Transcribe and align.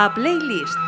A 0.00 0.14
Playlist. 0.14 0.78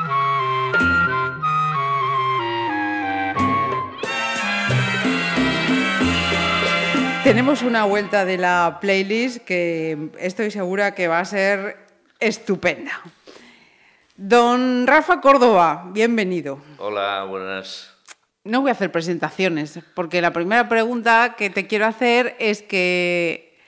Tenemos 7.25 7.63
una 7.63 7.87
vuelta 7.87 8.25
de 8.25 8.39
la 8.39 8.79
playlist 8.81 9.39
que 9.39 10.11
estoy 10.21 10.53
segura 10.53 10.95
que 10.95 11.09
va 11.09 11.19
a 11.19 11.25
ser 11.25 11.89
estupenda. 12.21 13.01
Don 14.15 14.87
Rafa 14.87 15.21
Córdoba, 15.21 15.87
bienvenido. 15.89 16.61
Hola, 16.79 17.25
buenas. 17.25 17.93
No 18.45 18.61
voy 18.61 18.69
a 18.69 18.75
hacer 18.75 18.93
presentaciones, 18.93 19.81
porque 19.97 20.23
la 20.23 20.33
primera 20.33 20.69
pregunta 20.69 21.35
que 21.37 21.51
te 21.51 21.67
quiero 21.67 21.87
hacer 21.87 22.37
es 22.39 22.63
que 22.63 23.59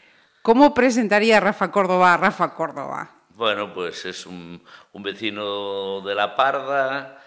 ¿cómo 0.42 0.72
presentaría 0.72 1.40
Rafa 1.40 1.72
Córdoba 1.72 2.14
a 2.14 2.16
Rafa 2.16 2.54
Córdoba? 2.54 3.21
Bueno, 3.34 3.72
pues 3.72 4.04
es 4.04 4.26
un, 4.26 4.62
un 4.92 5.02
vecino 5.02 6.00
de 6.02 6.14
La 6.14 6.36
Parda 6.36 7.22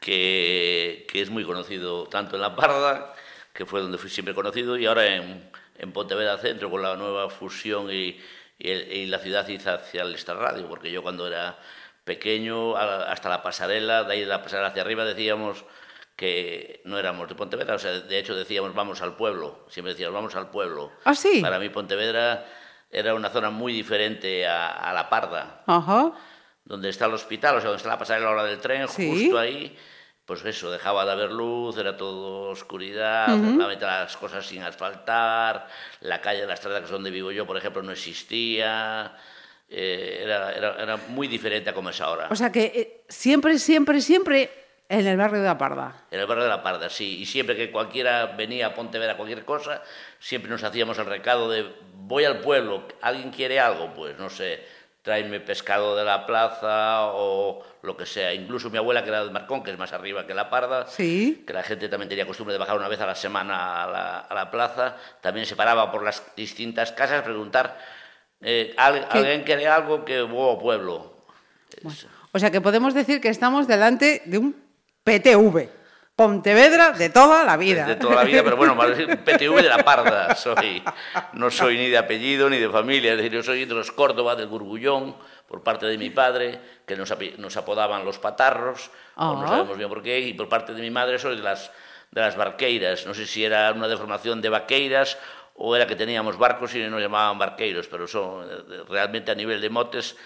que, 0.00 1.06
que, 1.10 1.20
es 1.20 1.30
muy 1.30 1.44
conocido 1.44 2.06
tanto 2.06 2.36
en 2.36 2.42
La 2.42 2.54
Parda, 2.54 3.14
que 3.52 3.66
fue 3.66 3.80
donde 3.80 3.98
fui 3.98 4.10
siempre 4.10 4.34
conocido, 4.34 4.76
y 4.76 4.86
ahora 4.86 5.16
en, 5.16 5.50
en 5.78 5.92
Pontevedra 5.92 6.38
Centro 6.38 6.70
con 6.70 6.82
la 6.82 6.96
nueva 6.96 7.28
fusión 7.28 7.90
y, 7.90 8.20
y, 8.58 8.70
y 8.70 9.06
la 9.06 9.18
ciudad 9.18 9.46
hacia 9.48 10.02
el 10.02 10.14
Star 10.14 10.36
Radio, 10.36 10.68
porque 10.68 10.92
yo 10.92 11.02
cuando 11.02 11.26
era 11.26 11.58
pequeño, 12.04 12.76
hasta 12.76 13.28
la 13.28 13.42
pasarela, 13.42 14.04
de 14.04 14.12
ahí 14.12 14.20
de 14.20 14.26
la 14.26 14.42
pasarela 14.42 14.68
hacia 14.68 14.82
arriba 14.82 15.04
decíamos 15.04 15.64
que 16.16 16.82
no 16.84 16.98
éramos 16.98 17.28
de 17.28 17.34
Pontevedra, 17.34 17.74
o 17.74 17.78
sea, 17.78 18.00
de 18.00 18.18
hecho 18.18 18.36
decíamos 18.36 18.74
vamos 18.74 19.02
al 19.02 19.16
pueblo, 19.16 19.66
siempre 19.68 19.92
decíamos 19.92 20.14
vamos 20.14 20.34
al 20.34 20.50
pueblo. 20.50 20.92
¿Ah, 21.04 21.14
sí? 21.14 21.40
Para 21.40 21.58
mí 21.58 21.68
Pontevedra 21.68 22.46
era 22.92 23.14
una 23.14 23.30
zona 23.30 23.50
muy 23.50 23.72
diferente 23.72 24.46
a, 24.46 24.68
a 24.68 24.92
La 24.92 25.08
Parda, 25.08 25.62
Ajá. 25.66 26.12
donde 26.64 26.90
está 26.90 27.06
el 27.06 27.14
hospital, 27.14 27.56
o 27.56 27.60
sea, 27.60 27.68
donde 27.70 27.78
está 27.78 27.88
la 27.88 27.98
pasarela 27.98 28.26
a 28.28 28.30
la 28.30 28.36
hora 28.42 28.44
del 28.50 28.60
tren, 28.60 28.86
Sí. 28.86 29.10
justo 29.10 29.38
ahí, 29.38 29.76
pues 30.26 30.44
eso, 30.44 30.70
dejaba 30.70 31.04
de 31.04 31.12
haber 31.12 31.32
luz, 31.32 31.76
era 31.78 31.96
todo 31.96 32.50
oscuridad, 32.50 33.28
la 33.28 33.66
mitad 33.66 33.88
las 33.88 34.16
cosas 34.16 34.46
sin 34.46 34.62
asfaltar, 34.62 35.66
la 36.00 36.20
calle 36.20 36.42
de 36.42 36.46
la 36.46 36.54
estrada, 36.54 36.78
que 36.78 36.84
es 36.84 36.90
donde 36.90 37.10
vivo 37.10 37.32
yo, 37.32 37.46
por 37.46 37.56
ejemplo, 37.56 37.82
no 37.82 37.92
existía, 37.92 39.16
eh, 39.68 40.20
era, 40.22 40.52
era, 40.52 40.76
era 40.82 40.96
muy 41.08 41.26
diferente 41.28 41.70
a 41.70 41.74
como 41.74 41.90
es 41.90 42.00
ahora. 42.00 42.28
O 42.30 42.36
sea 42.36 42.52
que 42.52 42.62
eh, 42.64 43.04
siempre, 43.08 43.58
siempre, 43.58 44.00
siempre 44.00 44.61
en 45.00 45.06
el 45.06 45.16
barrio 45.16 45.40
de 45.40 45.46
la 45.46 45.56
Parda. 45.58 46.04
En 46.10 46.20
el 46.20 46.26
barrio 46.26 46.44
de 46.44 46.50
la 46.50 46.62
Parda, 46.62 46.88
sí. 46.90 47.20
Y 47.20 47.26
siempre 47.26 47.56
que 47.56 47.70
cualquiera 47.70 48.26
venía 48.26 48.66
a 48.66 48.74
Pontevedra 48.74 49.16
cualquier 49.16 49.44
cosa, 49.44 49.82
siempre 50.18 50.50
nos 50.50 50.62
hacíamos 50.62 50.98
el 50.98 51.06
recado 51.06 51.50
de 51.50 51.66
voy 51.94 52.24
al 52.24 52.40
pueblo, 52.40 52.86
¿alguien 53.00 53.30
quiere 53.30 53.58
algo? 53.58 53.94
Pues 53.94 54.18
no 54.18 54.28
sé, 54.28 54.62
tráeme 55.00 55.40
pescado 55.40 55.96
de 55.96 56.04
la 56.04 56.26
plaza 56.26 57.06
o 57.06 57.64
lo 57.82 57.96
que 57.96 58.04
sea. 58.06 58.34
Incluso 58.34 58.68
mi 58.70 58.76
abuela, 58.78 59.02
que 59.02 59.08
era 59.08 59.24
de 59.24 59.30
Marcón, 59.30 59.62
que 59.62 59.70
es 59.70 59.78
más 59.78 59.92
arriba 59.94 60.26
que 60.26 60.34
la 60.34 60.50
Parda, 60.50 60.86
Sí. 60.86 61.42
que 61.46 61.52
la 61.54 61.62
gente 61.62 61.88
también 61.88 62.08
tenía 62.10 62.26
costumbre 62.26 62.52
de 62.52 62.58
bajar 62.58 62.76
una 62.76 62.88
vez 62.88 63.00
a 63.00 63.06
la 63.06 63.14
semana 63.14 63.82
a 63.84 63.86
la, 63.90 64.18
a 64.20 64.34
la 64.34 64.50
plaza, 64.50 64.96
también 65.22 65.46
se 65.46 65.56
paraba 65.56 65.90
por 65.90 66.04
las 66.04 66.22
distintas 66.36 66.92
casas 66.92 67.20
a 67.20 67.24
preguntar, 67.24 67.78
eh, 68.42 68.74
¿al-. 68.76 69.06
¿alguien 69.10 69.42
quiere 69.44 69.66
algo 69.68 70.04
que 70.04 70.20
voy 70.22 70.52
al 70.54 70.58
pueblo? 70.60 71.24
Es- 71.82 72.06
O 72.34 72.38
sea 72.38 72.50
que 72.50 72.60
podemos 72.60 72.94
decir 72.94 73.20
que 73.20 73.28
estamos 73.28 73.66
delante 73.68 74.22
de 74.26 74.38
un 74.38 74.61
PTV. 75.04 75.68
Pontevedra 76.14 76.92
de 76.92 77.08
toda 77.08 77.42
la 77.42 77.56
vida. 77.56 77.86
De 77.86 77.96
toda 77.96 78.16
la 78.16 78.24
vida, 78.24 78.44
pero 78.44 78.56
bueno, 78.56 78.76
PTV 79.24 79.62
de 79.62 79.68
la 79.68 79.78
Parda 79.78 80.34
soy. 80.34 80.82
No 81.32 81.50
soy 81.50 81.78
ni 81.78 81.88
de 81.88 81.96
apellido 81.96 82.50
ni 82.50 82.58
de 82.58 82.68
familia, 82.68 83.12
es 83.12 83.16
decir, 83.16 83.32
yo 83.32 83.42
soy 83.42 83.64
de 83.64 83.74
los 83.74 83.90
Córdoba, 83.90 84.36
del 84.36 84.48
Gurgullón, 84.48 85.16
por 85.48 85.62
parte 85.62 85.86
de 85.86 85.96
mi 85.96 86.10
padre, 86.10 86.60
que 86.86 86.96
nos, 86.96 87.56
apodaban 87.56 88.04
los 88.04 88.18
patarros, 88.18 88.90
o 89.16 89.40
no 89.40 89.48
sabemos 89.48 89.76
bien 89.76 89.88
por 89.88 90.02
qué, 90.02 90.20
y 90.20 90.34
por 90.34 90.48
parte 90.48 90.74
de 90.74 90.82
mi 90.82 90.90
madre 90.90 91.18
soy 91.18 91.36
de 91.36 91.42
las, 91.42 91.72
de 92.10 92.20
las 92.20 92.36
barqueiras. 92.36 93.06
No 93.06 93.14
sé 93.14 93.26
si 93.26 93.42
era 93.42 93.72
una 93.72 93.88
deformación 93.88 94.42
de 94.42 94.50
vaqueiras 94.50 95.18
o 95.54 95.74
era 95.76 95.86
que 95.86 95.96
teníamos 95.96 96.38
barcos 96.38 96.74
y 96.74 96.80
nos 96.80 97.00
llamaban 97.00 97.38
barqueiros, 97.38 97.86
pero 97.88 98.06
son, 98.06 98.48
eh, 98.50 98.84
realmente 98.88 99.30
a 99.30 99.34
nivel 99.34 99.60
de 99.60 99.70
motes 99.70 100.16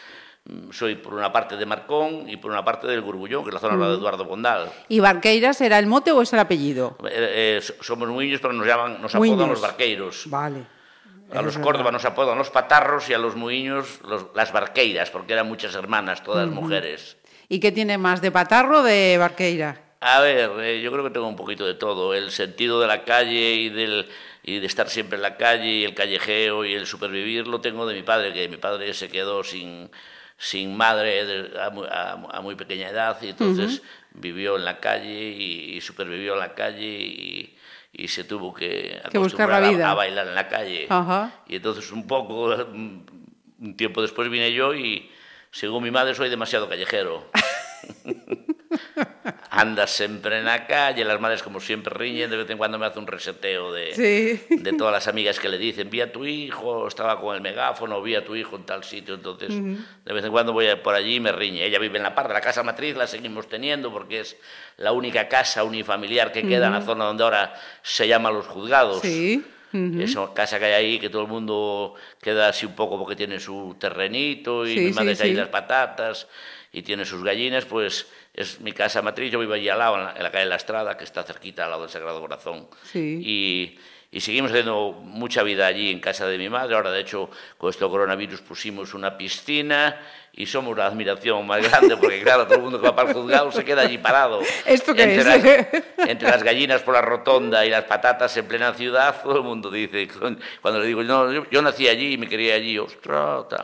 soy 0.70 0.94
por 0.94 1.14
una 1.14 1.32
parte 1.32 1.56
de 1.56 1.66
Marcón 1.66 2.28
y 2.28 2.36
por 2.36 2.50
una 2.50 2.64
parte 2.64 2.86
del 2.86 3.00
Gurgullón, 3.02 3.42
que 3.42 3.50
es 3.50 3.54
la 3.54 3.60
zona 3.60 3.88
de 3.88 3.94
Eduardo 3.94 4.24
Bondal. 4.24 4.70
¿Y 4.88 5.00
Barqueiras 5.00 5.60
era 5.60 5.78
el 5.78 5.86
mote 5.86 6.12
o 6.12 6.22
es 6.22 6.32
el 6.32 6.38
apellido? 6.38 6.96
Eh, 7.04 7.56
eh, 7.58 7.60
so- 7.62 7.74
somos 7.82 8.08
muiños, 8.08 8.40
pero 8.40 8.52
nos 8.52 8.66
llaman, 8.66 9.00
nos 9.02 9.14
apodan 9.14 9.48
los 9.48 9.60
barqueiros. 9.60 10.24
Vale. 10.30 10.64
A 11.34 11.42
los 11.42 11.58
Córdoba 11.58 11.90
nos 11.90 12.04
apodan 12.04 12.38
los 12.38 12.50
patarros 12.50 13.08
y 13.10 13.14
a 13.14 13.18
los 13.18 13.34
muiños 13.34 14.00
los- 14.08 14.26
las 14.34 14.52
barqueiras, 14.52 15.10
porque 15.10 15.32
eran 15.32 15.48
muchas 15.48 15.74
hermanas, 15.74 16.22
todas 16.22 16.48
mujeres. 16.48 17.16
¿Y 17.48 17.58
qué 17.58 17.72
tiene 17.72 17.98
más, 17.98 18.20
de 18.22 18.30
patarro 18.30 18.80
o 18.80 18.82
de 18.82 19.16
Barqueira? 19.18 19.80
A 20.00 20.20
ver, 20.20 20.50
eh, 20.60 20.80
yo 20.82 20.92
creo 20.92 21.02
que 21.02 21.10
tengo 21.10 21.26
un 21.26 21.34
poquito 21.36 21.66
de 21.66 21.74
todo. 21.74 22.14
El 22.14 22.30
sentido 22.30 22.80
de 22.80 22.86
la 22.86 23.02
calle 23.02 23.54
y, 23.54 23.68
del, 23.70 24.06
y 24.44 24.60
de 24.60 24.66
estar 24.66 24.88
siempre 24.88 25.16
en 25.16 25.22
la 25.22 25.36
calle 25.36 25.66
y 25.68 25.84
el 25.84 25.94
callejeo 25.94 26.64
y 26.64 26.74
el 26.74 26.86
supervivir 26.86 27.48
lo 27.48 27.60
tengo 27.60 27.86
de 27.86 27.94
mi 27.94 28.02
padre, 28.02 28.32
que 28.32 28.48
mi 28.48 28.56
padre 28.58 28.92
se 28.94 29.08
quedó 29.08 29.42
sin, 29.42 29.90
sin 30.38 30.76
madre 30.76 31.24
de- 31.24 31.60
a, 31.60 31.70
muy, 31.70 31.86
a- 31.90 32.12
a 32.30 32.40
muy 32.40 32.54
pequeña 32.56 32.88
edad 32.90 33.16
y 33.22 33.28
entonces 33.30 33.82
vivió 34.12 34.56
en 34.56 34.64
la 34.64 34.78
calle 34.80 35.30
y, 35.30 35.76
y 35.76 35.80
supervivió 35.80 36.34
en 36.34 36.40
la 36.40 36.54
calle 36.54 36.86
y, 36.86 37.56
y 37.92 38.08
se 38.08 38.24
tuvo 38.24 38.52
que 38.54 39.00
Que 39.10 39.18
buscar 39.18 39.48
la 39.48 39.56
acostumbrar 39.58 39.64
a- 39.64 39.68
vida. 39.70 39.90
a 39.90 39.94
bailar 39.94 40.26
en 40.28 40.34
la 40.34 40.48
calle. 40.48 40.86
Ajá. 40.90 41.32
Y 41.48 41.56
entonces 41.56 41.90
un 41.92 42.06
poco, 42.06 42.54
un 42.54 43.74
tiempo 43.76 44.02
después 44.02 44.28
vine 44.28 44.52
yo 44.52 44.74
y 44.74 45.10
según 45.50 45.82
mi 45.82 45.90
madre 45.90 46.14
soy 46.14 46.28
demasiado 46.28 46.68
callejero. 46.68 47.30
Andas 49.50 49.90
siempre 49.90 50.38
en 50.38 50.44
la 50.44 50.66
calle, 50.66 51.04
las 51.04 51.20
madres 51.20 51.42
como 51.42 51.60
siempre 51.60 51.92
riñen, 51.94 52.30
de 52.30 52.36
vez 52.36 52.50
en 52.50 52.58
cuando 52.58 52.78
me 52.78 52.86
hace 52.86 52.98
un 52.98 53.06
reseteo 53.06 53.72
de, 53.72 53.94
Sí. 53.94 54.54
de 54.56 54.72
todas 54.74 54.92
las 54.92 55.08
amigas 55.08 55.38
que 55.40 55.48
le 55.48 55.58
dicen, 55.58 55.88
vi 55.90 56.00
a 56.00 56.12
tu 56.12 56.24
hijo, 56.24 56.86
estaba 56.86 57.20
con 57.20 57.34
el 57.34 57.40
megáfono, 57.40 58.00
vi 58.02 58.14
a 58.14 58.24
tu 58.24 58.36
hijo 58.36 58.56
en 58.56 58.64
tal 58.64 58.84
sitio, 58.84 59.14
entonces 59.14 59.48
de 59.50 60.12
vez 60.12 60.24
en 60.24 60.30
cuando 60.30 60.52
voy 60.52 60.66
por 60.76 60.94
allí 60.94 61.16
y 61.16 61.20
me 61.20 61.32
riñe. 61.32 61.64
Ella 61.64 61.78
vive 61.78 61.96
en 61.98 62.02
la 62.04 62.14
parda, 62.14 62.34
la 62.34 62.40
casa 62.40 62.62
matriz 62.62 62.96
la 62.96 63.06
seguimos 63.06 63.48
teniendo 63.48 63.90
porque 63.92 64.20
es 64.20 64.36
la 64.76 64.92
única 64.92 65.28
casa 65.28 65.64
unifamiliar 65.64 66.32
que 66.32 66.46
queda 66.46 66.66
en 66.66 66.72
la 66.74 66.82
zona 66.82 67.04
donde 67.04 67.24
ahora 67.24 67.54
se 67.82 68.06
llama 68.06 68.30
Los 68.30 68.46
Juzgados. 68.46 69.00
Sí. 69.02 69.44
Esa 69.72 70.32
casa 70.32 70.58
que 70.58 70.64
hay 70.66 70.72
ahí, 70.72 70.98
que 70.98 71.10
todo 71.10 71.22
el 71.22 71.28
mundo 71.28 71.96
queda 72.22 72.48
así 72.48 72.64
un 72.64 72.74
poco 72.74 72.98
porque 72.98 73.14
tiene 73.14 73.38
su 73.38 73.76
terrenito 73.78 74.66
y 74.66 74.72
Sí, 74.72 74.80
mi 74.86 74.92
madre 74.92 75.14
sí, 75.16 75.24
ahí 75.24 75.34
las 75.34 75.48
patatas 75.48 76.28
y 76.72 76.80
tiene 76.82 77.04
sus 77.04 77.22
gallinas, 77.22 77.66
pues 77.66 78.06
es 78.36 78.60
mi 78.60 78.72
casa 78.72 79.02
matriz. 79.02 79.32
Yo 79.32 79.40
vivo 79.40 79.54
allí 79.54 79.68
al 79.68 79.78
lado, 79.78 79.96
en 79.96 80.04
la, 80.04 80.12
en 80.12 80.22
la 80.22 80.30
calle 80.30 80.46
La 80.46 80.56
Estrada, 80.56 80.96
que 80.96 81.04
está 81.04 81.24
cerquita 81.24 81.64
al 81.64 81.70
lado 81.70 81.82
del 81.82 81.90
Sagrado 81.90 82.20
Corazón. 82.20 82.68
Sí. 82.84 83.20
Y, 83.24 83.78
y 84.12 84.20
seguimos 84.20 84.50
haciendo 84.50 84.92
mucha 84.92 85.42
vida 85.42 85.66
allí 85.66 85.90
en 85.90 85.98
casa 85.98 86.26
de 86.26 86.38
mi 86.38 86.48
madre. 86.48 86.76
Ahora, 86.76 86.92
de 86.92 87.00
hecho, 87.00 87.28
con 87.58 87.70
esto 87.70 87.86
del 87.86 87.92
coronavirus 87.92 88.40
pusimos 88.42 88.94
una 88.94 89.18
piscina 89.18 90.00
y 90.32 90.46
somos 90.46 90.76
la 90.76 90.86
admiración 90.86 91.46
más 91.46 91.66
grande, 91.66 91.96
porque 91.96 92.22
claro, 92.22 92.44
todo 92.44 92.56
el 92.56 92.62
mundo 92.62 92.78
que 92.78 92.86
va 92.86 92.94
para 92.94 93.08
el 93.08 93.14
juzgado 93.14 93.50
se 93.50 93.64
queda 93.64 93.82
allí 93.82 93.96
parado. 93.96 94.40
¿Esto 94.66 94.94
qué 94.94 95.04
entre 95.04 95.20
es? 95.20 95.26
Las, 95.26 96.08
entre 96.10 96.30
las 96.30 96.42
gallinas 96.42 96.82
por 96.82 96.92
la 96.92 97.00
rotonda 97.00 97.64
y 97.64 97.70
las 97.70 97.84
patatas 97.84 98.36
en 98.36 98.46
plena 98.46 98.74
ciudad, 98.74 99.22
todo 99.22 99.38
el 99.38 99.42
mundo 99.42 99.70
dice, 99.70 100.06
cuando 100.60 100.80
le 100.80 100.86
digo, 100.86 101.02
no, 101.02 101.32
yo, 101.32 101.46
yo 101.50 101.62
nací 101.62 101.88
allí 101.88 102.12
y 102.12 102.18
me 102.18 102.28
quería 102.28 102.54
allí, 102.54 102.78
ostras, 102.78 103.48
tal. 103.48 103.62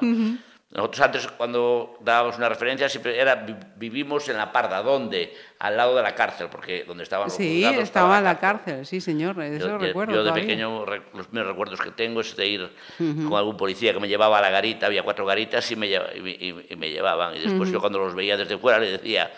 Nosotros 0.73 1.01
antes, 1.03 1.27
cuando 1.29 1.99
dábamos 2.01 2.39
una 2.39 2.49
referencia, 2.49 2.89
siempre 2.89 3.21
era, 3.21 3.35
vi- 3.35 3.55
vivimos 3.77 4.27
en 4.31 4.39
la 4.39 4.51
Parda, 4.51 4.83
¿dónde? 4.83 5.37
Al 5.59 5.77
lado 5.77 5.95
de 5.95 6.03
la 6.03 6.15
cárcel, 6.15 6.49
porque 6.51 6.85
donde 6.85 7.03
estaban 7.03 7.27
los 7.27 7.37
Sí, 7.37 7.57
juzgados 7.63 7.83
estaba 7.83 8.21
la 8.23 8.39
cárcel, 8.39 8.87
sí, 8.87 9.03
señor, 9.03 9.39
eso 9.43 9.69
yo, 9.69 9.77
recuerdo. 9.79 10.15
yo 10.15 10.19
de 10.25 10.31
todavía. 10.31 10.43
pequeño, 10.47 10.87
los 10.87 11.27
primeros 11.27 11.51
recuerdos 11.51 11.79
que 11.79 11.91
tengo 11.91 12.23
es 12.23 12.35
de 12.37 12.47
ir 12.47 12.71
con 12.97 13.35
algún 13.35 13.57
policía 13.59 13.93
que 13.93 14.01
me 14.01 14.09
llevaba 14.09 14.39
a 14.39 14.41
la 14.41 14.49
garita, 14.49 14.87
había 14.87 15.03
cuatro 15.03 15.27
garitas 15.27 15.71
y 15.71 15.77
me, 15.77 15.89
y 15.89 16.67
y- 16.71 16.77
me 16.77 16.89
llevaban. 16.89 17.37
Y 17.37 17.41
después 17.41 17.71
yo 17.71 17.79
cuando 17.79 17.99
los 17.99 18.15
veía 18.15 18.39
desde 18.39 18.57
fuera 18.57 18.79
le 18.79 18.93
decía 18.93 19.31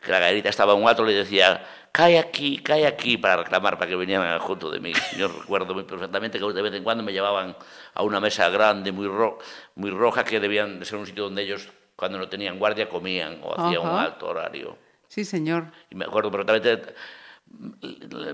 que 0.00 0.12
la 0.12 0.20
garita 0.20 0.50
estaba 0.50 0.72
en 0.74 0.82
un 0.82 0.88
alto, 0.88 1.04
le 1.04 1.14
decía, 1.14 1.64
cae 1.90 2.16
aquí, 2.18 2.58
cae 2.58 2.86
aquí, 2.86 3.16
para 3.16 3.38
reclamar, 3.38 3.76
para 3.76 3.88
que 3.88 3.96
vinieran 3.96 4.38
junto 4.38 4.70
de 4.70 4.78
mí. 4.78 4.92
Yo 5.16 5.26
recuerdo 5.26 5.74
muy 5.74 5.82
perfectamente 5.82 6.38
que 6.38 6.44
de 6.52 6.62
vez 6.62 6.74
en 6.74 6.84
cuando 6.84 7.02
me 7.02 7.12
llevaban 7.12 7.56
a 7.96 8.02
una 8.02 8.20
mesa 8.20 8.50
grande, 8.50 8.92
muy, 8.92 9.06
ro- 9.08 9.38
muy 9.76 9.90
roja, 9.90 10.22
que 10.22 10.38
debían 10.38 10.78
de 10.78 10.84
ser 10.84 10.98
un 10.98 11.06
sitio 11.06 11.24
donde 11.24 11.42
ellos, 11.42 11.68
cuando 11.96 12.18
no 12.18 12.28
tenían 12.28 12.58
guardia, 12.58 12.88
comían 12.90 13.40
o 13.42 13.54
hacían 13.54 13.80
un 13.82 13.88
alto 13.98 14.26
horario. 14.28 14.76
Sí, 15.08 15.24
señor. 15.24 15.64
Y 15.90 15.94
me 15.94 16.04
acuerdo 16.04 16.30
perfectamente, 16.30 16.94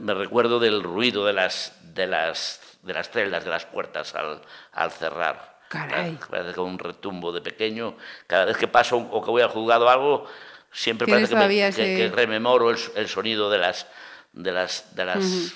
me 0.00 0.14
recuerdo 0.14 0.58
del 0.58 0.82
ruido 0.82 1.24
de 1.24 1.32
las, 1.32 1.74
de 1.94 2.06
las, 2.08 2.78
de 2.82 2.92
las 2.92 3.08
celdas, 3.10 3.44
de 3.44 3.50
las 3.50 3.64
puertas 3.66 4.14
al, 4.16 4.40
al 4.72 4.90
cerrar. 4.90 5.60
Caray. 5.68 6.18
Parece 6.28 6.54
como 6.54 6.68
un 6.70 6.78
retumbo 6.78 7.30
de 7.32 7.40
pequeño. 7.40 7.96
Cada 8.26 8.44
vez 8.44 8.56
que 8.56 8.66
paso 8.68 8.96
o 8.96 9.24
que 9.24 9.30
voy 9.30 9.42
al 9.42 9.48
juzgado 9.48 9.88
algo, 9.88 10.26
siempre 10.72 11.06
parece 11.06 11.28
que, 11.30 11.34
me- 11.36 11.40
que- 11.76 11.82
ese- 11.84 11.96
que 12.10 12.16
rememoro 12.16 12.70
el, 12.70 12.78
el 12.96 13.08
sonido 13.08 13.48
de 13.48 13.58
las... 13.58 13.86
De 14.32 14.50
las, 14.50 14.94
de 14.96 15.04
las 15.04 15.52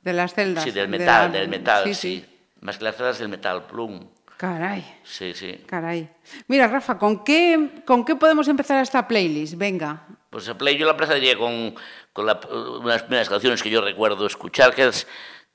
De 0.00 0.12
las 0.12 0.32
celdas. 0.32 0.62
Sí, 0.64 0.70
del 0.70 0.90
de 0.90 0.98
metal, 0.98 1.32
la- 1.32 1.38
del 1.38 1.48
metal, 1.48 1.84
sí, 1.84 1.94
sí. 1.94 2.31
Más 2.62 2.78
que 2.78 2.84
las 2.84 2.96
celdas 2.96 3.18
del 3.18 3.28
metal, 3.28 3.66
plum. 3.66 4.08
Caray. 4.36 5.00
Sí, 5.04 5.34
sí. 5.34 5.64
Caray. 5.66 6.08
Mira, 6.46 6.68
Rafa, 6.68 6.96
¿con 6.96 7.24
qué, 7.24 7.82
¿con 7.84 8.04
qué 8.04 8.16
podemos 8.16 8.46
empezar 8.48 8.80
esta 8.80 9.06
playlist? 9.06 9.54
Venga. 9.56 10.06
Pues 10.30 10.46
la 10.46 10.56
play 10.56 10.76
yo 10.78 10.86
la 10.86 10.92
empezaría 10.92 11.36
con, 11.36 11.74
con 12.12 12.26
la, 12.26 12.40
unas 12.80 13.02
primeras 13.02 13.28
canciones 13.28 13.62
que 13.62 13.68
yo 13.70 13.80
recuerdo 13.80 14.26
escuchar, 14.26 14.74
que 14.74 14.86
es, 14.86 15.06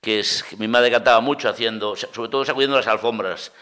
que 0.01 0.19
es 0.19 0.44
que 0.44 0.57
mi 0.57 0.68
madre 0.68 0.92
cantaba 0.92 1.21
mucho 1.21 1.50
haciendo, 1.50 1.95
sobre 1.95 2.30
todo 2.30 2.45
sacudiendo 2.45 2.75
las 2.75 2.88
alfombras, 2.88 3.53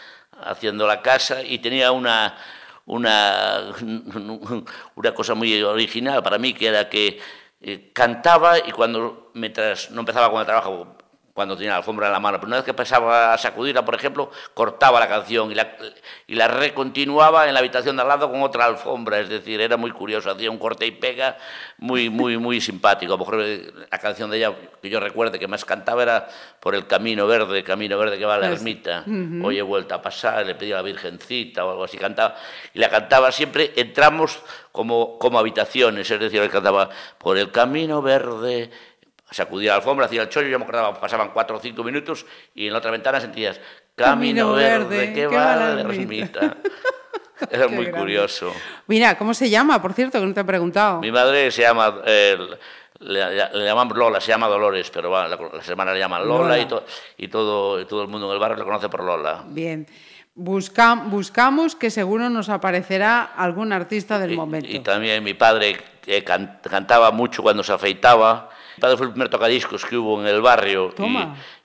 haciendo 0.43 0.87
la 0.87 1.01
casa 1.01 1.43
y 1.43 1.59
tenía 1.59 1.91
una, 1.91 2.37
una, 2.85 3.73
una 4.95 5.13
cosa 5.13 5.35
muy 5.35 5.61
original 5.61 6.23
para 6.23 6.39
mí, 6.39 6.53
que 6.53 6.67
era 6.67 6.89
que 6.89 7.19
eh, 7.61 7.91
cantaba 7.93 8.57
y 8.57 8.71
cuando, 8.71 9.31
mientras 9.35 9.91
no 9.91 9.99
empezaba 10.01 10.31
con 10.31 10.39
el 10.39 10.45
trabajo, 10.45 10.97
cuando 11.35 11.57
tenía 11.57 11.71
la 11.71 11.77
alfombra 11.79 12.07
en 12.07 12.13
la 12.13 12.19
mano, 12.21 12.37
pero 12.37 12.47
una 12.47 12.55
vez 12.55 12.65
que 12.65 12.73
pasaba 12.73 13.33
a 13.33 13.37
sacudirla, 13.37 13.83
por 13.83 13.93
ejemplo, 13.93 14.31
cortaba 14.53 15.01
la 15.01 15.09
canción 15.09 15.51
y 15.51 15.55
la, 15.55 15.75
y 16.27 16.33
la 16.33 16.47
recontinuaba 16.47 17.45
en 17.49 17.53
la 17.53 17.59
habitación 17.59 17.97
de 17.97 18.03
al 18.03 18.07
lado 18.07 18.31
con 18.31 18.41
otra 18.41 18.63
alfombra, 18.63 19.19
es 19.19 19.27
decir, 19.27 19.59
era 19.59 19.75
muy 19.75 19.91
curioso, 19.91 20.31
hacía 20.31 20.49
un 20.49 20.57
corte 20.57 20.85
y 20.85 20.91
pega 20.91 21.37
muy, 21.77 22.09
muy, 22.09 22.37
muy 22.37 22.61
simpático. 22.61 23.11
A 23.11 23.17
lo 23.17 23.25
mejor 23.25 23.41
eh, 23.41 23.69
la 23.91 23.97
canción 23.97 24.31
de 24.31 24.37
ella 24.37 24.53
que 24.81 24.89
yo 24.89 25.01
recuerde 25.01 25.37
que 25.37 25.49
más 25.49 25.65
cantaba 25.65 26.03
era 26.03 26.25
por 26.61 26.73
el 26.73 26.87
camino 26.87 27.27
verde, 27.27 27.65
camino 27.65 27.97
verde 27.97 28.17
que 28.17 28.23
va 28.23 28.35
a 28.35 28.37
la 28.37 28.47
Pues, 28.47 28.61
ermita, 28.61 29.03
hoy 29.43 29.59
he 29.59 29.61
vuelto 29.61 29.93
a 29.93 30.01
pasar, 30.01 30.45
le 30.45 30.55
pedí 30.55 30.71
a 30.71 30.77
la 30.77 30.83
Virgencita 30.83 31.65
o 31.65 31.71
algo 31.71 31.83
así, 31.83 31.97
cantaba, 31.97 32.35
y 32.73 32.79
la 32.79 32.87
cantaba 32.87 33.33
siempre 33.33 33.73
en 33.75 33.91
tramos 33.91 34.39
como, 34.71 35.19
como 35.19 35.37
habitaciones, 35.37 36.09
es 36.09 36.17
decir, 36.17 36.41
él 36.41 36.49
cantaba 36.49 36.89
por 37.17 37.37
el 37.37 37.51
camino 37.51 38.01
verde, 38.01 38.71
sacudía 39.31 39.71
la 39.71 39.75
alfombra, 39.77 40.05
hacía 40.05 40.23
el 40.23 40.29
chollo, 40.29 40.47
yo 40.47 40.57
me 40.59 40.63
acordaba, 40.65 40.99
pasaban 40.99 41.31
cuatro 41.33 41.57
o 41.57 41.59
cinco 41.59 41.83
minutos 41.83 42.25
y 42.53 42.67
en 42.67 42.73
la 42.73 42.79
otra 42.79 42.91
ventana 42.91 43.19
sentías 43.19 43.59
camino, 43.95 44.47
Camino 44.47 44.53
verde, 44.53 44.97
verde, 44.97 45.13
que 45.13 45.27
va 45.27 45.53
a 45.53 45.55
la 45.75 45.81
ermita. 45.81 46.57
Era 47.49 47.67
Qué 47.67 47.75
muy 47.75 47.85
grande. 47.85 47.99
curioso. 47.99 48.53
Mira, 48.87 49.17
¿cómo 49.17 49.33
se 49.33 49.49
llama? 49.49 49.81
Por 49.81 49.93
cierto, 49.93 50.19
que 50.19 50.25
no 50.25 50.33
te 50.33 50.39
he 50.41 50.45
preguntado. 50.45 51.01
Mi 51.01 51.11
madre 51.11 51.51
se 51.51 51.63
llama, 51.63 51.95
eh, 52.05 52.37
le, 52.99 53.49
le 53.51 53.65
llamamos 53.65 53.97
Lola, 53.97 54.21
se 54.21 54.29
llama 54.29 54.47
Dolores, 54.47 54.89
pero 54.89 55.11
va, 55.11 55.27
la- 55.27 55.37
las 55.53 55.67
hermanas 55.67 55.95
le 55.95 55.99
llaman 55.99 56.25
Lola, 56.25 56.43
Lola. 56.43 56.59
Y, 56.59 56.65
to- 56.65 56.85
y 57.17 57.27
todo, 57.27 57.81
y 57.81 57.85
todo 57.85 58.03
el 58.03 58.07
mundo 58.07 58.27
en 58.27 58.33
el 58.33 58.39
barrio 58.39 58.57
le 58.57 58.63
conoce 58.63 58.87
por 58.87 59.03
Lola. 59.03 59.43
Bien. 59.47 59.85
Busca- 60.33 60.95
buscamos 60.95 61.75
que 61.75 61.89
seguro 61.89 62.29
nos 62.29 62.47
aparecerá 62.49 63.23
algún 63.23 63.73
artista 63.73 64.17
del 64.17 64.31
Y- 64.33 64.35
momento. 64.37 64.67
Y, 64.69 64.79
también 64.79 65.21
mi 65.23 65.33
padre 65.33 65.77
eh, 66.07 66.23
can- 66.23 66.59
cantaba 66.69 67.11
mucho 67.11 67.41
cuando 67.43 67.63
se 67.63 67.73
afeitaba. 67.73 68.49
Mi 68.77 68.81
padre 68.81 68.97
fue 68.97 69.05
el 69.07 69.11
primer 69.13 69.29
tocadiscos 69.29 69.85
que 69.85 69.97
hubo 69.97 70.19
en 70.21 70.27
el 70.27 70.41
barrio 70.41 70.93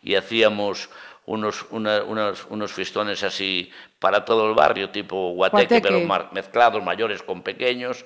y, 0.02 0.10
y 0.12 0.14
hacíamos 0.14 0.88
unos, 1.26 1.66
una- 1.70 2.02
unos, 2.02 2.46
unos 2.50 2.72
fistones 2.72 3.22
así 3.22 3.70
para 3.98 4.24
todo 4.24 4.48
el 4.48 4.54
barrio, 4.54 4.90
tipo 4.90 5.30
guateque, 5.32 5.74
Guateque. 5.78 5.80
pero 5.88 6.00
mar- 6.06 6.28
mezclados, 6.32 6.82
mayores 6.82 7.22
con 7.22 7.42
pequeños. 7.42 8.04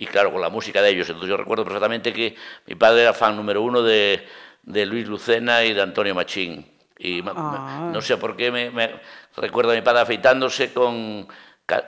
Y 0.00 0.06
claro, 0.06 0.30
con 0.32 0.40
la 0.40 0.48
música 0.48 0.80
de 0.80 0.90
ellos. 0.90 1.08
Entonces 1.08 1.28
yo 1.30 1.36
recuerdo 1.36 1.64
perfectamente 1.64 2.12
que 2.12 2.36
mi 2.66 2.74
padre 2.76 3.02
era 3.02 3.12
fan 3.12 3.36
número 3.36 3.62
uno 3.62 3.82
de, 3.82 4.26
de 4.62 4.86
Luis 4.86 5.08
Lucena 5.08 5.64
y 5.64 5.72
de 5.74 5.82
Antonio 5.82 6.14
Machín. 6.14 6.70
Y 6.98 7.20
Ah. 7.26 7.90
no 7.92 8.00
sé 8.00 8.16
por 8.16 8.36
qué 8.36 8.50
me, 8.52 8.70
me 8.70 9.00
recuerdo 9.36 9.72
a 9.72 9.74
mi 9.74 9.82
padre 9.82 10.00
afeitándose 10.02 10.72
con, 10.72 11.26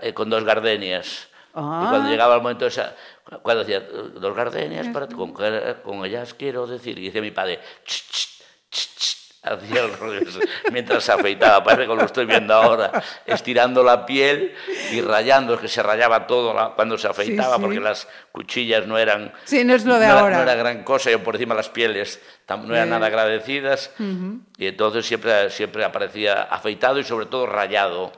eh, 0.03 0.13
con 0.13 0.29
dos 0.29 0.43
gardenias. 0.45 1.29
Ah. 1.55 1.83
Y 1.85 1.89
cuando 1.91 2.11
llegaba 2.11 2.35
el 2.37 2.43
momento 2.43 2.67
esa, 2.67 2.97
cuando 3.43 3.65
decía, 3.65 3.81
dos 3.81 4.35
gardenias 4.37 4.89
para 4.89 5.07
con, 5.07 5.33
con 5.33 6.05
ellas 6.05 6.35
quiero 6.35 6.67
decir, 6.67 6.99
y 6.99 7.07
decía 7.07 7.21
mi 7.23 7.31
padre, 7.31 7.61
"Ch, 7.85 8.03
ch, 8.11 8.29
ch, 8.71 8.89
ch", 8.99 9.17
hacía 9.43 9.85
el 9.85 9.97
rollo 9.97 10.21
mientras 10.71 11.03
se 11.03 11.13
afeitaba, 11.13 11.65
parece 11.65 11.89
que 11.89 11.95
lo 11.97 12.05
estoy 12.05 12.27
viendo 12.27 12.53
ahora, 12.53 13.03
estirando 13.25 13.83
la 13.83 14.05
piel 14.05 14.55
y 14.93 15.01
rayando, 15.01 15.55
es 15.55 15.61
que 15.61 15.69
se 15.69 15.83
rayaba 15.83 16.27
todo 16.27 16.53
la- 16.53 16.71
cuando 16.75 16.99
se 16.99 17.09
afeitaba, 17.09 17.57
sí. 17.57 17.63
porque 17.63 17.81
las 17.81 18.07
cuchillas 18.33 18.87
no 18.87 18.99
eran... 18.99 19.33
Sí, 19.45 19.65
no 19.65 19.75
es 19.75 19.87
lo 19.87 19.99
de 19.99 20.09
no 20.09 20.19
ahora. 20.19 20.37
no 20.37 20.43
era 20.43 20.55
gran 20.57 20.85
cosa, 20.85 21.11
y 21.11 21.17
por 21.17 21.37
encima 21.37 21.55
las 21.55 21.71
pieles 21.71 22.21
no 22.49 22.75
eran 22.75 22.89
Eh. 22.89 22.91
nada 22.91 23.07
agradecidas, 23.07 23.93
y 24.59 24.67
entonces 24.67 25.07
siempre, 25.07 25.49
siempre 25.51 25.85
aparecía 25.85 26.43
afeitado 26.43 26.99
y 26.99 27.05
sobre 27.05 27.25
todo 27.27 27.47
rayado. 27.47 28.13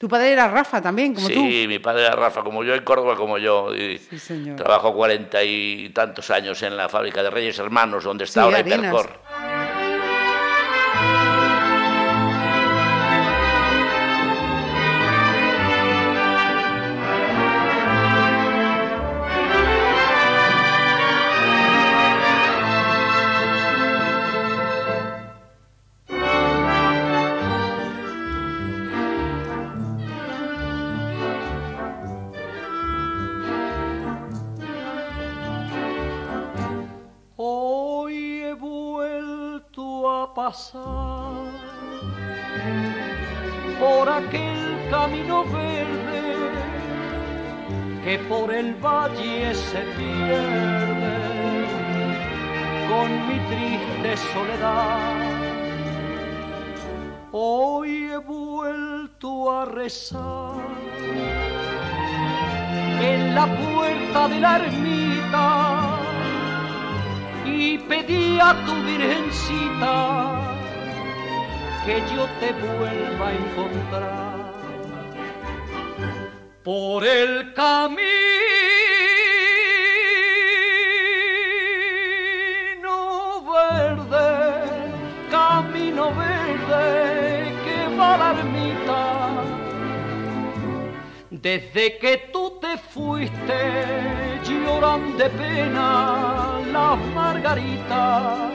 Tu 0.00 0.08
padre 0.08 0.32
era 0.32 0.48
Rafa 0.48 0.80
también, 0.80 1.12
como 1.12 1.26
sí, 1.26 1.34
tú. 1.34 1.42
mi 1.44 1.78
padre 1.78 2.06
era 2.06 2.16
Rafa, 2.16 2.42
como 2.42 2.64
yo, 2.64 2.74
en 2.74 2.82
Córdoba 2.82 3.16
como 3.16 3.36
yo. 3.36 3.74
Y 3.76 3.98
Sí, 3.98 4.18
señor. 4.18 4.56
Trabajó 4.56 4.94
cuarenta 4.94 5.42
y 5.44 5.90
tantos 5.90 6.30
años 6.30 6.62
en 6.62 6.74
la 6.74 6.88
fábrica 6.88 7.22
de 7.22 7.28
Reyes 7.28 7.58
Hermanos, 7.58 8.04
donde 8.04 8.24
está 8.24 8.40
Sí, 8.40 8.44
ahora. 8.46 8.60
Hipercor. 8.60 9.10
Por 43.78 44.08
aquel 44.08 44.78
camino 44.90 45.44
verde 45.44 46.20
que 48.04 48.18
por 48.28 48.52
el 48.52 48.74
valle 48.74 49.54
se 49.54 49.80
pierde 49.96 51.20
con 52.88 53.28
mi 53.28 53.38
triste 53.48 54.16
soledad. 54.32 55.40
Hoy 57.30 58.10
he 58.10 58.16
vuelto 58.16 59.52
a 59.52 59.66
rezar 59.66 60.54
en 63.00 63.34
la 63.36 63.46
puerta 63.46 64.28
de 64.28 64.40
la 64.40 64.56
ermita 64.56 65.99
y 67.44 67.78
pedí 67.78 68.38
a 68.40 68.54
tu 68.64 68.74
virgencita 68.82 70.40
que 71.84 72.00
yo 72.14 72.26
te 72.40 72.52
vuelva 72.52 73.28
a 73.28 73.32
encontrar. 73.32 74.40
Por 76.62 77.06
el 77.06 77.54
camino 77.54 78.49
Desde 91.42 91.96
que 91.96 92.28
tú 92.30 92.58
te 92.60 92.76
fuiste, 92.76 94.40
lloran 94.44 95.16
de 95.16 95.30
pena 95.30 96.60
las 96.70 96.98
margaritas. 97.14 98.52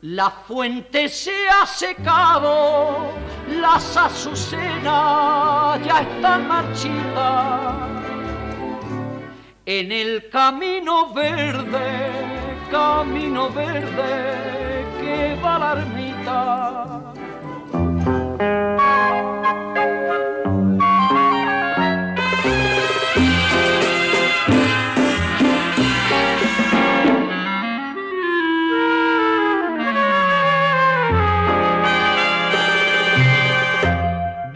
La 0.00 0.30
fuente 0.30 1.10
se 1.10 1.48
ha 1.50 1.66
secado, 1.66 3.10
las 3.60 3.94
azucenas 3.94 5.84
ya 5.84 6.00
están 6.00 6.48
marchitas. 6.48 7.74
En 9.66 9.92
el 9.92 10.30
camino 10.30 11.12
verde, 11.12 12.10
camino 12.70 13.50
verde 13.50 14.86
que 14.98 15.38
va 15.44 15.58
la 15.58 15.72
ermita. 15.72 16.96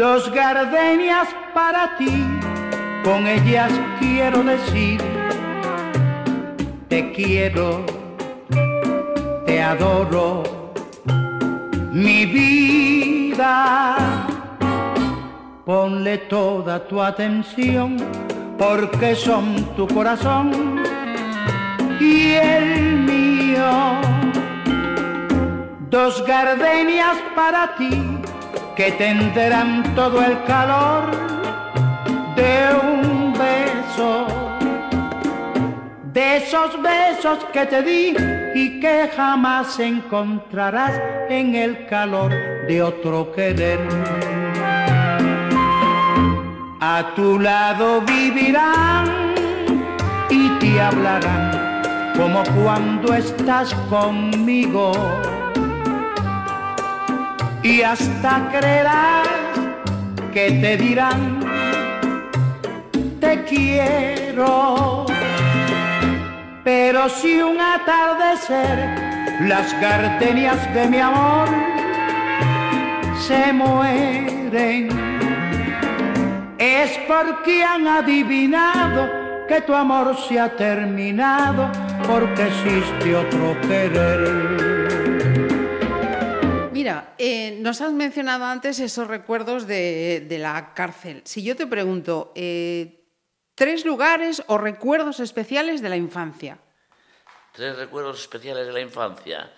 Dos 0.01 0.33
gardenias 0.33 1.29
para 1.53 1.95
ti, 1.99 2.25
con 3.05 3.27
ellas 3.27 3.71
quiero 3.99 4.43
decir, 4.43 4.99
te 6.89 7.13
quiero, 7.13 7.85
te 9.45 9.61
adoro, 9.61 10.43
mi 11.93 12.25
vida. 12.25 13.97
Ponle 15.67 16.17
toda 16.17 16.89
tu 16.89 17.03
atención, 17.03 17.99
porque 18.57 19.15
son 19.15 19.55
tu 19.77 19.87
corazón 19.87 20.81
y 22.01 22.33
el 22.33 23.01
mío. 23.01 24.01
Dos 25.91 26.25
gardenias 26.27 27.19
para 27.35 27.75
ti 27.77 28.20
que 28.81 28.93
tendrán 28.93 29.95
todo 29.95 30.23
el 30.25 30.43
calor 30.45 31.11
de 32.35 32.53
un 32.83 33.35
beso. 33.35 34.27
De 36.15 36.39
esos 36.39 36.81
besos 36.81 37.45
que 37.53 37.67
te 37.67 37.83
di 37.83 38.17
y 38.55 38.81
que 38.81 39.11
jamás 39.15 39.79
encontrarás 39.81 40.99
en 41.29 41.55
el 41.57 41.87
calor 41.89 42.31
de 42.69 42.83
otro 42.83 43.31
querer. 43.33 43.81
A 46.81 47.13
tu 47.15 47.39
lado 47.39 48.01
vivirán 48.01 49.35
y 50.31 50.49
te 50.59 50.81
hablarán 50.81 51.83
como 52.17 52.43
cuando 52.63 53.13
estás 53.13 53.75
conmigo. 53.91 54.93
Y 57.63 57.83
hasta 57.83 58.49
creerás 58.51 59.29
que 60.33 60.51
te 60.53 60.77
dirán, 60.79 61.41
te 63.21 63.45
quiero. 63.45 65.05
Pero 66.65 67.09
si 67.09 67.41
un 67.43 67.61
atardecer 67.61 69.41
las 69.47 69.79
gardenias 69.81 70.73
de 70.75 70.87
mi 70.87 70.99
amor 70.99 71.49
se 73.27 73.53
mueren, 73.53 74.89
es 76.59 76.99
porque 77.07 77.63
han 77.63 77.87
adivinado 77.87 79.11
que 79.49 79.61
tu 79.63 79.75
amor 79.75 80.17
se 80.29 80.39
ha 80.41 80.49
terminado 80.57 81.69
porque 82.07 82.47
existe 82.47 83.17
otro 83.17 83.57
querer. 83.63 84.80
Eh, 87.19 87.59
nos 87.61 87.81
has 87.81 87.93
mencionado 87.93 88.45
antes 88.45 88.81
esos 88.81 89.09
recuerdos 89.09 89.67
de, 89.67 90.25
de 90.29 90.39
la 90.39 90.75
cárcel. 90.75 91.23
Si 91.25 91.43
yo 91.43 91.57
te 91.57 91.67
pregunto, 91.67 92.33
eh, 92.35 93.05
tres 93.55 93.85
lugares 93.85 94.43
o 94.47 94.59
recuerdos 94.59 95.21
especiales 95.21 95.83
de 95.83 95.89
la 95.89 95.97
infancia. 95.97 96.59
Tres 97.53 97.77
recuerdos 97.77 98.21
especiales 98.21 98.67
de 98.67 98.73
la 98.73 98.81
infancia. 98.81 99.53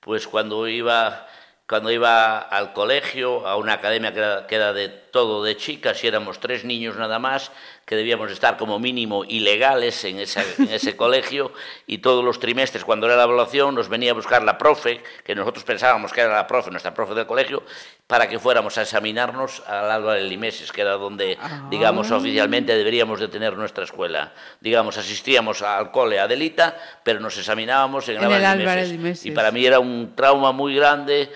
Pues 0.00 0.26
cuando 0.26 0.66
iba 0.68 1.26
cuando 1.68 1.90
iba 1.90 2.38
al 2.38 2.72
colegio, 2.72 3.46
a 3.46 3.56
una 3.56 3.74
academia 3.74 4.12
que 4.12 4.20
era, 4.20 4.46
que 4.46 4.54
era, 4.54 4.72
de 4.72 4.88
todo 4.88 5.42
de 5.42 5.56
chicas, 5.56 6.02
y 6.04 6.06
éramos 6.06 6.38
tres 6.38 6.64
niños 6.64 6.96
nada 6.96 7.18
más, 7.18 7.50
que 7.86 7.94
debíamos 7.94 8.32
estar 8.32 8.56
como 8.56 8.80
mínimo 8.80 9.24
ilegales 9.24 10.04
en, 10.04 10.18
esa, 10.18 10.42
en 10.58 10.70
ese 10.72 10.96
colegio, 10.96 11.52
y 11.86 11.98
todos 11.98 12.24
los 12.24 12.40
trimestres, 12.40 12.84
cuando 12.84 13.06
era 13.06 13.14
la 13.14 13.22
evaluación, 13.22 13.76
nos 13.76 13.88
venía 13.88 14.10
a 14.10 14.14
buscar 14.14 14.42
la 14.42 14.58
profe, 14.58 15.00
que 15.24 15.36
nosotros 15.36 15.62
pensábamos 15.62 16.12
que 16.12 16.20
era 16.20 16.34
la 16.34 16.48
profe, 16.48 16.72
nuestra 16.72 16.92
profe 16.92 17.14
del 17.14 17.26
colegio, 17.26 17.62
para 18.08 18.28
que 18.28 18.40
fuéramos 18.40 18.76
a 18.76 18.82
examinarnos 18.82 19.62
al 19.68 19.88
Alba 19.88 20.14
de 20.14 20.22
Limeses, 20.22 20.72
que 20.72 20.80
era 20.80 20.94
donde, 20.94 21.38
ah. 21.40 21.68
digamos, 21.70 22.10
oficialmente 22.10 22.76
deberíamos 22.76 23.20
de 23.20 23.28
tener 23.28 23.56
nuestra 23.56 23.84
escuela. 23.84 24.32
Digamos, 24.60 24.98
asistíamos 24.98 25.62
al 25.62 25.92
cole 25.92 26.18
Adelita, 26.18 26.76
pero 27.04 27.20
nos 27.20 27.38
examinábamos 27.38 28.08
en 28.08 28.16
el, 28.16 28.44
Alba 28.44 28.74
de 28.74 28.86
Limeses. 28.88 29.26
Y 29.26 29.30
para 29.30 29.52
mí 29.52 29.64
era 29.64 29.78
un 29.78 30.12
trauma 30.16 30.50
muy 30.50 30.74
grande 30.74 31.30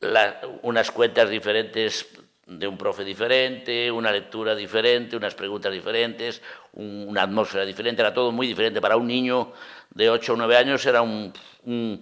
la, 0.00 0.40
unas 0.62 0.90
cuentas 0.90 1.28
diferentes 1.28 2.06
de 2.46 2.66
un 2.68 2.76
profe 2.76 3.04
diferente, 3.04 3.90
una 3.90 4.12
lectura 4.12 4.54
diferente, 4.54 5.16
unas 5.16 5.34
preguntas 5.34 5.72
diferentes, 5.72 6.42
un, 6.72 7.06
una 7.08 7.22
atmósfera 7.22 7.64
diferente, 7.64 8.02
era 8.02 8.12
todo 8.12 8.32
muy 8.32 8.46
diferente. 8.46 8.80
Para 8.80 8.96
un 8.96 9.06
niño 9.06 9.52
de 9.90 10.10
8 10.10 10.32
o 10.32 10.36
9 10.36 10.56
años 10.56 10.84
era 10.86 11.02
un, 11.02 11.32
un 11.64 12.00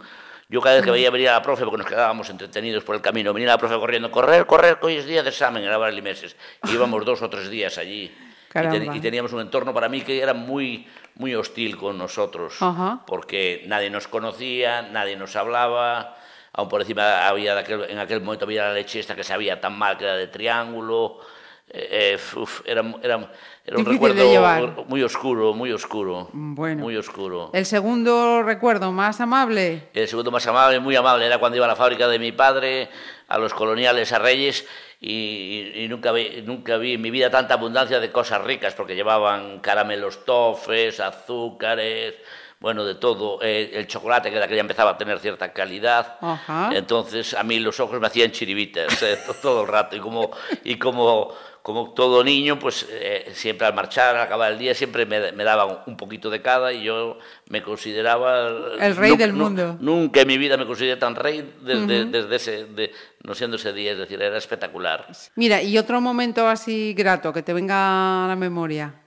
yo 0.52 0.60
cada 0.60 0.76
vez 0.76 0.84
que 0.84 0.90
veía 0.90 1.10
venir 1.10 1.30
a 1.30 1.32
la 1.32 1.42
profe, 1.42 1.64
porque 1.64 1.78
nos 1.78 1.86
quedábamos 1.86 2.28
entretenidos 2.28 2.84
por 2.84 2.94
el 2.94 3.00
camino, 3.00 3.32
venía 3.32 3.48
la 3.48 3.56
profe 3.56 3.74
corriendo, 3.76 4.10
correr, 4.10 4.44
correr, 4.44 4.78
que 4.78 4.84
hoy 4.84 4.96
es 4.96 5.06
día 5.06 5.22
de 5.22 5.30
examen 5.30 5.64
en 5.64 5.70
la 5.70 5.90
y 5.90 6.02
meses. 6.02 6.36
íbamos 6.70 7.06
dos 7.06 7.22
o 7.22 7.30
tres 7.30 7.48
días 7.48 7.78
allí. 7.78 8.14
Y, 8.50 8.68
ten, 8.68 8.94
y, 8.94 9.00
teníamos 9.00 9.32
un 9.32 9.40
entorno 9.40 9.72
para 9.72 9.88
mí 9.88 10.02
que 10.02 10.20
era 10.20 10.34
muy, 10.34 10.86
muy 11.14 11.34
hostil 11.34 11.78
con 11.78 11.96
nosotros, 11.96 12.58
porque 13.06 13.64
nadie 13.66 13.88
nos 13.88 14.08
conocía, 14.08 14.82
nadie 14.82 15.16
nos 15.16 15.36
hablaba, 15.36 16.18
aún 16.52 16.68
por 16.68 16.80
encima 16.80 17.26
había 17.26 17.58
aquel, 17.58 17.84
en 17.88 17.98
aquel 17.98 18.20
momento 18.20 18.44
había 18.44 18.64
la 18.64 18.74
leche 18.74 19.00
esta 19.00 19.14
que 19.14 19.24
sabía 19.24 19.60
tan 19.60 19.76
mal 19.78 19.96
que 19.96 20.04
era 20.04 20.16
de 20.16 20.26
triángulo, 20.26 21.18
eh, 21.68 22.14
eh 22.14 22.38
uf, 22.38 22.60
era, 22.66 22.82
era, 23.02 23.30
era 23.64 23.78
un 23.78 23.86
recuerdo 23.86 24.84
muy 24.86 25.02
oscuro, 25.02 25.54
muy 25.54 25.72
oscuro, 25.72 26.28
bueno. 26.32 26.82
muy 26.82 26.96
oscuro. 26.96 27.50
¿El 27.54 27.64
segundo 27.64 28.42
recuerdo 28.42 28.92
más 28.92 29.20
amable? 29.20 29.88
El 29.94 30.08
segundo 30.08 30.30
más 30.30 30.46
amable, 30.46 30.80
muy 30.80 30.96
amable, 30.96 31.26
era 31.26 31.38
cuando 31.38 31.56
iba 31.56 31.64
a 31.64 31.68
la 31.68 31.76
fábrica 31.76 32.08
de 32.08 32.18
mi 32.18 32.32
padre, 32.32 32.90
a 33.28 33.38
los 33.38 33.54
coloniales, 33.54 34.12
a 34.12 34.18
Reyes, 34.18 34.66
y, 35.00 35.72
y, 35.74 35.88
nunca, 35.88 36.12
vi, 36.12 36.42
nunca 36.44 36.76
vi 36.76 36.94
en 36.94 37.00
mi 37.00 37.10
vida 37.10 37.28
tanta 37.30 37.54
abundancia 37.54 37.98
de 37.98 38.12
cosas 38.12 38.44
ricas, 38.44 38.74
porque 38.74 38.94
llevaban 38.94 39.58
caramelos 39.60 40.24
tofes, 40.24 41.00
azúcares, 41.00 42.14
bueno, 42.62 42.84
de 42.84 42.94
todo, 42.94 43.40
eh, 43.42 43.72
el 43.74 43.88
chocolate 43.88 44.30
que 44.30 44.36
era 44.36 44.46
que 44.46 44.54
ya 44.54 44.60
empezaba 44.60 44.92
a 44.92 44.96
tener 44.96 45.18
cierta 45.18 45.52
calidad, 45.52 46.16
Ajá. 46.20 46.70
entonces 46.72 47.34
a 47.34 47.42
mí 47.42 47.58
los 47.58 47.80
ojos 47.80 48.00
me 48.00 48.06
hacían 48.06 48.30
chiribitas 48.30 49.02
eh, 49.02 49.18
todo 49.42 49.62
el 49.62 49.68
rato, 49.68 49.96
y 49.96 49.98
como, 49.98 50.30
y 50.62 50.76
como, 50.76 51.34
como 51.60 51.92
todo 51.92 52.22
niño, 52.22 52.60
pues 52.60 52.86
eh, 52.88 53.32
siempre 53.34 53.66
al 53.66 53.74
marchar, 53.74 54.14
al 54.14 54.22
acabar 54.22 54.52
el 54.52 54.60
día, 54.60 54.74
siempre 54.76 55.06
me, 55.06 55.32
me 55.32 55.42
daban 55.42 55.80
un 55.86 55.96
poquito 55.96 56.30
de 56.30 56.40
cada 56.40 56.72
y 56.72 56.84
yo 56.84 57.18
me 57.48 57.64
consideraba... 57.64 58.46
El 58.78 58.94
rey 58.94 59.16
del 59.16 59.32
mundo. 59.32 59.76
nunca 59.80 60.20
en 60.20 60.28
mi 60.28 60.38
vida 60.38 60.56
me 60.56 60.64
consideré 60.64 60.96
tan 60.96 61.16
rey 61.16 61.54
desde, 61.62 62.04
uh 62.04 62.06
-huh. 62.06 62.10
desde 62.10 62.36
ese, 62.36 62.64
de, 62.66 62.92
no 63.24 63.34
siendo 63.34 63.56
ese 63.56 63.72
día, 63.72 63.90
es 63.90 63.98
decir, 63.98 64.22
era 64.22 64.38
espectacular. 64.38 65.08
Mira, 65.34 65.60
y 65.60 65.78
otro 65.78 66.00
momento 66.00 66.46
así 66.46 66.94
grato 66.94 67.32
que 67.32 67.42
te 67.42 67.52
venga 67.52 68.24
a 68.24 68.28
la 68.28 68.36
memoria 68.36 69.01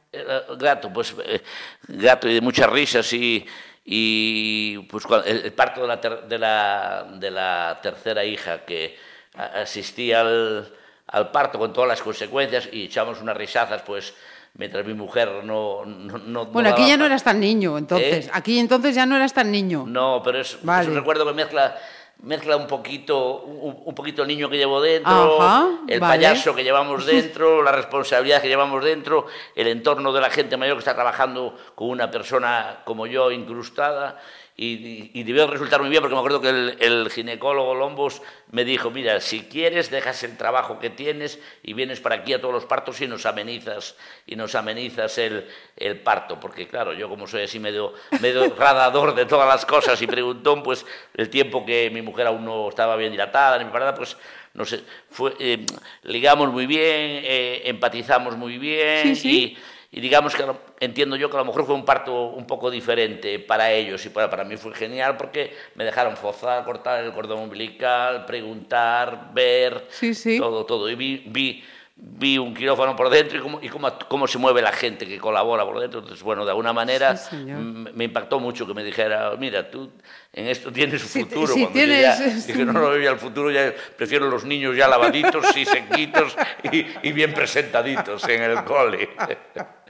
grato, 0.58 0.92
pues 0.92 1.16
eh, 1.26 1.42
grato 1.88 2.28
y 2.28 2.34
de 2.36 2.42
muchas 2.42 2.70
risas 2.70 3.12
y, 3.14 3.46
y 3.84 4.80
pues 4.90 5.06
el, 5.26 5.54
parto 5.54 5.82
de 5.82 5.88
la, 5.88 6.02
ter, 6.02 6.24
de, 6.24 6.38
la, 6.38 7.08
de 7.14 7.32
la 7.32 7.80
tercera 7.82 8.24
hija 8.24 8.66
que 8.66 8.98
asistía 9.34 10.22
al, 10.22 10.74
al 11.08 11.32
parto 11.32 11.60
con 11.60 11.74
todas 11.74 11.88
las 11.88 12.02
consecuencias 12.02 12.70
y 12.72 12.86
echamos 12.86 13.22
unas 13.22 13.38
risazas, 13.38 13.82
pues 13.82 14.14
mientras 14.56 14.86
mi 14.86 14.94
mujer 14.94 15.44
no... 15.44 15.86
no, 15.86 16.18
no 16.18 16.46
bueno, 16.48 16.70
no 16.70 16.76
aquí 16.76 16.88
ya 16.88 16.98
no 16.98 17.06
eras 17.06 17.24
tan 17.24 17.40
niño, 17.40 17.78
entonces. 17.78 18.28
¿Eh? 18.28 18.32
Aquí 18.34 18.58
entonces 18.58 18.96
ya 18.96 19.06
no 19.06 19.16
eras 19.16 19.34
tan 19.34 19.52
niño. 19.52 19.86
No, 19.88 20.22
pero 20.24 20.40
es, 20.40 20.58
vale. 20.64 20.84
es 20.84 20.90
un 20.90 20.96
recuerdo 20.96 21.26
que 21.26 21.34
mezcla 21.34 21.78
mezcla 22.24 22.56
un 22.56 22.68
poquito, 22.68 23.42
un, 23.42 23.84
un, 23.86 23.96
poquito 23.96 24.24
el 24.24 24.28
niño 24.28 24.50
que 24.50 24.58
llevo 24.58 24.82
dentro, 24.82 25.42
Ajá, 25.42 25.70
el 25.88 26.00
vale. 26.00 26.14
payaso 26.14 26.56
que 26.56 26.64
llevamos 26.64 27.06
dentro, 27.06 27.62
la 27.62 27.72
responsabilidad 27.72 28.42
que 28.42 28.48
llevamos 28.48 28.84
dentro, 28.84 29.28
el 29.56 29.68
entorno 29.68 30.12
de 30.12 30.22
la 30.22 30.30
gente 30.30 30.58
mayor 30.58 30.76
que 30.76 30.80
está 30.80 30.96
trabajando 30.96 31.56
con 31.76 31.90
una 31.90 32.10
persona 32.10 32.82
como 32.86 33.06
yo 33.08 33.32
incrustada 33.32 34.20
y, 34.58 35.12
y, 35.14 35.24
debió 35.24 35.48
resultar 35.48 35.82
muy 35.82 35.90
bien 35.90 36.02
porque 36.02 36.14
me 36.14 36.20
acuerdo 36.20 36.40
que 36.40 36.48
el, 36.48 36.78
el, 36.80 37.10
ginecólogo 37.10 37.76
Lombos 37.76 38.22
me 38.52 38.64
dijo, 38.64 38.90
mira, 38.90 39.20
si 39.20 39.42
quieres 39.44 39.92
dejas 39.92 40.24
el 40.24 40.38
trabajo 40.38 40.80
que 40.80 40.90
tienes 40.90 41.40
y 41.62 41.74
vienes 41.74 42.00
para 42.00 42.16
aquí 42.16 42.32
a 42.32 42.40
todos 42.40 42.54
los 42.54 42.66
partos 42.66 43.02
y 43.02 43.08
nos 43.08 43.26
amenizas 43.26 43.98
y 44.26 44.38
nos 44.38 44.56
amenizas 44.56 45.18
el, 45.18 45.46
el 45.76 46.00
parto, 46.00 46.40
porque 46.40 46.70
claro, 46.70 46.94
yo 46.94 47.10
como 47.10 47.28
soy 47.28 47.44
así 47.44 47.60
medio, 47.60 47.96
medio 48.22 48.56
radador 48.58 49.14
de 49.14 49.26
todas 49.26 49.48
las 49.48 49.66
cosas 49.66 50.02
y 50.02 50.08
preguntón, 50.08 50.64
pues 50.64 50.86
el 51.16 51.30
tiempo 51.30 51.66
que 51.66 51.90
mi 51.90 52.02
mujer 52.02 52.28
aún 52.28 52.46
no 52.46 52.70
estaba 52.70 52.96
bien 52.96 53.12
dilatada 53.12 53.58
ni 53.58 53.66
preparada, 53.66 53.94
pues 53.94 54.16
no 54.54 54.64
sé, 54.64 54.84
fue, 55.10 55.34
eh, 55.38 55.66
ligamos 56.04 56.50
muy 56.50 56.66
bien, 56.66 56.82
eh, 57.26 57.64
empatizamos 57.66 58.38
muy 58.38 58.58
bien 58.58 59.18
sí, 59.18 59.22
sí. 59.22 59.30
y 59.30 59.58
y 59.96 60.02
digamos 60.02 60.36
que 60.36 60.44
entiendo 60.82 61.16
yo 61.16 61.30
que 61.30 61.38
a 61.38 61.40
lo 61.40 61.46
mejor 61.46 61.66
fue 61.66 61.74
un 61.74 61.86
parto 61.86 62.26
un 62.26 62.46
poco 62.46 62.70
diferente 62.70 63.40
para 63.40 63.72
ellos 63.72 64.06
y 64.06 64.10
para, 64.10 64.30
para 64.30 64.44
mí 64.44 64.58
fue 64.58 64.74
genial 64.74 65.16
porque 65.16 65.56
me 65.76 65.86
dejaron 65.86 66.18
forzar, 66.18 66.66
cortar 66.66 67.02
el 67.02 67.14
cordón 67.14 67.40
umbilical, 67.40 68.26
preguntar, 68.26 69.32
ver, 69.34 69.86
sí, 69.88 70.14
sí. 70.14 70.38
todo, 70.38 70.66
todo. 70.66 70.90
Y 70.90 70.96
vi, 70.96 71.24
vi, 71.28 71.64
vi 71.96 72.38
un 72.38 72.54
quirófano 72.54 72.94
por 72.94 73.10
dentro 73.10 73.38
y 73.38 73.42
cómo, 73.42 73.60
y 73.62 73.70
cómo, 73.70 73.90
cómo 74.10 74.28
se 74.28 74.38
mueve 74.38 74.62
la 74.62 74.74
gente 74.74 75.08
que 75.08 75.18
colabora 75.18 75.64
por 75.64 75.80
dentro. 75.80 76.02
Entonces, 76.02 76.22
bueno, 76.22 76.44
de 76.44 76.52
alguna 76.52 76.74
manera 76.74 77.16
sí, 77.16 77.38
me 77.38 78.04
impactó 78.04 78.42
mucho 78.42 78.68
que 78.68 78.74
me 78.74 78.84
dijera, 78.84 79.34
mira, 79.40 79.72
tú 79.72 79.90
en 80.34 80.48
esto 80.48 80.74
tienes 80.74 81.04
futuro. 81.04 81.48
Sí, 81.48 81.62
Cuando 81.62 81.72
tienes, 81.72 82.02
ya 82.02 82.26
dije, 82.48 82.66
no, 82.66 82.74
no 82.74 82.90
veía 82.90 83.12
el 83.12 83.18
futuro, 83.18 83.50
ya 83.50 83.74
prefiero 83.96 84.30
los 84.30 84.44
niños 84.44 84.76
ya 84.76 84.90
lavaditos 84.90 85.56
y 85.56 85.64
sequitos 85.64 86.36
y, 86.70 86.86
y 87.02 87.14
bien 87.14 87.34
presentaditos 87.34 88.28
en 88.28 88.44
el 88.44 88.62
cole. 88.66 89.08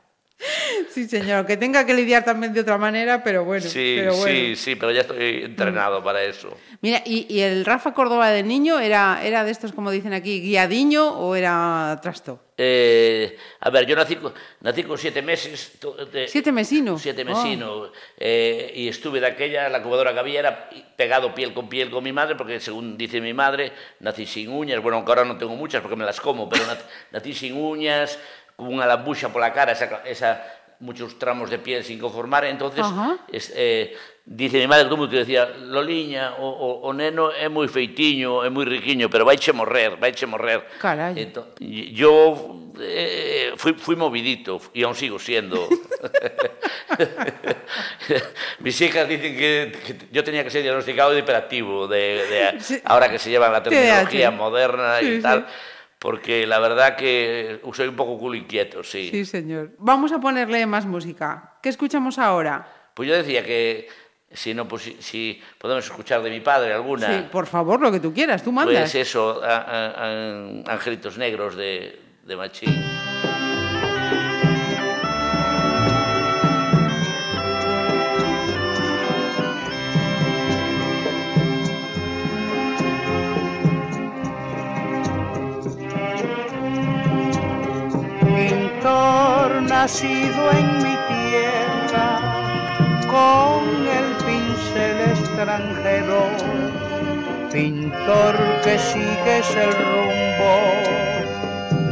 Sí, 0.89 1.07
señor, 1.07 1.45
que 1.45 1.57
tenga 1.57 1.85
que 1.85 1.93
lidiar 1.93 2.23
también 2.23 2.53
de 2.53 2.61
otra 2.61 2.77
manera, 2.77 3.23
pero 3.23 3.43
bueno. 3.43 3.65
Sí, 3.67 3.95
pero 3.99 4.15
bueno. 4.15 4.25
sí, 4.33 4.55
sí, 4.55 4.75
pero 4.75 4.91
ya 4.91 5.01
estoy 5.01 5.43
entrenado 5.43 6.03
para 6.03 6.23
eso. 6.23 6.55
Mira, 6.81 7.01
¿y, 7.05 7.25
y 7.29 7.41
el 7.41 7.65
Rafa 7.65 7.93
Córdoba 7.93 8.29
de 8.29 8.43
niño 8.43 8.79
era, 8.79 9.19
era 9.23 9.43
de 9.43 9.51
estos, 9.51 9.71
como 9.73 9.91
dicen 9.91 10.13
aquí, 10.13 10.41
guiadiño 10.41 11.07
o 11.19 11.35
era 11.35 11.99
trasto? 12.01 12.41
Eh, 12.57 13.37
a 13.59 13.69
ver, 13.69 13.85
yo 13.85 13.95
nací, 13.97 14.17
nací 14.61 14.83
con 14.83 14.97
siete 14.97 15.21
meses. 15.21 15.73
de- 16.13 16.27
¿Siete 16.29 16.51
mesino? 16.53 16.97
Siete 16.97 17.23
Oh. 17.23 17.25
mesino. 17.25 17.91
eh, 18.17 18.71
y 18.75 18.87
estuve 18.87 19.19
de 19.19 19.27
aquella, 19.27 19.67
la 19.67 19.79
incubadora 19.79 20.13
que 20.13 20.19
había 20.19 20.39
era 20.39 20.69
pegado 20.95 21.35
piel 21.35 21.53
con 21.53 21.67
piel 21.67 21.89
con 21.89 22.03
mi 22.03 22.13
madre, 22.13 22.35
porque 22.35 22.61
según 22.61 22.97
dice 22.97 23.19
mi 23.19 23.33
madre, 23.33 23.73
nací 23.99 24.25
sin 24.25 24.49
uñas. 24.49 24.81
Bueno, 24.81 24.97
aunque 24.97 25.11
ahora 25.11 25.25
no 25.25 25.37
tengo 25.37 25.55
muchas 25.55 25.81
porque 25.81 25.97
me 25.97 26.05
las 26.05 26.21
como, 26.21 26.47
pero 26.47 26.63
nac- 26.65 26.85
nací 27.11 27.33
sin 27.33 27.57
uñas, 27.57 28.17
unha 28.59 28.87
lambuxa 28.87 29.31
pola 29.31 29.51
cara, 29.51 29.75
esa, 29.75 30.03
esa 30.07 30.39
muchos 30.79 31.17
tramos 31.17 31.49
de 31.49 31.59
piel 31.59 31.83
sin 31.83 31.99
conformar, 31.99 32.45
entonces 32.45 32.85
es, 33.31 33.51
eh, 33.55 33.95
dice 34.25 34.57
mi 34.59 34.67
madre 34.67 34.89
como 34.89 35.09
que 35.09 35.17
decía, 35.17 35.45
Loliña, 35.45 36.35
o, 36.39 36.47
o, 36.47 36.81
o 36.87 36.93
neno 36.93 37.31
é 37.31 37.47
moi 37.47 37.67
feitiño, 37.67 38.43
é 38.43 38.49
moi 38.51 38.65
riquiño, 38.67 39.07
pero 39.07 39.23
vaiche 39.23 39.55
morrer, 39.55 39.95
vaiche 39.95 40.25
morrer. 40.27 40.67
Carai. 40.79 41.15
Entón, 41.15 41.55
yo 41.59 42.71
eh, 42.79 43.53
fui, 43.55 43.73
fui 43.73 43.95
movidito 43.95 44.59
e 44.75 44.83
aún 44.83 44.95
sigo 44.95 45.19
siendo. 45.19 45.63
Mis 48.59 48.79
hijas 48.81 49.07
dicen 49.07 49.35
que, 49.35 49.71
que 49.71 49.95
yo 50.11 50.23
tenía 50.23 50.43
que 50.43 50.51
ser 50.51 50.63
diagnosticado 50.63 51.11
de 51.11 51.19
hiperactivo, 51.19 51.87
de, 51.87 52.27
de 52.27 52.59
sí. 52.59 52.81
ahora 52.83 53.09
que 53.09 53.19
se 53.19 53.29
lleva 53.29 53.49
la 53.49 53.63
tecnología 53.63 54.31
moderna 54.31 54.99
sí, 54.99 55.19
y 55.19 55.21
tal. 55.21 55.47
Sí 55.47 55.73
porque 56.05 56.45
la 56.45 56.59
verdad 56.59 56.95
que 56.95 57.59
soy 57.73 57.87
un 57.87 57.95
poco 57.95 58.19
culo 58.19 58.35
inquieto, 58.35 58.83
sí. 58.83 59.09
Sí, 59.09 59.25
señor. 59.25 59.71
Vamos 59.79 60.11
a 60.11 60.19
ponerle 60.19 60.63
más 60.67 60.85
música. 60.85 61.53
¿Qué 61.63 61.69
escuchamos 61.69 62.19
ahora? 62.19 62.67
Pues 62.93 63.09
yo 63.09 63.15
decía 63.15 63.43
que 63.43 63.87
si 64.31 64.53
no 64.53 64.67
pues, 64.67 64.83
si, 64.83 64.97
si 65.01 65.41
podemos 65.57 65.83
escuchar 65.83 66.21
de 66.21 66.29
mi 66.29 66.41
padre 66.41 66.73
alguna, 66.73 67.07
Sí, 67.07 67.25
por 67.31 67.47
favor, 67.47 67.81
lo 67.81 67.91
que 67.91 67.99
tú 67.99 68.13
quieras, 68.13 68.43
tú 68.43 68.51
mandas. 68.51 68.75
pues 68.75 68.93
eso, 68.93 69.41
a- 69.43 69.57
a- 69.57 69.87
a- 70.67 70.73
Angelitos 70.73 71.17
Negros 71.17 71.55
de, 71.55 71.99
de 72.23 72.35
Machín. 72.35 73.04
Nacido 89.81 90.43
en 90.51 90.67
mi 90.83 90.95
tierra, 91.13 92.07
con 93.15 93.63
el 93.99 94.07
pincel 94.25 94.97
extranjero, 95.11 96.21
pintor 97.51 98.35
que 98.63 98.79
sigues 98.79 99.47
el 99.65 99.71
rumbo 99.89 100.55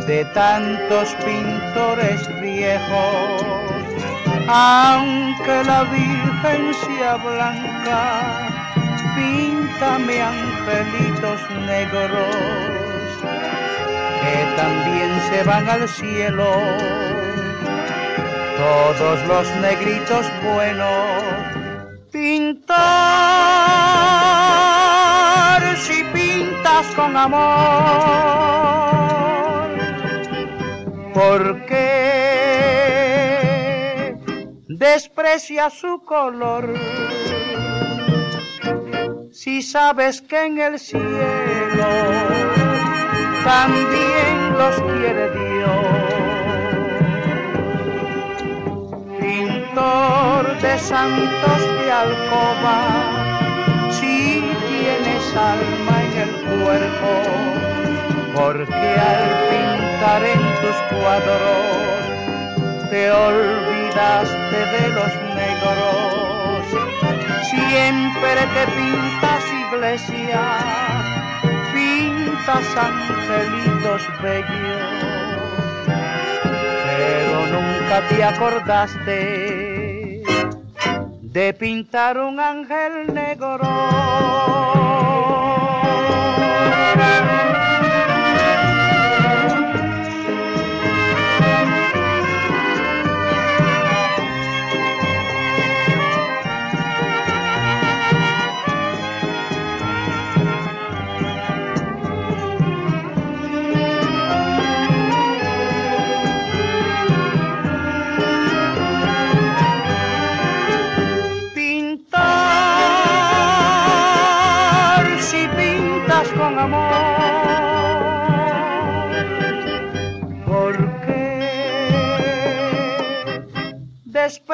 de 0.08 0.24
tantos 0.42 1.14
pintores 1.26 2.20
viejos, 2.42 3.46
aunque 4.48 5.56
la 5.72 5.82
Virgen 5.84 6.64
sea 6.86 7.16
blanca, 7.18 8.02
píntame 9.18 10.16
angelitos 10.22 11.40
negros 11.68 12.36
que 14.22 14.38
también 14.62 15.10
se 15.30 15.44
van 15.44 15.66
al 15.70 15.88
cielo. 15.90 17.13
Todos 18.64 19.20
los 19.28 19.48
negritos 19.58 20.26
buenos, 20.42 21.24
pintar 22.14 22.74
si 25.86 26.04
pintas 26.14 26.86
con 26.96 27.18
amor, 27.18 27.42
porque 31.14 31.76
desprecia 34.70 35.70
su 35.70 36.02
color. 36.06 36.74
Si 39.34 39.62
sabes 39.62 40.22
que 40.22 40.46
en 40.46 40.60
el 40.60 40.80
cielo 40.80 41.90
también 43.44 44.54
los 44.58 44.76
quiere 44.82 45.32
Dios. 45.32 45.43
De 49.74 50.78
santos 50.78 51.62
de 51.80 51.92
alcoba, 51.92 52.78
si 53.90 54.44
tienes 54.68 55.36
alma 55.36 55.96
en 56.04 56.14
el 56.22 56.32
cuerpo, 56.62 57.12
porque 58.36 58.92
al 59.12 59.24
pintar 59.50 60.22
en 60.26 60.42
tus 60.62 60.78
cuadros 60.92 62.04
te 62.92 63.04
olvidaste 63.12 64.58
de 64.74 64.90
los 64.90 65.12
negros. 65.34 66.66
Siempre 67.50 68.42
que 68.54 68.64
pintas 68.76 69.44
iglesia, 69.72 70.44
pintas 71.74 72.66
angelitos 72.78 74.02
bellos, 74.22 74.84
pero 76.86 77.38
nunca 77.48 77.98
te 78.08 78.24
acordaste 78.24 79.63
de 81.34 81.52
pintar 81.52 82.20
un 82.20 82.40
ángel 82.40 83.12
negro. 83.12 83.58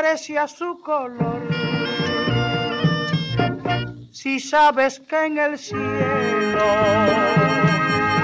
Desprecias 0.02 0.52
su 0.52 0.80
color. 0.80 1.42
Si 4.12 4.40
sabes 4.40 5.00
que 5.00 5.26
en 5.26 5.38
el 5.38 5.58
cielo 5.58 6.68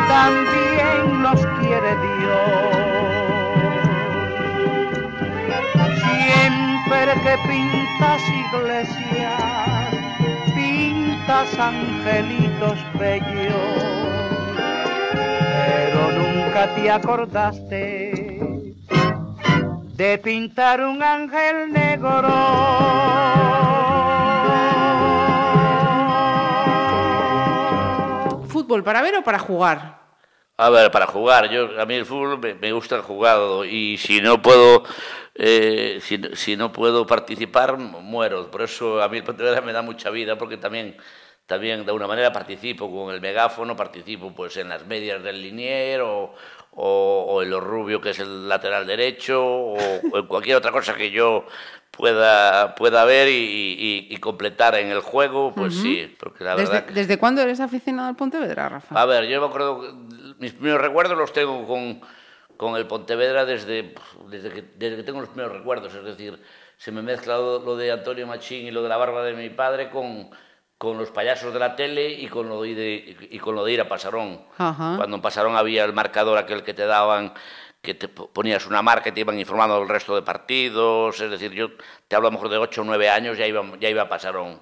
también 0.07 1.23
los 1.23 1.45
quiere 1.59 1.95
Dios. 2.05 2.75
Siempre 6.01 7.13
que 7.23 7.35
pintas 7.49 8.21
iglesias, 8.45 9.95
pintas 10.55 11.59
angelitos 11.59 12.77
bellos, 12.97 13.83
pero 15.51 16.11
nunca 16.11 16.73
te 16.75 16.91
acordaste 16.91 18.24
de 19.95 20.17
pintar 20.17 20.81
un 20.81 21.01
ángel 21.01 21.71
negro. 21.71 22.11
¿Fútbol 28.49 28.83
para 28.83 29.01
ver 29.01 29.15
o 29.15 29.23
para 29.23 29.39
jugar? 29.39 29.99
A 30.57 30.69
ver, 30.69 30.91
para 30.91 31.07
jugar, 31.07 31.49
yo 31.49 31.79
a 31.79 31.85
mí 31.85 31.95
el 31.95 32.05
fútbol 32.05 32.39
me, 32.39 32.55
me 32.55 32.71
gusta 32.73 32.95
el 32.95 33.01
jugado 33.01 33.63
y 33.63 33.97
si 33.97 34.21
no 34.21 34.41
puedo 34.41 34.83
eh, 35.33 35.99
si, 36.01 36.19
si 36.33 36.57
no 36.57 36.71
puedo 36.71 37.05
participar 37.05 37.77
muero. 37.77 38.51
Por 38.51 38.63
eso 38.63 39.01
a 39.01 39.07
mí 39.07 39.17
el 39.17 39.23
Pontevedra 39.23 39.61
me 39.61 39.73
da 39.73 39.81
mucha 39.81 40.09
vida 40.09 40.37
porque 40.37 40.57
también 40.57 40.97
también 41.45 41.85
de 41.85 41.91
alguna 41.91 42.07
manera 42.07 42.31
participo 42.31 42.89
con 42.89 43.13
el 43.13 43.21
megáfono, 43.21 43.75
participo 43.75 44.33
pues 44.33 44.57
en 44.57 44.69
las 44.69 44.85
medias 44.85 45.21
del 45.21 45.41
linier 45.41 46.01
o, 46.01 46.33
o, 46.75 47.25
o 47.29 47.41
en 47.41 47.49
lo 47.49 47.59
rubio 47.61 48.01
que 48.01 48.09
es 48.11 48.19
el 48.19 48.47
lateral 48.49 48.85
derecho 48.85 49.43
o, 49.45 49.75
o 50.11 50.17
en 50.17 50.27
cualquier 50.27 50.57
otra 50.57 50.71
cosa 50.71 50.93
que 50.95 51.09
yo 51.11 51.45
pueda 51.91 52.75
pueda 52.75 53.05
ver 53.05 53.29
y, 53.29 53.31
y- 53.31 54.07
y 54.13 54.17
completar 54.17 54.75
en 54.75 54.89
el 54.89 54.99
juego, 54.99 55.53
pues 55.55 55.73
sí, 55.75 56.13
porque 56.19 56.43
la 56.43 56.55
¿Desde, 56.55 56.73
verdad 56.73 56.85
que- 56.87 56.93
¿Desde 56.93 57.17
cuándo 57.17 57.41
eres 57.41 57.59
aficionado 57.61 58.09
al 58.09 58.15
Pontevedra, 58.15 58.67
Rafa? 58.69 59.01
a 59.01 59.05
ver, 59.05 59.25
yo 59.27 59.39
me 59.39 59.47
acuerdo, 59.47 59.81
mis 60.39 60.51
primeros 60.53 60.81
recuerdos 60.81 61.17
los 61.17 61.31
tengo 61.31 61.65
con, 61.65 62.01
con 62.57 62.75
el 62.75 62.85
Pontevedra 62.87 63.45
desde, 63.45 63.95
desde, 64.29 64.49
que, 64.51 64.61
desde 64.75 64.97
que 64.97 65.03
tengo 65.03 65.21
los 65.21 65.29
primeros 65.29 65.53
recuerdos, 65.57 65.93
es 65.95 66.03
decir, 66.03 66.37
se 66.77 66.91
me 66.91 67.01
mezcla 67.01 67.37
lo, 67.37 67.59
lo 67.59 67.77
de 67.77 67.91
Antonio 67.93 68.27
Machín 68.27 68.67
y 68.67 68.71
lo 68.71 68.83
de 68.83 68.89
la 68.89 68.97
barba 68.97 69.23
de 69.23 69.33
mi 69.33 69.49
padre 69.49 69.89
con, 69.89 70.29
con 70.77 70.97
los 70.97 71.09
payasos 71.11 71.53
de 71.53 71.59
la 71.59 71.75
tele 71.75 72.09
y 72.09 72.27
con 72.27 72.49
lo 72.49 72.61
de, 72.61 73.17
y 73.31 73.39
con 73.39 73.55
lo 73.55 73.63
de 73.63 73.73
ir 73.73 73.81
a 73.81 73.87
Pasarón. 73.87 74.45
Ajá. 74.57 74.95
Cuando 74.97 75.15
en 75.15 75.21
Pasarón 75.21 75.55
había 75.55 75.83
el 75.85 75.93
marcador 75.93 76.37
aquel 76.37 76.63
que 76.63 76.73
te 76.73 76.85
daban, 76.85 77.33
que 77.81 77.93
te 77.93 78.07
po- 78.09 78.29
ponías 78.29 78.65
una 78.65 78.81
marca 78.81 79.09
y 79.09 79.11
te 79.13 79.21
iban 79.21 79.39
informando 79.39 79.79
del 79.79 79.87
resto 79.87 80.15
de 80.15 80.21
partidos, 80.21 81.19
es 81.21 81.31
decir, 81.31 81.51
yo 81.51 81.69
te 82.07 82.15
hablo 82.15 82.27
a 82.27 82.31
lo 82.31 82.37
mejor 82.37 82.49
de 82.49 82.57
8 82.57 82.81
o 82.81 82.83
9 82.83 83.09
años, 83.09 83.37
ya 83.37 83.47
iba, 83.47 83.63
ya 83.79 83.89
iba 83.89 84.01
a 84.03 84.09
Pasarón. 84.09 84.59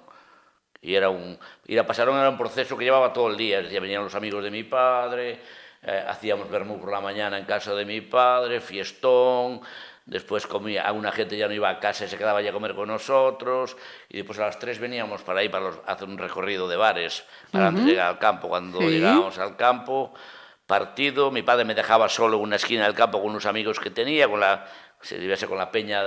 Y 0.80 0.94
era 0.94 1.08
un, 1.08 1.38
ir 1.66 1.80
a 1.80 1.86
Pasarón 1.86 2.18
era 2.18 2.28
un 2.28 2.36
proceso 2.38 2.76
que 2.76 2.84
llevaba 2.84 3.12
todo 3.12 3.28
el 3.28 3.36
día, 3.36 3.58
es 3.58 3.64
decir, 3.64 3.80
venían 3.80 4.04
los 4.04 4.14
amigos 4.14 4.44
de 4.44 4.50
mi 4.50 4.62
padre, 4.64 5.40
eh, 5.82 6.04
hacíamos 6.06 6.48
vermú 6.50 6.78
por 6.78 6.92
la 6.92 7.00
mañana 7.00 7.38
en 7.38 7.44
casa 7.46 7.74
de 7.74 7.84
mi 7.86 8.02
padre, 8.02 8.60
fiestón, 8.60 9.62
después 10.06 10.46
comía, 10.46 10.82
alguna 10.86 11.12
gente 11.12 11.36
ya 11.36 11.46
no 11.48 11.54
iba 11.54 11.68
a 11.70 11.80
casa 11.80 12.04
y 12.04 12.08
se 12.08 12.18
quedaba 12.18 12.42
ya 12.42 12.50
a 12.50 12.52
comer 12.52 12.74
con 12.74 12.88
nosotros, 12.88 13.76
y 14.08 14.18
después 14.18 14.38
a 14.38 14.46
las 14.46 14.58
3 14.58 14.78
veníamos 14.78 15.22
para 15.22 15.42
ir 15.42 15.50
para 15.50 15.64
los- 15.64 15.80
hacer 15.86 16.08
un 16.08 16.18
recorrido 16.18 16.68
de 16.68 16.76
bares, 16.76 17.24
para 17.50 17.68
antes 17.68 17.84
de 17.84 17.90
llegar 17.92 18.08
al 18.08 18.18
campo, 18.18 18.48
cuando 18.48 18.80
Sí. 18.80 18.88
llegábamos 18.90 19.38
al 19.38 19.56
campo, 19.56 20.12
partido, 20.66 21.30
mi 21.30 21.42
padre 21.42 21.64
me 21.64 21.74
dejaba 21.74 22.08
solo 22.08 22.36
en 22.38 22.42
una 22.42 22.56
esquina 22.56 22.84
del 22.84 22.94
campo 22.94 23.20
con 23.20 23.30
unos 23.30 23.46
amigos 23.46 23.78
que 23.80 23.90
tenía, 23.90 24.28
con 24.28 24.40
la 24.40 24.66
se 25.00 25.18
viviese 25.18 25.46
con 25.46 25.58
la 25.58 25.70
peña 25.70 26.02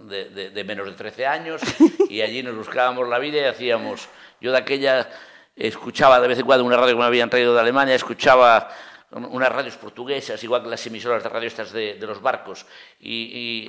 de, 0.00 0.24
de- 0.30 0.50
de 0.50 0.64
menos 0.64 0.84
de 0.86 0.92
13 0.94 1.24
años, 1.26 1.60
y 2.08 2.20
allí 2.20 2.42
nos 2.42 2.56
buscábamos 2.56 3.08
la 3.08 3.18
vida 3.20 3.38
y 3.40 3.44
hacíamos, 3.44 4.08
yo 4.40 4.50
de 4.50 4.58
aquella 4.58 5.08
escuchaba 5.54 6.20
de 6.20 6.26
vez 6.26 6.38
en 6.40 6.46
cuando 6.46 6.64
una 6.64 6.76
radio 6.76 6.94
que 6.94 6.98
me 7.00 7.04
habían 7.04 7.30
traído 7.30 7.54
de 7.54 7.60
Alemania, 7.60 7.94
escuchaba 7.94 8.68
unas 9.12 9.50
radios 9.50 9.76
portuguesas, 9.76 10.42
igual 10.44 10.62
que 10.62 10.68
las 10.68 10.86
emisoras 10.86 11.22
de 11.22 11.28
radio 11.28 11.48
estas 11.48 11.72
de, 11.72 11.94
de 11.94 12.06
los 12.06 12.22
barcos, 12.22 12.66
y, 13.00 13.68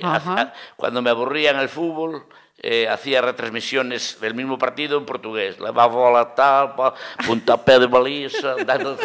cuando 0.76 1.02
me 1.02 1.10
aburría 1.10 1.50
en 1.50 1.58
el 1.58 1.68
fútbol, 1.68 2.26
eh, 2.64 2.86
hacía 2.88 3.20
retransmisiones 3.20 4.20
del 4.20 4.34
mismo 4.34 4.56
partido 4.56 4.96
en 4.96 5.04
portugués. 5.04 5.58
La 5.58 5.70
bola 5.72 6.32
tapa, 6.32 6.94
puntapé 7.26 7.80
de 7.80 7.86
baliza, 7.86 8.54
todo, 8.80 8.96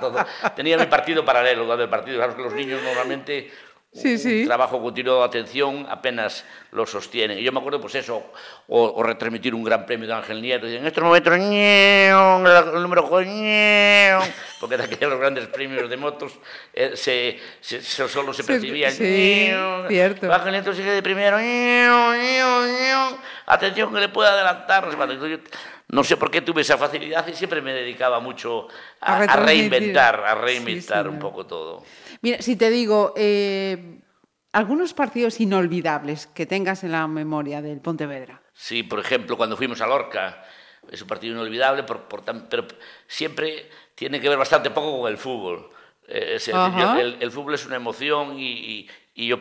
todo. 0.00 0.26
Tenía 0.56 0.76
mi 0.76 0.86
partido 0.86 1.24
paralelo, 1.24 1.72
el 1.72 1.88
partido. 1.88 2.18
Sabes 2.18 2.34
que 2.34 2.42
los 2.42 2.54
niños 2.54 2.82
normalmente 2.82 3.52
Sí, 3.94 4.12
un 4.12 4.18
sí. 4.18 4.44
trabajo 4.46 4.80
continuo 4.80 5.18
de 5.18 5.24
atención 5.26 5.86
apenas 5.90 6.46
lo 6.70 6.86
sostienen. 6.86 7.38
Y 7.38 7.42
yo 7.42 7.52
me 7.52 7.58
acuerdo, 7.60 7.78
pues 7.78 7.94
eso, 7.94 8.22
o, 8.68 8.84
o 8.96 9.02
retransmitir 9.02 9.54
un 9.54 9.62
gran 9.62 9.84
premio 9.84 10.08
de 10.08 10.14
Ángel 10.14 10.40
Nieto. 10.40 10.66
Y 10.66 10.76
en 10.76 10.86
estos 10.86 11.04
momentos, 11.04 11.36
ñeon, 11.38 12.46
el 12.46 12.82
número 12.82 13.06
ñeon, 13.20 14.22
porque 14.60 14.78
de 14.78 14.84
aquellos 14.84 15.18
grandes 15.18 15.46
premios 15.48 15.90
de 15.90 15.96
motos 15.98 16.32
eh, 16.72 16.92
se, 16.94 17.38
se- 17.60 17.82
se- 17.82 18.08
solo 18.08 18.32
se 18.32 18.44
percibía 18.44 18.90
sí, 18.90 19.48
ñeon. 19.50 19.88
cierto. 19.88 20.32
Ángel 20.32 20.52
Nieto 20.52 20.72
sigue 20.72 20.90
de 20.92 21.02
primero. 21.02 21.38
ñeon. 21.38 23.16
Atención 23.46 23.92
que 23.92 24.00
le 24.00 24.08
puede 24.08 24.30
adelantar. 24.30 24.88
No 25.88 26.02
sé, 26.02 26.16
por 26.16 26.30
qué 26.30 26.40
tuve 26.40 26.62
esa 26.62 26.78
facilidad 26.78 27.26
y 27.26 27.34
siempre 27.34 27.60
me 27.60 27.74
dedicaba 27.74 28.18
mucho 28.20 28.68
A 29.02 29.16
a, 29.18 29.22
a 29.24 29.36
reinventar, 29.36 30.24
a 30.24 30.34
Sí, 30.36 30.40
reinventar 30.40 31.06
un 31.08 31.16
señor. 31.16 31.30
poco 31.30 31.44
todo. 31.46 31.84
Mira, 32.22 32.40
si 32.40 32.56
te 32.56 32.70
digo, 32.70 33.12
eh, 33.16 34.00
algunos 34.52 34.94
partidos 34.94 35.40
inolvidables 35.40 36.26
que 36.28 36.46
tengas 36.46 36.84
en 36.84 36.92
la 36.92 37.06
memoria 37.08 37.60
del 37.60 37.80
Pontevedra. 37.80 38.40
Sí, 38.54 38.82
por 38.84 39.00
ejemplo, 39.00 39.36
cuando 39.36 39.56
fuimos 39.56 39.80
a 39.80 39.86
Lorca, 39.86 40.44
es 40.90 41.02
un 41.02 41.08
partido 41.08 41.34
inolvidable, 41.34 41.82
por, 41.82 42.02
por 42.02 42.22
tan- 42.24 42.48
pero 42.48 42.66
siempre 43.06 43.68
tiene 43.94 44.20
que 44.20 44.28
ver 44.28 44.38
bastante 44.38 44.70
poco 44.70 45.00
con 45.00 45.10
el 45.10 45.18
fútbol. 45.18 45.70
Eh, 46.06 46.34
es- 46.36 46.48
el, 47.00 47.16
el 47.20 47.30
fútbol 47.30 47.54
es 47.54 47.66
una 47.66 47.76
emoción 47.76 48.38
y, 48.38 48.52
y- 48.52 48.88
y 49.14 49.26
yo, 49.26 49.36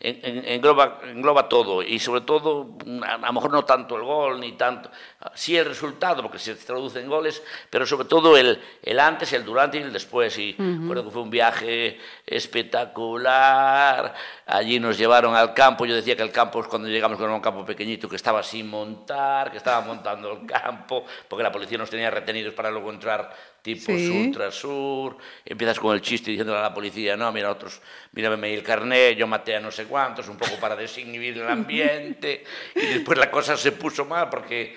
engloba, 0.00 1.00
engloba 1.04 1.48
todo. 1.48 1.82
Y 1.82 1.98
sobre 1.98 2.22
todo, 2.22 2.76
a 3.06 3.18
lo 3.18 3.32
mejor 3.32 3.52
no 3.52 3.64
tanto 3.64 3.96
el 3.96 4.02
gol, 4.02 4.40
ni 4.40 4.52
tanto. 4.52 4.90
Sí 5.34 5.56
el 5.56 5.64
resultado, 5.64 6.22
porque 6.22 6.38
se 6.38 6.54
traduce 6.54 7.00
en 7.00 7.08
goles, 7.08 7.42
pero 7.70 7.86
sobre 7.86 8.06
todo 8.06 8.36
el, 8.36 8.60
el 8.82 9.00
antes, 9.00 9.32
el 9.32 9.44
durante 9.44 9.78
y 9.78 9.82
el 9.82 9.92
después. 9.92 10.38
Y 10.38 10.52
recuerdo 10.52 11.04
que 11.04 11.10
fue 11.10 11.22
un 11.22 11.30
viaje 11.30 11.98
espectacular. 12.26 14.14
Allí 14.46 14.78
nos 14.78 14.96
llevaron 14.98 15.34
al 15.34 15.54
campo. 15.54 15.86
Yo 15.86 15.94
decía 15.94 16.16
que 16.16 16.22
el 16.22 16.30
campo 16.32 16.62
cuando 16.68 16.88
llegamos 16.88 17.18
con 17.18 17.30
un 17.30 17.40
campo 17.40 17.64
pequeñito 17.64 18.08
que 18.08 18.16
estaba 18.16 18.42
sin 18.42 18.68
montar, 18.68 19.50
que 19.50 19.56
estaba 19.56 19.80
montando 19.80 20.32
el 20.32 20.46
campo, 20.46 21.04
porque 21.28 21.42
la 21.42 21.50
policía 21.52 21.78
nos 21.78 21.90
tenía 21.90 22.10
retenidos 22.10 22.54
para 22.54 22.70
luego 22.70 22.90
entrar 22.90 23.34
tipo 23.62 23.86
Sí. 23.92 24.06
sur 24.06 24.32
tras 24.32 24.54
sur. 24.54 25.16
Empiezas 25.44 25.80
con 25.80 25.94
el 25.94 26.02
chiste 26.02 26.30
diciéndole 26.30 26.58
a 26.60 26.62
la 26.62 26.74
policía, 26.74 27.16
no, 27.16 27.32
mira, 27.32 27.50
otros, 27.50 27.80
mírame 28.12 28.54
el 28.54 28.62
carnet, 28.62 29.16
yo 29.16 29.26
maté 29.26 29.56
a 29.56 29.60
no 29.60 29.70
sé 29.72 29.86
cuántos, 29.86 30.28
un 30.28 30.36
poco 30.36 30.56
para 30.60 30.76
desinhibir 30.76 31.38
el 31.38 31.48
ambiente. 31.48 32.44
y 32.76 32.86
después 32.86 33.18
la 33.18 33.30
cosa 33.30 33.56
se 33.56 33.72
puso 33.72 34.04
mal 34.04 34.28
porque 34.28 34.76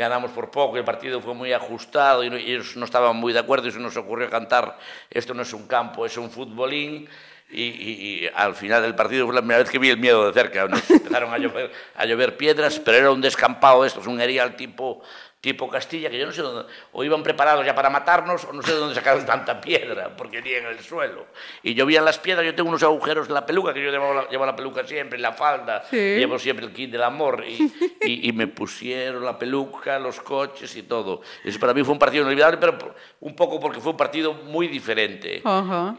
ganamos 0.00 0.30
por 0.32 0.50
poco, 0.50 0.78
el 0.78 0.84
partido 0.84 1.20
fue 1.20 1.34
muy 1.34 1.52
ajustado 1.52 2.24
y, 2.24 2.28
ellos 2.28 2.74
no 2.76 2.86
estaban 2.86 3.14
muy 3.16 3.32
de 3.32 3.38
acuerdo 3.38 3.68
y 3.68 3.72
se 3.72 3.78
nos 3.78 3.96
ocurrió 3.96 4.28
cantar, 4.30 4.78
esto 5.10 5.34
no 5.34 5.42
es 5.42 5.52
un 5.52 5.68
campo, 5.68 6.06
es 6.06 6.16
un 6.16 6.30
futbolín. 6.30 7.08
Y, 7.52 8.28
al 8.34 8.54
final 8.54 8.80
del 8.82 8.94
partido 8.94 9.26
fue 9.26 9.34
la 9.34 9.40
primera 9.40 9.58
vez 9.58 9.68
que 9.68 9.78
vi 9.78 9.90
el 9.90 9.98
miedo 9.98 10.24
de 10.24 10.32
cerca. 10.32 10.62
Empezaron 10.88 11.34
a 11.34 11.38
llover, 11.38 11.72
a 11.96 12.06
llover 12.06 12.36
piedras, 12.36 12.78
pero 12.78 12.96
era 12.96 13.10
un 13.10 13.20
descampado 13.20 13.82
de 13.82 13.88
estos, 13.88 14.06
un 14.06 14.20
erial 14.20 14.54
tipo, 14.54 15.02
tipo 15.40 15.68
Castilla, 15.70 16.10
que 16.10 16.18
yo 16.18 16.26
no 16.26 16.32
sé 16.32 16.42
dónde, 16.42 16.70
o 16.92 17.02
iban 17.02 17.22
preparados 17.22 17.64
ya 17.64 17.74
para 17.74 17.88
matarnos, 17.88 18.44
o 18.44 18.52
no 18.52 18.60
sé 18.62 18.72
de 18.72 18.78
dónde 18.78 18.94
sacaron 18.94 19.24
tanta 19.24 19.58
piedra, 19.58 20.14
porque 20.14 20.42
ni 20.42 20.50
en 20.50 20.66
el 20.66 20.80
suelo. 20.80 21.26
Y 21.62 21.72
llovían 21.74 22.04
las 22.04 22.18
piedras, 22.18 22.44
yo 22.44 22.54
tengo 22.54 22.68
unos 22.68 22.82
agujeros 22.82 23.26
en 23.28 23.32
la 23.34 23.46
peluca, 23.46 23.72
que 23.72 23.82
yo 23.82 23.90
llevo 23.90 24.12
la, 24.12 24.28
llevo 24.28 24.44
la 24.44 24.54
peluca 24.54 24.86
siempre, 24.86 25.16
en 25.16 25.22
la 25.22 25.32
falda, 25.32 25.84
Sí. 25.88 25.96
llevo 25.96 26.38
siempre 26.38 26.66
el 26.66 26.72
kit 26.74 26.90
del 26.90 27.02
amor, 27.02 27.42
y, 27.48 27.72
y- 28.02 28.28
y 28.28 28.32
me 28.32 28.48
pusieron 28.48 29.24
la 29.24 29.38
peluca, 29.38 29.98
los 29.98 30.20
coches 30.20 30.76
y 30.76 30.82
todo. 30.82 31.22
Eso 31.42 31.58
para 31.58 31.72
mí 31.72 31.82
fue 31.84 31.92
un 31.94 31.98
partido 31.98 32.22
inolvidable, 32.24 32.58
pero 32.58 32.94
un 33.20 33.34
poco 33.34 33.58
porque 33.58 33.80
fue 33.80 33.92
un 33.92 33.96
partido 33.98 34.34
muy 34.34 34.68
diferente. 34.68 35.42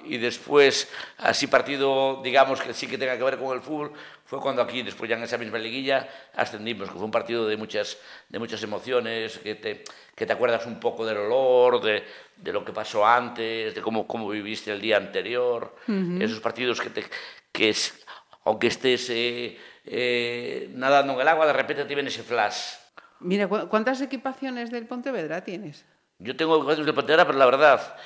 Y 0.06 0.18
después, 0.18 0.88
así 1.18 1.48
partido, 1.48 2.22
digamos, 2.24 2.62
que 2.62 2.76
sí 2.76 2.86
que 2.86 2.98
tenga 3.00 3.18
que 3.18 3.24
ver 3.24 3.38
con 3.40 3.56
el 3.56 3.62
fútbol, 3.64 3.92
fue 4.32 4.39
cuando 4.39 4.62
aquí, 4.62 4.82
después 4.82 5.10
ya 5.10 5.17
en 5.17 5.24
esa 5.24 5.38
misma 5.38 5.58
liguilla, 5.58 6.08
ascendimos, 6.36 6.88
que 6.88 6.96
fue 6.96 7.04
un 7.04 7.12
partido 7.12 7.46
de 7.50 7.58
muchas, 7.58 7.98
de 8.30 8.39
muchas 8.39 8.63
emociones, 8.63 9.38
que 9.39 9.56
te, 9.56 9.84
que 10.15 10.26
te 10.26 10.32
acuerdas 10.32 10.65
un 10.65 10.80
poco 10.80 11.06
del 11.06 11.17
olor, 11.17 11.82
de, 11.82 12.06
de 12.38 12.54
lo 12.54 12.63
que 12.63 12.72
pasó 12.72 13.06
antes, 13.06 13.76
de 13.76 13.82
cómo, 13.82 14.08
cómo 14.08 14.30
viviste 14.30 14.72
el 14.72 14.80
día 14.80 14.96
anterior. 14.96 15.76
Esos 16.22 16.39
partidos 16.39 16.80
que, 16.80 16.89
te, 16.91 17.04
que 17.52 17.72
es, 17.72 18.06
aunque 18.46 18.67
estés 18.67 19.10
eh, 19.10 19.58
eh, 19.84 20.70
nadando 20.76 21.12
en 21.12 21.20
el 21.20 21.28
agua, 21.28 21.46
de 21.46 21.52
repente 21.52 21.84
te 21.84 21.94
viene 21.94 22.08
ese 22.08 22.24
flash. 22.24 22.76
Mira, 23.20 23.50
¿cu- 23.50 23.67
¿cuántas 23.67 24.00
equipaciones 24.00 24.72
del 24.72 24.88
Pontevedra 24.88 25.44
tienes? 25.44 25.84
Yo 26.20 26.38
tengo 26.38 26.56
jugadores 26.62 26.86
de 26.86 26.94
Pantera, 26.94 27.26
pero 27.26 27.38
la 27.38 27.46
verdad, 27.48 27.98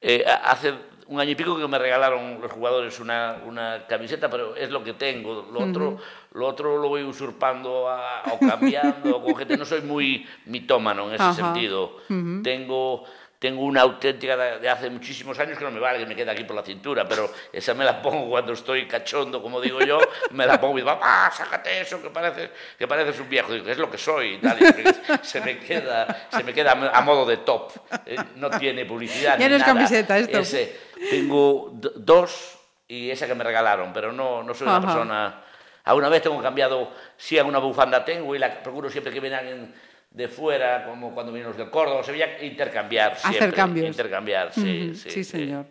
eh, 0.00 0.24
hace 0.44 0.72
un 1.06 1.20
año 1.20 1.30
y 1.30 1.34
pico 1.34 1.56
que 1.58 1.68
me 1.68 1.78
regalaron 1.78 2.40
los 2.40 2.50
jugadores 2.50 2.98
una, 3.00 3.36
una 3.46 3.86
camiseta, 3.86 4.30
pero 4.30 4.56
es 4.56 4.70
lo 4.70 4.82
que 4.82 4.94
tengo. 4.94 5.46
Lo, 5.52 5.60
otro, 5.68 5.98
lo 6.32 6.46
otro 6.46 6.78
lo 6.80 6.88
voy 6.88 7.02
usurpando 7.02 7.88
a- 7.88 8.22
o 8.32 8.38
cambiando 8.38 9.22
con 9.22 9.36
gente. 9.36 9.56
No 9.56 9.64
soy 9.64 9.82
muy 9.82 10.26
mitómano 10.46 11.08
en 11.08 11.14
ese 11.14 11.22
Ajá. 11.22 11.34
sentido. 11.34 11.96
Tengo, 12.42 13.04
tengo 13.38 13.62
una 13.62 13.82
auténtica 13.82 14.36
de, 14.36 14.68
hace 14.68 14.88
muchísimos 14.88 15.38
años 15.38 15.58
que 15.58 15.64
no 15.64 15.70
me 15.70 15.80
vale, 15.80 15.98
que 15.98 16.06
me 16.06 16.16
queda 16.16 16.32
aquí 16.32 16.44
por 16.44 16.56
la 16.56 16.62
cintura, 16.62 17.06
pero 17.06 17.30
esa 17.52 17.74
me 17.74 17.84
la 17.84 18.00
pongo 18.00 18.28
cuando 18.30 18.52
estoy 18.52 18.86
cachondo, 18.86 19.42
como 19.42 19.60
digo 19.60 19.80
yo, 19.80 19.98
me 20.30 20.46
la 20.46 20.60
pongo 20.60 20.78
y 20.78 20.82
digo, 20.82 20.98
¡ah, 21.02 21.30
sácate 21.34 21.80
eso, 21.80 22.00
que 22.00 22.10
pareces, 22.10 22.50
que 22.78 22.88
pareces 22.88 23.20
un 23.20 23.28
viejo! 23.28 23.52
Digo, 23.52 23.68
es 23.68 23.78
lo 23.78 23.90
que 23.90 23.98
soy 23.98 24.34
y 24.34 24.38
tal. 24.38 24.58
y 24.60 25.26
se, 25.26 25.40
me 25.40 25.58
queda, 25.58 26.28
se 26.30 26.42
me 26.42 26.54
queda 26.54 26.72
a 26.72 27.00
modo 27.02 27.26
de 27.26 27.38
top. 27.38 27.72
Eh, 28.06 28.16
no 28.36 28.50
tiene 28.50 28.86
publicidad. 28.86 29.38
Ya 29.38 29.46
ni 29.46 29.50
no 29.50 29.56
es 29.56 29.60
nada. 29.60 29.74
camiseta, 29.74 30.18
es 30.18 30.30
top. 30.30 30.40
Ese, 30.40 30.80
tengo 31.10 31.70
dos 31.96 32.58
y 32.88 33.10
esa 33.10 33.26
que 33.26 33.34
me 33.34 33.44
regalaron, 33.44 33.92
pero 33.92 34.12
no, 34.12 34.42
no 34.42 34.54
soy 34.54 34.66
una 34.66 34.76
Ajá. 34.76 34.86
persona... 34.86 35.40
Alguna 35.86 36.08
vez 36.08 36.22
tengo 36.22 36.40
cambiado, 36.40 36.92
sí, 37.18 37.38
alguna 37.38 37.58
bufanda 37.58 38.02
tengo 38.06 38.34
y 38.34 38.38
la 38.38 38.62
procuro 38.62 38.88
siempre 38.88 39.12
que 39.12 39.20
vienen 39.20 39.74
de 40.14 40.28
fuera, 40.28 40.86
como 40.86 41.12
cuando 41.12 41.32
vienen 41.32 41.48
los 41.48 41.58
del 41.58 41.68
Córdoba, 41.70 42.00
o 42.00 42.04
Sevilla, 42.04 42.42
intercambiar 42.42 43.18
siempre. 43.18 43.38
Hacer 43.40 43.54
cambios. 43.54 43.86
Intercambiar, 43.88 44.52
sí, 44.54 44.92
sí. 44.94 44.94
sí, 44.94 45.10
sí. 45.10 45.24
señor. 45.24 45.66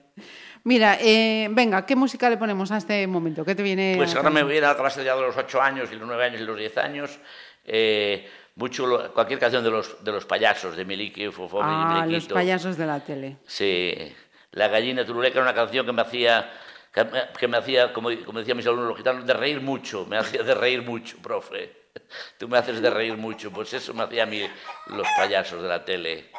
Mira, 0.66 0.98
eh, 1.02 1.48
venga, 1.52 1.86
¿qué 1.86 1.96
música 1.96 2.30
le 2.30 2.38
ponemos 2.38 2.72
a 2.72 2.78
este 2.78 3.08
momento? 3.08 3.44
¿Qué 3.44 3.56
te 3.56 3.64
viene? 3.64 3.96
Pues 3.98 4.16
ahora 4.16 4.30
me 4.30 4.44
viene 4.44 4.66
a 4.68 4.72
la 4.72 4.78
cabeza 4.78 5.02
ya 5.02 5.16
de 5.16 5.22
los 5.22 5.36
8 5.36 5.62
años 5.62 5.90
y 5.92 5.96
los 5.96 6.08
9 6.08 6.26
años 6.26 6.40
y 6.42 6.44
los 6.44 6.58
10 6.58 6.78
años. 6.78 7.20
eh, 7.66 8.28
mucho 8.56 8.86
lo- 8.86 9.12
cualquier 9.14 9.40
canción 9.40 9.64
de 9.64 9.72
los, 9.72 10.04
de 10.04 10.12
los 10.12 10.26
payasos, 10.26 10.76
de 10.78 10.86
Miliki, 10.86 11.24
y 11.24 11.30
Ah, 11.60 12.06
los 12.08 12.26
payasos 12.28 12.78
de 12.78 12.86
la 12.86 13.00
tele. 13.00 13.38
Sí, 13.48 13.96
La 14.52 14.68
gallina 14.68 15.04
turuleca 15.06 15.40
era 15.40 15.44
una 15.44 15.56
canción 15.56 15.84
que 15.86 15.92
me 15.94 16.02
hacía, 16.04 16.52
que 16.94 17.04
me, 17.06 17.22
que 17.40 17.48
me 17.48 17.58
hacía 17.58 17.92
como, 17.94 18.10
como 18.26 18.38
decían 18.40 18.58
mis 18.58 18.68
alumnos 18.68 18.90
los 18.90 18.98
gitanos, 18.98 19.26
de 19.26 19.34
reír 19.34 19.60
mucho, 19.62 20.06
me 20.06 20.18
hacía 20.18 20.44
de 20.44 20.54
reír 20.54 20.84
mucho, 20.84 21.18
profe. 21.24 21.83
Tú 22.40 22.48
me 22.48 22.58
haces 22.58 22.82
de 22.82 22.90
reír 22.90 23.18
mucho, 23.18 23.52
pues 23.52 23.72
eso 23.74 23.94
me 23.94 24.04
hacía 24.04 24.24
a 24.24 24.26
mí 24.26 24.42
los 24.88 25.08
payasos 25.16 25.62
de 25.62 25.68
la 25.68 25.86
tele. 25.86 26.32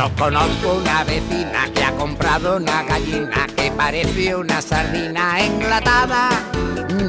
Yo 0.00 0.10
conozco 0.16 0.78
una 0.80 1.04
vecina 1.04 1.70
que 1.74 1.84
ha 1.84 1.92
comprado 1.92 2.56
una 2.56 2.84
gallina 2.84 3.46
que 3.54 3.70
parece 3.70 4.34
una 4.34 4.62
sardina 4.62 5.38
enlatada. 5.38 6.30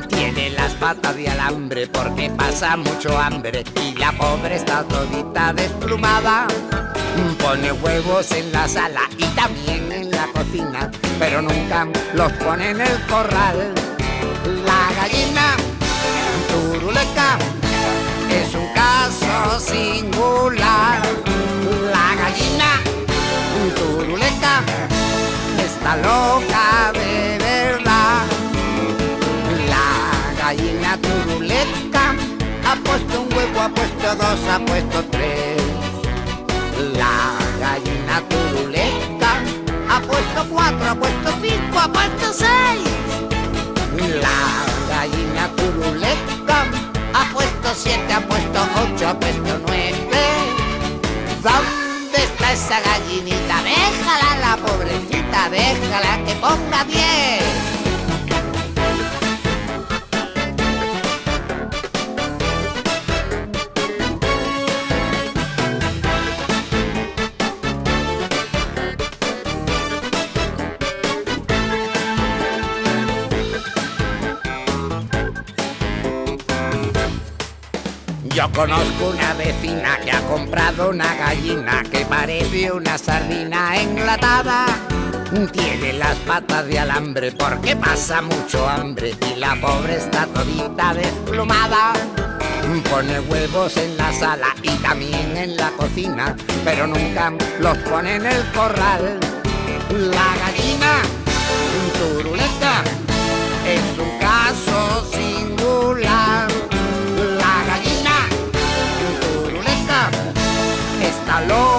Tiene 0.09 0.49
las 0.49 0.73
patas 0.73 1.15
de 1.15 1.29
alambre 1.29 1.87
porque 1.87 2.29
pasa 2.31 2.75
mucho 2.75 3.17
hambre 3.17 3.63
y 3.81 3.95
la 3.95 4.11
pobre 4.11 4.57
está 4.57 4.83
todita 4.83 5.53
desplumada. 5.53 6.47
Pone 7.41 7.71
huevos 7.71 8.29
en 8.33 8.51
la 8.51 8.67
sala 8.67 9.03
y 9.17 9.23
también 9.35 9.89
en 9.89 10.11
la 10.11 10.27
cocina, 10.33 10.91
pero 11.17 11.41
nunca 11.41 11.87
los 12.13 12.33
pone 12.43 12.71
en 12.71 12.81
el 12.81 13.01
corral. 13.07 13.73
La 14.65 15.01
gallina 15.01 15.55
turuleca 16.49 17.37
es 18.29 18.53
un 18.53 18.67
caso 18.73 19.61
singular. 19.61 21.30
Está 25.81 25.95
loca 25.97 26.91
de 26.93 27.37
verdad. 27.39 28.25
La 29.67 29.89
gallina 30.37 30.97
turuleca 30.97 32.15
ha 32.67 32.75
puesto 32.75 33.21
un 33.21 33.33
huevo, 33.33 33.61
ha 33.61 33.69
puesto 33.69 34.15
dos, 34.15 34.39
ha 34.47 34.59
puesto 34.59 35.03
tres. 35.11 35.61
La 36.97 37.33
gallina 37.59 38.21
turuleca 38.29 39.31
ha 39.89 39.99
puesto 40.01 40.45
cuatro, 40.51 40.89
ha 40.91 40.95
puesto 40.95 41.29
cinco, 41.41 41.79
ha 41.79 41.91
puesto 41.91 42.33
seis. 42.33 42.89
La 44.21 44.41
gallina 44.87 45.49
turuleca 45.57 46.57
ha 47.13 47.23
puesto 47.33 47.73
siete, 47.75 48.13
ha 48.13 48.21
puesto 48.21 48.59
ocho, 48.83 49.09
ha 49.09 49.19
puesto 49.19 49.59
nueve. 49.65 49.97
¿Dónde 51.41 52.17
está 52.17 52.51
esa 52.53 52.79
gallinita? 52.81 53.55
Déjala, 53.63 54.29
la 54.41 54.57
pobrecita, 54.57 55.20
déjala 55.49 56.23
que 56.25 56.33
ponga 56.35 56.83
diez. 56.85 57.41
Yo 78.33 78.49
conozco 78.53 79.09
una 79.09 79.33
vecina 79.33 79.99
que 80.03 80.11
ha 80.11 80.21
comprado 80.21 80.89
una 80.89 81.13
gallina 81.15 81.83
que 81.91 82.05
parece 82.05 82.71
una 82.71 82.97
sardina 82.97 83.77
enlatada. 83.79 85.00
Tiene 85.31 85.93
las 85.93 86.17
patas 86.17 86.67
de 86.67 86.77
alambre 86.77 87.31
porque 87.31 87.73
pasa 87.77 88.21
mucho 88.21 88.67
hambre 88.67 89.15
y 89.31 89.39
la 89.39 89.55
pobre 89.61 89.95
está 89.95 90.27
todita 90.27 90.93
desplumada. 90.93 91.93
Pone 92.89 93.17
huevos 93.21 93.77
en 93.77 93.95
la 93.95 94.11
sala 94.11 94.47
y 94.61 94.71
también 94.79 95.37
en 95.37 95.55
la 95.55 95.71
cocina, 95.71 96.35
pero 96.65 96.85
nunca 96.85 97.31
los 97.59 97.77
pone 97.77 98.15
en 98.15 98.25
el 98.25 98.43
corral. 98.51 99.19
La 99.89 100.35
gallina 100.37 101.01
turuleta 101.97 102.83
es 103.65 103.99
un 103.99 104.19
caso 104.19 105.09
singular. 105.13 106.49
La 107.37 107.63
gallina 107.67 108.27
turuleta 109.21 110.09
está 111.01 111.39
loca 111.45 111.70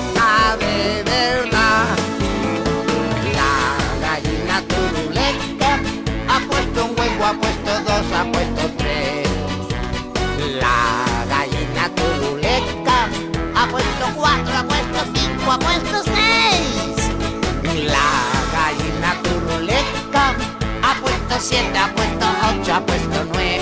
7, 21.43 21.77
ha 21.77 21.93
puesto 21.93 22.25
8, 22.63 22.73
ha 22.73 22.81
puesto 22.87 23.25
9. 23.33 23.59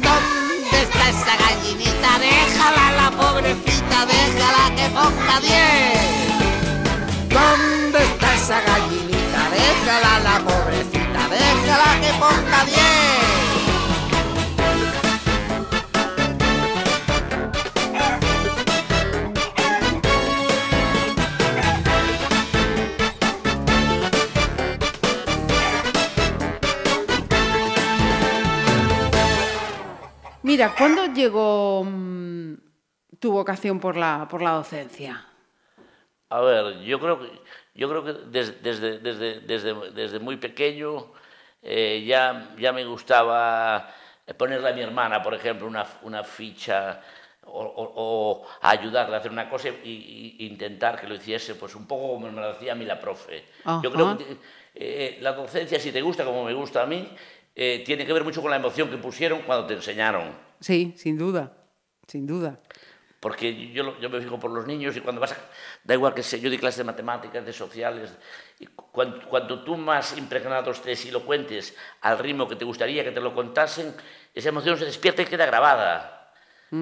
¿Dónde 0.00 0.82
está 0.82 1.08
esa 1.08 1.36
gallinita? 1.36 2.18
Déjala, 2.20 2.92
la 2.92 3.10
pobrecita, 3.10 4.06
déjala 4.06 4.64
que 4.76 4.88
ponga 4.90 5.40
10. 5.40 5.50
¿Dónde 7.30 7.98
está 8.04 8.34
esa 8.36 8.60
gallinita? 8.60 9.40
Déjala, 9.50 10.20
la 10.20 10.38
pobrecita, 10.38 11.28
déjala 11.30 12.00
que 12.00 12.12
ponga 12.20 12.64
10. 12.64 12.99
Mira, 30.50 30.74
¿cuándo 30.76 31.06
llegó 31.06 31.84
mm, 31.84 32.54
tu 33.20 33.30
vocación 33.30 33.78
por 33.78 33.96
la, 33.96 34.26
por 34.28 34.42
la 34.42 34.50
docencia? 34.50 35.24
A 36.28 36.40
ver, 36.40 36.80
yo 36.80 36.98
creo 36.98 37.20
que, 37.20 37.30
yo 37.76 37.88
creo 37.88 38.02
que 38.04 38.12
des- 38.32 38.60
desde, 38.60 38.98
desde, 38.98 39.40
desde, 39.42 39.92
desde 39.92 40.18
muy 40.18 40.38
pequeño 40.38 41.12
eh, 41.62 42.02
ya, 42.04 42.50
ya 42.58 42.72
me 42.72 42.84
gustaba 42.84 43.94
ponerle 44.36 44.70
a 44.70 44.72
mi 44.72 44.80
hermana, 44.80 45.22
por 45.22 45.34
ejemplo, 45.34 45.68
una, 45.68 45.86
una 46.02 46.24
ficha 46.24 47.00
o, 47.44 47.60
o- 47.62 47.92
o 48.42 48.46
ayudarle 48.62 49.14
a 49.14 49.18
hacer 49.20 49.30
una 49.30 49.48
cosa 49.48 49.68
y 49.68 50.34
intentar 50.40 51.00
que 51.00 51.06
lo 51.06 51.14
hiciese 51.14 51.54
pues 51.54 51.76
un 51.76 51.86
poco 51.86 52.14
como 52.14 52.28
me 52.28 52.40
lo 52.40 52.48
hacía 52.50 52.72
a 52.72 52.74
mí 52.74 52.84
la 52.84 52.98
profe. 52.98 53.44
Yo 53.84 53.92
creo 53.92 54.18
que 54.18 54.36
eh, 54.74 55.18
la 55.20 55.30
docencia, 55.32 55.78
si 55.78 55.92
te 55.92 56.02
gusta 56.02 56.24
como 56.24 56.42
me 56.44 56.54
gusta 56.54 56.82
a 56.82 56.86
mí, 56.86 57.08
eh, 57.62 57.82
tiene 57.84 58.06
que 58.06 58.12
ver 58.14 58.24
mucho 58.24 58.40
con 58.40 58.50
la 58.50 58.56
emoción 58.56 58.88
que 58.88 58.96
pusieron 58.96 59.42
cuando 59.42 59.66
te 59.66 59.74
enseñaron. 59.74 60.32
Sí, 60.60 60.94
sin 60.96 61.18
duda, 61.18 61.52
sin 62.08 62.26
duda. 62.26 62.58
Porque 63.20 63.70
yo, 63.70 63.84
me 64.08 64.20
fijo 64.22 64.40
por 64.40 64.50
los 64.50 64.66
niños 64.66 64.96
y 64.96 65.00
cuando 65.02 65.20
vas 65.20 65.32
a... 65.32 65.36
Da 65.84 65.92
igual 65.92 66.14
que 66.14 66.22
sea, 66.22 66.38
yo 66.38 66.48
di 66.48 66.56
clases 66.56 66.78
de 66.78 66.84
matemáticas, 66.84 67.44
de 67.44 67.52
sociales, 67.52 68.16
y 68.58 68.64
cuanto 68.64 69.62
tú 69.62 69.76
más 69.76 70.16
impregnado 70.16 70.70
estés 70.70 71.04
y 71.04 71.10
lo 71.10 71.20
cuentes 71.26 71.76
al 72.00 72.18
ritmo 72.18 72.48
que 72.48 72.56
te 72.56 72.64
gustaría 72.64 73.04
que 73.04 73.10
te 73.10 73.20
lo 73.20 73.34
contasen, 73.34 73.94
esa 74.34 74.48
emoción 74.48 74.78
se 74.78 74.86
despierta 74.86 75.20
y 75.20 75.26
queda 75.26 75.44
grabada. 75.44 76.32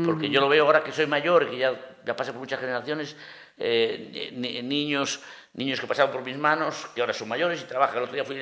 Porque 0.05 0.31
yo 0.31 0.41
lo 0.41 0.49
veo 0.49 0.64
ahora 0.64 0.85
que 0.85 0.93
soy 0.93 1.07
mayor 1.07 1.43
y 1.49 1.51
que 1.53 1.59
ya, 1.59 1.97
ya 2.07 2.14
pasé 2.14 2.31
por 2.31 2.38
muchas 2.41 2.61
generaciones, 2.61 3.17
eh, 3.57 4.31
ni- 4.33 4.62
niños, 4.62 5.21
niños 5.55 5.81
que 5.81 5.88
pasaron 5.88 6.12
por 6.12 6.23
mis 6.23 6.37
manos, 6.37 6.87
que 6.95 7.01
ahora 7.01 7.14
son 7.14 7.27
mayores 7.27 7.62
y 7.62 7.64
trabajan. 7.64 7.97
El 7.97 8.03
otro 8.05 8.14
día 8.14 8.25
fui... 8.25 8.38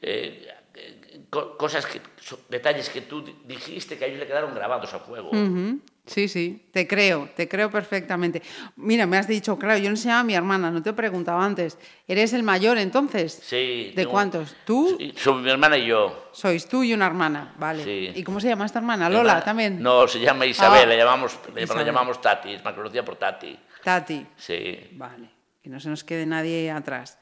eh, 0.00 0.54
cosas 1.30 1.86
que, 1.86 2.00
detalles 2.48 2.88
que 2.90 3.02
tú 3.02 3.22
di- 3.22 3.34
dijiste 3.44 3.96
que 3.98 4.04
a 4.04 4.08
ellos 4.08 4.20
le 4.20 4.26
quedaron 4.26 4.54
grabados 4.54 4.92
a 4.94 4.98
fuego. 4.98 5.30
Sí, 6.06 6.28
sí, 6.28 6.68
te 6.70 6.86
creo, 6.86 7.30
te 7.34 7.48
creo 7.48 7.70
perfectamente. 7.70 8.42
Mira, 8.76 9.06
me 9.06 9.16
has 9.16 9.26
dicho, 9.26 9.58
claro, 9.58 9.78
yo 9.78 9.88
enseñaba 9.88 10.20
a 10.20 10.24
mi 10.24 10.34
hermana, 10.34 10.70
no 10.70 10.82
te 10.82 10.90
he 10.90 10.92
preguntado 10.92 11.38
antes. 11.40 11.78
¿Eres 12.06 12.34
el 12.34 12.42
mayor 12.42 12.76
entonces? 12.76 13.40
Sí. 13.42 13.92
¿De 13.96 14.02
tengo- 14.02 14.10
cuántos? 14.10 14.54
¿Tú? 14.66 14.96
Sí, 14.98 15.14
Son 15.16 15.42
mi 15.42 15.48
hermana 15.50 15.78
y 15.78 15.86
yo. 15.86 16.28
Sois 16.32 16.68
tú 16.68 16.82
y 16.82 16.92
una 16.92 17.06
hermana, 17.06 17.54
vale. 17.58 17.84
Sí. 17.84 18.10
¿Y 18.20 18.22
cómo 18.22 18.38
se 18.38 18.48
llama 18.48 18.66
esta 18.66 18.80
hermana? 18.80 19.08
Lola 19.08 19.20
hermana- 19.20 19.44
también. 19.44 19.82
No, 19.82 20.06
se 20.06 20.20
llama 20.20 20.44
Isabel, 20.44 20.82
Ah, 20.82 20.86
la, 20.86 20.96
llamamos, 20.96 21.38
la 21.54 21.62
Isabel. 21.62 21.86
llamamos 21.86 22.20
Tati, 22.20 22.52
es 22.52 22.62
más 22.64 22.74
conocida 22.74 23.02
por 23.02 23.16
Tati. 23.16 23.58
Tati. 23.82 24.26
Sí. 24.36 24.78
Vale, 24.92 25.30
que 25.62 25.70
no 25.70 25.80
se 25.80 25.88
nos 25.88 26.04
quede 26.04 26.26
nadie 26.26 26.70
atrás. 26.70 27.18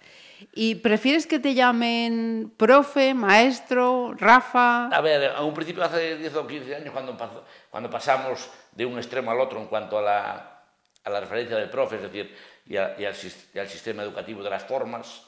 ¿Y 0.53 0.77
prefieres 0.77 1.27
que 1.27 1.39
te 1.39 1.55
llamen 1.55 2.53
profe, 2.57 3.15
maestro, 3.15 4.15
Rafa? 4.17 4.87
A 4.89 5.01
ver, 5.01 5.33
a 5.37 5.43
un 5.43 5.55
principio 5.55 5.83
hace 5.85 6.17
10 6.17 6.35
o 6.37 6.47
15 6.47 6.75
años, 6.77 6.91
cuando, 6.93 7.17
pasó- 7.17 7.45
cuando 7.71 7.89
pasamos 7.91 8.51
de 8.73 8.87
un 8.87 8.99
extremo 8.99 9.31
al 9.31 9.41
otro 9.41 9.61
en 9.61 9.67
cuanto 9.67 9.99
a 9.99 10.03
la, 10.03 10.63
a 11.05 11.11
la 11.11 11.21
referencia 11.21 11.57
del 11.57 11.71
profe, 11.71 11.97
es 11.97 12.03
decir, 12.03 12.35
y, 12.67 12.77
a- 12.77 12.95
y 12.99 13.05
al, 13.05 13.15
y 13.55 13.59
al 13.59 13.69
sistema 13.69 14.03
educativo 14.03 14.43
de 14.43 14.51
las 14.51 14.65
formas, 14.65 15.27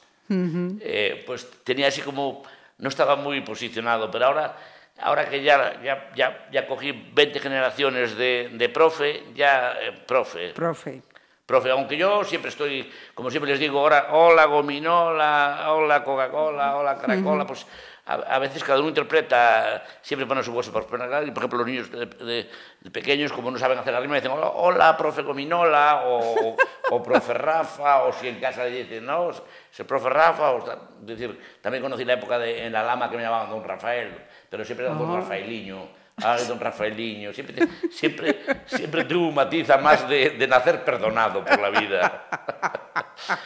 eh, 0.81 1.23
pues 1.25 1.47
tenía 1.63 1.87
así 1.87 2.01
como, 2.01 2.41
no 2.79 2.89
estaba 2.89 3.15
muy 3.15 3.41
posicionado, 3.41 4.09
pero 4.09 4.25
ahora, 4.25 4.55
ahora 4.99 5.29
que 5.29 5.43
ya, 5.43 5.79
ya, 5.83 6.09
ya, 6.15 6.47
ya 6.51 6.65
cogí 6.67 6.91
20 7.13 7.39
generaciones 7.39 8.17
de, 8.17 8.49
de 8.53 8.69
profe, 8.69 9.23
ya 9.35 9.73
eh, 9.79 9.91
profe. 10.07 10.49
Profe. 10.53 11.03
Profe, 11.45 11.69
aunque 11.69 11.95
yo 11.95 12.23
siempre 12.23 12.49
estoy, 12.49 12.91
como 13.13 13.29
siempre 13.29 13.51
les 13.51 13.59
digo, 13.59 13.79
ahora, 13.79 14.07
hola 14.11 14.45
gominola, 14.45 15.65
hola 15.67 16.03
Coca-Cola, 16.03 16.75
hola 16.75 16.97
caracola, 16.97 17.43
uh 17.43 17.45
-huh. 17.45 17.47
pues 17.47 17.67
a, 18.07 18.13
a, 18.13 18.39
veces 18.39 18.63
cada 18.63 18.79
uno 18.79 18.89
interpreta 18.89 19.83
siempre 20.01 20.25
pone 20.25 20.41
su 20.41 20.51
voz 20.51 20.69
por 20.69 20.83
y 20.83 20.87
por 20.87 21.43
ejemplo, 21.43 21.59
los 21.59 21.67
niños 21.67 21.91
de, 21.91 22.07
de, 22.07 22.49
de, 22.81 22.91
pequeños, 22.91 23.31
como 23.31 23.51
no 23.51 23.59
saben 23.59 23.77
hacer 23.77 23.93
la 23.93 23.99
rima, 23.99 24.15
dicen, 24.15 24.31
hola, 24.31 24.47
hola 24.47 24.97
profe 24.97 25.21
gominola, 25.21 26.01
o, 26.05 26.55
o, 26.89 27.03
profe 27.03 27.35
Rafa, 27.35 28.05
o 28.05 28.13
si 28.13 28.27
en 28.27 28.39
casa 28.39 28.63
le 28.63 28.83
dicen, 28.83 29.05
no, 29.05 29.29
ese 29.29 29.85
profe 29.85 30.09
Rafa, 30.09 30.49
o, 30.49 30.65
es 30.67 31.05
decir, 31.05 31.39
también 31.61 31.83
conocí 31.83 32.03
la 32.05 32.13
época 32.13 32.39
de, 32.39 32.65
en 32.65 32.73
la 32.73 32.81
lama 32.81 33.07
que 33.07 33.17
me 33.17 33.23
llamaban 33.23 33.51
don 33.51 33.63
Rafael, 33.63 34.17
pero 34.49 34.65
siempre 34.65 34.87
era 34.87 34.95
uh 34.95 34.97
ah. 34.97 35.07
-huh. 35.07 35.15
Rafaeliño, 35.17 35.89
ah, 36.17 36.37
Don 36.47 36.59
Rafaeliño, 36.59 37.33
siempre, 37.33 37.67
siempre, 37.91 38.39
siempre 38.65 39.03
tuvo 39.05 39.27
un 39.29 39.35
matiz 39.35 39.69
a 39.69 39.77
más 39.77 40.07
de, 40.07 40.31
de 40.31 40.47
nacer 40.47 40.83
perdonado 40.83 41.43
por 41.43 41.59
la 41.59 41.69
vida. 41.69 42.27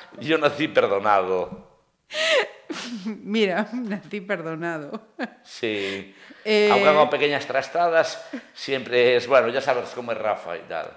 Yo 0.19 0.37
nací 0.37 0.67
perdonado. 0.67 1.67
Mira, 3.05 3.67
nací 3.73 4.21
perdonado. 4.21 5.09
Sí. 5.43 6.13
Eh, 6.45 6.69
Aunque 6.71 6.87
hago 6.89 7.09
pequeñas 7.09 7.45
trastadas, 7.45 8.23
siempre 8.53 9.15
es, 9.15 9.27
bueno, 9.27 9.49
ya 9.49 9.61
sabes 9.61 9.89
cómo 9.95 10.11
es 10.11 10.17
Rafa 10.17 10.57
y 10.57 10.61
tal. 10.61 10.91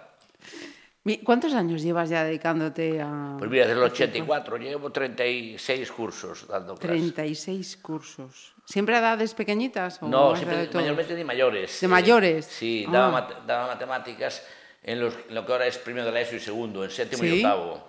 ¿Cuántos 1.24 1.52
años 1.54 1.82
llevas 1.82 2.10
ya 2.10 2.22
dedicándote 2.22 3.00
a...? 3.00 3.34
Pues 3.36 3.50
mira, 3.50 3.66
desde 3.66 3.78
el 3.80 3.84
84 3.86 4.56
llevo 4.58 4.90
36 4.92 5.90
cursos 5.90 6.46
dando 6.46 6.76
clases. 6.76 7.00
36 7.14 7.76
cursos. 7.78 8.54
¿Siempre 8.64 8.94
a 8.96 9.00
edades 9.00 9.34
pequeñitas? 9.34 10.00
O 10.02 10.08
No, 10.08 10.36
siempre, 10.36 10.66
de 10.66 10.72
mayormente 10.74 11.14
de 11.14 11.24
mayores. 11.24 11.80
¿De 11.80 11.86
Eh, 11.86 11.88
mayores? 11.88 12.46
Sí, 12.46 12.84
Ah. 12.88 12.92
daba, 12.92 13.10
mat- 13.10 13.44
daba 13.46 13.66
matemáticas 13.66 14.46
en, 14.82 15.00
los- 15.00 15.14
en 15.28 15.34
lo 15.34 15.44
que 15.44 15.52
ahora 15.52 15.66
es 15.66 15.78
primero 15.78 16.06
de 16.06 16.12
la 16.12 16.20
ESO 16.20 16.36
y 16.36 16.40
segundo, 16.40 16.84
en 16.84 16.90
séptimo 16.90 17.24
y 17.24 17.30
Sí. 17.30 17.44
octavo. 17.44 17.86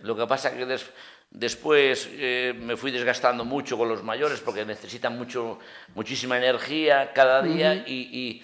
Lo 0.00 0.16
que 0.16 0.26
pasa 0.26 0.56
que 0.56 0.64
des- 0.64 0.88
después 1.30 2.08
eh, 2.12 2.54
me 2.56 2.76
fui 2.76 2.90
desgastando 2.92 3.44
mucho 3.44 3.76
con 3.76 3.88
los 3.88 4.02
mayores 4.02 4.40
porque 4.40 4.64
necesitan 4.64 5.18
mucho, 5.18 5.58
muchísima 5.94 6.38
energía 6.38 7.12
cada 7.12 7.42
día 7.42 7.74
y, 7.74 8.08
y- 8.12 8.42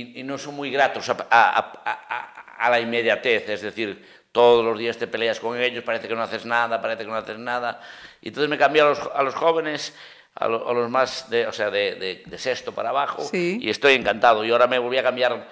y- 0.00 0.20
y 0.20 0.22
no 0.24 0.36
son 0.36 0.56
muy 0.56 0.70
gratos 0.70 1.08
a, 1.08 1.12
a- 1.30 1.58
a- 1.58 2.06
a- 2.08 2.66
a 2.66 2.70
la 2.70 2.80
inmediatez. 2.80 3.48
Es 3.48 3.62
decir, 3.62 4.04
todos 4.32 4.64
los 4.64 4.76
días 4.78 4.98
te 4.98 5.06
peleas 5.06 5.38
con 5.40 5.58
ellos, 5.58 5.82
parece 5.84 6.08
que 6.08 6.14
no 6.14 6.22
haces 6.22 6.44
nada, 6.44 6.80
parece 6.82 7.04
que 7.04 7.08
no 7.10 7.16
haces 7.16 7.38
nada. 7.38 7.80
Y 8.20 8.28
entonces 8.28 8.50
me 8.50 8.58
cambié 8.58 8.82
a 8.82 8.86
los, 8.86 9.00
a 9.14 9.22
los 9.22 9.34
jóvenes, 9.34 9.94
a, 10.34 10.48
lo- 10.48 10.68
a 10.68 10.72
los 10.72 10.88
más, 10.90 11.28
de, 11.30 11.46
o 11.46 11.52
sea, 11.52 11.70
de, 11.70 11.94
de- 11.96 12.22
de 12.24 12.38
sexto 12.38 12.72
para 12.72 12.90
abajo, 12.90 13.22
Sí. 13.22 13.58
y 13.60 13.68
estoy 13.70 13.94
encantado. 13.94 14.44
Y 14.44 14.50
ahora 14.50 14.66
me 14.66 14.78
volví 14.78 14.96
a 14.98 15.02
cambiar 15.02 15.46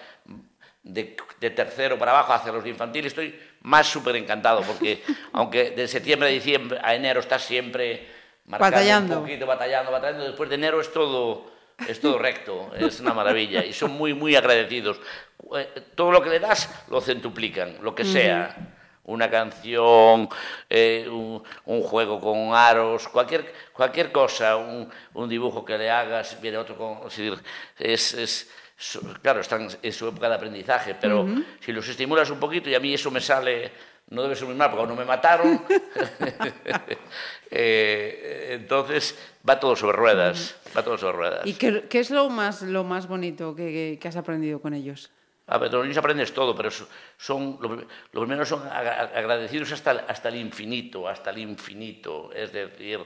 de, 0.82 1.16
de 1.40 1.50
tercero 1.50 1.98
para 1.98 2.12
abajo 2.12 2.32
hacia 2.32 2.52
los 2.52 2.62
de 2.64 2.70
infantil, 2.70 3.06
estoy 3.06 3.38
más 3.62 3.86
súper 3.86 4.16
encantado, 4.16 4.62
porque 4.62 5.02
aunque 5.32 5.70
de 5.72 5.88
septiembre 5.88 6.28
a 6.28 6.32
diciembre 6.32 6.78
a 6.82 6.94
enero 6.94 7.20
estás 7.20 7.42
siempre 7.42 8.08
marcando 8.46 8.76
Batallando. 8.76 9.16
un 9.16 9.22
poquito, 9.22 9.46
batallando, 9.46 9.90
batallando, 9.92 10.24
después 10.24 10.48
de 10.48 10.54
enero 10.54 10.80
es 10.80 10.90
todo, 10.92 11.50
es 11.86 12.00
todo 12.00 12.18
recto, 12.18 12.70
es 12.78 13.00
una 13.00 13.12
maravilla, 13.12 13.64
y 13.64 13.72
son 13.72 13.90
muy, 13.92 14.14
muy 14.14 14.36
agradecidos. 14.36 15.00
Eh, 15.56 15.68
Todo 15.94 16.12
lo 16.12 16.22
que 16.22 16.30
le 16.30 16.40
das 16.40 16.68
lo 16.88 17.00
centuplican, 17.00 17.78
lo 17.82 17.94
que 17.94 18.04
sea. 18.04 18.56
Una 19.08 19.30
canción, 19.30 20.28
eh, 20.68 21.06
un, 21.10 21.42
un 21.64 21.82
juego 21.82 22.20
con 22.20 22.54
aros, 22.54 23.08
cualquier, 23.08 23.52
cualquier 23.72 24.12
cosa, 24.12 24.56
un, 24.56 24.86
un 25.14 25.28
dibujo 25.28 25.64
que 25.64 25.78
le 25.78 25.88
hagas, 25.90 26.38
viene 26.42 26.58
otro 26.58 26.76
con... 26.76 26.98
Es, 27.08 27.16
decir, 27.16 27.34
es, 27.78 28.12
es- 28.14 28.50
su- 28.76 29.00
claro, 29.22 29.40
están 29.40 29.66
en 29.82 29.92
su 29.92 30.06
época 30.08 30.28
de 30.28 30.34
aprendizaje, 30.34 30.94
pero 31.00 31.26
si 31.58 31.72
los 31.72 31.88
estimulas 31.88 32.28
un 32.30 32.38
poquito 32.38 32.68
y 32.68 32.74
a 32.74 32.80
mí 32.80 32.92
eso 32.94 33.10
me 33.10 33.20
sale, 33.20 33.72
no 34.10 34.22
debe 34.22 34.36
ser 34.36 34.46
muy 34.46 34.54
mal, 34.54 34.68
porque 34.70 34.82
aún 34.82 34.90
no 34.90 34.94
me 34.96 35.04
mataron, 35.06 35.62
eh, 37.50 38.48
entonces 38.60 39.16
va 39.48 39.58
todo 39.58 39.74
sobre 39.74 39.96
ruedas, 39.96 40.54
va 40.76 40.82
todo 40.84 40.98
sobre 40.98 41.16
ruedas. 41.16 41.46
¿Y 41.46 41.54
qué, 41.54 41.86
qué 41.88 42.00
es 42.00 42.10
lo 42.10 42.28
más, 42.28 42.62
lo 42.62 42.84
más 42.84 43.08
bonito 43.08 43.54
que, 43.54 43.64
que- 43.72 43.98
que 44.00 44.08
has 44.08 44.16
aprendido 44.16 44.60
con 44.60 44.74
ellos? 44.74 45.10
A 45.48 45.58
ver, 45.58 45.70
de 45.70 45.76
los 45.76 45.84
niños 45.86 45.98
aprendes 45.98 46.32
todo, 46.32 46.54
pero 46.54 46.70
so- 46.70 46.88
son, 47.16 47.58
lo, 47.60 47.68
lo 48.12 48.20
primero 48.20 48.44
son 48.44 48.62
agradecidos 48.68 49.72
hasta, 49.72 49.92
el- 49.92 50.00
hasta 50.06 50.28
el 50.28 50.36
infinito, 50.36 51.08
hasta 51.08 51.30
el 51.30 51.38
infinito. 51.38 52.30
Es 52.34 52.52
decir, 52.52 53.00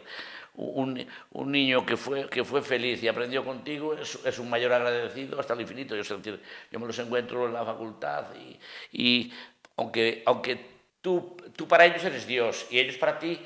un, 0.54 1.06
un 1.32 1.52
niño 1.52 1.86
que 1.86 1.96
fue, 1.96 2.28
que 2.28 2.44
fue 2.44 2.60
feliz 2.62 3.02
y 3.02 3.08
aprendió 3.08 3.44
contigo 3.44 3.94
es, 3.94 4.18
es 4.24 4.38
un 4.38 4.50
mayor 4.50 4.72
agradecido 4.72 5.38
hasta 5.40 5.54
el 5.54 5.60
infinito. 5.62 5.94
Yo, 5.94 6.02
es 6.02 6.08
decir, 6.08 6.40
yo 6.70 6.78
me 6.80 6.86
los 6.86 6.98
encuentro 6.98 7.46
en 7.46 7.52
la 7.54 7.64
facultad 7.64 8.26
y, 8.34 8.58
y 8.92 9.32
aunque, 9.76 10.22
aunque 10.26 10.58
tú, 11.00 11.36
tú 11.56 11.66
para 11.68 11.86
ellos 11.86 12.04
eres 12.04 12.26
Dios 12.26 12.66
y 12.70 12.78
ellos 12.78 12.96
para 12.96 13.18
ti 13.18 13.40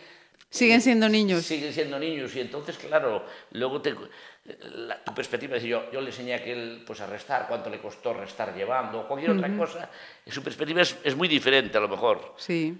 Siguen 0.49 0.81
siendo 0.81 1.09
niños. 1.09 1.45
siguen 1.45 1.73
siendo 1.73 1.99
niños 1.99 2.35
y 2.37 2.41
entonces, 2.41 2.79
claro, 2.79 3.27
luego 3.51 3.83
te, 3.83 3.95
la- 4.61 5.03
tu 5.05 5.15
perspectiva 5.15 5.57
es 5.57 5.63
yo, 5.63 5.91
yo 5.93 6.01
le 6.01 6.09
enseñé 6.11 6.35
a 6.35 6.37
aquel 6.39 6.83
pues, 6.87 7.01
a 7.01 7.07
restar, 7.07 7.47
cuánto 7.49 7.71
le 7.71 7.79
costó 7.81 8.13
restar 8.15 8.55
llevando, 8.55 9.01
o 9.01 9.09
cualquier 9.09 9.33
otra 9.33 9.55
cosa, 9.57 9.91
su 10.27 10.43
perspectiva 10.43 10.83
es, 10.83 10.97
es 11.05 11.17
muy 11.17 11.29
diferente 11.29 11.77
a 11.79 11.81
lo 11.81 11.89
mejor. 11.89 12.35
Sí. 12.37 12.77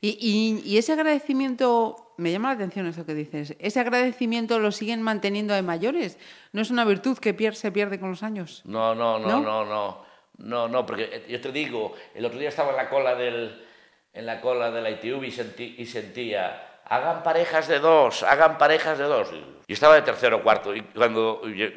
Y, 0.00 0.08
y- 0.20 0.62
y 0.72 0.78
ese 0.78 0.92
agradecimiento, 0.94 2.14
me 2.16 2.32
llama 2.32 2.48
la 2.48 2.54
atención 2.54 2.86
eso 2.86 3.04
que 3.04 3.14
dices, 3.14 3.54
¿ese 3.58 3.78
agradecimiento 3.80 4.58
lo 4.58 4.72
siguen 4.72 5.02
manteniendo 5.02 5.52
de 5.54 5.62
mayores? 5.62 6.18
¿No 6.52 6.62
es 6.62 6.70
una 6.70 6.84
virtud 6.84 7.18
que 7.18 7.36
pier- 7.36 7.52
se 7.54 7.70
pierde 7.72 8.00
con 8.00 8.10
los 8.10 8.22
años? 8.22 8.62
No, 8.64 8.94
no, 8.94 9.18
no, 9.18 9.28
¿No? 9.28 9.40
no, 9.42 9.64
no, 9.66 10.06
no, 10.38 10.68
no, 10.68 10.86
porque 10.86 11.10
eh, 11.12 11.26
yo 11.28 11.40
te 11.40 11.52
digo, 11.52 11.94
el 12.14 12.24
otro 12.24 12.38
día 12.38 12.48
estaba 12.48 12.70
en 12.70 12.76
la 12.76 12.88
cola 12.88 13.14
del, 13.14 13.64
en 14.14 14.24
la 14.26 14.40
cola 14.40 14.70
de 14.70 14.80
la 14.80 14.90
ITV 14.90 15.24
y, 15.24 15.30
sentí- 15.30 15.74
y 15.76 15.84
sentía, 15.84 16.75
hagan 16.88 17.22
parejas 17.22 17.68
de 17.68 17.78
dos, 17.78 18.22
hagan 18.22 18.58
parejas 18.58 18.98
de 18.98 19.04
dos. 19.04 19.28
Y 19.66 19.72
estaba 19.72 19.94
de 19.96 20.02
tercero 20.02 20.36
o 20.38 20.42
cuarto, 20.42 20.74
y 20.74 20.82
cuando, 20.82 21.46
yo- 21.48 21.68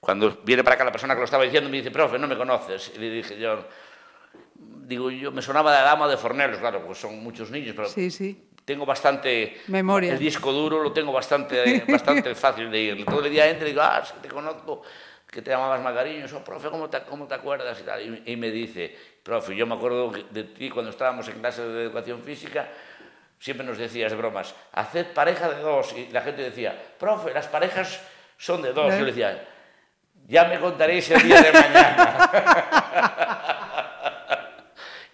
cuando 0.00 0.38
viene 0.44 0.62
para 0.62 0.74
acá 0.74 0.84
la 0.84 0.92
persona 0.92 1.14
que 1.14 1.20
lo 1.20 1.24
estaba 1.24 1.44
diciendo 1.44 1.70
me 1.70 1.78
dice, 1.78 1.90
profe, 1.90 2.18
no 2.18 2.26
me 2.28 2.36
conoces. 2.36 2.92
Y 2.94 2.98
le 2.98 3.10
dije 3.10 3.38
yo, 3.38 3.64
digo, 4.54 5.10
yo 5.10 5.32
me 5.32 5.42
sonaba 5.42 5.72
de 5.72 5.78
la 5.78 5.84
dama 5.84 6.08
de 6.08 6.16
Fornelos, 6.16 6.58
claro, 6.58 6.82
pues 6.84 6.98
son 6.98 7.22
muchos 7.22 7.50
niños, 7.50 7.74
pero 7.74 7.88
Sí, 7.88 8.10
sí. 8.10 8.48
tengo 8.64 8.84
bastante 8.86 9.60
Memoria. 9.68 10.12
el 10.12 10.18
disco 10.18 10.52
duro 10.52 10.82
lo 10.82 10.92
tengo 10.92 11.12
bastante 11.12 11.84
bastante 11.88 12.34
fácil 12.34 12.70
de 12.70 12.78
ir 12.78 13.04
todo 13.06 13.24
el 13.24 13.30
día 13.32 13.48
entro 13.48 13.66
y 13.66 13.70
digo 13.70 13.82
ah 13.82 14.02
sí, 14.04 14.14
te 14.22 14.28
conozco 14.28 14.82
que 15.28 15.42
te 15.42 15.50
llamabas 15.50 15.80
Magariño 15.82 16.26
oh, 16.36 16.44
profe 16.44 16.68
¿cómo 16.68 16.88
te, 16.88 17.02
cómo 17.02 17.26
te 17.26 17.34
acuerdas 17.34 17.80
y 17.80 17.82
tal 17.82 18.00
y, 18.24 18.32
y 18.32 18.36
me 18.36 18.50
dice 18.52 18.96
profe 19.22 19.56
yo 19.56 19.66
me 19.66 19.74
acuerdo 19.74 20.12
de 20.30 20.44
ti 20.44 20.70
cuando 20.70 20.90
estábamos 20.92 21.26
en 21.28 21.40
clase 21.40 21.62
de 21.66 21.82
educación 21.84 22.22
física 22.22 22.68
siempre 23.42 23.66
nos 23.66 23.76
decías 23.76 24.12
de 24.12 24.16
bromas 24.16 24.54
haced 24.72 25.06
pareja 25.12 25.50
de 25.50 25.60
dos 25.60 25.92
y 25.96 26.06
la 26.12 26.20
gente 26.22 26.42
decía 26.42 26.80
profe 26.96 27.34
las 27.34 27.48
parejas 27.48 28.00
son 28.38 28.62
de 28.62 28.72
dos 28.72 28.92
¿Eh? 28.94 28.98
yo 28.98 29.04
le 29.04 29.10
decía 29.10 29.44
ya 30.28 30.44
me 30.44 30.60
contaréis 30.60 31.10
el 31.10 31.22
día 31.24 31.42
de 31.42 31.52
mañana 31.52 32.30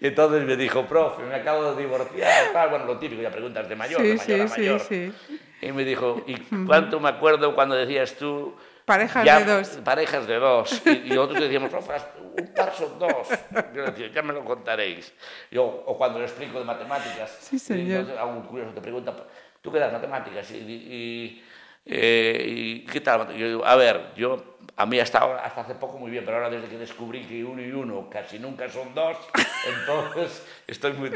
Y 0.01 0.07
entonces 0.07 0.45
me 0.45 0.55
dijo, 0.55 0.85
profe, 0.85 1.23
me 1.23 1.35
acabo 1.35 1.73
de 1.73 1.81
divorciar, 1.81 2.53
tal, 2.53 2.69
bueno, 2.69 2.85
lo 2.85 2.97
típico, 2.97 3.21
ya 3.21 3.29
preguntas 3.29 3.67
de 3.67 3.75
mayor, 3.75 4.01
de 4.01 4.17
Sí, 4.17 4.31
mayor 4.31 4.45
a 4.45 4.47
sí, 4.47 4.53
sí, 4.55 4.59
mayor. 4.61 4.79
sí. 4.79 5.13
Y 5.61 5.71
me 5.73 5.83
dijo, 5.83 6.23
¿y 6.25 6.35
cuánto 6.65 7.01
me 7.01 7.09
acuerdo 7.09 7.53
cuando 7.53 7.75
decías 7.75 8.13
tú? 8.13 8.55
Parejas 8.89 9.23
ya- 9.23 9.39
de 9.39 9.45
dos. 9.45 9.67
Parejas 9.85 10.25
de 10.25 10.35
dos. 10.39 10.81
Y, 10.83 10.89
y 10.89 11.09
nosotros 11.09 11.41
decíamos, 11.41 11.71
un 11.71 12.47
par 12.55 12.73
son 12.73 12.97
dos. 12.97 13.27
Yo 13.75 13.83
decía, 13.83 14.07
ya 14.07 14.23
me 14.23 14.33
lo 14.33 14.43
contaréis. 14.43 15.13
Yo, 15.51 15.63
o 15.63 15.95
cuando 15.95 16.17
le 16.17 16.25
explico 16.25 16.57
de 16.57 16.65
matemáticas, 16.65 17.37
Sí, 17.39 17.59
señor. 17.59 17.99
entonces 18.01 18.17
algún 18.17 18.41
curioso 18.43 18.71
te 18.71 18.81
pregunta, 18.81 19.13
¿tú 19.61 19.71
qué 19.71 19.77
das 19.77 19.93
matemáticas? 19.93 20.49
Y, 20.51 20.55
y- 20.57 21.45
eh, 21.85 22.43
¿y 22.47 22.85
qué 22.85 22.99
tal? 23.01 23.27
Yo 23.35 23.47
digo, 23.47 23.65
a 23.65 23.75
ver, 23.75 24.11
yo 24.15 24.57
a 24.75 24.85
mí 24.85 24.99
hasta 24.99 25.19
ahora, 25.19 25.43
hasta 25.45 25.61
hace 25.61 25.75
poco 25.75 25.97
muy 25.97 26.09
bien, 26.11 26.23
pero 26.25 26.37
ahora 26.37 26.49
desde 26.49 26.67
que 26.67 26.77
descubrí 26.77 27.25
que 27.25 27.43
uno 27.43 27.61
y 27.61 27.71
uno 27.71 28.09
casi 28.09 28.37
nunca 28.39 28.69
son 28.69 28.93
dos, 28.95 29.17
entonces 29.67 30.45
estoy 30.67 30.93
muy, 30.93 31.09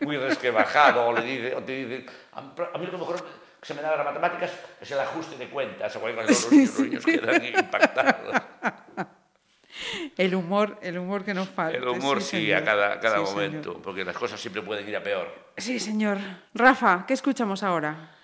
muy 0.00 0.16
resquebajado. 0.16 1.06
O, 1.06 1.12
le 1.12 1.22
dice, 1.22 1.54
o 1.54 1.62
te 1.62 1.72
dice, 1.84 2.06
a, 2.32 2.40
mí- 2.42 2.48
a 2.58 2.78
lo 2.78 2.90
que 2.90 2.96
mejor 2.96 3.16
que 3.60 3.66
se 3.66 3.74
me 3.74 3.82
da 3.82 3.90
de 3.90 3.96
las 3.98 4.06
matemáticas 4.06 4.50
es 4.80 4.90
el 4.90 4.98
ajuste 5.00 5.36
de 5.36 5.48
cuentas. 5.48 5.94
O 5.96 6.00
cualquier 6.00 6.26
cosa, 6.26 6.40
los, 6.40 6.52
niños, 6.52 6.70
los 6.78 6.86
niños 6.86 7.04
quedan 7.04 7.44
impactados. 7.44 8.42
El 10.16 10.34
humor, 10.34 10.78
el 10.82 10.98
humor 10.98 11.24
que 11.24 11.32
nos 11.32 11.48
falta. 11.48 11.76
El 11.78 11.86
humor 11.86 12.20
sí, 12.22 12.52
a 12.52 12.64
cada, 12.64 12.94
a 12.94 13.00
cada 13.00 13.18
Sí, 13.18 13.22
momento, 13.22 13.70
señor. 13.70 13.82
porque 13.82 14.04
las 14.04 14.16
cosas 14.16 14.40
siempre 14.40 14.62
pueden 14.62 14.88
ir 14.88 14.96
a 14.96 15.02
peor. 15.02 15.32
Sí, 15.56 15.78
señor. 15.78 16.18
Rafa, 16.54 17.04
¿qué 17.06 17.14
escuchamos 17.14 17.62
ahora? 17.62 18.16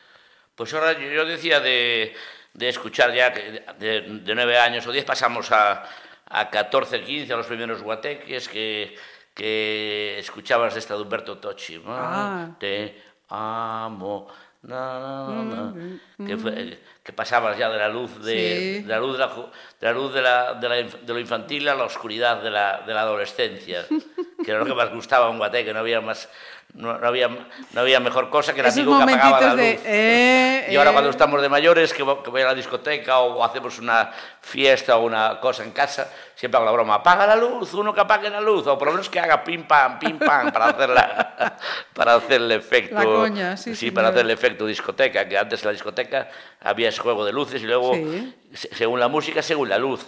Pues 0.55 0.73
ahora 0.75 0.99
yo, 0.99 1.25
decía 1.25 1.61
de, 1.61 2.15
de 2.55 2.69
escuchar 2.69 3.13
ya 3.15 3.33
que 3.33 3.63
de, 3.79 4.05
9 4.35 4.59
años 4.59 4.87
o 4.87 4.93
10 4.93 5.05
pasamos 5.05 5.53
a, 5.53 5.85
a 6.29 6.51
14, 6.51 7.03
15, 7.03 7.33
a 7.33 7.37
los 7.37 7.47
primeros 7.47 7.83
guateques 7.83 8.49
que, 8.49 8.97
que 9.35 10.19
escuchabas 10.19 10.75
de 10.75 10.81
esta 10.81 10.95
de 10.95 11.03
Humberto 11.03 11.39
Tocci. 11.39 11.83
Ah. 11.87 12.49
Te 12.59 13.03
amo. 13.29 14.29
Na, 14.67 14.99
na, 15.45 15.73
na, 16.19 16.27
que, 16.27 16.37
fue- 16.37 16.79
que 17.03 17.13
pasabas 17.13 17.57
ya 17.59 17.69
de 17.71 17.79
la 17.79 17.89
luz 17.89 18.23
de, 18.25 18.79
Sí. 18.79 18.83
de 18.83 18.89
la 18.89 18.99
luz 18.99 19.13
de 19.13 19.19
la, 19.19 19.29
de 19.29 19.87
la 19.87 19.93
luz 19.93 20.13
de, 20.15 20.23
la, 20.23 20.55
de, 20.55 20.69
la 20.69 20.75
de 20.77 21.13
lo 21.13 21.19
infantil 21.21 21.69
a 21.69 21.75
la 21.75 21.85
oscuridad 21.85 22.43
de 22.43 22.51
la, 22.51 22.83
de 22.87 22.93
la 22.95 23.03
adolescencia 23.03 23.85
que 24.45 24.51
era 24.51 24.59
lo 24.61 24.67
que 24.67 24.75
más 24.75 24.93
gustaba 24.93 25.31
un 25.31 25.39
guate, 25.39 25.65
que 25.65 25.73
no 25.73 25.79
había 25.81 26.01
más 26.01 26.29
no, 26.75 26.99
no 26.99 27.07
había, 27.07 27.29
no 27.29 27.81
había 27.81 28.01
mejor 28.01 28.29
cosa 28.29 28.53
que 28.53 28.61
el 28.61 28.67
Esos 28.67 28.79
amigo 28.81 28.99
que 28.99 29.03
apagaba 29.05 29.41
la 29.41 29.49
luz. 29.51 29.57
de... 29.57 29.81
eh, 29.85 30.67
Y 30.71 30.77
ahora 30.77 30.91
eh, 30.91 30.93
cuando 30.93 31.11
estamos 31.11 31.41
de 31.41 31.49
mayores, 31.49 31.95
que, 31.95 32.05
vo- 32.05 32.23
que 32.23 32.29
voy 32.31 32.43
a 32.43 32.47
la 32.47 32.55
discoteca 32.55 33.21
o 33.21 33.43
hacemos 33.43 33.79
una 33.79 34.11
fiesta 34.43 34.97
o 34.97 35.05
una 35.07 35.41
cosa 35.41 35.65
en 35.65 35.71
casa, 35.71 36.13
siempre 36.35 36.57
hago 36.59 36.67
la 36.67 36.73
broma, 36.73 36.95
apaga 36.97 37.27
la 37.27 37.37
luz, 37.37 37.73
uno 37.73 37.95
que 37.95 38.01
apague 38.01 38.29
la 38.29 38.41
luz, 38.43 38.67
o 38.67 38.77
por 38.77 38.89
lo 38.89 38.93
menos 38.93 39.09
que 39.09 39.19
haga 39.19 39.43
pim 39.43 39.63
pam, 39.67 39.99
pim 39.99 40.19
pam, 40.19 40.53
para 40.53 40.67
hacer, 40.67 40.91
la, 40.91 41.57
para 41.95 42.17
efecto. 42.17 42.95
La 42.95 43.05
coña, 43.05 43.57
sí, 43.57 43.75
señor. 43.75 43.95
para 43.95 44.09
hacer 44.09 44.21
el 44.27 44.31
efecto 44.33 44.67
discoteca, 44.67 45.27
que 45.27 45.39
antes 45.39 45.63
en 45.63 45.67
la 45.69 45.73
discoteca 45.73 46.29
había 46.61 46.91
ese 46.91 47.01
juego 47.01 47.25
de 47.25 47.33
luces 47.33 47.63
y 47.63 47.67
luego, 47.67 47.95
Sí. 47.95 48.35
se- 48.53 48.75
según 48.75 49.01
la 49.01 49.09
música, 49.09 49.41
según 49.41 49.71
la 49.71 49.79
luz. 49.79 50.05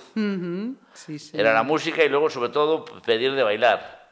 sí, 0.92 1.18
sí. 1.18 1.30
Era 1.38 1.54
la 1.54 1.62
música 1.62 2.04
y 2.04 2.08
luego, 2.10 2.28
sobre 2.28 2.50
todo, 2.50 2.84
pedir 2.84 3.32
de 3.34 3.42
bailar. 3.42 4.10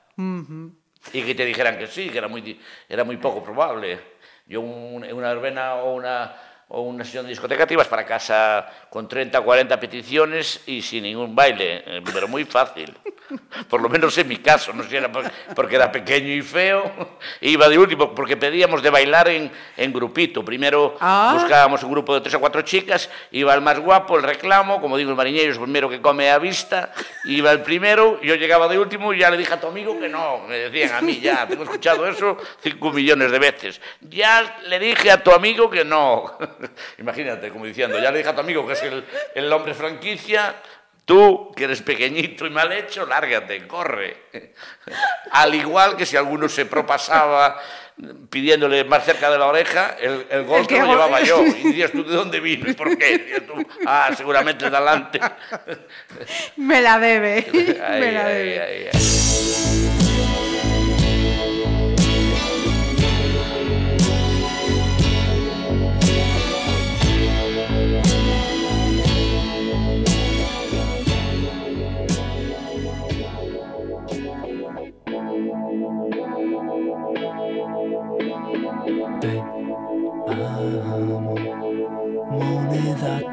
Y 1.13 1.23
que 1.23 1.35
te 1.35 1.45
dijeran 1.45 1.79
que 1.79 1.87
sí, 1.87 2.09
que 2.11 2.19
era 2.19 2.29
muy, 2.29 2.61
era 2.89 3.05
muy 3.05 3.17
poco 3.17 3.43
probable. 3.43 3.99
Yo 4.47 4.61
un- 4.61 5.05
una 5.05 5.29
verbena 5.35 5.77
o 5.77 5.95
una, 5.95 6.35
o 6.69 6.81
una 6.83 7.05
sesión 7.05 7.25
de 7.25 7.31
discoteca 7.31 7.67
te 7.67 7.75
ibas 7.75 7.87
para 7.87 8.05
casa 8.05 8.67
con 8.91 9.07
30 9.09 9.39
o 9.39 9.45
40 9.45 9.79
peticiones 9.79 10.63
y 10.67 10.83
sin 10.83 11.05
ningún 11.05 11.35
baile, 11.35 11.83
eh, 11.87 12.03
pero 12.13 12.27
muy 12.27 12.45
fácil. 12.45 12.93
Por 13.69 13.81
lo 13.81 13.89
menos 13.89 14.17
en 14.19 14.29
mi 14.29 14.37
caso, 14.37 14.73
no 14.73 14.85
sé 14.85 14.91
si 14.91 14.97
era 14.97 15.11
por- 15.11 15.29
porque 15.57 15.75
era 15.75 15.91
pequeño 15.91 16.29
y 16.33 16.43
feo. 16.43 16.93
Iba 17.41 17.69
de 17.69 17.77
último, 17.77 18.15
porque 18.15 18.37
pedíamos 18.37 18.83
de 18.83 18.91
bailar 18.91 19.29
en, 19.29 19.51
en 19.77 19.93
grupito. 19.93 20.45
Primero 20.45 20.97
Ah. 21.01 21.33
buscábamos 21.35 21.83
un 21.83 21.91
grupo 21.91 22.15
de 22.15 22.21
tres 22.21 22.35
o 22.35 22.41
cuatro 22.41 22.63
chicas, 22.63 23.11
iba 23.33 23.53
el 23.55 23.61
más 23.63 23.81
guapo, 23.81 24.17
el 24.17 24.23
reclamo, 24.23 24.81
como 24.81 24.97
digo 24.97 25.11
el 25.11 25.17
mariñeiro, 25.17 25.51
es 25.51 25.57
el 25.59 25.63
primero 25.65 25.89
que 25.89 26.01
come 26.01 26.31
a 26.31 26.39
vista, 26.39 26.93
iba 27.25 27.51
el 27.51 27.63
primero, 27.63 28.21
yo 28.23 28.37
llegaba 28.37 28.69
de 28.69 28.79
último 28.79 29.13
y 29.13 29.19
ya 29.19 29.31
le 29.31 29.37
dije 29.37 29.55
a 29.55 29.61
tu 29.61 29.67
amigo 29.67 29.99
que 29.99 30.09
no, 30.09 30.39
me 30.47 30.57
decían 30.59 30.93
a 30.97 31.01
mí 31.01 31.19
ya, 31.21 31.47
tengo 31.49 31.65
escuchado 31.65 32.07
eso 32.07 32.37
cinco 32.61 32.93
millones 32.93 33.31
de 33.33 33.39
veces, 33.41 33.81
ya 34.03 34.59
le 34.69 34.79
dije 34.79 35.11
a 35.11 35.23
tu 35.23 35.33
amigo 35.33 35.69
que 35.69 35.85
no, 35.85 36.39
imagínate 36.99 37.51
como 37.51 37.65
diciendo, 37.65 37.99
ya 37.99 38.11
le 38.11 38.19
dije 38.19 38.31
a 38.31 38.35
tu 38.35 38.41
amigo 38.41 38.67
que 38.67 38.73
es 38.75 38.83
el, 38.83 39.05
el 39.35 39.53
hombre 39.53 39.75
franquicia, 39.75 40.55
Tú, 41.07 41.53
que 41.55 41.65
eres 41.65 41.83
pequeñito 41.83 42.47
y 42.47 42.51
mal 42.51 42.73
hecho, 42.73 43.07
lárgate, 43.07 43.65
corre. 43.69 44.25
Al 45.31 45.55
igual 45.55 45.97
que 45.97 46.05
si 46.05 46.17
alguno 46.17 46.49
se 46.49 46.67
propasaba 46.67 47.61
pidiéndole 48.29 48.83
más 48.83 49.05
cerca 49.05 49.31
de 49.31 49.39
la 49.39 49.47
oreja, 49.47 49.95
el, 50.01 50.27
el 50.29 50.43
gol 50.45 50.63
El 50.63 50.67
que 50.67 50.75
que 50.75 50.81
lo 50.81 50.89
llevaba 50.89 51.21
yo. 51.21 51.47
Y 51.47 51.63
decías 51.69 51.93
tú, 51.93 52.03
¿de 52.03 52.13
dónde 52.13 52.41
vino 52.41 52.69
y 52.69 52.75
por 52.75 52.99
qué? 52.99 53.19
Decías 53.19 53.47
tú, 53.47 53.55
ah, 53.87 54.11
seguramente 54.17 54.69
de 54.69 54.77
adelante. 54.77 55.21
Me 56.57 56.83
la 56.83 56.99
debe, 56.99 57.47
Ay, 57.55 58.01
me 58.01 58.13
la 58.13 58.27
ay, 58.27 58.35
debe. 58.35 58.91
ay, 58.93 59.86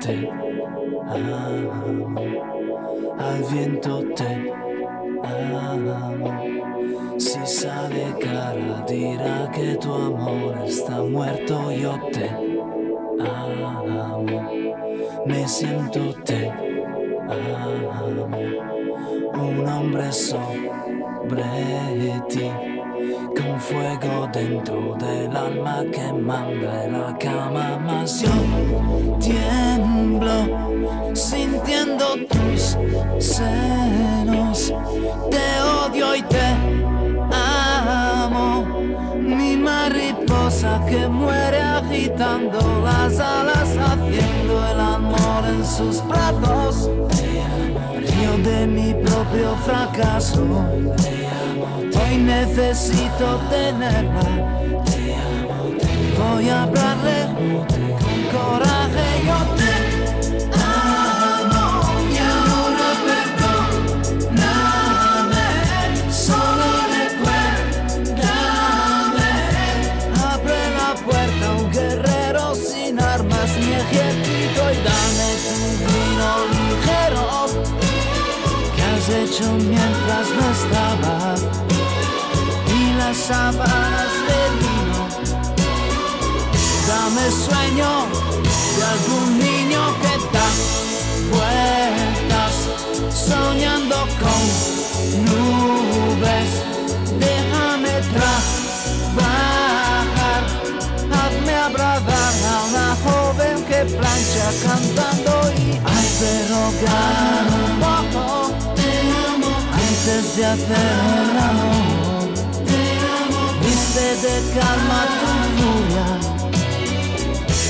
te 0.03 0.29
amo, 1.07 2.15
al 3.17 3.43
viento 3.53 4.03
te 4.15 4.51
amo. 5.23 6.17
Si 7.17 7.39
sale 7.45 8.13
cara 8.19 8.83
dirá 8.85 9.49
que 9.53 9.77
tu 9.77 9.93
amor 9.93 10.57
está 10.65 11.01
muerto, 11.03 11.71
yo 11.71 11.97
te 12.11 12.29
amo, 13.19 14.25
me 15.25 15.47
siento 15.47 16.13
te 16.25 16.49
amo, 17.29 18.37
un 19.35 19.67
hombre 19.69 20.11
sobre 20.11 21.43
ti 22.27 22.72
con 23.35 23.59
fuego 23.59 24.29
dentro 24.31 24.95
del 24.99 25.35
alma 25.35 25.83
que 25.91 26.13
manda 26.13 26.85
en 26.85 26.93
la 26.93 27.17
cama 27.17 27.77
más 27.79 28.21
yo 28.21 28.29
tiemblo 29.19 30.73
sintiendo 31.15 32.15
tus 32.27 32.77
senos. 33.19 34.73
Te 35.29 35.61
odio 35.61 36.15
y 36.15 36.21
te 36.23 36.45
amo. 37.31 38.65
Mi 39.19 39.55
mariposa 39.55 40.83
que 40.87 41.07
muere 41.07 41.61
agitando 41.61 42.59
las 42.83 43.19
alas 43.19 43.77
haciendo 43.77 44.67
el 44.71 44.79
amor 44.79 45.45
en 45.47 45.65
sus 45.65 46.05
brazos 46.07 46.89
De 48.41 48.65
mi 48.65 48.95
propio 48.95 49.55
fracaso 49.63 50.41
Hoy 51.95 52.17
necesito 52.17 53.39
tenerla. 53.49 54.21
Voy 56.17 56.49
a 56.49 56.63
hablarle 56.63 57.27
con 58.01 58.23
coraje. 58.31 59.12
Mientras 79.41 80.29
no 80.29 80.45
estaba 80.51 81.33
y 82.67 82.93
las 82.99 83.17
sábanas 83.17 84.11
de 84.27 84.39
vino. 84.61 85.01
Dame 86.87 87.25
sueño 87.31 87.91
de 88.77 88.83
algún 88.93 89.29
niño 89.39 89.81
que 90.01 90.13
da 90.31 90.49
vueltas 91.31 92.53
soñando 93.11 93.97
con 94.21 94.41
nubes. 95.25 96.49
Déjame 97.19 97.93
trabajar, 98.13 99.21
hazme 101.11 101.53
abrazar 101.55 102.33
a 102.51 102.55
una 102.69 102.89
joven 103.03 103.55
que 103.65 103.79
plancha 103.97 104.47
cantando 104.63 105.33
y 105.57 105.73
un 107.49 107.79
poco. 107.79 108.32
Antes 110.05 110.35
de 110.35 110.45
hacer 110.45 110.67
el 110.67 111.37
amor, 111.37 112.27
viste 113.61 114.01
de 114.01 114.35
calma 114.53 114.99
tu 115.21 115.27
furia 115.55 116.07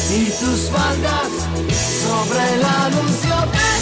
y 0.10 0.20
tus 0.32 0.62
faldas 0.72 1.32
sobre 2.02 2.58
la 2.58 2.90
luz. 2.90 3.73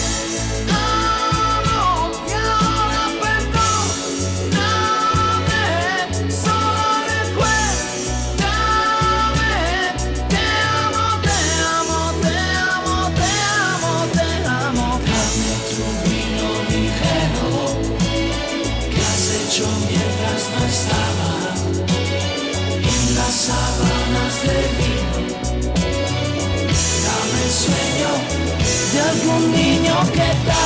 De 28.01 28.99
algún 28.99 29.51
niño 29.51 29.95
que 30.11 30.29
da 30.47 30.65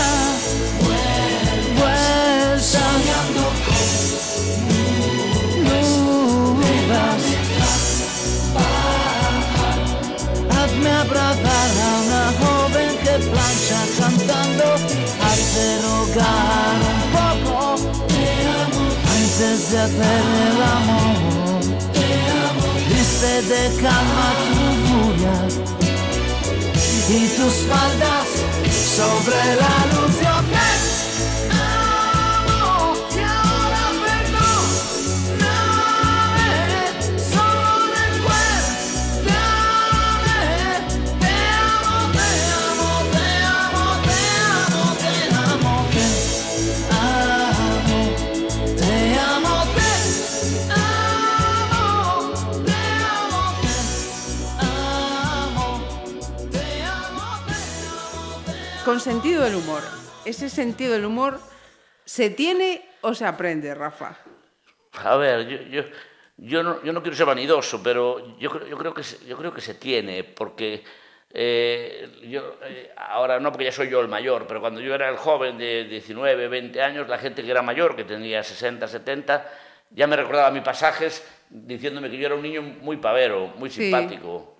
vueltas 0.79 2.61
soñando 2.65 3.43
con 3.65 3.86
nubes. 5.65 7.23
Hazme 10.55 10.91
abrazar 10.91 11.71
a 11.83 11.91
una 12.03 12.25
joven 12.39 12.91
que 13.03 13.15
plancha 13.31 13.79
cantando, 13.99 14.67
hazte 15.27 15.65
rogar 15.83 16.77
un 16.93 17.01
poco. 17.15 17.57
Antes 19.17 19.57
de 19.71 19.77
hacer 19.79 20.23
el 20.47 20.59
amor. 20.77 21.63
Te 21.93 22.07
amo. 22.47 22.67
Viste 22.89 23.33
de 23.41 23.61
calma 23.81 24.27
tu 24.47 24.63
furia 24.88 25.84
y 27.09 27.27
tus 27.27 27.53
faldas 27.67 28.27
sobre 28.71 29.55
la 29.55 30.01
luz. 30.01 30.34
Con 58.86 58.99
sentido 58.99 59.43
del 59.43 59.55
humor. 59.55 59.81
¿Ese 60.25 60.49
sentido 60.49 60.93
del 60.93 61.05
humor 61.05 61.39
se 62.05 62.29
tiene 62.29 62.88
o 63.01 63.13
se 63.13 63.25
aprende, 63.25 63.73
Rafa? 63.73 64.17
A 65.03 65.15
ver, 65.17 65.47
yo, 65.47 65.57
yo, 65.63 65.83
yo, 66.38 66.63
no, 66.63 66.83
yo 66.83 66.93
no 66.93 67.01
quiero 67.01 67.17
ser 67.17 67.25
vanidoso, 67.25 67.81
pero 67.83 68.38
yo, 68.38 68.49
creo- 68.77 68.93
que 68.93 69.03
se, 69.03 69.25
yo 69.25 69.38
creo 69.38 69.53
que 69.53 69.61
se 69.61 69.73
tiene, 69.75 70.23
porque 70.23 70.83
eh, 71.31 72.09
yo, 72.29 72.57
eh, 72.63 72.91
ahora 72.95 73.39
no 73.39 73.51
porque 73.51 73.65
ya 73.65 73.71
soy 73.71 73.89
yo 73.89 73.99
el 74.01 74.07
mayor, 74.07 74.45
pero 74.47 74.61
cuando 74.61 74.79
yo 74.79 74.93
era 74.95 75.09
el 75.09 75.17
joven 75.17 75.57
de 75.57 75.83
19, 75.86 76.47
20 76.47 76.81
años, 76.81 77.09
la 77.09 77.17
gente 77.17 77.43
que 77.43 77.51
era 77.51 77.61
mayor, 77.61 77.95
que 77.95 78.03
tenía 78.05 78.41
60, 78.43 78.88
70, 78.88 79.51
ya 79.91 80.07
me 80.07 80.15
recordaba 80.15 80.49
mis 80.51 80.63
pasajes 80.63 81.23
diciéndome 81.49 82.09
que 82.09 82.17
yo 82.17 82.27
era 82.27 82.36
un 82.36 82.41
niño 82.41 82.61
muy 82.61 82.97
pavero, 82.97 83.47
muy 83.57 83.69
Sí. 83.69 83.83
simpático, 83.83 84.55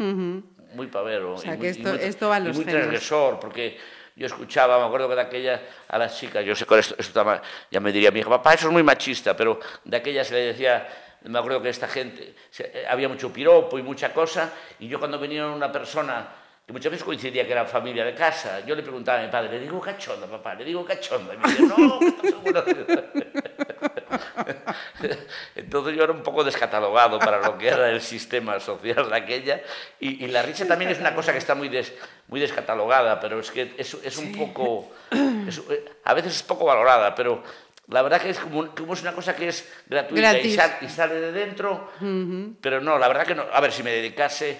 muy 0.74 0.88
pavero. 0.88 1.36
O 1.36 1.38
sea, 1.38 1.54
y 1.56 1.60
que 1.60 1.60
muy- 1.60 1.68
y 1.68 1.70
esto- 1.72 1.90
muy, 1.90 2.00
esto 2.00 2.30
va 2.30 2.40
y 2.40 2.44
los 2.44 2.56
muy 2.58 2.66
genes. 2.66 2.80
transgresor, 2.82 3.40
porque 3.40 3.78
yo 4.16 4.28
escuchaba, 4.28 4.80
me 4.80 4.86
acuerdo 4.86 5.10
que 5.10 5.16
de 5.16 5.22
aquella, 5.22 5.62
a 5.90 5.98
las 5.98 6.18
chicas, 6.18 6.46
yo 6.46 6.56
sé 6.56 6.66
que 6.66 6.80
esto, 6.80 6.96
esto 6.98 7.42
ya 7.70 7.80
me 7.80 7.92
diría 7.92 8.12
mi 8.12 8.22
hija, 8.22 8.30
papá, 8.30 8.54
eso 8.54 8.68
es 8.68 8.74
muy 8.74 8.84
machista, 8.84 9.36
pero 9.36 9.60
de 9.84 9.98
aquella 9.98 10.24
se 10.24 10.34
le 10.36 10.40
decía, 10.48 10.88
me 11.24 11.38
acuerdo 11.38 11.62
que 11.62 11.70
esta 11.70 11.88
gente, 11.88 12.34
eh, 12.60 12.86
había 12.90 13.10
mucho 13.10 13.34
piropo 13.34 13.78
y 13.78 13.84
mucha 13.84 14.14
cosa, 14.14 14.54
y 14.80 14.88
yo 14.88 15.00
cuando 15.00 15.20
venía 15.20 15.48
una 15.48 15.72
persona, 15.72 16.28
que 16.66 16.74
muchas 16.74 16.92
veces 16.92 17.06
coincidía 17.06 17.46
que 17.46 17.52
era 17.52 17.66
familia 17.66 18.04
de 18.04 18.16
casa, 18.16 18.62
yo 18.66 18.76
le 18.76 18.82
preguntaba 18.82 19.20
a 19.20 19.24
mi 19.24 19.30
padre, 19.30 19.52
le 19.52 19.60
digo 19.60 19.80
cachonda, 19.80 20.26
papá, 20.28 20.56
le 20.56 20.66
digo 20.66 20.84
cachonda, 20.84 21.34
y 21.34 21.38
me 21.38 21.48
dice, 21.48 21.64
no, 21.64 22.00
que 22.00 22.08
estás 22.08 22.30
seguro". 22.32 22.64
Entonces 25.56 25.96
yo 25.96 26.04
era 26.04 26.14
un 26.14 26.24
poco 26.24 26.44
descatalogado 26.44 27.20
para 27.20 27.40
lo 27.40 27.58
que 27.58 27.68
era 27.68 27.90
el 27.90 28.02
sistema 28.02 28.60
social 28.60 29.10
de 29.10 29.16
aquella. 29.16 29.62
Y, 30.00 30.26
y 30.26 30.28
la 30.28 30.42
risa 30.42 30.68
también 30.68 30.92
es 30.92 31.00
una 31.00 31.14
cosa 31.16 31.32
que 31.32 31.38
está 31.38 31.56
muy, 31.56 31.70
des- 31.70 31.94
muy 32.28 32.40
descatalogada, 32.40 33.20
pero 33.20 33.40
es 33.40 33.52
que 33.52 33.74
es, 33.78 33.94
es 34.04 34.18
un 34.18 34.32
poco... 34.32 34.92
es- 35.48 35.62
a 36.04 36.14
veces 36.14 36.36
es 36.36 36.44
poco 36.44 36.66
valorada, 36.66 37.14
pero 37.16 37.44
la 37.90 38.02
verdad 38.02 38.22
que 38.22 38.30
es 38.32 38.40
como, 38.40 38.66
es 38.66 39.02
una 39.02 39.14
cosa 39.14 39.36
que 39.36 39.48
es 39.50 39.72
gratuita 39.88 40.32
y, 40.32 40.34
Gratis. 40.34 40.56
sal- 40.56 40.78
y 40.82 40.90
sale 40.90 41.16
de 41.16 41.32
dentro. 41.32 41.92
Pero 42.62 42.82
no, 42.82 42.98
la 42.98 43.08
verdad 43.08 43.26
que 43.26 43.36
no. 43.36 43.46
A 43.52 43.60
ver, 43.62 43.72
si 43.72 43.84
me 43.84 43.92
dedicase... 43.92 44.58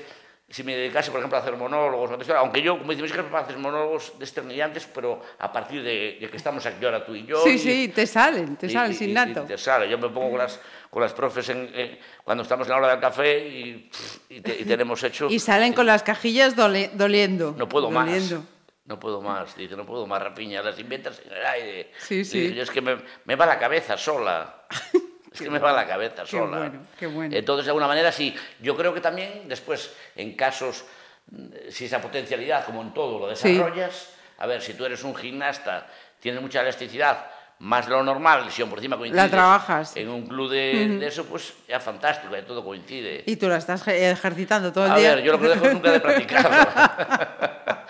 Si 0.48 0.64
me 0.64 0.76
dedicase, 0.76 1.10
por 1.10 1.20
ejemplo, 1.20 1.40
a 1.40 1.42
hacer 1.42 1.56
monólogos, 1.58 2.12
aunque 2.30 2.62
yo, 2.62 2.78
como 2.78 2.94
mi 2.94 3.00
hija, 3.04 3.24
para 3.24 3.44
hacer 3.46 3.58
monólogos 3.58 4.14
desternillantes, 4.20 4.86
pero 4.86 5.20
a 5.40 5.52
partir 5.52 5.82
de, 5.82 6.20
de 6.22 6.30
que 6.30 6.38
estamos 6.38 6.64
aquí 6.68 6.86
ahora 6.86 7.04
tú 7.04 7.16
y 7.16 7.26
yo. 7.26 7.42
Sí, 7.44 7.50
y- 7.52 7.58
sí, 7.58 7.88
te 7.94 8.06
salen, 8.06 8.56
te 8.56 8.68
y- 8.68 8.70
salen 8.70 8.92
y- 8.92 8.96
sin 8.96 9.14
nato. 9.14 9.42
te 9.44 9.58
sale. 9.58 9.90
Yo 9.90 9.98
me 9.98 10.08
pongo 10.10 10.30
con 10.30 10.38
las, 10.38 10.60
con 10.92 11.02
las 11.02 11.14
profes 11.14 11.50
en, 11.50 11.72
eh, 11.74 12.00
cuando 12.24 12.44
estamos 12.44 12.68
en 12.68 12.72
la 12.74 12.78
hora 12.78 12.88
del 12.90 13.00
café 13.00 13.40
y, 13.48 13.90
y, 14.30 14.42
te- 14.42 14.64
tenemos 14.66 15.02
hecho... 15.04 15.28
Y 15.32 15.40
salen 15.40 15.74
con 15.74 15.88
las 15.88 16.04
cajillas 16.04 16.56
dole- 16.56 16.92
doliendo. 16.94 17.56
No 17.58 17.68
puedo 17.68 17.90
más. 17.90 18.06
doliendo. 18.06 18.44
No 18.86 19.00
puedo 19.00 19.20
más. 19.22 19.58
Dice, 19.58 19.76
no 19.76 19.84
puedo 19.84 20.06
más, 20.06 20.22
rapiña. 20.22 20.62
Las 20.62 20.78
inventas 20.78 21.20
en 21.26 21.34
el 21.34 21.44
aire. 21.44 21.92
Sí, 21.98 22.24
sí. 22.24 22.40
Dice, 22.42 22.54
yo 22.56 22.62
es 22.62 22.70
que 22.70 22.82
me, 22.82 22.98
me 23.26 23.36
va 23.36 23.48
la 23.48 23.58
cabeza 23.58 23.98
sola. 23.98 24.68
Es 25.36 25.42
que 25.42 25.50
me 25.50 25.60
va 25.60 25.72
la 25.74 25.86
cabeza 25.86 26.24
Qué 26.24 26.30
sola. 26.32 26.58
bueno, 26.58 26.80
qué 26.98 27.08
bueno. 27.08 27.36
Entonces, 27.36 27.66
de 27.66 27.70
alguna 27.72 27.88
manera, 27.88 28.12
sí. 28.12 28.34
Yo 28.62 28.76
creo 28.76 28.94
que 28.94 29.02
también 29.02 29.48
después, 29.48 29.92
en 30.16 30.36
casos, 30.36 30.86
mm, 31.32 31.46
si 31.70 31.86
esa 31.86 32.02
potencialidad, 32.02 32.66
como 32.66 32.82
en 32.82 32.94
todo, 32.94 33.20
lo 33.28 33.36
Sí. 33.36 33.54
desarrollas, 33.54 34.10
a 34.38 34.48
ver, 34.48 34.62
si 34.62 34.74
tú 34.74 34.86
eres 34.86 35.04
un 35.04 35.16
gimnasta, 35.16 35.88
tienes 36.20 36.42
mucha 36.42 36.62
elasticidad, 36.62 37.26
más 37.60 37.88
lo 37.88 38.04
normal, 38.04 38.52
si 38.52 38.62
aún 38.62 38.70
por 38.70 38.80
encima 38.80 38.98
coincides 38.98 39.32
trabajas. 39.32 39.96
en 39.96 40.10
un 40.10 40.28
club 40.28 40.50
de, 40.52 40.98
de 41.00 41.08
eso, 41.08 41.26
pues 41.26 41.54
ya 41.68 41.80
fantástico, 41.80 42.36
ya 42.36 42.46
todo 42.46 42.64
coincide. 42.64 43.24
Y 43.26 43.38
tú 43.38 43.48
la 43.48 43.58
estás 43.58 43.86
je- 43.86 44.12
ejercitando 44.12 44.74
todo 44.74 44.86
el 44.88 44.92
A 44.92 44.98
día. 44.98 45.16
ver, 45.16 45.24
yo 45.24 45.32
lo 45.34 45.40
que 45.40 45.48
dejo 45.50 45.68
nunca 45.70 45.92
de 45.92 46.00
practicarlo. 46.02 46.50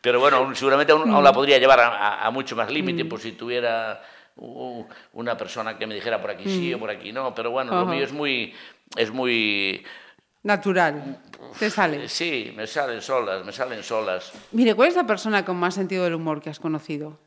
Pero 0.00 0.18
bueno, 0.20 0.52
seguramente 0.54 0.92
aún, 0.92 1.08
aún 1.10 1.22
la 1.24 1.32
podría 1.32 1.58
llevar 1.58 1.80
a, 1.80 1.86
a- 1.88 2.26
a 2.26 2.30
mucho 2.30 2.56
más 2.56 2.70
límite, 2.70 3.04
pues 3.04 3.22
si 3.22 3.32
tuviera 3.32 4.02
una 4.36 5.36
persona 5.36 5.78
que 5.78 5.86
me 5.86 5.94
dijera 5.94 6.20
por 6.20 6.30
aquí 6.30 6.44
sí 6.44 6.72
o 6.74 6.78
por 6.78 6.90
aquí 6.90 7.12
no. 7.12 7.34
Pero 7.34 7.50
bueno, 7.50 7.72
lo 7.78 7.86
mío 7.86 8.04
es 8.04 8.12
muy, 8.12 8.54
es 8.96 9.10
muy, 9.10 9.84
Natural. 10.42 11.18
Te 11.58 11.70
sale. 11.70 12.08
sí, 12.08 12.52
me 12.56 12.66
salen 12.66 13.00
solas, 13.02 13.44
me 13.44 13.52
salen 13.52 13.82
solas. 13.82 14.32
Mire, 14.52 14.74
¿cuál 14.74 14.88
es 14.88 14.96
la 14.96 15.06
persona 15.06 15.44
con 15.44 15.56
más 15.56 15.74
sentido 15.74 16.04
del 16.04 16.14
humor 16.14 16.40
que 16.42 16.50
has 16.50 16.58
conocido? 16.58 17.20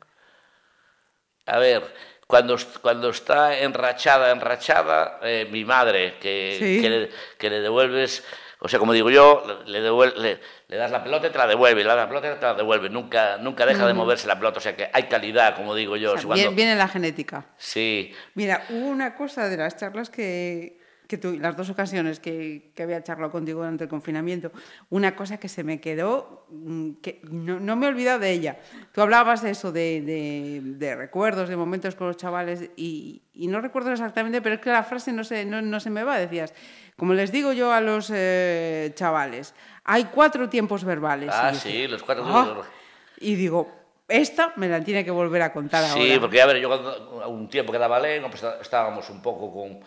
A 1.46 1.58
ver, 1.58 1.94
cuando, 2.26 2.56
cuando 2.82 3.10
está 3.10 3.58
enrachada, 3.58 4.32
enrachada, 4.32 5.20
eh, 5.22 5.46
mi 5.50 5.64
madre, 5.64 6.16
que, 6.20 6.56
Sí. 6.58 6.80
que, 6.82 6.90
le, 6.90 7.10
que 7.38 7.50
le 7.50 7.60
devuelves, 7.60 8.24
o 8.60 8.68
sea, 8.68 8.78
como 8.78 8.92
digo 8.92 9.10
yo, 9.10 9.42
le, 9.66 9.80
devuel- 9.82 10.14
le, 10.16 10.40
le 10.68 10.76
das 10.76 10.90
la 10.90 11.02
pelota 11.04 11.26
y 11.26 11.30
te 11.30 11.38
la 11.38 11.46
devuelve, 11.46 11.82
le 11.82 11.88
das 11.88 11.96
la 11.96 12.08
pelota 12.08 12.32
y 12.32 12.34
te 12.36 12.40
la 12.46 12.54
devuelve, 12.54 12.88
nunca, 12.90 13.36
nunca 13.38 13.66
deja 13.66 13.86
de 13.86 13.92
moverse 13.94 14.26
la 14.26 14.36
pelota, 14.36 14.58
o 14.58 14.60
sea 14.62 14.74
que 14.74 14.88
hay 14.92 15.04
calidad, 15.04 15.54
como 15.56 15.74
digo 15.74 15.96
yo. 15.96 16.12
O 16.12 16.16
sea, 16.18 16.26
cuando- 16.26 16.42
bien- 16.42 16.56
viene 16.56 16.74
la 16.76 16.88
genética. 16.88 17.46
Sí, 17.58 18.12
Mira, 18.34 18.64
hubo 18.70 18.86
una 18.88 19.14
cosa 19.14 19.48
de 19.48 19.56
las 19.58 19.76
charlas 19.76 20.08
que, 20.10 20.78
que 21.06 21.18
tú, 21.18 21.38
las 21.38 21.56
dos 21.56 21.70
ocasiones 21.70 22.18
que, 22.20 22.72
que 22.74 22.82
había 22.82 23.02
charlado 23.02 23.30
contigo 23.30 23.60
durante 23.60 23.84
el 23.84 23.90
confinamiento, 23.90 24.50
una 24.90 25.14
cosa 25.14 25.38
que 25.38 25.48
se 25.48 25.62
me 25.64 25.80
quedó, 25.80 26.46
mm, 26.50 26.92
que 27.02 27.20
no, 27.30 27.60
no 27.60 27.76
me 27.76 27.86
he 27.86 27.88
olvidado 27.88 28.18
de 28.18 28.30
ella. 28.32 28.58
Tú 28.92 29.00
hablabas 29.02 29.42
de 29.42 29.50
eso, 29.50 29.72
de, 29.72 30.00
de- 30.02 30.60
de 30.62 30.96
recuerdos, 30.96 31.48
de 31.48 31.56
momentos 31.56 31.94
con 31.94 32.08
los 32.08 32.16
chavales, 32.16 32.70
y, 32.76 33.22
y 33.34 33.46
no 33.46 33.60
recuerdo 33.60 33.92
exactamente, 33.92 34.42
pero 34.42 34.56
es 34.56 34.60
que 34.60 34.70
la 34.70 34.82
frase 34.82 35.12
no 35.12 35.22
se, 35.24 35.44
no, 35.44 35.62
no 35.62 35.78
se 35.80 35.90
me 35.90 36.02
va. 36.02 36.18
Decías, 36.18 36.52
como 36.96 37.14
les 37.14 37.30
digo 37.30 37.52
yo 37.52 37.72
a 37.72 37.80
los 37.80 38.10
eh, 38.12 38.92
chavales, 38.94 39.54
hay 39.84 40.04
cuatro 40.06 40.48
tiempos 40.48 40.84
verbales. 40.84 41.30
Ah, 41.32 41.52
sí, 41.54 41.86
los 41.86 42.02
cuatro 42.02 42.24
"Ah". 42.26 42.32
tiempos 42.32 42.46
verbales. 42.48 42.72
Y 43.18 43.34
digo, 43.36 43.72
esta 44.08 44.52
me 44.56 44.68
la 44.68 44.82
tiene 44.82 45.04
que 45.04 45.10
volver 45.10 45.42
a 45.42 45.52
contar 45.52 45.84
Sí, 45.84 46.00
ahora. 46.10 46.20
porque 46.20 46.42
a 46.42 46.46
ver, 46.46 46.58
yo 46.58 46.68
cuando, 46.68 47.28
un 47.28 47.48
tiempo 47.48 47.72
que 47.72 47.78
daba 47.78 47.98
lengua, 48.00 48.28
pues 48.30 48.44
estábamos 48.60 49.08
un 49.10 49.22
poco 49.22 49.52
con... 49.52 49.80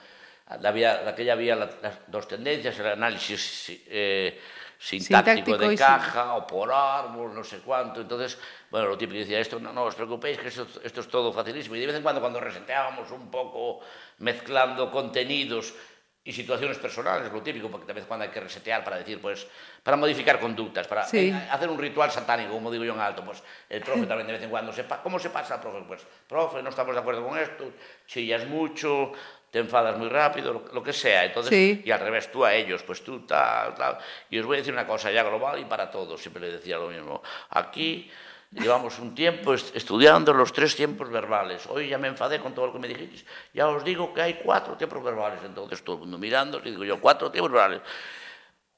Había, 0.50 1.04
daquella 1.04 1.34
había 1.34 1.56
las, 1.56 1.78
dos 2.08 2.28
tendencias, 2.28 2.78
el 2.80 2.88
análisis 2.88 3.84
eh, 3.86 4.40
sintáctico, 4.80 5.36
sintáctico, 5.36 5.70
de 5.70 5.76
caja, 5.78 6.24
sí. 6.24 6.30
o 6.34 6.48
por 6.48 6.72
árbol, 6.72 7.36
no 7.36 7.44
sé 7.44 7.60
cuánto. 7.60 8.02
Entonces, 8.02 8.38
bueno, 8.72 8.88
lo 8.88 8.98
típico 8.98 9.20
decía, 9.20 9.40
esto 9.40 9.60
no, 9.60 9.72
no 9.72 9.84
os 9.84 9.96
preocupéis, 9.96 10.40
que 10.40 10.48
esto, 10.48 10.66
esto 10.84 11.02
es 11.02 11.08
todo 11.08 11.32
facilísimo. 11.32 11.76
Y 11.76 11.80
de 11.82 11.88
vez 11.88 11.96
en 11.96 12.02
cuando, 12.02 12.20
cuando 12.20 12.40
reseteábamos 12.40 13.12
un 13.12 13.30
poco, 13.30 13.82
mezclando 14.18 14.90
contenidos 14.90 15.76
y 16.24 16.34
situaciones 16.34 16.78
personales, 16.78 17.32
lo 17.32 17.42
típico, 17.42 17.70
porque 17.70 17.88
de 17.88 17.94
vez 17.94 18.04
en 18.04 18.08
cuando 18.08 18.26
hay 18.26 18.32
que 18.32 18.40
resetear 18.40 18.84
para 18.84 18.98
decir, 18.98 19.20
pues, 19.22 19.48
para 19.82 19.98
modificar 19.98 20.40
conductas, 20.40 20.88
para 20.88 21.04
sí. 21.06 21.30
Eh, 21.30 21.48
hacer 21.50 21.70
un 21.70 21.80
ritual 21.80 22.12
satánico, 22.12 22.52
como 22.52 22.70
digo 22.70 22.84
yo 22.84 22.94
en 22.94 23.00
alto, 23.00 23.24
pues 23.24 23.42
el 23.70 23.82
profe 23.82 24.06
también 24.06 24.28
de 24.28 24.34
vez 24.34 24.44
en 24.44 24.50
cuando, 24.50 24.72
se 24.72 24.86
¿cómo 25.02 25.18
se 25.18 25.30
pasa, 25.30 25.60
profe? 25.60 25.84
Pues, 25.88 26.06
profe, 26.28 26.62
no 26.62 26.70
estamos 26.70 26.94
de 26.94 27.00
acuerdo 27.02 27.26
con 27.26 27.38
esto, 27.38 27.72
chillas 28.06 28.46
mucho, 28.46 29.14
te 29.52 29.60
enfadas 29.60 29.98
muy 29.98 30.10
rápido, 30.10 30.54
lo, 30.54 30.66
lo 30.74 30.84
que 30.84 30.94
sea. 30.94 31.26
Entonces, 31.26 31.50
Sí. 31.50 31.82
y 31.86 31.92
al 31.92 32.00
revés, 32.00 32.32
tú 32.32 32.46
a 32.46 32.54
ellos, 32.54 32.84
pues 32.84 33.04
tú 33.04 33.22
tal, 33.22 33.74
tal. 33.76 33.98
Y 34.30 34.40
os 34.40 34.46
voy 34.46 34.58
a 34.58 34.60
decir 34.60 34.74
una 34.74 34.86
cosa 34.86 35.12
ya 35.12 35.24
global 35.24 35.60
y 35.60 35.66
para 35.66 35.90
todos, 35.90 36.22
siempre 36.22 36.42
le 36.42 36.52
decía 36.52 36.78
lo 36.78 36.90
mismo. 36.90 37.22
Aquí 37.50 38.10
llevamos 38.52 38.98
un 39.00 39.14
tiempo 39.14 39.54
est- 39.54 39.76
estudiando 39.76 40.34
los 40.34 40.52
tres 40.54 40.76
tiempos 40.76 41.10
verbales. 41.10 41.66
Hoy 41.68 41.88
ya 41.90 41.98
me 41.98 42.08
enfadé 42.08 42.40
con 42.40 42.54
todo 42.54 42.68
lo 42.68 42.74
que 42.74 42.80
me 42.80 42.88
dijisteis. 42.88 43.26
Ya 43.54 43.68
os 43.68 43.84
digo 43.84 44.14
que 44.14 44.22
hay 44.22 44.34
cuatro 44.44 44.76
tiempos 44.76 45.04
verbales. 45.04 45.40
Entonces 45.44 45.84
todo 45.84 45.96
el 45.98 46.02
mundo 46.02 46.18
mirando, 46.18 46.60
y 46.64 46.70
digo 46.72 46.84
yo, 46.84 47.00
cuatro 47.00 47.32
tiempos 47.32 47.52
verbales. 47.52 47.82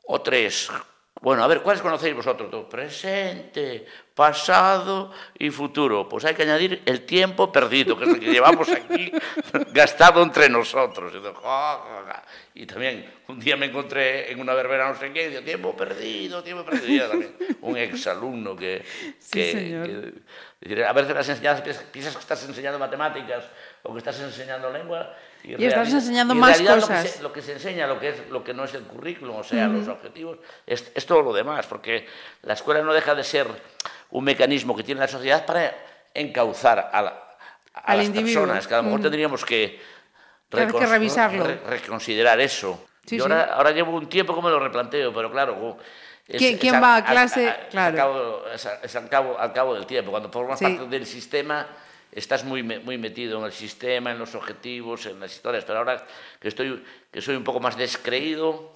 O 0.06 0.20
tres. 0.22 0.70
Bueno, 1.20 1.44
a 1.44 1.48
ver, 1.48 1.62
¿cuáles 1.62 1.82
conocéis 1.84 2.16
vosotros? 2.16 2.50
Todo, 2.50 2.68
Presente, 2.68 3.86
pasado 4.16 5.12
y 5.38 5.52
futuro. 5.52 6.10
Pues 6.10 6.26
hay 6.26 6.34
que 6.34 6.44
añadir 6.44 6.82
el 6.86 7.06
tiempo 7.06 7.52
perdido, 7.52 7.96
que 7.98 8.06
es 8.06 8.10
el 8.12 8.20
que 8.20 8.32
llevamos 8.32 8.68
aquí 8.70 9.12
gastado 9.72 10.24
entre 10.24 10.50
nosotros. 10.50 11.14
Y, 12.56 12.66
también 12.66 13.08
un 13.28 13.40
día 13.40 13.56
me 13.56 13.68
encontré 13.68 14.32
en 14.32 14.40
una 14.40 14.54
verbena, 14.56 14.90
no 14.90 14.96
sé 14.98 15.14
qué, 15.14 15.28
y 15.28 15.30
digo, 15.30 15.42
tiempo 15.44 15.78
perdido, 15.78 16.42
tiempo 16.42 16.64
perdido. 16.66 17.10
También 17.10 17.36
un 17.62 17.78
exalumno 17.78 18.56
que... 18.56 18.84
Sí, 19.20 19.32
que- 19.32 19.52
señor. 19.52 19.88
que- 19.88 20.84
a 20.86 20.94
veces 20.94 21.14
las 21.14 21.30
enseñanzas 21.30 21.62
piensas, 21.64 21.84
piensas 21.86 22.16
que 22.16 22.22
estás 22.22 22.44
enseñando 22.48 22.80
matemáticas 22.80 23.46
o 23.84 23.92
que 23.94 24.00
estás 24.00 24.20
enseñando 24.20 24.70
lengua. 24.72 25.14
Y 25.44 25.54
estás 25.66 25.88
reali- 25.90 25.94
enseñando 25.96 26.34
y 26.36 26.38
más 26.38 26.52
realidad 26.52 26.76
lo 26.76 26.82
que 26.82 26.88
cosas. 26.94 27.10
se- 27.10 27.24
lo 27.24 27.34
que 27.34 27.42
se 27.42 27.54
enseña, 27.54 27.88
lo 27.88 28.00
que, 28.00 28.10
es, 28.10 28.30
lo 28.30 28.44
que 28.44 28.54
no 28.54 28.64
es 28.64 28.74
el 28.76 28.84
currículum, 28.84 29.38
o 29.38 29.44
sea, 29.44 29.68
los 29.68 29.88
objetivos, 29.88 30.38
es, 30.68 30.92
es 30.94 31.06
todo 31.06 31.22
lo 31.24 31.34
demás, 31.34 31.66
porque 31.66 32.08
la 32.44 32.54
escuela 32.54 32.82
no 32.82 32.94
deja 32.94 33.16
de 33.16 33.24
ser 33.24 33.48
un 34.12 34.24
mecanismo 34.24 34.76
que 34.76 34.84
tiene 34.84 35.02
la 35.02 35.08
sociedad 35.08 35.46
para 35.46 35.74
encauzar 36.14 36.90
a, 36.94 37.02
la- 37.02 37.24
a 37.74 37.96
las 37.96 38.06
individuo. 38.06 38.42
personas, 38.44 38.68
que 38.68 38.74
a 38.74 38.78
lo 38.78 38.84
mejor 38.84 39.00
Mm. 39.00 39.04
tendríamos 39.04 39.46
que, 39.46 39.82
Claro, 40.50 40.78
que 40.78 40.86
revisarlo. 40.86 41.44
re- 41.46 41.60
reconsiderar 41.68 42.40
eso. 42.40 42.86
Sí, 43.06 43.18
Yo 43.18 43.26
sí. 43.26 43.32
ahora, 43.32 43.54
ahora 43.56 43.72
llevo 43.72 43.96
un 43.96 44.08
tiempo 44.10 44.36
que 44.36 44.42
me 44.42 44.50
lo 44.50 44.60
replanteo, 44.60 45.12
pero 45.14 45.32
claro... 45.32 45.78
es- 46.28 46.38
¿Quién- 46.38 46.54
es 46.56 46.60
quién 46.62 46.76
a- 46.76 46.80
va 46.80 46.96
a 46.98 47.06
clase? 47.06 47.48
a- 47.50 47.52
es 47.54 47.66
Claro. 47.72 47.90
al 47.90 47.96
cabo- 47.96 48.44
al 49.00 49.10
cabo, 49.10 49.40
al 49.40 49.54
cabo 49.54 49.74
del 49.74 49.86
tiempo. 49.88 50.12
Cuando 50.12 50.30
formas 50.32 50.60
Sí. 50.60 50.66
parte 50.66 50.86
del 50.88 51.06
sistema, 51.08 51.66
estás 52.12 52.44
muy, 52.44 52.64
muy 52.64 52.98
metido 52.98 53.40
en 53.40 53.46
el 53.46 53.52
sistema, 53.52 54.12
en 54.12 54.20
los 54.20 54.36
objetivos, 54.36 55.06
en 55.06 55.20
las 55.20 55.32
historias. 55.34 55.64
Pero 55.66 55.80
ahora 55.80 56.06
que, 56.40 56.48
estoy, 56.48 56.84
que 57.12 57.22
soy 57.22 57.36
un 57.36 57.44
poco 57.44 57.60
más 57.60 57.78
descreído 57.78 58.72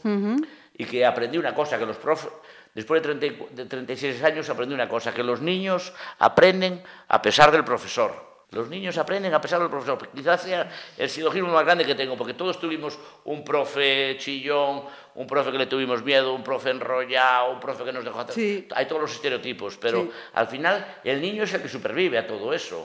y 0.77 0.85
que 0.85 1.05
aprendí 1.05 1.37
una 1.37 1.53
cosa, 1.53 1.77
que 1.77 1.85
los 1.85 1.97
profes... 1.97 2.29
después 2.73 3.01
de, 3.01 3.15
30 3.15 3.25
y- 3.25 3.55
de 3.55 3.65
36 3.65 4.23
años 4.23 4.49
aprendí 4.49 4.73
una 4.75 4.87
cosa, 4.89 5.13
que 5.13 5.23
los 5.23 5.41
niños 5.41 5.93
aprenden 6.19 6.81
a 7.07 7.21
pesar 7.21 7.51
del 7.51 7.63
profesor. 7.63 8.35
Los 8.51 8.69
niños 8.69 8.97
aprenden 8.97 9.33
a 9.33 9.41
pesar 9.41 9.59
del 9.59 9.69
profesor. 9.69 10.07
Quizás 10.15 10.41
sea 10.43 10.69
el 10.97 11.09
silogismo 11.09 11.49
más 11.51 11.65
grande 11.65 11.83
que 11.85 11.95
tengo, 11.95 12.15
porque 12.15 12.33
todos 12.35 12.59
tuvimos 12.59 12.97
un 13.25 13.43
profe 13.43 14.15
chillón, 14.19 14.83
un 15.15 15.27
profe 15.27 15.51
que 15.51 15.57
le 15.57 15.65
tuvimos 15.65 16.03
miedo, 16.03 16.33
un 16.33 16.43
profe 16.43 16.69
enrollado, 16.69 17.53
un 17.53 17.59
profe 17.59 17.83
que 17.83 17.93
nos 17.93 18.03
dejó 18.03 18.19
hacer... 18.19 18.35
Sí. 18.35 18.67
Hay 18.75 18.85
todos 18.85 19.01
los 19.01 19.11
estereotipos, 19.13 19.77
pero 19.77 20.03
Sí. 20.03 20.11
al 20.33 20.47
final 20.47 20.85
el 21.03 21.21
niño 21.21 21.43
es 21.43 21.53
el 21.53 21.61
que 21.61 21.69
supervive 21.69 22.17
a 22.17 22.27
todo 22.27 22.53
eso. 22.53 22.83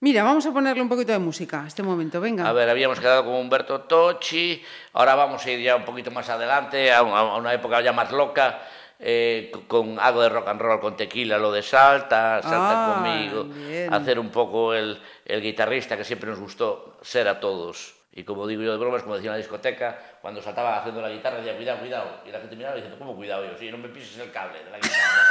Mira, 0.00 0.22
vamos 0.22 0.44
a 0.44 0.52
ponerle 0.52 0.82
un 0.82 0.88
poquito 0.90 1.12
de 1.12 1.18
música 1.18 1.64
a 1.64 1.66
este 1.66 1.82
momento, 1.82 2.20
venga. 2.20 2.46
A 2.46 2.52
ver, 2.52 2.68
habíamos 2.68 3.00
quedado 3.00 3.24
con 3.24 3.34
Humberto 3.34 3.80
Tocci, 3.80 4.62
ahora 4.92 5.14
vamos 5.14 5.44
a 5.44 5.50
ir 5.50 5.60
ya 5.60 5.74
un 5.74 5.84
poquito 5.86 6.10
más 6.10 6.28
adelante, 6.28 6.92
a 6.92 7.02
una, 7.02 7.54
época 7.54 7.80
ya 7.80 7.92
más 7.94 8.12
loca, 8.12 8.60
eh, 9.00 9.50
co- 9.50 9.62
con 9.66 9.98
algo 9.98 10.20
de 10.20 10.28
rock 10.28 10.48
and 10.48 10.60
roll, 10.60 10.80
con 10.80 10.96
tequila, 10.96 11.38
lo 11.38 11.50
de 11.50 11.62
Salta, 11.62 12.42
Salta 12.42 12.92
Ah, 12.92 12.94
conmigo, 12.94 13.44
bien. 13.44 13.92
hacer 13.92 14.18
un 14.18 14.28
poco 14.28 14.74
el, 14.74 15.00
el 15.24 15.40
guitarrista 15.40 15.96
que 15.96 16.04
siempre 16.04 16.28
nos 16.28 16.38
gustó 16.40 16.98
ser 17.00 17.26
a 17.28 17.40
todos. 17.40 17.95
Y 18.16 18.24
como 18.24 18.46
digo 18.46 18.62
yo 18.62 18.72
de 18.72 18.78
bromas, 18.78 19.02
como 19.02 19.14
decía 19.14 19.28
en 19.28 19.34
la 19.34 19.38
discoteca, 19.38 19.98
cuando 20.22 20.40
saltaba 20.40 20.78
haciendo 20.78 21.02
la 21.02 21.10
guitarra, 21.10 21.36
decía, 21.36 21.54
cuidado, 21.54 21.80
cuidado. 21.80 22.22
Y 22.26 22.30
la 22.30 22.40
gente 22.40 22.56
miraba 22.56 22.74
diciendo, 22.74 22.98
¿cómo 22.98 23.14
cuidado? 23.14 23.44
Yo, 23.44 23.58
sí, 23.58 23.70
no 23.70 23.76
me 23.76 23.90
pises 23.90 24.18
el 24.18 24.32
cable 24.32 24.64
de 24.64 24.70
la 24.70 24.78
guitarra. 24.78 25.22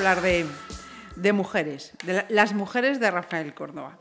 Hablar 0.00 0.22
de, 0.22 0.46
de 1.16 1.32
mujeres, 1.34 1.92
de 2.04 2.14
la- 2.14 2.26
las 2.30 2.54
mujeres 2.54 2.98
de 3.00 3.10
Rafael 3.10 3.52
Córdoba. 3.52 3.98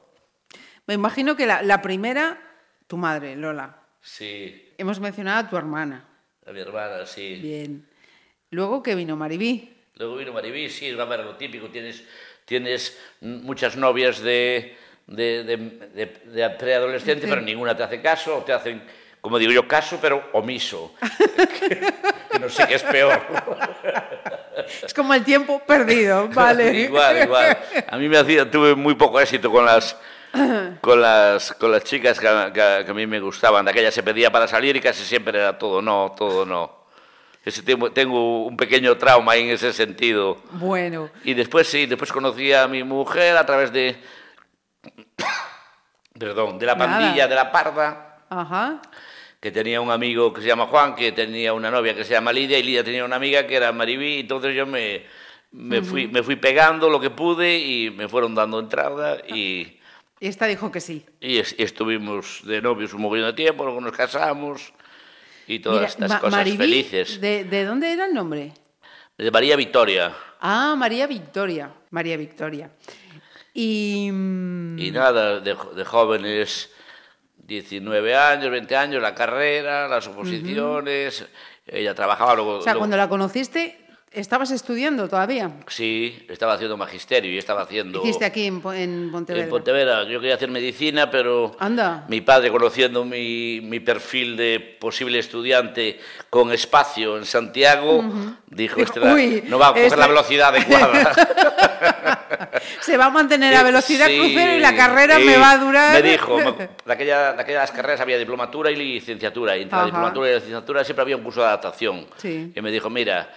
Me 0.88 0.94
imagino 0.94 1.36
que 1.36 1.46
la, 1.46 1.62
la 1.62 1.82
primera, 1.82 2.40
tu 2.88 2.96
madre, 2.96 3.36
Lola. 3.36 3.84
Sí, 4.02 4.74
Hemos 4.78 5.02
mencionado 5.02 5.46
a 5.46 5.50
tu 5.50 5.58
hermana. 5.58 6.08
a 6.46 6.52
mi 6.54 6.62
hermana, 6.62 7.06
sí. 7.06 7.36
Bien. 7.42 7.86
Luego 8.50 8.82
que 8.82 8.96
vino 8.96 9.18
Maribí. 9.18 9.76
Luego 9.96 10.16
vino 10.16 10.32
Maribí, 10.32 10.70
sí, 10.70 10.90
va 10.94 11.04
a 11.04 11.08
ver 11.08 11.20
lo 11.20 11.36
típico, 11.36 11.68
tienes, 11.68 12.06
tienes 12.46 12.98
muchas 13.20 13.76
novias 13.76 14.20
de, 14.22 14.78
de, 15.06 15.44
de, 15.44 15.58
de- 15.58 16.06
de 16.32 16.50
preadolescente, 16.52 17.28
pero 17.28 17.42
ninguna 17.42 17.76
te 17.76 17.84
hace 17.84 18.02
caso, 18.02 18.38
o 18.38 18.44
te 18.46 18.54
hacen, 18.54 18.82
como 19.22 19.38
digo 19.38 19.52
yo, 19.52 19.68
caso, 19.68 19.98
pero 20.02 20.30
omiso. 20.34 20.94
que 21.60 21.94
no 22.40 22.50
sé 22.50 22.66
qué 22.68 22.76
es 22.76 22.84
peor. 22.84 23.20
Es 24.84 24.94
como 24.94 25.14
el 25.14 25.24
tiempo 25.24 25.60
perdido, 25.66 26.28
¿vale? 26.34 26.74
igual, 26.74 27.24
igual. 27.24 27.58
A 27.90 27.98
mí 27.98 28.08
me 28.10 28.18
hacía, 28.18 28.50
tuve 28.50 28.76
muy 28.76 28.96
poco 28.96 29.20
éxito 29.20 29.52
con 29.52 29.66
las, 29.66 29.98
con 30.82 31.02
las, 31.02 31.54
con 31.54 31.72
las 31.72 31.84
chicas 31.84 32.20
que, 32.20 32.28
a- 32.28 32.52
que 32.54 32.84
que 32.86 32.92
a 32.92 32.94
mí 32.94 33.06
me 33.08 33.20
gustaban. 33.20 33.66
De 33.66 33.72
aquella 33.72 33.92
se 33.92 34.04
pedía 34.04 34.32
para 34.32 34.48
salir 34.48 34.76
y 34.76 34.82
casi 34.82 35.04
siempre 35.04 35.38
era 35.40 35.58
todo 35.58 35.82
no, 35.82 36.14
todo 36.18 36.46
no. 36.46 36.78
Ese 37.44 37.64
tengo, 37.64 37.90
tengo 37.92 38.46
un 38.46 38.58
pequeño 38.58 38.98
trauma 38.98 39.36
en 39.38 39.50
ese 39.50 39.72
sentido. 39.74 40.38
Bueno, 40.52 41.10
Y 41.24 41.34
después 41.34 41.68
sí, 41.68 41.86
después 41.86 42.12
conocí 42.12 42.52
a 42.54 42.68
mi 42.68 42.84
mujer 42.84 43.38
a 43.38 43.46
través 43.46 43.72
de. 43.72 43.98
Perdón, 46.20 46.60
de 46.60 46.66
la 46.66 46.76
Nada. 46.76 46.92
pandilla 47.00 47.28
de 47.28 47.36
la 47.36 47.52
Parda, 47.52 48.18
ajá. 48.30 48.82
Que 49.40 49.52
tenía 49.52 49.80
un 49.82 49.90
amigo 49.92 50.34
que 50.34 50.42
se 50.42 50.48
llama 50.48 50.68
Juan, 50.68 50.96
que 50.96 51.12
tenía 51.12 51.54
una 51.54 51.72
novia 51.72 51.96
que 51.96 52.04
se 52.04 52.12
llama 52.12 52.34
Lidia, 52.34 52.58
y 52.60 52.64
Lidia 52.64 52.84
tenía 52.84 53.06
una 53.06 53.16
amiga 53.16 53.48
que 53.48 53.56
era 53.56 53.72
Maribí, 53.72 54.16
y 54.16 54.20
entonces 54.22 54.54
yo 54.56 54.66
me, 54.66 55.04
me, 55.52 55.82
fui, 55.82 56.08
me 56.08 56.24
fui 56.24 56.36
pegando 56.36 56.90
lo 56.90 57.00
que 57.00 57.10
pude 57.10 57.58
y 57.58 57.90
me 57.90 58.10
fueron 58.10 58.36
dando 58.36 58.60
entrada 58.60 59.18
y 59.28 59.80
Y 60.20 60.28
esta 60.28 60.46
dijo 60.48 60.72
que 60.72 60.82
sí. 60.82 61.06
Y, 61.22 61.38
es- 61.38 61.56
y 61.58 61.64
estuvimos 61.64 62.42
de 62.44 62.62
novios 62.62 62.94
un 62.94 63.02
mogollón 63.02 63.28
de 63.28 63.34
tiempo, 63.34 63.64
luego 63.64 63.80
nos 63.80 63.94
casamos 63.96 64.74
y 65.48 65.60
todas 65.60 65.80
Mira, 65.80 65.88
estas 65.90 66.10
Ma- 66.10 66.20
cosas 66.20 66.38
Maribí, 66.40 66.58
felices. 66.58 67.22
¿de, 67.22 67.46
de 67.46 67.64
dónde 67.66 67.94
era 67.94 68.06
el 68.08 68.14
nombre? 68.14 68.52
De 69.18 69.32
María 69.32 69.56
Victoria. 69.56 70.14
Ah, 70.42 70.76
María 70.78 71.08
Victoria. 71.08 71.72
María 71.92 72.18
Victoria. 72.18 72.70
Y. 73.54 74.10
mm, 74.12 74.80
Y 74.80 74.92
nada, 74.92 75.40
de, 75.40 75.56
de 75.76 75.86
jóvenes, 75.86 76.72
19 77.50 78.16
años, 78.16 78.52
20 78.52 78.76
años, 78.78 79.02
la 79.02 79.14
carrera, 79.16 79.88
las 79.88 80.08
oposiciones. 80.08 81.26
Ella 81.68 81.94
trabajaba 81.96 82.36
luego. 82.36 82.58
o 82.58 82.62
sea, 82.62 82.74
luego- 82.74 82.80
cuando 82.82 82.96
la 82.98 83.10
conociste, 83.10 83.80
¿estabas 84.12 84.52
estudiando 84.52 85.08
todavía? 85.08 85.52
Sí, 85.68 86.26
estaba 86.30 86.54
haciendo 86.54 86.78
magisterio 86.78 87.32
y 87.32 87.38
estaba 87.38 87.62
haciendo. 87.64 88.02
Hiciste 88.04 88.26
aquí 88.26 88.46
en, 88.46 88.62
en 88.74 89.12
Pontevedra. 89.12 89.44
En 89.44 89.50
Pontevedra, 89.50 90.04
yo 90.04 90.20
quería 90.20 90.36
hacer 90.36 90.50
medicina, 90.50 91.10
pero 91.12 91.56
Anda. 91.60 92.06
mi 92.08 92.22
padre, 92.22 92.50
conociendo 92.52 93.04
mi, 93.06 93.62
mi 93.64 93.80
perfil 93.80 94.36
de 94.38 94.60
posible 94.80 95.20
estudiante 95.20 96.00
con 96.30 96.52
espacio 96.52 97.18
en 97.18 97.26
Santiago, 97.26 98.04
dijo, 98.48 98.78
Dijo, 98.78 98.82
este 98.82 99.00
"Uy, 99.00 99.44
no 99.48 99.60
va 99.60 99.68
a 99.68 99.70
coger 99.70 99.86
este- 99.86 99.98
la 99.98 100.08
velocidad 100.08 100.50
adecuada. 100.56 101.14
se 102.82 102.98
va 102.98 103.06
a 103.06 103.10
mantener 103.10 103.56
a 103.56 103.64
velocidad 103.64 104.08
sí, 104.08 104.18
crucero 104.18 104.56
y 104.56 104.60
la 104.60 104.76
carrera 104.76 105.20
me 105.20 105.38
va 105.38 105.52
a 105.52 105.58
durar. 105.58 105.94
Me 105.94 106.10
dijo, 106.10 106.38
de, 106.40 106.94
aquella, 106.94 107.34
de 107.34 107.42
aquellas 107.42 107.72
carreras 107.72 108.02
había 108.02 108.18
diplomatura 108.18 108.72
y 108.72 108.76
licenciatura. 108.76 109.58
Y 109.58 109.64
entre 109.64 109.76
Ajá. 109.76 109.86
la 109.86 109.92
diplomatura 109.92 110.28
y 110.28 110.32
la 110.32 110.38
licenciatura 110.38 110.84
siempre 110.84 111.02
había 111.04 111.18
un 111.18 111.24
curso 111.24 111.42
de 111.42 111.48
adaptación. 111.48 112.08
Sí. 112.18 112.52
Y 112.56 112.62
me 112.62 112.72
dijo, 112.72 112.90
mira, 112.90 113.30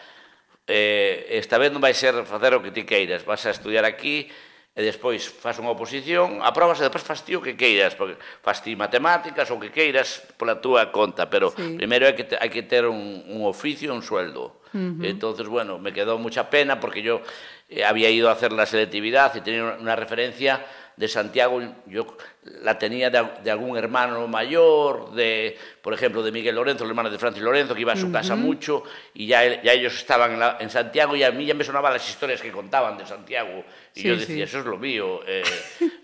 eh, 0.66 1.26
esta 1.30 1.59
vez 1.59 1.72
non 1.72 1.82
vai 1.82 1.94
ser 1.94 2.22
facer 2.24 2.55
o 2.55 2.62
que 2.62 2.70
ti 2.70 2.86
queiras, 2.86 3.26
vas 3.26 3.42
a 3.46 3.50
estudiar 3.50 3.82
aquí 3.84 4.30
e 4.72 4.80
despois 4.80 5.28
fas 5.28 5.61
unha 5.61 5.74
oposición, 5.74 6.40
aprobas 6.40 6.80
e 6.80 6.88
despois 6.88 7.05
fas 7.05 7.20
ti 7.20 7.36
o 7.36 7.44
que 7.44 7.59
queiras, 7.59 7.92
porque 7.92 8.16
fas 8.40 8.64
ti 8.64 8.72
matemáticas 8.72 9.50
ou 9.53 9.61
que 9.61 9.68
queiras 9.68 10.24
pola 10.40 10.64
túa 10.64 10.88
conta, 10.88 11.28
pero 11.28 11.53
sí. 11.53 11.76
primeiro 11.76 12.09
hai 12.09 12.16
que, 12.16 12.24
te, 12.24 12.40
hai 12.40 12.48
que 12.48 12.64
ter 12.64 12.88
un, 12.88 13.20
un 13.28 13.44
oficio 13.44 13.92
un 13.92 14.00
sueldo. 14.00 14.64
Uh 14.72 14.96
-huh. 14.96 15.05
Entonces, 15.05 15.44
bueno, 15.44 15.76
me 15.76 15.92
quedou 15.92 16.16
mucha 16.16 16.48
pena 16.48 16.80
porque 16.80 17.05
yo 17.05 17.20
eh, 17.77 17.85
había 17.85 18.11
ido 18.11 18.29
a 18.29 18.33
hacer 18.33 18.53
la 18.53 18.66
selectividad 18.66 19.35
y 19.35 19.41
tenía 19.41 19.64
una, 19.64 19.75
una 19.75 19.97
referencia 19.97 20.64
de 20.95 21.09
Santiago, 21.09 21.61
yo 21.87 22.18
la 22.62 22.79
tenía 22.79 23.09
de, 23.09 23.25
de 23.43 23.51
algún 23.51 23.79
hermano 23.79 24.29
mayor, 24.29 25.12
de, 25.14 25.57
por 25.81 25.95
ejemplo, 25.95 26.23
de 26.23 26.31
Miguel 26.31 26.55
Lorenzo, 26.55 26.85
el 26.85 26.91
hermano 26.91 27.09
de 27.09 27.18
Francis 27.18 27.43
Lorenzo, 27.43 27.75
que 27.75 27.81
iba 27.81 27.95
a 27.95 27.97
su 27.97 28.12
casa 28.12 28.37
mucho, 28.37 28.83
y 29.14 29.27
ya, 29.27 29.62
ya 29.62 29.73
ellos 29.73 29.95
estaban 29.95 30.33
en, 30.33 30.41
la- 30.41 30.59
en 30.61 30.68
Santiago 30.68 31.16
y 31.16 31.23
a 31.23 31.31
mí 31.31 31.47
ya 31.47 31.55
me 31.55 31.64
sonaban 31.64 31.95
las 31.95 32.07
historias 32.09 32.43
que 32.43 32.53
contaban 32.53 32.99
de 32.99 33.07
Santiago. 33.07 33.64
Y 33.95 34.01
Sí, 34.03 34.09
yo 34.09 34.14
sí. 34.14 34.20
decía, 34.20 34.45
eso 34.45 34.59
es 34.61 34.66
lo 34.66 34.77
mío, 34.77 35.20
eh, 35.27 35.43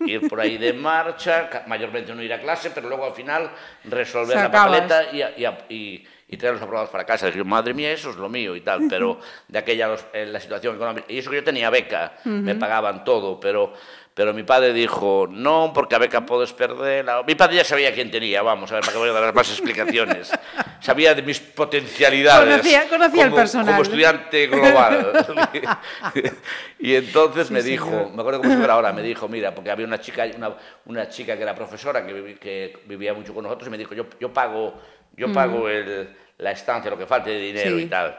ir 0.07 0.27
por 0.27 0.41
ahí 0.41 0.57
de 0.57 0.73
marcha, 0.73 1.63
mayormente 1.67 2.13
no 2.15 2.23
ir 2.23 2.33
a 2.33 2.41
clase, 2.41 2.71
pero 2.73 2.87
luego 2.89 3.05
al 3.05 3.13
final 3.13 3.51
resolver 3.85 4.35
la 4.37 4.51
papeleta 4.51 5.03
y, 5.13 5.43
y, 5.43 5.75
y- 5.75 6.07
y 6.31 6.37
traerlos 6.37 6.61
aprobados 6.61 6.89
para 6.91 7.05
casa. 7.05 7.25
Dije, 7.27 7.43
madre 7.43 7.73
mía, 7.73 7.91
eso 7.91 8.11
es 8.11 8.15
lo 8.15 8.29
mío 8.29 8.55
y 8.55 8.61
tal, 8.61 8.81
pero 8.89 9.19
de 9.47 9.57
aquella 9.59 9.87
los- 9.87 10.05
eh, 10.13 10.25
la 10.27 10.39
situación 10.39 10.75
económica. 10.75 11.05
Y 11.09 11.17
eso 11.17 11.29
que 11.31 11.37
yo 11.37 11.43
tenía 11.43 11.69
beca, 11.69 12.13
me 12.25 12.53
pagaban 12.55 13.03
todo, 13.03 13.39
pero, 13.39 13.73
pero 14.13 14.33
mi 14.33 14.43
padre 14.43 14.73
dijo, 14.73 15.27
no, 15.29 15.71
porque 15.73 15.95
a 15.95 15.97
beca 15.97 16.25
puedes 16.25 16.51
perderla. 16.51 17.23
Mi 17.25 17.35
padre 17.35 17.55
ya 17.57 17.63
sabía 17.63 17.93
quién 17.93 18.11
tenía, 18.11 18.41
vamos, 18.41 18.69
a 18.71 18.75
ver, 18.75 18.81
para 18.81 18.93
que 18.93 18.99
voy 18.99 19.09
a 19.09 19.13
dar 19.13 19.33
más 19.33 19.49
explicaciones. 19.49 20.31
Sabía 20.81 21.13
de 21.13 21.21
mis 21.21 21.39
potencialidades. 21.39 22.57
Conocía- 22.61 22.87
conocía 22.89 23.23
el 23.23 23.29
como- 23.29 23.41
personal. 23.41 23.67
Como 23.67 23.81
estudiante 23.83 24.47
global. 24.47 25.25
y 26.79 26.95
entonces 26.95 27.51
me 27.51 27.61
Sí, 27.61 27.71
dijo, 27.71 27.85
señor. 27.85 28.11
me 28.13 28.21
acuerdo 28.21 28.39
como 28.41 28.51
si 28.51 28.57
fuera 28.57 28.73
ahora, 28.73 28.93
me 28.93 29.01
dijo, 29.01 29.27
mira, 29.27 29.53
porque 29.53 29.71
había 29.71 29.85
una 29.85 29.99
chica, 29.99 30.25
una, 30.35 30.53
una 30.85 31.09
chica 31.09 31.35
que 31.35 31.43
era 31.43 31.53
profesora, 31.55 32.05
que, 32.05 32.77
vivía 32.85 33.13
mucho 33.13 33.33
con 33.33 33.43
nosotros, 33.43 33.67
y 33.67 33.71
me 33.71 33.77
dijo, 33.77 33.93
yo, 33.93 34.05
yo 34.19 34.31
pago, 34.33 34.79
yo 35.15 35.31
pago 35.31 35.67
el, 35.69 36.09
la 36.37 36.51
estancia, 36.51 36.89
lo 36.89 36.97
que 36.97 37.05
falte 37.05 37.29
de 37.31 37.39
dinero 37.39 37.77
Sí. 37.77 37.83
y 37.83 37.85
tal. 37.87 38.17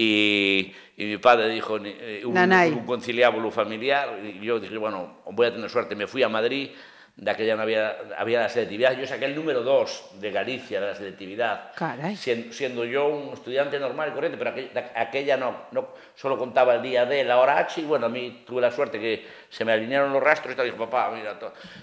Y, 0.00 0.72
y 0.96 1.04
mi 1.06 1.18
padre 1.18 1.48
dijo, 1.48 1.76
eh, 1.82 2.22
un, 2.24 2.32
un 2.72 2.86
conciliábulo 2.86 3.50
familiar, 3.50 4.20
y 4.22 4.38
yo 4.46 4.60
dije, 4.60 4.76
bueno, 4.78 5.18
voy 5.32 5.46
a 5.48 5.52
tener 5.52 5.68
suerte, 5.68 5.96
me 5.96 6.06
fui 6.06 6.22
a 6.22 6.28
Madrid, 6.28 6.70
de 7.16 7.32
aquella 7.32 7.56
no 7.56 7.62
había, 7.62 7.96
había 8.16 8.38
la 8.42 8.48
selectividad, 8.48 8.96
yo 8.96 9.04
saqué 9.04 9.24
el 9.24 9.34
número 9.34 9.64
2 9.64 10.20
de 10.20 10.30
Galicia 10.30 10.80
de 10.80 10.86
la 10.86 10.94
selectividad, 10.94 11.72
Caray. 11.74 12.14
Sien- 12.14 12.52
siendo 12.52 12.84
yo 12.84 13.08
un 13.08 13.32
estudiante 13.34 13.76
normal 13.80 14.10
y 14.10 14.12
corriente, 14.14 14.38
pero 14.38 14.50
aquella, 14.50 14.92
aquella 14.94 15.36
no, 15.36 15.62
no 15.72 15.88
solo 16.14 16.38
contaba 16.38 16.76
el 16.76 16.82
día 16.82 17.06
D, 17.06 17.24
la 17.24 17.38
hora 17.40 17.58
H, 17.58 17.80
y 17.80 17.84
bueno, 17.84 18.06
a 18.06 18.08
mí 18.08 18.44
tuve 18.46 18.60
la 18.60 18.70
suerte 18.70 19.00
que 19.00 19.26
se 19.48 19.64
me 19.64 19.72
alinearon 19.72 20.12
los 20.12 20.22
rastros 20.22 20.54
y 20.54 20.56
tal, 20.56 20.66
dijo, 20.66 20.76
papá, 20.78 21.10
mira, 21.12 21.36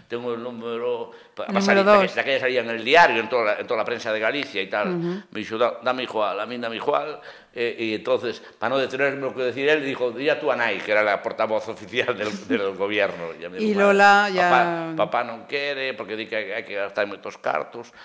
tengo 0.07 0.33
el 0.35 0.41
número... 0.41 1.11
Número 1.49 1.83
dos. 1.83 2.15
de 2.15 2.21
aquella 2.21 2.39
salía 2.39 2.61
en 2.61 2.69
el 2.69 2.85
diario, 2.85 3.19
en 3.21 3.27
toda 3.27 3.43
la, 3.43 3.59
en 3.59 3.67
toda 3.67 3.79
la 3.79 3.85
prensa 3.85 4.13
de 4.13 4.19
Galicia 4.21 4.61
y 4.61 4.67
tal, 4.67 4.87
me 5.31 5.39
dijo, 5.41 5.57
"Da- 5.57 5.79
dame 5.83 6.03
igual, 6.03 6.39
a 6.39 6.45
mí 6.45 6.57
dame 6.57 6.77
igual, 6.77 7.19
eh, 7.55 7.75
y 7.79 7.93
entonces, 7.95 8.43
para 8.59 8.75
no 8.75 8.77
detenerme 8.77 9.21
lo 9.21 9.33
que 9.33 9.43
decir 9.43 9.67
él, 9.69 9.83
dijo, 9.83 10.11
di 10.11 10.27
a 10.29 10.37
tu 10.39 10.51
Anay, 10.51 10.79
que 10.79 10.91
era 10.91 11.01
la 11.03 11.23
portavoz 11.23 11.67
oficial 11.69 12.11
del, 12.17 12.29
del 12.47 12.75
gobierno. 12.75 13.31
Ya 13.39 13.49
me 13.49 13.57
Y 13.63 13.73
Lola 13.73 14.27
"Papá- 14.27 14.35
ya- 14.35 14.49
Papá, 14.51 14.95
papá 14.95 15.23
non 15.23 15.47
quere, 15.47 15.93
porque 15.95 16.19
di 16.19 16.27
que 16.27 16.35
hai 16.53 16.67
que 16.67 16.75
gastar 16.75 17.07
moitos 17.07 17.39
cartos, 17.39 17.95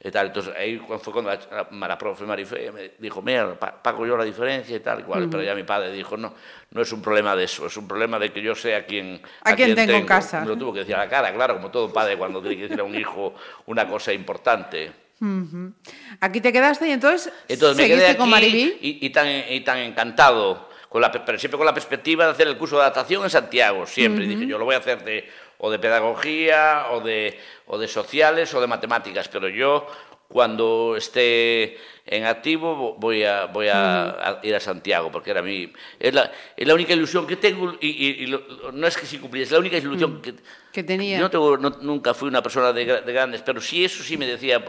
e 0.00 0.08
tal. 0.08 0.32
Entonces, 0.32 0.54
aí 0.56 0.78
cuando 0.80 1.04
foi 1.04 1.12
cando 1.12 1.28
a, 1.28 1.36
a, 1.36 1.66
a 1.68 1.96
profe 2.00 2.24
Marifé 2.24 2.72
me 2.72 2.96
dijo, 2.96 3.20
mira, 3.20 3.52
pa- 3.58 3.76
pago 3.84 4.06
yo 4.08 4.16
la 4.16 4.24
diferencia 4.24 4.72
y 4.72 4.80
tal, 4.80 5.00
y 5.00 5.04
cual. 5.04 5.28
Pero 5.28 5.42
ya 5.44 5.52
mi 5.58 5.66
padre 5.66 5.92
dijo, 5.92 6.16
no, 6.16 6.32
no 6.70 6.80
es 6.80 6.88
un 6.94 7.02
problema 7.02 7.36
de 7.36 7.44
eso, 7.44 7.66
es 7.66 7.76
un 7.76 7.84
problema 7.86 8.16
de 8.16 8.32
que 8.32 8.40
yo 8.40 8.54
sé 8.54 8.74
a 8.78 8.86
quién, 8.86 9.20
A 9.44 9.52
quién 9.58 9.76
tengo 9.76 9.98
en 9.98 10.06
casa. 10.06 10.40
Me 10.40 10.48
lo 10.48 10.56
tuvo 10.56 10.72
que 10.72 10.78
decir 10.86 10.94
a 10.94 11.04
la 11.04 11.08
cara, 11.10 11.34
claro, 11.34 11.56
como 11.60 11.68
todo 11.70 11.92
padre 11.92 12.16
cuando 12.16 12.40
tiene 12.40 12.56
que 12.56 12.62
decir 12.62 12.80
a 12.80 12.84
un 12.84 12.94
hijo 12.94 13.34
una 13.66 13.84
cosa 13.86 14.12
importante. 14.14 15.09
Ujú. 15.20 15.72
Aquí 16.20 16.40
te 16.40 16.52
quedaste 16.52 16.88
y 16.88 16.92
entonces, 16.92 17.32
Entonces 17.48 17.76
me 17.76 17.82
seguiste 17.82 18.00
quedé 18.00 18.10
aquí 18.12 18.18
con 18.18 18.30
Maribí. 18.30 18.78
y, 18.80 19.06
y 19.06 19.10
tan, 19.10 19.28
y 19.48 19.60
tan 19.60 19.78
encantado, 19.78 20.68
con 20.88 21.00
la, 21.02 21.12
pe- 21.12 21.20
pero 21.24 21.38
siempre 21.38 21.56
con 21.58 21.66
la 21.66 21.74
perspectiva 21.74 22.24
de 22.24 22.30
hacer 22.32 22.48
el 22.48 22.56
curso 22.56 22.76
de 22.76 22.82
adaptación 22.82 23.22
en 23.24 23.30
Santiago, 23.30 23.86
siempre. 23.86 24.26
Dije, 24.26 24.46
yo 24.46 24.58
lo 24.58 24.64
voy 24.64 24.74
a 24.74 24.78
hacer 24.78 25.04
de, 25.04 25.28
o 25.58 25.70
de 25.70 25.78
pedagogía, 25.78 26.86
o 26.90 27.00
de, 27.00 27.38
o 27.66 27.78
de 27.78 27.86
sociales, 27.86 28.52
o 28.54 28.60
de 28.60 28.66
matemáticas, 28.66 29.28
pero 29.28 29.48
yo 29.48 29.86
cuando 30.26 30.94
esté 30.96 31.76
en 32.06 32.24
activo 32.24 32.76
vo- 32.76 32.96
voy 32.98 33.24
a, 33.24 33.46
voy 33.46 33.66
a, 33.68 34.10
a 34.10 34.40
ir 34.44 34.54
a 34.54 34.60
Santiago, 34.60 35.10
porque 35.10 35.32
era 35.32 35.42
mi, 35.42 35.72
es, 35.98 36.14
la, 36.14 36.30
es 36.56 36.66
la 36.66 36.74
única 36.74 36.92
ilusión 36.92 37.26
que 37.26 37.36
tengo, 37.36 37.74
y, 37.80 37.88
y- 37.88 38.22
y 38.22 38.26
lo- 38.26 38.42
no 38.72 38.86
es 38.86 38.96
que 38.96 39.06
sí 39.06 39.18
cumplí, 39.18 39.42
es 39.42 39.50
la 39.50 39.58
única 39.58 39.76
ilusión 39.76 40.22
que, 40.22 40.34
Que 40.72 40.82
tenía. 40.84 41.16
yo 41.18 41.24
no 41.24 41.30
tengo- 41.30 41.56
no- 41.56 41.78
nunca 41.82 42.14
fui 42.14 42.28
una 42.28 42.42
persona 42.42 42.72
de, 42.72 42.84
de 43.02 43.12
grandes, 43.12 43.42
pero 43.42 43.60
sí 43.60 43.84
eso 43.84 44.02
sí 44.04 44.16
me 44.16 44.26
decía, 44.26 44.64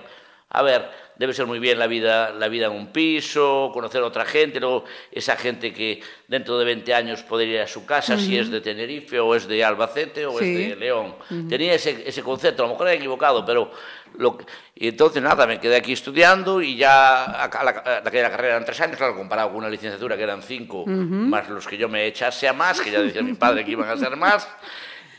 a 0.54 0.62
ver, 0.64 0.89
debe 1.16 1.34
ser 1.34 1.45
muy 1.45 1.60
bien 1.60 1.80
la 1.80 1.88
vida, 1.88 2.32
la 2.32 2.47
vida 2.49 2.66
en 2.66 2.74
un 2.74 2.91
piso, 2.91 3.70
conocer 3.74 4.02
a 4.02 4.06
otra 4.06 4.26
gente, 4.26 4.60
luego 4.60 4.84
esa 5.12 5.36
gente 5.38 5.72
que 5.74 6.02
dentro 6.28 6.58
de 6.58 6.66
20 6.66 6.93
años 6.93 7.24
podría 7.24 7.54
ir 7.56 7.62
a 7.62 7.68
su 7.68 7.86
casa, 7.86 8.18
si 8.18 8.38
es 8.38 8.49
de 8.52 8.60
Tenerife 8.60 9.20
o 9.20 9.34
es 9.36 9.47
de 9.47 9.64
Albacete 9.64 10.26
o 10.26 10.38
Sí. 10.39 10.64
es 10.64 10.70
de 10.72 10.76
León. 10.76 11.16
Tenía 11.47 11.74
ese, 11.76 12.04
ese 12.06 12.22
concepto, 12.24 12.64
a 12.64 12.66
lo 12.68 12.74
mejor 12.74 12.88
era 12.88 12.97
equivocado, 12.97 13.45
pero... 13.45 13.72
Lo, 14.18 14.38
que- 14.38 14.43
y 14.76 14.89
entonces 14.89 15.24
nada, 15.24 15.47
me 15.47 15.58
quedé 15.58 15.78
aquí 15.78 15.93
estudiando 15.93 16.62
y 16.62 16.76
ya 16.76 17.24
a- 17.24 17.64
la, 17.64 17.72
a 17.72 17.97
aquella 18.06 18.30
carrera 18.30 18.56
eran 18.56 18.66
tres 18.66 18.82
años, 18.82 18.97
claro, 18.97 19.16
comparado 19.16 19.47
con 19.49 19.60
una 19.60 19.70
licenciatura 19.70 20.18
que 20.18 20.24
eran 20.24 20.41
cinco, 20.43 20.84
más 20.86 21.47
los 21.49 21.66
que 21.66 21.78
yo 21.78 21.88
me 21.88 22.06
echase 22.08 22.45
a 22.49 22.52
más, 22.52 22.82
que 22.82 22.91
ya 22.91 23.02
decía 23.02 23.22
mi 23.22 23.36
padre 23.36 23.64
que 23.64 23.72
iban 23.72 23.88
a 23.88 23.95
ser 23.95 24.18
más. 24.18 24.45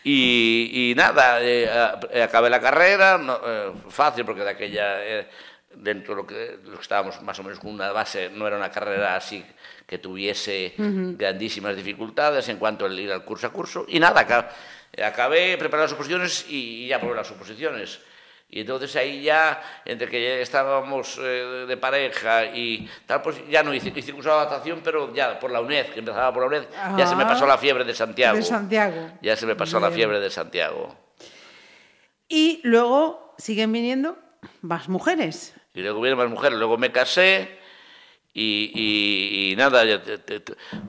Y, 0.05 0.91
y 0.91 0.95
nada, 0.95 1.41
eh, 1.43 1.69
eh, 2.11 2.23
acabé 2.23 2.51
la 2.51 2.61
carrera, 2.61 3.19
no, 3.19 3.39
eh, 3.47 3.73
fácil 3.89 4.25
porque 4.25 4.43
de 4.43 4.51
aquella, 4.51 5.05
eh, 5.05 5.29
dentro 5.75 6.15
de 6.15 6.21
lo, 6.23 6.27
que, 6.27 6.35
de 6.35 6.69
lo 6.71 6.77
que 6.77 6.83
estábamos 6.83 7.23
más 7.23 7.39
o 7.39 7.43
menos 7.45 7.59
con 7.61 7.71
una 7.71 7.93
base, 7.93 8.29
no 8.31 8.47
era 8.47 8.57
una 8.57 8.71
carrera 8.71 9.15
así 9.17 9.45
que 9.87 9.99
tuviese 9.99 10.75
grandísimas 11.17 11.77
dificultades 11.77 12.49
en 12.49 12.57
cuanto 12.57 12.85
al 12.87 12.99
ir 12.99 13.13
al 13.13 13.25
curso 13.25 13.47
a 13.47 13.51
curso. 13.53 13.85
Y 13.89 14.01
nada, 14.01 14.21
aca- 14.23 14.51
acabé, 15.05 15.57
preparé 15.59 15.83
las 15.85 15.93
oposiciones 15.93 16.47
y, 16.49 16.85
y 16.85 16.89
ya 16.89 16.99
probé 17.01 17.15
las 17.17 17.31
oposiciones. 17.31 18.01
Y 18.55 18.61
entonces 18.61 18.95
ahí 18.97 19.23
ya, 19.23 19.63
entre 19.87 20.09
que 20.11 20.23
ya 20.23 20.35
estábamos 20.35 21.19
eh, 21.23 21.65
de 21.67 21.77
pareja 21.79 22.45
y 22.55 22.87
tal, 23.07 23.23
pues 23.23 23.37
ya 23.49 23.63
no 23.63 23.73
hice, 23.73 23.91
hice 23.97 24.13
curso 24.13 24.29
de 24.29 24.35
adaptación, 24.35 24.83
pero 24.85 25.13
ya 25.15 25.41
por 25.41 25.51
la 25.51 25.63
UNED, 25.63 25.87
que 25.87 26.01
empezaba 26.01 26.31
por 26.35 26.43
la 26.43 26.49
UNED, 26.59 26.69
ya 26.99 27.07
se 27.07 27.17
me 27.17 27.23
Ah, 27.23 27.29
pasó 27.29 27.47
la 27.47 27.57
fiebre 27.57 27.83
de 27.85 27.95
Santiago. 27.95 28.37
de 28.37 28.43
Santiago. 28.43 29.11
Ya 29.23 29.37
se 29.37 29.47
me 29.47 29.57
pasó 29.57 29.81
la 29.81 29.91
fiebre 29.91 30.21
de 30.21 30.29
Santiago. 30.31 30.95
Y 32.29 32.61
luego 32.63 33.35
siguen 33.39 33.73
viniendo 33.73 34.19
más 34.61 34.87
mujeres. 34.91 35.55
Y 35.73 35.81
luego 35.81 36.03
vieron 36.03 36.19
más 36.19 36.29
mujeres, 36.29 36.59
luego 36.59 36.77
me 36.77 36.93
casé 36.93 37.59
y, 38.35 38.71
y- 38.75 39.53
y 39.53 39.57
nada, 39.57 39.83
ya 39.87 40.03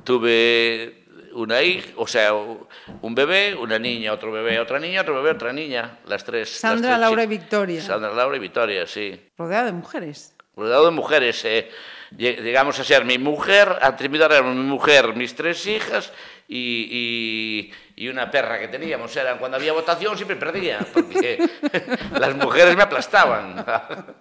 tuve 0.03 1.02
una 1.33 1.61
hija, 1.61 1.89
o 1.97 2.07
sea, 2.07 2.33
un 2.33 3.15
bebé, 3.15 3.55
una 3.55 3.77
niña, 3.79 4.13
otro 4.13 4.31
bebé, 4.31 4.59
otra 4.59 4.79
niña, 4.79 5.01
otro 5.01 5.15
bebé, 5.15 5.31
otra 5.31 5.51
niña, 5.53 5.99
las 6.07 6.23
tres. 6.23 6.49
las 6.51 6.59
Sandra, 6.59 6.89
tres 6.91 6.99
Laura 7.01 7.23
y. 7.23 7.27
Victoria. 7.27 7.81
Sandra, 7.81 8.13
Laura 8.13 8.37
y 8.37 8.39
Victoria, 8.39 8.87
sí. 8.87 9.19
Rodeada 9.37 9.65
de 9.65 9.71
mujeres. 9.73 10.35
rodeado 10.55 10.85
de 10.85 10.91
mujeres. 10.91 11.43
eh, 11.45 11.69
lle- 12.15 12.39
llegamos 12.41 12.79
a 12.79 12.83
ser 12.83 13.05
mi 13.05 13.17
mujer, 13.17 13.77
a 13.81 13.95
terminar 13.95 14.43
mi 14.43 14.53
mujer, 14.63 15.15
mis 15.15 15.33
tres 15.35 15.65
hijas 15.65 16.13
y, 16.47 16.87
y- 16.91 18.03
y 18.03 18.07
una 18.09 18.29
perra 18.29 18.59
que 18.59 18.67
teníamos. 18.67 19.15
Eran, 19.17 19.37
cuando 19.39 19.57
había 19.57 19.73
votación 19.73 20.15
siempre 20.15 20.35
perdía, 20.35 20.79
porque 20.93 21.39
las 22.19 22.35
mujeres 22.35 22.75
me 22.75 22.83
aplastaban. 22.83 23.65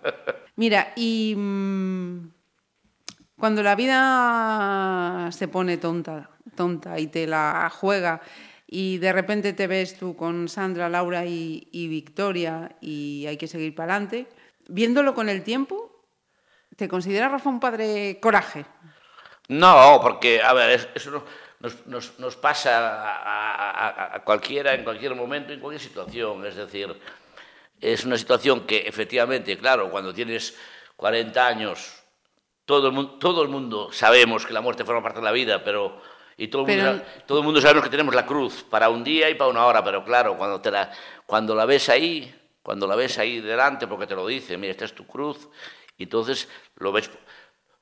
Mira, 0.57 0.93
y 0.97 1.35
mm, 1.37 2.29
cuando 3.39 3.63
la 3.63 3.75
vida 3.75 5.29
se 5.33 5.49
pone 5.49 5.77
tonta, 5.79 6.31
tonta 6.55 6.99
y 6.99 7.07
te 7.09 7.27
la 7.27 7.71
juega 7.75 8.21
y 8.67 8.99
de 8.99 9.13
repente 9.13 9.53
te 9.53 9.67
ves 9.67 9.97
tú 9.99 10.17
con 10.17 10.49
Sandra, 10.49 10.89
Laura 10.89 11.27
y, 11.27 11.69
y 11.73 11.89
Victoria 11.89 12.77
y 12.81 13.27
hay 13.27 13.37
que 13.37 13.47
seguir 13.49 13.75
para 13.75 13.95
adelante, 13.95 14.27
viéndolo 14.69 15.15
con 15.15 15.29
el 15.29 15.43
tiempo, 15.43 16.05
¿te 16.77 16.89
considera 16.89 17.29
Rafa 17.29 17.51
un 17.51 17.61
padre 17.61 18.19
coraje? 18.21 18.65
No, 19.49 19.99
porque, 20.03 20.41
a 20.41 20.53
ver, 20.55 20.71
es- 20.71 20.89
eso 20.95 21.11
no- 21.11 21.25
nos, 21.61 21.87
nos- 21.87 22.19
nos 22.19 22.37
pasa 22.37 23.03
a- 23.03 23.89
a- 23.89 24.17
a 24.17 24.25
cualquiera, 24.25 24.73
en 24.75 24.85
cualquier 24.85 25.15
momento, 25.15 25.53
en 25.53 25.61
cualquier 25.61 25.83
situación. 25.83 26.47
Es 26.47 26.57
decir, 26.57 26.97
es 27.81 28.05
una 28.07 28.17
situación 28.17 28.67
que 28.67 28.79
efectivamente, 28.87 29.59
claro, 29.59 29.91
cuando 29.91 30.15
tienes 30.15 30.57
40 30.97 31.47
años, 31.47 32.03
todo 32.65 32.87
el, 32.87 32.93
mundo, 32.95 33.13
todo 33.19 33.43
el 33.43 33.49
mundo 33.49 33.93
sabemos 33.93 34.47
que 34.47 34.53
la 34.55 34.61
muerte 34.63 34.85
forma 34.85 35.03
parte 35.03 35.19
de 35.19 35.25
la 35.25 35.33
vida, 35.33 35.63
pero... 35.63 36.01
Y 36.37 36.49
todo 36.49 36.63
el, 36.67 36.69
mundo, 36.77 36.93
Pero- 36.93 36.99
sa- 37.21 37.27
todo 37.27 37.39
el 37.39 37.45
mundo 37.45 37.61
sabemos 37.61 37.85
que 37.85 37.91
tenemos 37.91 38.15
la 38.15 38.25
cruz 38.27 38.63
para 38.65 38.89
un 38.89 39.05
día 39.05 39.29
y 39.31 39.35
para 39.35 39.51
una 39.51 39.67
hora, 39.67 39.85
pero 39.85 40.05
claro, 40.05 40.37
cuando, 40.37 40.61
te 40.61 40.71
la, 40.71 40.91
cuando 41.27 41.55
la 41.55 41.65
ves 41.67 41.89
ahí, 41.89 42.35
cuando 42.63 42.87
la 42.87 42.97
ves 42.97 43.19
ahí 43.19 43.41
delante, 43.41 43.87
porque 43.87 44.07
te 44.07 44.15
lo 44.15 44.27
dice, 44.27 44.57
mira, 44.57 44.71
esta 44.71 44.85
es 44.85 44.95
tu 44.95 45.07
cruz, 45.07 45.49
y 45.99 46.05
entonces 46.05 46.49
lo 46.77 46.93
ves, 46.93 47.11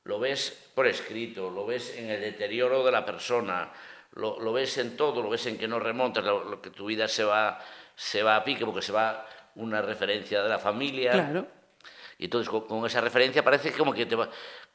lo 0.05 0.18
ves 0.18 0.70
por 0.74 0.86
escrito, 0.86 1.51
lo 1.51 1.66
ves 1.66 1.96
en 1.96 2.11
el 2.11 2.20
deterioro 2.20 2.84
de 2.84 2.90
la 2.92 3.05
persona, 3.05 3.70
lo, 4.12 4.40
lo 4.40 4.53
ves 4.53 4.76
en 4.78 4.96
todo, 4.96 5.22
lo 5.22 5.30
ves 5.30 5.46
en 5.46 5.57
que 5.57 5.68
no 5.68 5.78
remontas, 5.78 6.24
lo, 6.24 6.44
lo 6.44 6.61
que 6.61 6.70
tu 6.70 6.86
vida 6.86 7.07
se 7.07 7.22
va, 7.24 7.61
se 7.94 8.22
va 8.22 8.36
a 8.36 8.44
pique 8.44 8.64
porque 8.66 8.82
se 8.82 8.92
va 8.92 9.26
una 9.55 9.80
referencia 9.82 10.42
de 10.42 10.48
la 10.48 10.59
familia. 10.59 11.12
Claro. 11.12 11.46
Y 12.18 12.24
entonces 12.24 12.48
con, 12.48 12.62
con 12.66 12.84
esa 12.86 13.01
referencia 13.01 13.44
parece 13.44 13.72
como 13.72 13.92
que 13.92 14.07
te 14.07 14.16
va, 14.16 14.28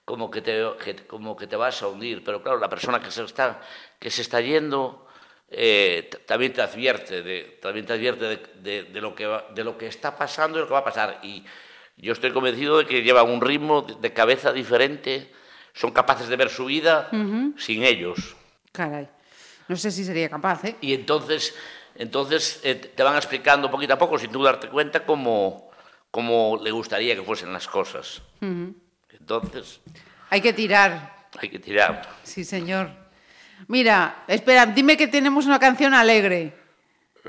como 0.05 0.29
que 0.31 0.41
te, 0.41 0.63
que- 0.83 0.95
como 1.07 1.35
que 1.35 1.47
te 1.47 1.55
vas 1.55 1.81
a 1.81 1.87
hundir. 1.87 2.23
Pero 2.23 2.41
claro, 2.41 2.59
la 2.59 2.69
persona 2.69 3.01
que 3.01 3.11
se 3.11 3.23
está, 3.23 3.59
que 3.99 4.09
se 4.11 4.21
está 4.21 4.39
yendo 4.39 5.07
eh, 5.49 6.09
también 6.25 6.53
te 6.53 6.61
advierte, 6.61 7.21
de, 7.21 7.59
también 7.61 7.85
te 7.85 7.93
advierte 7.93 8.25
de, 8.25 8.37
de- 8.61 8.83
de 8.83 9.01
lo 9.01 9.13
que 9.15 9.25
va- 9.27 9.45
de 9.53 9.63
lo 9.63 9.77
que 9.77 9.87
está 9.87 10.15
pasando 10.17 10.57
y 10.57 10.61
lo 10.61 10.67
que 10.67 10.73
va 10.73 10.79
a 10.79 10.83
pasar. 10.83 11.19
Y 11.23 11.43
yo 11.97 12.13
estoy 12.13 12.31
convencido 12.31 12.77
de 12.79 12.85
que 12.85 13.03
llevan 13.03 13.29
un 13.29 13.41
ritmo 13.41 13.81
de, 13.83 14.13
cabeza 14.13 14.51
diferente, 14.53 15.31
son 15.73 15.91
capaces 15.91 16.27
de 16.29 16.35
ver 16.35 16.49
su 16.49 16.65
vida 16.65 17.09
sin 17.57 17.83
ellos. 17.83 18.35
Caray. 18.71 19.07
No 19.67 19.75
sé 19.77 19.91
si 19.91 20.03
sería 20.03 20.29
capaz, 20.29 20.63
¿eh? 20.65 20.75
Y 20.81 20.93
entonces, 20.93 21.55
entonces 21.95 22.59
eh, 22.63 22.75
te 22.75 23.01
van 23.03 23.15
explicando 23.15 23.71
poquito 23.71 23.93
a 23.93 23.97
poco, 23.97 24.17
sin 24.19 24.31
tú 24.31 24.43
darte 24.43 24.67
cuenta, 24.69 25.05
cómo, 25.05 25.71
cómo 26.11 26.59
le 26.61 26.71
gustaría 26.71 27.15
que 27.15 27.21
fuesen 27.23 27.51
las 27.53 27.67
cosas. 27.67 28.21
Entonces, 29.19 29.81
Hay 30.29 30.41
que 30.41 30.53
tirar. 30.53 31.27
hay 31.39 31.49
que 31.49 31.59
tirar. 31.59 32.07
Sí, 32.23 32.43
señor. 32.43 32.89
Mira, 33.67 34.23
espera, 34.27 34.65
dime 34.65 34.97
que 34.97 35.07
tenemos 35.07 35.45
una 35.45 35.59
canción 35.59 35.93
alegre. 35.93 36.53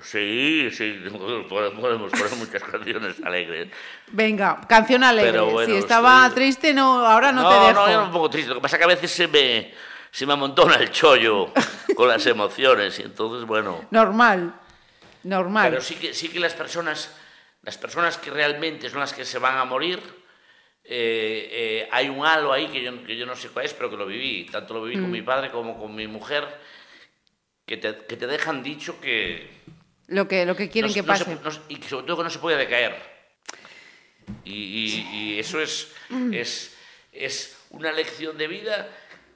Sí, 0.03 0.69
sí, 0.73 1.01
podemos 1.49 1.81
poner 1.81 1.97
muchas 1.99 2.63
canciones 2.63 3.17
alegres. 3.25 3.69
Venga, 4.09 4.61
canción 4.69 5.03
alegre. 5.03 5.33
Pero 5.33 5.51
bueno, 5.51 5.73
si 5.73 5.79
estaba 5.79 6.29
sí. 6.29 6.35
triste, 6.35 6.75
no, 6.75 7.07
ahora 7.07 7.33
no, 7.33 7.43
no, 7.43 7.49
te 7.49 7.67
dejo. 7.69 7.87
no, 7.87 7.93
yo 7.93 8.05
un 8.05 8.13
poco 8.13 8.31
triste. 8.31 8.51
Lo 8.51 8.57
que 8.57 8.61
pasa 8.61 8.77
es 8.77 8.79
que 8.79 8.85
a 8.85 8.89
veces 8.89 9.11
se 9.11 9.29
me, 9.29 9.73
se 10.11 10.27
me 10.27 10.35
amontona 10.35 10.75
el 10.77 10.91
chollo 10.91 11.53
con 11.97 12.09
las 12.09 12.27
emociones 12.27 12.99
y 12.99 13.03
entonces, 13.03 13.47
bueno... 13.47 13.87
Normal. 13.91 14.55
Normal. 15.23 15.71
Pero 15.71 15.83
sí 15.83 15.95
que, 15.95 16.13
sí 16.13 16.29
que 16.29 16.41
las 16.41 16.55
personas, 16.55 17.17
las 17.63 17.79
personas 17.79 18.19
que 18.19 18.31
realmente 18.31 18.91
son 18.91 19.01
las 19.01 19.15
que 19.15 19.25
se 19.25 19.39
van 19.39 19.57
a 19.57 19.65
morir, 19.65 20.01
eh, 20.89 21.49
eh, 21.51 21.89
hay 21.91 22.09
un 22.09 22.25
halo 22.25 22.53
ahí 22.53 22.69
que 22.69 22.83
yo, 22.83 23.05
que 23.05 23.17
yo 23.17 23.27
no 23.27 23.35
sé 23.37 23.49
cuál 23.49 23.65
es, 23.67 23.75
pero 23.75 23.91
que 23.91 23.97
lo 23.97 24.07
viví. 24.07 24.47
Tanto 24.51 24.75
lo 24.75 24.83
viví 24.83 25.01
con 25.01 25.11
mi 25.11 25.23
padre 25.23 25.51
como 25.51 25.79
con 25.79 25.95
mi 25.95 26.07
mujer, 26.07 26.47
que 27.65 27.77
te, 27.77 27.97
que 28.07 28.17
te 28.17 28.27
dejan 28.27 28.63
dicho 28.63 29.01
que... 29.01 29.51
Lo 30.09 30.29
que, 30.29 30.47
lo 30.47 30.55
que 30.55 30.69
quieren 30.71 30.89
no- 30.91 30.95
que 30.95 31.03
no 31.03 31.17
se- 31.17 31.25
pase. 31.25 31.39
no 31.43 31.51
se- 31.51 31.61
y 31.69 31.83
sobre 31.83 32.07
todo 32.07 32.19
que 32.19 32.23
no 32.25 32.31
se 32.31 32.39
puede 32.39 32.57
decaer. 32.57 32.95
Y, 34.45 34.53
y- 34.55 35.09
y 35.35 35.39
eso 35.41 35.61
es, 35.61 35.93
es, 36.33 36.77
es 37.13 37.57
una 37.71 37.93
lección 37.93 38.37
de 38.39 38.47
vida 38.49 38.89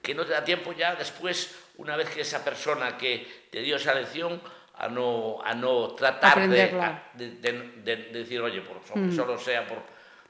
que 0.03 0.15
no 0.15 0.25
te 0.25 0.33
da 0.33 0.45
tiempo 0.45 0.73
ya 0.73 0.95
después, 0.95 1.55
una 1.77 1.97
vez 1.97 2.09
que 2.11 2.21
esa 2.23 2.45
persona 2.45 2.97
que 2.97 3.27
te 3.51 3.61
dio 3.63 3.77
esa 3.77 3.95
lección, 3.95 4.41
a 4.75 4.89
no, 4.89 5.43
a 5.45 5.53
no 5.55 5.89
tratar 5.95 6.49
de, 6.49 6.63
a- 6.87 7.11
de, 7.15 7.31
de- 7.33 7.53
de- 7.83 7.97
de 7.97 8.19
decir, 8.21 8.41
oye, 8.41 8.61
por, 8.63 8.81
aunque 8.95 9.15
solo 9.15 9.39
sea 9.39 9.67
por, 9.67 9.83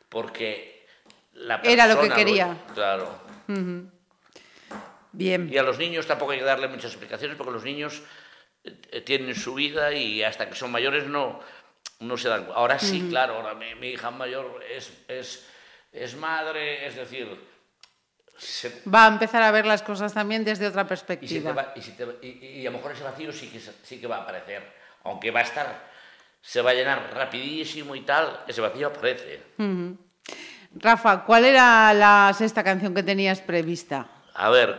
porque 0.08 0.79
la 1.40 1.60
persona... 1.60 1.84
Era 1.84 1.94
lo 1.94 2.00
que 2.00 2.08
quería. 2.10 2.56
Claro. 2.74 3.08
Bien. 5.12 5.48
Y 5.52 5.58
a 5.58 5.62
los 5.62 5.78
niños 5.78 6.06
tampoco 6.06 6.32
hay 6.32 6.38
que 6.38 6.44
darle 6.44 6.68
muchas 6.68 6.92
explicaciones 6.92 7.36
porque 7.36 7.52
los 7.52 7.64
niños 7.64 8.02
eh, 8.64 9.00
tienen 9.00 9.34
su 9.34 9.54
vida 9.54 9.92
y 9.92 10.22
hasta 10.22 10.48
que 10.48 10.54
son 10.54 10.70
mayores 10.70 11.06
no, 11.06 11.40
no 12.00 12.16
se 12.16 12.28
dan 12.28 12.46
Ahora 12.54 12.78
sí, 12.78 13.06
claro, 13.08 13.34
ahora 13.34 13.54
mi, 13.54 13.74
mi 13.74 13.88
hija 13.88 14.10
mayor 14.10 14.62
es, 14.70 14.92
es, 15.08 15.46
es 15.92 16.14
madre, 16.16 16.86
es 16.86 16.94
decir, 16.94 17.28
se- 18.38 18.82
Va 18.88 19.06
a 19.06 19.08
empezar 19.08 19.42
a 19.42 19.50
ver 19.50 19.66
las 19.66 19.82
cosas 19.82 20.14
también 20.14 20.44
desde 20.44 20.66
otra 20.68 20.82
y, 20.82 20.84
perspectiva. 20.84 21.52
va- 21.52 21.72
y 21.74 21.80
te- 21.80 22.18
y- 22.26 22.60
y 22.60 22.66
a 22.66 22.70
lo 22.70 22.76
mejor 22.76 22.92
ese 22.92 23.02
vacío 23.02 23.32
sí 23.32 23.48
que, 23.48 23.58
sí 23.60 24.00
que 24.00 24.06
va 24.06 24.18
a 24.18 24.22
aparecer, 24.22 24.62
aunque 25.02 25.32
va 25.32 25.40
a 25.40 25.44
estar, 25.44 25.90
se 26.40 26.62
va 26.62 26.70
a 26.70 26.74
llenar 26.74 27.12
rapidísimo 27.14 27.96
y 27.96 28.02
tal, 28.02 28.44
ese 28.46 28.60
vacío 28.60 28.86
aparece. 28.88 29.42
Rafa, 30.76 31.24
¿cuál 31.24 31.44
era 31.44 31.92
la 31.94 32.32
sexta 32.36 32.62
canción 32.62 32.94
que 32.94 33.02
tenías 33.02 33.40
prevista? 33.40 34.06
A 34.34 34.50
ver, 34.50 34.78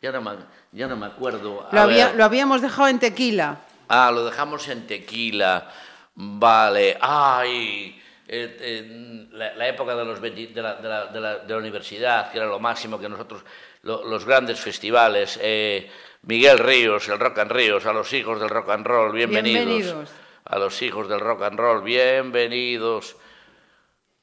ya 0.00 0.12
no 0.12 0.22
me, 0.22 0.30
ya 0.72 0.86
no 0.86 0.96
me 0.96 1.06
acuerdo. 1.06 1.68
Lo, 1.72 1.80
había- 1.80 2.12
lo 2.12 2.24
habíamos 2.24 2.62
dejado 2.62 2.88
en 2.88 2.98
tequila. 2.98 3.58
Ah, 3.88 4.10
lo 4.12 4.24
dejamos 4.24 4.66
en 4.68 4.86
tequila. 4.86 5.68
Vale. 6.14 6.96
Ay, 7.00 8.00
eh, 8.28 8.56
eh, 8.60 9.26
la, 9.32 9.54
la 9.54 9.68
época 9.68 9.94
de, 9.96 10.04
los 10.04 10.20
20 10.20 10.46
de, 10.54 10.62
la, 10.62 10.74
de, 10.76 10.88
la, 10.88 11.06
de, 11.06 11.20
la, 11.20 11.36
de 11.38 11.52
la 11.52 11.58
universidad, 11.58 12.30
que 12.30 12.38
era 12.38 12.46
lo 12.46 12.58
máximo 12.60 12.98
que 12.98 13.08
nosotros, 13.08 13.42
lo- 13.82 14.04
los 14.04 14.24
grandes 14.24 14.58
festivales. 14.60 15.38
eh, 15.42 15.90
Miguel 16.22 16.58
Ríos, 16.58 17.08
el 17.08 17.18
Rock 17.20 17.38
and 17.38 17.52
Ríos, 17.52 17.84
a 17.86 17.92
los 17.92 18.12
hijos 18.12 18.40
del 18.40 18.48
rock 18.48 18.70
and 18.70 18.86
roll, 18.86 19.12
bienvenidos. 19.12 19.64
Bienvenidos. 19.66 20.10
A 20.44 20.58
los 20.58 20.80
hijos 20.82 21.08
del 21.08 21.20
rock 21.20 21.42
and 21.42 21.58
roll, 21.58 21.82
bienvenidos. 21.82 23.16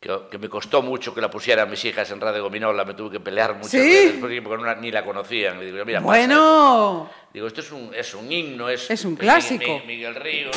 Que, 0.04 0.14
que 0.30 0.38
me 0.38 0.50
costó 0.50 0.82
mucho 0.82 1.16
que 1.16 1.22
la 1.22 1.30
pusieran 1.32 1.70
mis 1.70 1.86
hijas 1.86 2.12
en 2.12 2.20
Radio 2.20 2.44
Gominola, 2.44 2.84
me 2.84 2.94
tuve 2.94 3.10
que 3.12 3.20
pelear 3.22 3.54
muchas 3.54 3.72
¿Sí? 3.72 3.78
veces 3.80 4.16
porque 4.20 4.36
ni 4.82 4.92
la 4.92 5.06
conocían. 5.06 5.58
Digo, 5.62 5.86
mira, 5.86 6.00
pasa. 6.00 6.06
Bueno, 6.10 7.10
Digo, 7.34 7.48
esto 7.48 7.62
es 7.62 7.72
un, 7.72 7.90
es 7.96 8.14
un 8.14 8.30
himno, 8.30 8.68
es, 8.68 8.92
Es 8.92 9.06
un 9.06 9.16
clásico. 9.16 9.80
Mi- 9.80 9.96
Miguel 9.96 10.16
Ríos. 10.16 10.52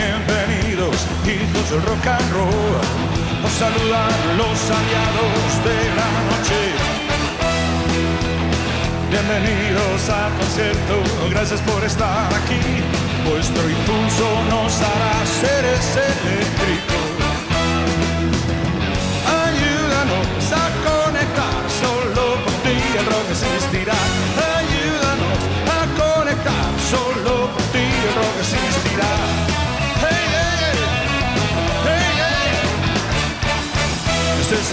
Bienvenidos, 0.00 0.96
hijos 1.26 1.70
del 1.70 1.82
rock 1.82 2.06
and 2.06 2.32
roll. 2.32 2.80
Os 3.44 3.52
saludan 3.52 4.12
los 4.36 4.58
aliados 4.78 5.50
de 5.68 5.78
la 5.98 6.08
noche. 6.28 6.60
Bienvenidos 9.10 10.08
al 10.08 10.32
concierto, 10.38 10.94
gracias 11.30 11.60
por 11.62 11.84
estar 11.84 12.32
aquí. 12.32 12.62
Vuestro 13.28 13.68
impulso 13.68 14.26
nos 14.48 14.80
hará 14.80 15.14
seres 15.40 15.84
eléctricos. 15.96 16.99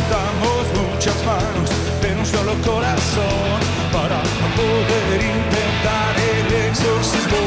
Necesitamos 0.08 0.94
muchas 0.94 1.26
manos, 1.26 1.70
pero 2.02 2.20
un 2.20 2.26
solo 2.26 2.54
corazón 2.66 3.60
para 3.92 4.22
poder 4.56 5.22
intentar 5.22 6.16
el 6.16 6.70
exorcismo. 6.70 7.38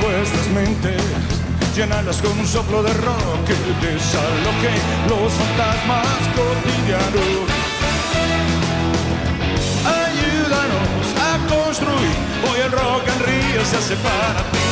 vuestras 0.00 0.48
mentes, 0.48 1.02
llenarlas 1.76 2.22
con 2.22 2.38
un 2.38 2.46
soplo 2.46 2.82
de 2.82 2.92
rock 2.94 3.44
que 3.46 3.86
desaloje 3.86 4.72
los 5.10 5.32
fantasmas 5.32 6.20
cotidianos. 6.34 7.50
Ayúdanos 9.84 11.06
a 11.20 11.54
construir, 11.54 12.16
hoy 12.50 12.60
el 12.64 12.72
rock 12.72 13.02
en 13.08 13.26
Río 13.26 13.64
se 13.64 13.76
hace 13.76 13.96
para 13.96 14.50
ti. 14.52 14.65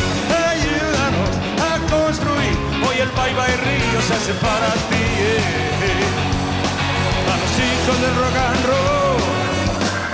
El 3.04 3.10
bye 3.10 3.34
bye 3.34 3.56
Río 3.64 4.00
se 4.00 4.14
hace 4.14 4.32
para 4.34 4.70
ti. 4.88 5.04
eh. 5.20 5.40
A 7.32 7.34
los 7.42 7.52
hijos 7.66 7.96
del 8.00 8.14
rock 8.22 8.36
and 8.48 8.64
roll, 8.70 9.20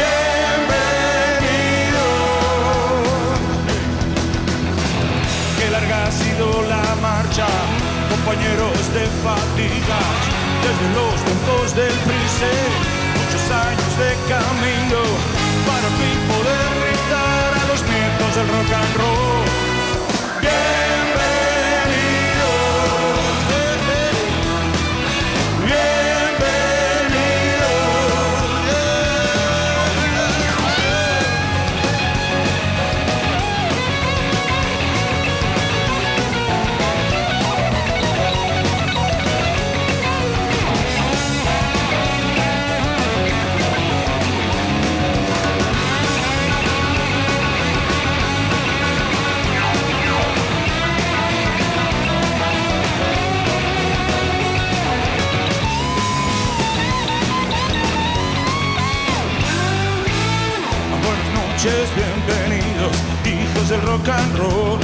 Bienvenidos. 0.00 2.08
Qué 5.58 5.66
larga 5.70 5.98
ha 6.06 6.10
sido 6.10 6.44
la 6.72 6.84
marcha, 7.08 7.48
compañeros 8.12 8.78
de 8.96 9.04
fatigas, 9.26 10.20
desde 10.64 10.86
los 10.96 11.14
tiempos 11.26 11.66
del 11.74 11.94
Prise, 12.06 12.52
muchos 13.18 13.44
años 13.66 13.92
de 14.02 14.10
camino, 14.32 15.00
para 15.68 15.88
fin 15.98 16.18
poder 16.32 16.68
gritar 16.80 17.41
rock 18.50 18.72
and 18.72 18.96
roll. 18.98 20.91
Bienvenidos, 61.64 62.90
hijos 63.24 63.68
del 63.68 63.80
rock 63.82 64.08
and 64.08 64.36
roll. 64.36 64.80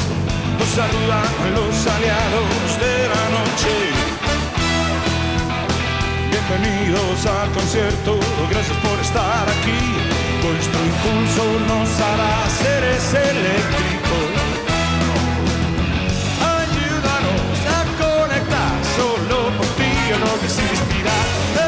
Los 0.59 0.69
saludan 0.69 1.27
los 1.55 1.87
aliados 1.89 2.79
de 2.79 3.09
la 3.09 3.25
noche. 3.35 3.75
Bienvenidos 6.31 7.27
al 7.27 7.51
concierto, 7.51 8.21
gracias 8.49 8.77
por 8.79 8.97
estar 9.01 9.49
aquí. 9.49 9.81
Vuestro 10.47 10.79
impulso 10.87 11.45
nos 11.67 12.01
hará 12.01 12.49
seres 12.63 13.13
eléctricos. 13.13 14.29
Ayúdanos 16.63 17.59
a 17.75 17.81
conectar, 17.99 18.79
solo 18.95 19.51
por 19.57 19.67
ti 19.75 19.91
el 20.13 20.21
rock 20.21 20.45
existirá. 20.45 21.68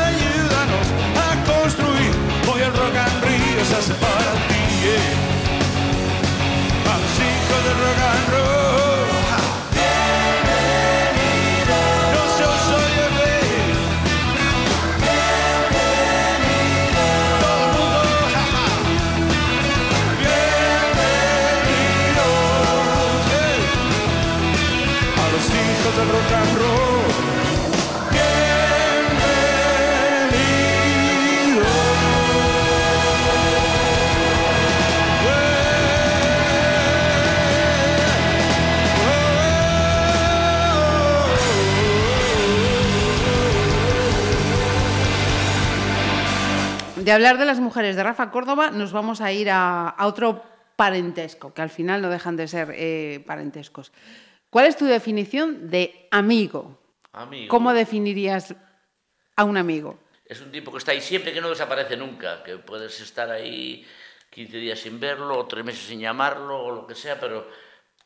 De 47.01 47.13
hablar 47.13 47.39
de 47.39 47.45
las 47.47 47.61
mujeres 47.61 47.97
de 47.97 48.03
Rafa 48.03 48.31
Córdoba, 48.31 48.71
nos 48.71 48.93
vamos 48.93 49.21
a 49.21 49.33
ir 49.33 49.49
a, 49.51 49.89
a 49.89 50.07
otro 50.07 50.43
parentesco, 50.77 51.55
que 51.55 51.63
al 51.63 51.71
final 51.71 52.03
no 52.03 52.11
dejan 52.11 52.37
de 52.37 52.47
ser 52.49 52.73
eh, 52.75 53.23
parentescos. 53.27 53.93
¿Cuál 54.51 54.67
es 54.67 54.77
tu 54.77 54.85
definición 54.85 55.71
de 55.71 56.09
amigo? 56.11 56.79
Amigo. 57.13 57.49
¿Cómo 57.49 57.73
definirías 57.73 58.55
a 59.37 59.45
un 59.45 59.57
amigo? 59.57 59.99
Es 60.27 60.41
un 60.41 60.51
tipo 60.53 60.71
que 60.73 60.79
está 60.79 60.93
ahí 60.93 61.01
siempre, 61.01 61.33
que 61.33 61.41
no 61.41 61.49
desaparece 61.49 61.97
nunca, 61.97 62.43
que 62.43 62.59
puedes 62.59 63.01
estar 63.01 63.31
ahí 63.31 63.87
15 64.31 64.57
días 64.59 64.79
sin 64.79 65.01
verlo, 65.01 65.39
o 65.39 65.47
tres 65.47 65.65
meses 65.65 65.87
sin 65.87 66.01
llamarlo, 66.01 66.59
o 66.65 66.71
lo 66.71 66.87
que 66.87 66.95
sea, 66.95 67.19
pero, 67.19 67.49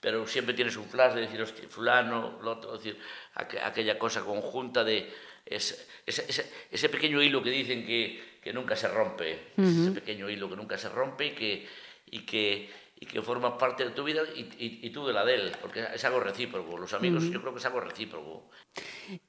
pero 0.01 0.27
siempre 0.27 0.55
tienes 0.55 0.77
un 0.77 0.85
flash 0.85 1.15
de 1.15 1.23
decir, 1.23 1.43
hostia, 1.43 1.67
fulano, 1.69 2.39
lo 2.43 2.53
otro, 2.53 2.77
decir, 2.77 2.99
aqu- 3.35 3.61
aquella 3.63 3.99
cosa 3.99 4.23
conjunta 4.23 4.85
de 4.85 5.13
ese, 5.45 5.87
ese, 6.07 6.25
ese- 6.29 6.51
ese 6.71 6.89
pequeño 6.89 7.21
hilo 7.23 7.43
que 7.43 7.51
dicen 7.51 7.85
que, 7.85 8.34
que 8.45 8.53
nunca 8.53 8.77
se 8.77 8.87
rompe, 8.89 9.53
ese 9.57 9.91
pequeño 9.93 10.29
hilo 10.29 10.49
que 10.51 10.57
nunca 10.57 10.77
se 10.77 10.91
rompe 10.91 11.27
y 11.29 11.31
que, 11.33 11.67
y 12.11 12.21
que, 12.27 12.71
y 13.01 13.07
que 13.07 13.23
forma 13.23 13.57
parte 13.57 13.85
de 13.87 13.91
tu 13.93 14.05
vida 14.05 14.21
y, 14.37 14.41
y- 14.59 14.81
y 14.83 14.91
tú 14.91 15.07
de 15.07 15.15
la 15.15 15.25
de 15.25 15.35
él, 15.35 15.53
porque 15.63 15.83
es 15.95 16.05
algo 16.05 16.21
recíproco. 16.21 16.77
Los 16.77 16.93
amigos 16.93 17.25
yo 17.31 17.41
creo 17.41 17.53
que 17.55 17.59
es 17.61 17.65
algo 17.67 17.81
recíproco. 17.81 18.51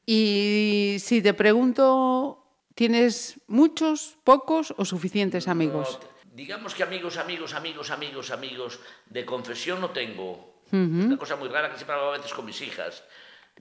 Y 0.06 0.98
si 1.00 1.22
te 1.22 1.34
pregunto, 1.34 2.44
¿tienes 2.76 3.40
muchos, 3.48 4.18
pocos 4.24 4.74
o 4.78 4.84
suficientes 4.86 5.48
amigos? 5.48 5.98
No, 6.02 6.10
digamos 6.36 6.76
que 6.76 6.84
amigos, 6.84 7.18
amigos, 7.18 7.54
amigos, 7.54 7.92
amigos, 7.92 8.32
amigos 8.32 8.80
de 9.06 9.26
confesión 9.26 9.80
no 9.80 9.92
tengo. 9.92 10.62
Es 10.66 11.06
una 11.06 11.18
cosa 11.18 11.38
muy 11.38 11.48
rara 11.48 11.70
que 11.72 11.78
siempre 11.78 11.96
hago 11.96 12.10
a 12.14 12.18
veces 12.18 12.34
con 12.34 12.44
mis 12.46 12.60
hijas. 12.62 13.04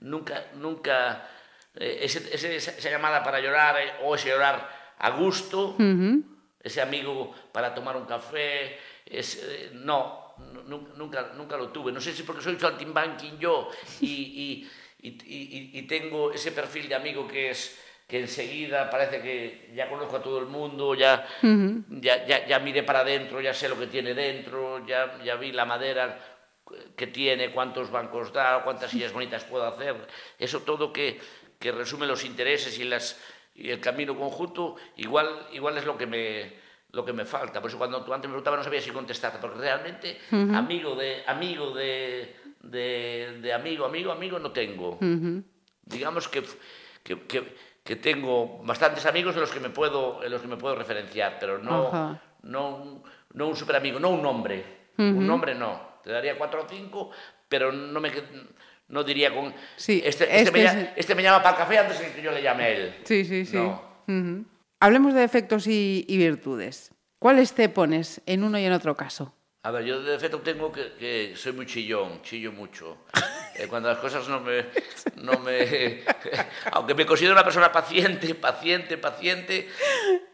Nunca, 0.01 0.47
nunca, 0.55 1.29
eh, 1.75 1.99
ese- 2.01 2.27
ese- 2.33 2.57
esa, 2.57 2.71
esa 2.71 2.89
llamada 2.89 3.23
para 3.23 3.39
llorar 3.39 3.77
eh, 3.79 3.93
o 4.03 4.15
ese 4.15 4.29
llorar 4.29 4.84
a 4.99 5.09
gusto, 5.11 5.75
ese 6.63 6.81
amigo 6.81 7.33
para 7.51 7.73
tomar 7.73 7.95
un 7.97 8.05
café, 8.05 8.77
es, 9.05 9.41
eh, 9.43 9.69
no, 9.73 10.33
nu- 10.65 10.89
nunca, 10.95 11.31
nunca 11.35 11.57
lo 11.57 11.69
tuve. 11.69 11.91
No 11.91 12.01
sé 12.01 12.13
si 12.13 12.23
porque 12.23 12.41
soy 12.41 12.57
saltimbanking 12.59 13.37
yo 13.39 13.69
y, 14.01 14.67
y, 15.01 15.07
y, 15.07 15.09
y- 15.09 15.71
y 15.79 15.81
tengo 15.83 16.31
ese 16.31 16.51
perfil 16.51 16.89
de 16.89 16.95
amigo 16.95 17.27
que 17.27 17.51
es 17.51 17.79
que 18.07 18.19
enseguida 18.19 18.89
parece 18.89 19.21
que 19.21 19.71
ya 19.75 19.89
conozco 19.89 20.17
a 20.17 20.21
todo 20.21 20.37
el 20.39 20.45
mundo, 20.45 20.93
ya, 20.93 21.27
ya, 21.89 22.25
ya, 22.25 22.45
ya 22.47 22.59
miré 22.59 22.83
para 22.83 22.99
adentro, 22.99 23.41
ya 23.41 23.53
sé 23.53 23.67
lo 23.67 23.79
que 23.79 23.87
tiene 23.87 24.13
dentro, 24.13 24.85
ya, 24.85 25.17
ya 25.23 25.35
vi 25.35 25.51
la 25.51 25.65
madera 25.65 26.19
que 26.95 27.07
tiene, 27.07 27.51
cuántos 27.51 27.89
bancos 27.91 28.31
da, 28.33 28.63
cuántas 28.63 28.91
sillas 28.91 29.11
bonitas 29.13 29.43
puedo 29.45 29.65
hacer. 29.65 29.95
Eso 30.37 30.61
todo 30.61 30.91
que, 30.93 31.19
que 31.59 31.71
resume 31.71 32.05
los 32.05 32.23
intereses 32.25 32.77
y, 32.77 32.83
las, 32.83 33.19
y 33.55 33.69
el 33.71 33.79
camino 33.79 34.15
conjunto, 34.17 34.75
igual, 34.97 35.47
igual 35.53 35.77
es 35.77 35.85
lo 35.85 35.97
que 35.97 36.05
me, 36.05 36.53
lo 36.91 37.03
que 37.05 37.13
me 37.13 37.25
falta. 37.25 37.61
Por 37.61 37.69
eso 37.69 37.77
cuando 37.77 38.03
tú 38.03 38.13
antes 38.13 38.27
me 38.29 38.33
preguntabas 38.33 38.59
no 38.59 38.63
sabía 38.63 38.81
si 38.81 38.91
contestarte, 38.91 39.39
porque 39.39 39.59
realmente 39.59 40.19
amigo 40.55 40.95
de 40.95 41.23
amigo 41.25 41.71
de, 41.71 42.35
de, 42.61 43.39
de 43.41 43.53
amigo, 43.53 43.85
amigo, 43.85 44.11
amigo 44.11 44.39
no 44.39 44.51
tengo. 44.51 44.97
Digamos 45.83 46.27
que, 46.27 46.43
que, 47.03 47.21
que- 47.27 47.75
que 47.85 47.95
tengo 47.97 48.63
bastantes 48.63 49.05
amigos 49.05 49.35
en 49.35 49.41
los 49.41 49.51
que 49.51 49.59
me 49.59 49.69
puedo, 49.69 50.23
en 50.23 50.31
los 50.31 50.41
que 50.41 50.47
me 50.47 50.57
puedo 50.57 50.73
referenciar, 50.73 51.37
pero 51.39 51.59
no, 51.59 51.87
Ajá. 51.89 52.19
no, 52.41 52.75
un- 52.77 53.03
no 53.33 53.47
un 53.47 53.55
super 53.55 53.75
amigo, 53.75 53.99
no 53.99 54.09
un 54.09 54.23
nombre. 54.23 54.85
Un 54.97 55.27
nombre 55.27 55.53
no. 55.53 55.99
Te 56.03 56.09
daría 56.11 56.35
cuatro 56.37 56.63
o 56.63 56.67
cinco, 56.67 57.11
pero 57.47 57.71
no 57.71 57.99
me 57.99 58.11
no 58.87 59.03
diría 59.03 59.33
con 59.33 59.53
Sí, 59.75 60.01
este, 60.05 60.25
este, 60.25 60.37
este 60.39 60.51
me, 60.51 60.63
es- 60.63 60.71
lla- 60.73 60.93
este 60.95 61.15
me 61.15 61.23
llama 61.23 61.41
para 61.43 61.55
el 61.57 61.61
café 61.63 61.77
antes 61.79 61.99
de 61.99 62.11
que 62.13 62.21
yo 62.21 62.31
le 62.31 62.41
llame 62.41 62.63
a 62.63 62.69
él. 62.69 62.95
Sí, 63.03 63.25
sí, 63.25 63.45
sí. 63.45 63.57
No. 63.57 64.45
Hablemos 64.79 65.13
de 65.13 65.21
defectos 65.21 65.67
y, 65.67 66.05
y 66.07 66.17
virtudes. 66.17 66.91
¿Cuáles 67.19 67.53
te 67.53 67.69
pones 67.69 68.21
en 68.25 68.43
uno 68.43 68.59
y 68.59 68.65
en 68.65 68.73
otro 68.73 68.95
caso? 68.95 69.33
A 69.63 69.71
ver, 69.71 69.83
yo 69.85 70.01
de 70.03 70.11
defecto 70.11 70.41
tengo 70.41 70.71
que, 70.71 70.93
que 70.99 71.33
soy 71.35 71.53
muy 71.53 71.65
chillón, 71.65 72.21
chillo 72.21 72.51
mucho. 72.51 72.97
Eh, 73.57 73.67
cuando 73.69 73.87
las 73.87 73.99
cosas 73.99 74.27
no 74.27 74.41
me, 74.41 74.65
no 75.15 75.39
me... 75.39 76.03
Aunque 76.73 76.93
me 76.93 77.05
considero 77.05 77.31
una 77.35 77.43
persona 77.45 77.71
paciente, 77.71 78.35
paciente, 78.35 78.97
paciente, 78.97 79.69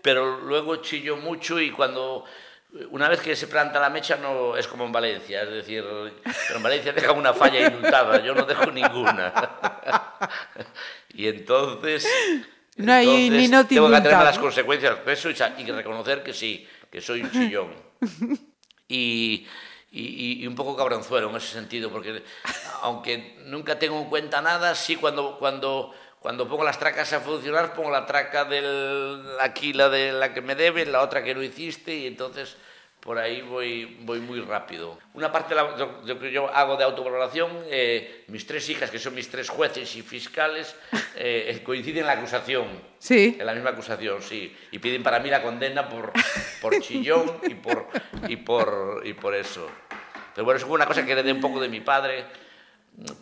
pero 0.02 0.40
luego 0.42 0.78
chillo 0.78 1.18
mucho 1.18 1.60
y 1.62 1.70
cuando... 1.70 2.26
Una 2.92 3.10
vez 3.10 3.20
que 3.20 3.36
se 3.36 3.48
planta 3.48 3.80
la 3.82 3.90
mecha 3.90 4.16
no 4.16 4.56
es 4.56 4.66
como 4.68 4.86
en 4.86 4.92
Valencia, 4.94 5.42
es 5.44 5.50
decir, 5.50 5.84
pero 6.24 6.58
en 6.58 6.64
Valencia 6.64 6.94
deja 6.94 7.12
una 7.12 7.34
falla 7.34 7.68
indultada, 7.68 8.24
yo 8.24 8.34
no 8.34 8.46
dejo 8.46 8.72
ninguna. 8.72 9.34
Y 11.14 11.28
entonces... 11.28 12.08
No 12.78 12.94
hay 12.94 13.26
entonces 13.26 13.50
minuto 13.50 13.68
Tengo 13.68 13.90
que 13.90 13.98
indultado, 13.98 14.24
las 14.24 14.36
¿no? 14.38 14.42
consecuencias 14.44 15.06
de 15.06 15.12
eso 15.14 15.30
y, 15.30 15.36
y 15.58 15.72
reconocer 15.72 16.24
que 16.24 16.34
sí, 16.34 16.66
que 16.90 17.02
soy 17.02 17.22
un 17.24 17.32
chillón. 17.32 17.74
y, 18.88 19.46
y- 19.92 20.44
y 20.44 20.48
un 20.48 20.56
poco 20.56 20.78
cabronzuelo 20.78 21.30
en 21.30 21.36
ese 21.36 21.48
sentido, 21.48 21.92
porque 21.92 22.24
aunque 22.84 23.36
nunca 23.48 23.78
tengo 23.78 24.00
en 24.00 24.06
cuenta 24.10 24.42
nada, 24.42 24.74
sí 24.74 24.96
cuando, 24.96 25.38
cuando, 25.38 25.94
cuando 26.22 26.48
pongo 26.48 26.64
las 26.64 26.78
tracas 26.78 27.12
a 27.14 27.20
funcionar, 27.20 27.74
pongo 27.74 27.90
la 27.90 28.06
traca 28.06 28.46
del, 28.46 29.24
aquí, 29.40 29.74
la 29.74 29.90
de 29.90 30.12
la 30.12 30.36
que 30.36 30.42
me 30.42 30.54
debe, 30.54 30.86
la 30.86 31.02
otra 31.02 31.24
que 31.24 31.34
no 31.34 31.42
hiciste, 31.42 31.96
y 31.96 32.06
entonces 32.06 32.58
por 33.00 33.18
ahí 33.18 33.42
voy, 33.42 33.98
voy 34.02 34.20
muy 34.20 34.40
rápido. 34.42 35.00
Una 35.16 35.32
parte 35.32 35.56
de 35.56 35.62
lo, 35.62 36.04
lo 36.06 36.20
que 36.20 36.32
yo 36.32 36.48
hago 36.48 36.78
de 36.78 36.84
autovaloración, 36.84 37.50
eh, 37.66 38.26
mis 38.28 38.46
tres 38.46 38.70
hijas, 38.70 38.92
que 38.92 39.00
son 39.00 39.16
mis 39.16 39.32
tres 39.32 39.50
jueces 39.50 39.96
y 39.96 40.04
fiscales, 40.04 40.76
eh, 41.16 41.60
coinciden 41.66 42.02
en 42.02 42.06
la 42.06 42.14
acusación. 42.14 42.68
Sí. 43.00 43.38
En 43.40 43.46
la 43.48 43.56
misma 43.56 43.72
acusación, 43.72 44.22
sí. 44.22 44.56
Y 44.70 44.78
piden 44.78 45.02
para 45.02 45.20
mí 45.20 45.32
la 45.32 45.42
condena 45.42 45.90
por, 45.90 46.12
por 46.62 46.80
chillón 46.80 47.40
y 47.42 47.56
por, 47.56 47.88
y, 48.28 48.36
por, 48.36 49.02
y 49.04 49.14
por 49.14 49.34
eso. 49.34 49.68
Pero 50.36 50.46
bueno, 50.46 50.60
eso 50.60 50.68
fue 50.68 50.76
una 50.76 50.86
cosa 50.86 51.04
que 51.04 51.14
heredé 51.14 51.34
un 51.34 51.42
poco 51.42 51.60
de 51.60 51.70
mi 51.70 51.82
padre, 51.82 52.26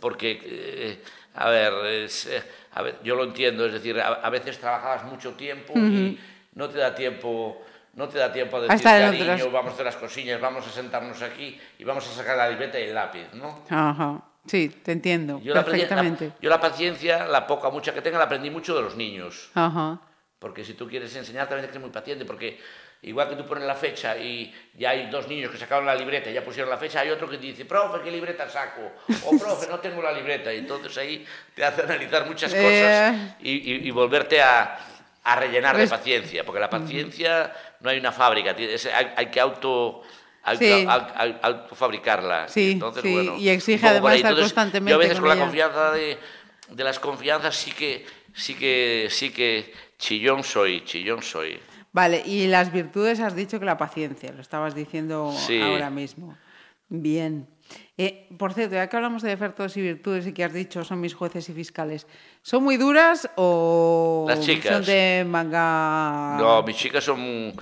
porque, 0.01 0.41
eh, 0.43 1.03
a 1.39 1.49
ver, 1.49 1.73
es, 2.03 2.25
eh, 2.27 2.43
a 2.73 2.81
ver, 2.81 2.99
yo 3.03 3.15
lo 3.15 3.23
entiendo, 3.23 3.65
es 3.65 3.73
decir, 3.73 3.99
a, 3.99 4.07
a 4.07 4.29
veces 4.29 4.59
trabajabas 4.59 5.03
mucho 5.05 5.33
tiempo 5.33 5.73
y 5.75 6.19
no 6.55 6.69
te 6.69 6.77
da 6.79 6.93
tiempo... 6.95 7.63
No 7.95 8.07
te 8.07 8.19
da 8.19 8.31
tiempo 8.31 8.57
a 8.57 8.61
decir, 8.61 8.83
cariño, 8.83 9.23
otras- 9.23 9.51
vamos 9.51 9.71
a 9.71 9.73
hacer 9.73 9.85
las 9.85 9.95
cosillas, 9.97 10.39
vamos 10.39 10.65
a 10.65 10.69
sentarnos 10.69 11.21
aquí 11.23 11.59
y 11.79 11.83
vamos 11.83 12.07
a 12.07 12.11
sacar 12.13 12.37
la 12.37 12.47
libreta 12.47 12.79
y 12.79 12.83
el 12.83 12.93
lápiz, 12.93 13.25
¿no? 13.33 13.65
Ajá. 13.67 14.21
Sí, 14.45 14.69
te 14.69 14.91
entiendo 14.93 15.41
Yo 15.41 15.53
la, 15.53 15.61
aprendí- 15.61 15.65
la- 15.65 15.87
perfectamente. 15.87 16.31
yo 16.39 16.49
la 16.49 16.61
paciencia, 16.61 17.25
la 17.25 17.45
poca 17.47 17.69
mucha 17.71 17.91
que 17.93 18.01
tenga, 18.01 18.17
la 18.19 18.25
aprendí 18.25 18.51
mucho 18.51 18.75
de 18.75 18.83
los 18.83 18.95
niños. 18.95 19.49
Ajá. 19.55 19.99
Porque 20.37 20.63
si 20.63 20.75
tú 20.75 20.87
quieres 20.87 21.13
enseñar, 21.15 21.47
también 21.49 21.63
tienes 21.63 21.69
que 21.69 21.73
ser 21.73 21.81
muy 21.81 21.89
paciente, 21.89 22.25
porque 22.25 22.59
igual 23.01 23.29
que 23.29 23.35
tú 23.35 23.45
pones 23.45 23.63
la 23.63 23.75
fecha 23.75 24.17
y 24.17 24.53
ya 24.77 24.89
hay 24.91 25.07
dos 25.09 25.27
niños 25.27 25.51
que 25.51 25.57
sacaron 25.57 25.85
la 25.85 25.95
libreta 25.95 26.29
y 26.29 26.33
ya 26.33 26.43
pusieron 26.43 26.69
la 26.69 26.77
fecha, 26.77 26.99
hay 27.01 27.09
otro 27.09 27.29
que 27.29 27.37
dice, 27.37 27.63
profe, 27.65 28.01
¿qué 28.03 28.11
libreta 28.11 28.49
saco? 28.49 28.91
O 29.25 29.37
profe, 29.39 29.67
no 29.69 29.79
tengo 29.79 30.01
la 30.01 30.11
libreta. 30.11 30.53
Y 30.53 30.57
entonces 30.59 30.97
ahí 30.97 31.25
te 31.55 31.63
hace 31.63 31.81
analizar 31.83 32.25
muchas 32.25 32.51
cosas 32.53 33.15
Eh. 33.15 33.33
y, 33.41 33.51
y- 33.73 33.87
y 33.87 33.91
volverte 33.91 34.41
a, 34.41 34.77
a 35.23 35.35
rellenar 35.37 35.75
de 35.77 35.83
Res- 35.83 35.89
paciencia, 35.89 36.43
porque 36.43 36.59
la 36.59 36.69
paciencia 36.69 37.53
no 37.79 37.89
hay 37.89 37.99
una 37.99 38.11
fábrica, 38.11 38.51
es- 38.51 38.85
hay, 38.87 39.13
hay 39.15 39.25
que 39.27 39.39
auto... 39.39 40.01
Sí. 40.57 40.87
autofabricarla. 41.41 42.47
Sí, 42.47 42.71
Entonces, 42.71 43.03
sí, 43.03 43.13
bueno, 43.13 43.37
y 43.37 43.49
exige 43.49 43.87
además 43.87 44.15
estar 44.15 44.31
Entonces, 44.31 44.53
constantemente 44.53 44.89
Yo 44.91 44.95
a 44.95 44.99
veces 44.99 45.19
con 45.19 45.27
con 45.29 45.37
la 45.37 45.43
confianza 45.43 45.91
de, 45.91 46.17
de 46.69 46.83
las 46.83 46.99
confianzas 46.99 47.55
sí 47.55 47.71
que, 47.71 48.05
sí 48.33 48.55
que, 48.55 49.07
sí 49.11 49.31
que 49.31 49.73
chillón 49.97 50.43
soy, 50.43 50.83
chillón 50.85 51.21
soy. 51.21 51.59
Vale, 51.91 52.21
y 52.25 52.47
las 52.47 52.71
virtudes 52.71 53.19
has 53.19 53.35
dicho 53.35 53.59
que 53.59 53.65
la 53.65 53.77
paciencia, 53.77 54.31
lo 54.31 54.41
estabas 54.41 54.75
diciendo 54.75 55.33
Sí. 55.35 55.59
ahora 55.61 55.89
mismo. 55.89 56.37
Bien. 56.87 57.47
Eh, 57.97 58.27
por 58.37 58.53
cierto, 58.53 58.75
ya 58.75 58.87
que 58.87 58.95
hablamos 58.95 59.21
de 59.21 59.29
defectos 59.29 59.77
y 59.77 59.81
virtudes 59.81 60.25
y 60.25 60.33
que 60.33 60.43
has 60.43 60.53
dicho 60.53 60.83
son 60.83 60.99
mis 61.01 61.13
jueces 61.13 61.47
y 61.49 61.53
fiscales, 61.53 62.07
¿son 62.41 62.63
muy 62.63 62.77
duras 62.77 63.29
o 63.35 64.25
Las 64.27 64.39
chicas. 64.41 64.73
son 64.77 64.85
de 64.85 65.23
manga 65.27 66.35
No, 66.39 66.63
mis 66.63 66.75
chicas 66.77 67.03
son. 67.03 67.53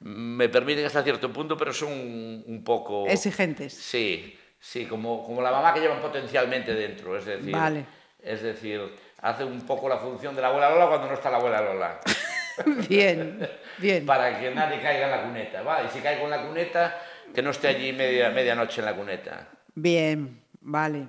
Me 0.00 0.48
permiten 0.48 0.84
hasta 0.84 1.02
cierto 1.02 1.32
punto, 1.32 1.56
pero 1.56 1.72
son 1.72 1.90
un, 1.92 2.62
poco. 2.64 3.06
exigentes? 3.08 3.72
Sí, 3.74 4.38
sí, 4.60 4.84
como, 4.84 5.24
como 5.24 5.42
la 5.42 5.50
mamá 5.50 5.72
que 5.74 5.80
llevan 5.80 6.00
potencialmente 6.00 6.72
dentro. 6.74 7.16
Es 7.16 7.24
decir, 7.24 7.50
Vale. 7.50 7.86
es 8.22 8.42
decir, 8.42 8.80
hace 9.22 9.42
un 9.44 9.62
poco 9.62 9.88
la 9.88 9.96
función 9.98 10.36
de 10.36 10.42
la 10.42 10.48
abuela 10.48 10.70
Lola 10.70 10.86
cuando 10.88 11.08
no 11.08 11.14
está 11.14 11.30
la 11.30 11.38
abuela 11.38 11.60
Lola. 11.60 12.00
Bien, 12.88 13.48
bien. 13.78 14.06
Para 14.06 14.38
que 14.40 14.50
nadie 14.54 14.80
caiga 14.80 15.04
en 15.06 15.10
la 15.10 15.22
cuneta. 15.22 15.62
¿va? 15.62 15.82
Y 15.84 15.88
si 15.88 16.00
caigo 16.00 16.24
en 16.24 16.30
la 16.30 16.42
cuneta, 16.46 17.00
que 17.34 17.42
no 17.42 17.50
esté 17.50 17.68
allí 17.68 17.92
media, 17.92 18.30
medianoche 18.30 18.80
en 18.80 18.84
la 18.86 18.94
cuneta. 18.94 19.48
Bien, 19.74 20.40
vale. 20.60 21.08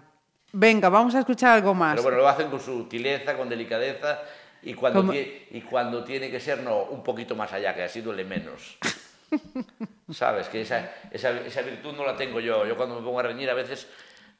Venga, 0.52 0.90
vamos 0.90 1.14
a 1.16 1.20
escuchar 1.20 1.54
algo 1.56 1.74
más. 1.74 1.92
Pero 1.94 2.04
bueno, 2.04 2.18
lo 2.18 2.28
hacen 2.28 2.50
con 2.50 2.60
sutileza, 2.60 3.36
con 3.38 3.48
delicadeza 3.50 4.22
y 4.64 4.74
cuando, 4.74 5.00
Como- 5.02 5.14
tie- 5.14 5.44
y 5.52 5.62
cuando 5.62 6.04
tiene 6.04 6.30
que 6.32 6.40
ser, 6.40 6.60
no, 6.60 6.84
un 6.84 7.04
poquito 7.04 7.36
más 7.36 7.54
allá, 7.54 7.74
que 7.76 7.84
así 7.84 8.02
duele 8.02 8.24
menos. 8.26 8.78
¿Sabes? 10.12 10.48
Que 10.48 10.62
esa, 10.62 10.90
esa, 11.12 11.32
esa 11.42 11.62
virtud 11.62 11.94
no 11.96 12.06
la 12.06 12.16
tengo 12.16 12.40
yo. 12.40 12.66
Yo 12.66 12.76
cuando 12.76 12.96
me 12.96 13.02
pongo 13.06 13.20
a 13.20 13.24
reñir 13.24 13.50
a 13.50 13.54
veces 13.54 13.88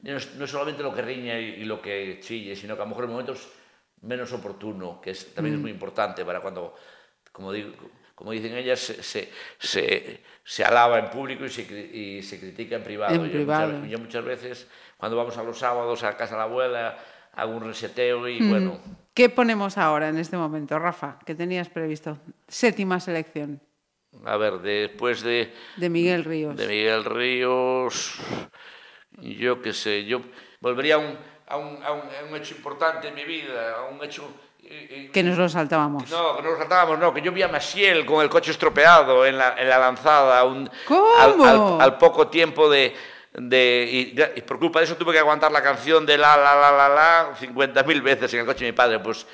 no 0.02 0.16
es, 0.16 0.34
no 0.36 0.44
es 0.44 0.50
solamente 0.50 0.82
lo 0.82 0.94
que 0.94 1.02
riñe 1.02 1.40
y, 1.40 1.44
y 1.60 1.64
lo 1.64 1.80
que 1.80 2.18
chille, 2.22 2.56
sino 2.56 2.74
que 2.74 2.82
a 2.82 2.84
lo 2.84 2.88
mejor 2.90 3.04
en 3.04 3.10
momentos 3.10 3.48
menos 4.02 4.32
oportuno, 4.32 5.00
que 5.00 5.10
es, 5.10 5.34
también 5.34 5.54
Mm. 5.56 5.58
es 5.58 5.62
muy 5.62 5.70
importante 5.70 6.24
para 6.24 6.40
cuando, 6.40 6.74
como, 7.38 7.52
digo, 7.52 7.70
como 8.16 8.32
dicen 8.32 8.56
ellas, 8.56 8.80
se, 8.80 9.00
se, 9.02 9.30
se, 9.58 10.20
se 10.42 10.64
alaba 10.64 10.98
en 10.98 11.08
público 11.08 11.44
y 11.44 11.48
se, 11.48 11.62
y 11.62 12.20
se 12.22 12.40
critica 12.40 12.74
en 12.74 12.82
privado. 12.82 13.14
En 13.14 13.24
yo, 13.26 13.30
privado. 13.32 13.72
Muchas, 13.74 13.90
yo 13.90 13.98
muchas 14.00 14.24
veces, 14.24 14.68
cuando 14.96 15.16
vamos 15.16 15.38
a 15.38 15.44
los 15.44 15.56
sábados 15.56 16.02
a 16.02 16.16
casa 16.16 16.34
de 16.34 16.38
la 16.38 16.44
abuela, 16.44 16.98
hago 17.34 17.52
un 17.52 17.62
reseteo 17.64 18.28
y 18.28 18.40
Mm. 18.40 18.50
bueno, 18.50 18.80
¿Qué 19.14 19.28
ponemos 19.28 19.78
ahora 19.78 20.08
en 20.08 20.18
este 20.18 20.36
momento, 20.36 20.76
Rafa? 20.80 21.18
¿Qué 21.24 21.36
tenías 21.36 21.68
previsto? 21.68 22.18
Séptima 22.48 22.98
selección 22.98 23.60
a 24.24 24.36
ver, 24.36 24.58
después 24.60 25.22
de, 25.22 25.52
de 25.76 25.88
Miguel 25.90 26.24
Ríos. 26.24 26.56
de 26.56 26.66
Miguel 26.66 27.04
Ríos, 27.04 28.18
yo 29.20 29.62
qué 29.62 29.72
sé, 29.72 30.06
yo 30.06 30.22
volvería 30.60 30.96
a 30.96 30.98
un, 30.98 31.16
a 31.46 31.56
un, 31.56 31.82
a 31.84 31.92
un, 31.92 32.00
a 32.00 32.24
un 32.28 32.36
hecho 32.36 32.54
importante 32.56 33.08
en 33.08 33.14
mi 33.14 33.24
vida, 33.24 33.76
a 33.78 33.84
un 33.84 34.02
hecho... 34.02 34.24
eh, 34.70 35.10
Que 35.12 35.22
nos 35.22 35.36
lo 35.38 35.48
saltábamos. 35.48 36.10
No, 36.10 36.36
que 36.36 36.42
no 36.42 36.50
nos 36.50 36.58
saltábamos, 36.58 36.98
no, 36.98 37.12
que 37.14 37.20
yo 37.22 37.32
vi 37.32 37.42
a 37.42 37.48
Maciel 37.48 38.04
con 38.06 38.22
el 38.22 38.28
coche 38.28 38.50
estropeado 38.50 39.24
en 39.26 39.38
la, 39.38 39.54
en 39.58 39.68
la 39.68 39.78
lanzada 39.78 40.44
un, 40.44 40.68
¿Cómo? 40.86 41.16
Al, 41.18 41.40
al- 41.42 41.80
al 41.80 41.98
poco 41.98 42.28
tiempo 42.28 42.68
de... 42.70 42.94
de 43.34 43.88
y, 43.90 44.38
y 44.38 44.42
por 44.42 44.58
culpa 44.58 44.78
de 44.80 44.86
eso 44.86 44.96
tuve 44.96 45.12
que 45.12 45.18
aguantar 45.18 45.50
la 45.52 45.62
canción 45.62 46.04
de 46.06 46.18
la, 46.18 46.36
la, 46.36 46.54
la, 46.54 46.72
la, 46.72 46.88
la 46.88 47.28
50.000 47.40 48.02
veces 48.02 48.32
en 48.34 48.40
el 48.40 48.46
coche 48.46 48.64
de 48.64 48.72
mi 48.72 48.76
padre. 48.76 48.98
Pues 49.00 49.26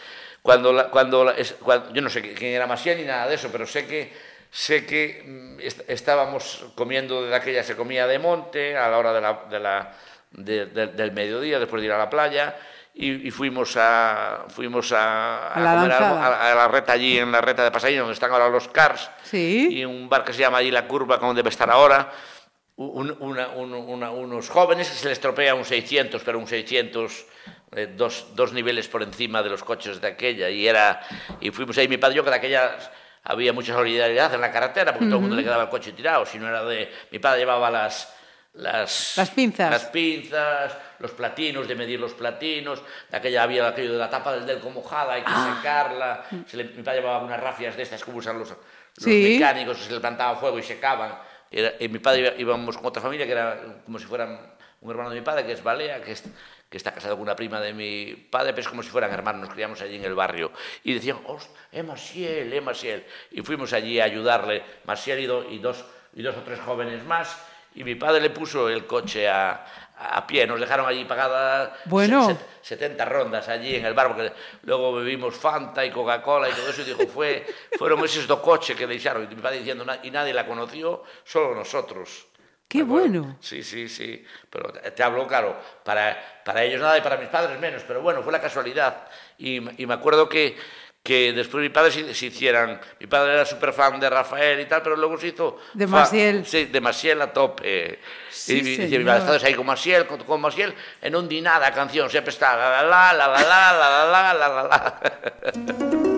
cuando, 0.43 0.73
la- 0.73 0.89
cuando, 0.91 1.25
la- 1.25 1.35
cuando- 1.61 1.93
yo 1.93 2.03
no 2.03 2.11
sé 2.11 2.21
quién 2.35 2.53
era 2.55 2.67
Maciel 2.67 2.99
ni 2.99 3.05
nada 3.05 3.27
de 3.29 3.35
eso, 3.35 3.49
pero 3.51 3.67
sé 3.67 3.87
que 3.87 4.13
sé 4.51 4.87
que 4.87 5.23
mm, 5.27 5.61
est- 5.61 5.89
estábamos 5.89 6.65
comiendo 6.77 7.25
de 7.25 7.35
aquella, 7.35 7.65
se 7.65 7.75
comía 7.77 8.07
de 8.07 8.19
monte 8.19 8.77
a 8.77 8.89
la 8.89 8.99
hora 8.99 9.13
de 9.13 9.21
la, 9.21 9.41
de 9.51 9.59
la- 9.61 9.93
de- 10.31 10.67
de- 10.67 10.87
del 10.89 11.13
mediodía, 11.13 11.59
después 11.59 11.81
de 11.81 11.87
ir 11.87 11.93
a 11.93 11.99
la 11.99 12.11
playa, 12.11 12.57
y, 12.95 13.27
y 13.29 13.31
fuimos 13.33 13.77
a 13.77 14.45
fuimos 14.49 14.93
a, 14.93 15.53
A 15.53 15.61
la 15.61 15.75
comer 15.75 15.93
a, 15.93 16.51
a 16.53 16.55
la 16.55 16.69
reta 16.69 16.93
allí 16.93 17.19
en 17.19 17.33
la 17.33 17.41
reta 17.41 17.65
de 17.65 17.71
Pasaín, 17.71 17.99
donde 17.99 18.13
están 18.15 18.31
ahora 18.31 18.49
los 18.49 18.69
cars, 18.69 19.11
Sí. 19.25 19.69
y 19.71 19.85
un 19.85 20.09
bar 20.09 20.25
que 20.25 20.33
se 20.33 20.41
llama 20.41 20.59
allí 20.59 20.71
La 20.71 20.87
Curva, 20.87 21.19
como 21.19 21.35
debe 21.35 21.49
estar 21.51 21.69
ahora, 21.71 22.13
un- 22.77 23.17
una- 23.21 23.49
un- 23.49 23.73
una- 23.75 24.11
unos 24.11 24.49
jóvenes 24.49 24.89
que 24.91 24.97
se 24.97 25.09
les 25.09 25.19
estropea 25.19 25.55
un 25.55 25.65
600, 25.65 26.23
pero 26.25 26.39
un 26.39 26.47
600 26.47 27.27
eh, 27.77 27.89
dos, 27.97 28.29
dos 28.37 28.53
niveles 28.53 28.87
por 28.87 29.03
encima 29.03 29.43
de 29.43 29.51
los 29.51 29.65
coches 29.65 30.01
de 30.01 30.07
aquella, 30.09 30.49
y 30.49 30.67
era 30.69 31.01
y 31.41 31.51
fuimos 31.51 31.77
ahí. 31.79 31.89
Mi 31.89 31.97
padre 31.99 32.15
y 32.15 32.17
yo, 32.19 32.25
que 32.25 32.31
de 32.31 32.37
aquella 32.37 32.77
había 33.25 33.53
mucha 33.53 33.73
solidaridad 33.75 34.33
en 34.35 34.41
la 34.41 34.53
carretera, 34.53 34.93
porque 34.93 35.07
todo 35.07 35.17
el 35.17 35.21
mundo 35.23 35.35
le 35.35 35.43
quedaba 35.43 35.65
el 35.65 35.69
coche 35.69 35.93
tirado, 35.93 36.25
si 36.27 36.39
no 36.39 36.47
era 36.49 36.63
de... 36.65 36.93
Mi 37.11 37.19
padre 37.19 37.41
llevaba 37.41 37.71
las... 37.71 38.15
Las, 38.55 39.17
Las 39.17 39.31
pinzas. 39.31 39.69
las 39.71 39.85
pinzas, 39.87 40.77
los 41.01 41.11
platinos, 41.11 41.67
de 41.67 41.75
medir 41.75 41.99
los 41.99 42.15
platinos, 42.15 42.81
de 43.11 43.17
aquella 43.17 43.43
había 43.43 43.67
aquello 43.67 43.93
de 43.95 43.99
la 43.99 44.09
tapa 44.09 44.33
del 44.33 44.47
delco 44.47 44.71
mojada, 44.71 45.15
hay 45.15 45.23
que 45.23 45.31
Ah. 45.33 45.57
secarla, 45.57 46.25
se 46.47 46.57
le- 46.57 46.65
mi 46.65 46.83
padre 46.85 47.01
llevaba 47.01 47.25
unas 47.25 47.41
rafias 47.41 47.77
de 47.77 47.83
estas 47.83 48.05
como 48.05 48.19
usan 48.19 48.39
los, 48.39 48.51
los 48.51 48.59
Sí. 48.97 49.35
mecánicos, 49.35 49.79
se 49.79 49.93
le 49.93 49.99
plantaba 49.99 50.37
fuego 50.39 50.57
y 50.59 50.63
secaban. 50.63 51.19
Era- 51.51 51.73
y 51.81 51.89
mi 51.89 51.99
padre 51.99 52.21
iba- 52.21 52.35
íbamos 52.39 52.77
con 52.77 52.87
otra 52.87 53.03
familia 53.03 53.27
que 53.27 53.33
era 53.33 53.61
como 53.85 53.99
si 53.99 54.05
fueran 54.07 54.55
un 54.83 54.91
hermano 54.91 55.11
de 55.11 55.17
mi 55.17 55.23
padre, 55.25 55.45
que 55.45 55.53
es 55.53 55.63
Balea, 55.63 56.01
que, 56.01 56.13
es- 56.13 56.23
que 56.71 56.77
está 56.77 56.93
casado 56.93 57.15
con 57.15 57.23
una 57.23 57.35
prima 57.35 57.61
de 57.61 57.73
mi 57.73 58.15
padre, 58.31 58.53
pero 58.53 58.61
es 58.63 58.69
como 58.69 58.85
si 58.85 58.89
fueran 58.89 59.13
hermanos, 59.13 59.41
nos 59.43 59.51
criamos 59.55 59.81
allí 59.81 59.97
en 59.97 60.05
el 60.05 60.15
barrio. 60.15 60.53
Y 60.85 60.95
decían, 60.95 61.19
"Host, 61.27 61.51
es 61.73 61.85
Maciel, 61.85 62.53
es 62.53 62.63
Maciel. 62.63 63.05
Y 63.33 63.43
fuimos 63.43 63.73
allí 63.73 63.99
a 63.99 64.05
ayudarle, 64.05 64.63
Maciel 64.85 65.19
y, 65.19 65.27
do- 65.27 65.49
y 65.51 65.59
dos, 65.59 65.85
y 66.15 66.23
dos 66.23 66.37
o 66.37 66.43
tres 66.43 66.61
jóvenes 66.61 67.03
más, 67.05 67.37
y 67.75 67.85
mi 67.85 67.95
padre 67.95 68.21
le 68.21 68.31
puso 68.31 68.69
el 68.69 68.87
coche 68.87 69.29
a, 69.29 69.65
a 69.99 70.27
pie, 70.27 70.47
nos 70.47 70.61
dejaron 70.61 70.87
allí 70.87 71.05
pagadas 71.05 71.71
Bueno. 71.87 72.27
se- 72.27 72.35
se- 72.35 72.77
70 72.77 73.05
rondas 73.05 73.49
allí 73.49 73.77
en 73.77 73.85
el 73.85 73.95
bar, 73.95 74.09
porque 74.09 74.33
luego 74.63 74.95
bebimos 74.95 75.35
Fanta 75.37 75.85
y 75.85 75.91
Coca-Cola 75.91 76.49
y 76.49 76.53
todo 76.53 76.69
eso, 76.71 76.83
y 76.83 76.85
dijo, 76.85 77.07
fue, 77.07 77.47
fueron 77.79 78.03
esos 78.05 78.27
dos 78.27 78.41
coches 78.41 78.77
que 78.77 78.87
le 78.87 78.95
hicieron, 78.95 79.25
y 79.31 79.35
mi 79.35 79.41
padre 79.43 79.59
diciendo, 79.59 79.85
"Na- 79.85 79.99
y 80.03 80.11
nadie 80.11 80.33
la 80.33 80.47
conoció, 80.47 81.05
solo 81.25 81.55
nosotros. 81.55 82.27
Qué 82.67 82.83
bueno. 82.83 83.37
Sí, 83.41 83.63
sí, 83.63 83.89
sí. 83.89 84.25
Pero 84.51 84.73
te 84.73 85.03
hablo, 85.03 85.29
claro, 85.29 85.55
para, 85.85 86.41
para 86.45 86.65
ellos 86.65 86.81
nada 86.81 86.97
y 86.99 87.03
para 87.03 87.19
mis 87.19 87.29
padres 87.29 87.61
menos. 87.61 87.85
Pero 87.87 88.01
bueno, 88.01 88.23
fue 88.23 88.33
la 88.33 88.41
casualidad. 88.41 89.07
Y, 89.39 89.81
y 89.81 89.87
me 89.87 89.95
acuerdo 89.95 90.29
que, 90.29 90.57
que 91.05 91.35
despois 91.35 91.61
mi 91.61 91.69
padre 91.69 91.93
se, 91.93 92.15
se 92.15 92.27
hicieran, 92.27 92.81
mi 92.99 93.07
padre 93.07 93.35
era 93.35 93.45
super 93.45 93.75
fan 93.75 94.01
de 94.01 94.09
Rafael 94.09 94.59
y 94.59 94.65
tal, 94.65 94.81
pero 94.81 94.97
logo 94.97 95.19
se 95.19 95.29
hizo 95.29 95.59
de 95.75 95.87
Maciel, 95.87 96.45
fa, 96.45 96.51
sí, 96.51 96.65
de 96.65 96.81
Maciel 96.81 97.21
a 97.21 97.31
tope. 97.31 98.01
Sí, 98.31 98.59
e 98.59 98.63
dicía, 98.63 98.99
mi 98.99 99.05
padre 99.05 99.37
está 99.37 99.47
aí 99.47 99.55
con 99.55 99.67
Maciel, 99.67 100.07
con, 100.07 100.25
con 100.25 100.41
Maciel, 100.41 100.73
e 101.03 101.11
non 101.13 101.29
di 101.29 101.45
nada 101.45 101.69
a 101.69 101.77
canción, 101.77 102.09
sempre 102.09 102.33
está 102.33 102.57
la 102.57 102.81
la 102.81 103.13
la 103.13 103.27
la 103.29 103.37
la 103.37 103.73
la 103.77 104.05
la 104.09 104.33
la 104.33 104.49
la 104.49 104.63
la. 104.65 106.14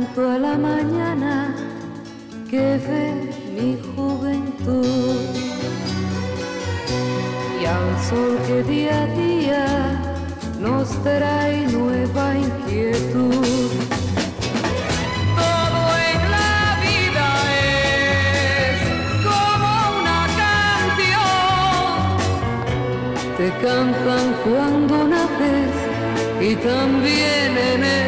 Canto 0.00 0.30
a 0.30 0.38
la 0.38 0.56
mañana 0.56 1.54
que 2.48 2.78
ve 2.86 3.04
mi 3.54 3.76
juventud 3.94 5.16
y 7.60 7.64
al 7.66 7.88
sol 8.08 8.38
que 8.46 8.62
día 8.62 9.02
a 9.02 9.06
día 9.06 9.66
nos 10.58 10.88
trae 11.02 11.66
nueva 11.66 12.34
inquietud. 12.34 13.70
Todo 15.40 15.82
en 16.12 16.20
la 16.36 16.60
vida 16.86 17.28
es 18.64 18.78
como 19.26 19.70
una 20.00 20.20
canción. 20.42 21.92
Te 23.36 23.48
cantan 23.64 24.26
cuando 24.44 24.96
naces 25.08 25.72
y 26.40 26.50
también 26.56 27.50
en 27.74 27.82
el 27.84 27.99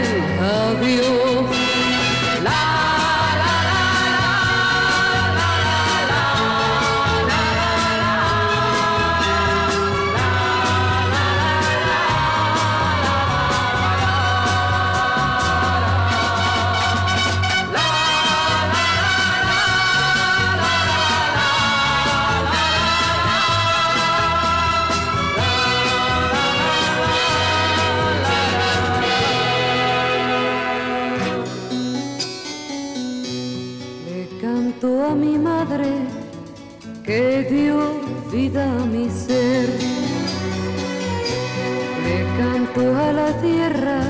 Le 42.04 42.16
canto 42.38 42.82
a 42.96 43.12
la 43.12 43.30
tierra 43.40 44.00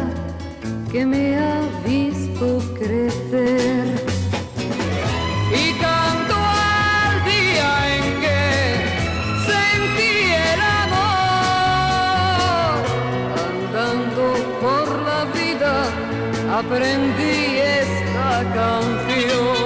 que 0.90 1.05
me 1.06 1.36
ha 1.36 1.60
visto 1.86 2.47
crecer. 2.78 3.85
Y 5.62 5.64
canto 5.81 6.36
al 6.36 7.24
día 7.32 7.70
en 7.97 8.05
que 8.24 8.43
sentí 9.51 10.14
el 10.52 10.60
amor. 10.82 12.74
Andando 13.48 14.24
por 14.64 14.86
la 15.09 15.20
vida 15.39 15.74
aprendí 16.60 17.36
esta 17.81 18.28
canción. 18.55 19.61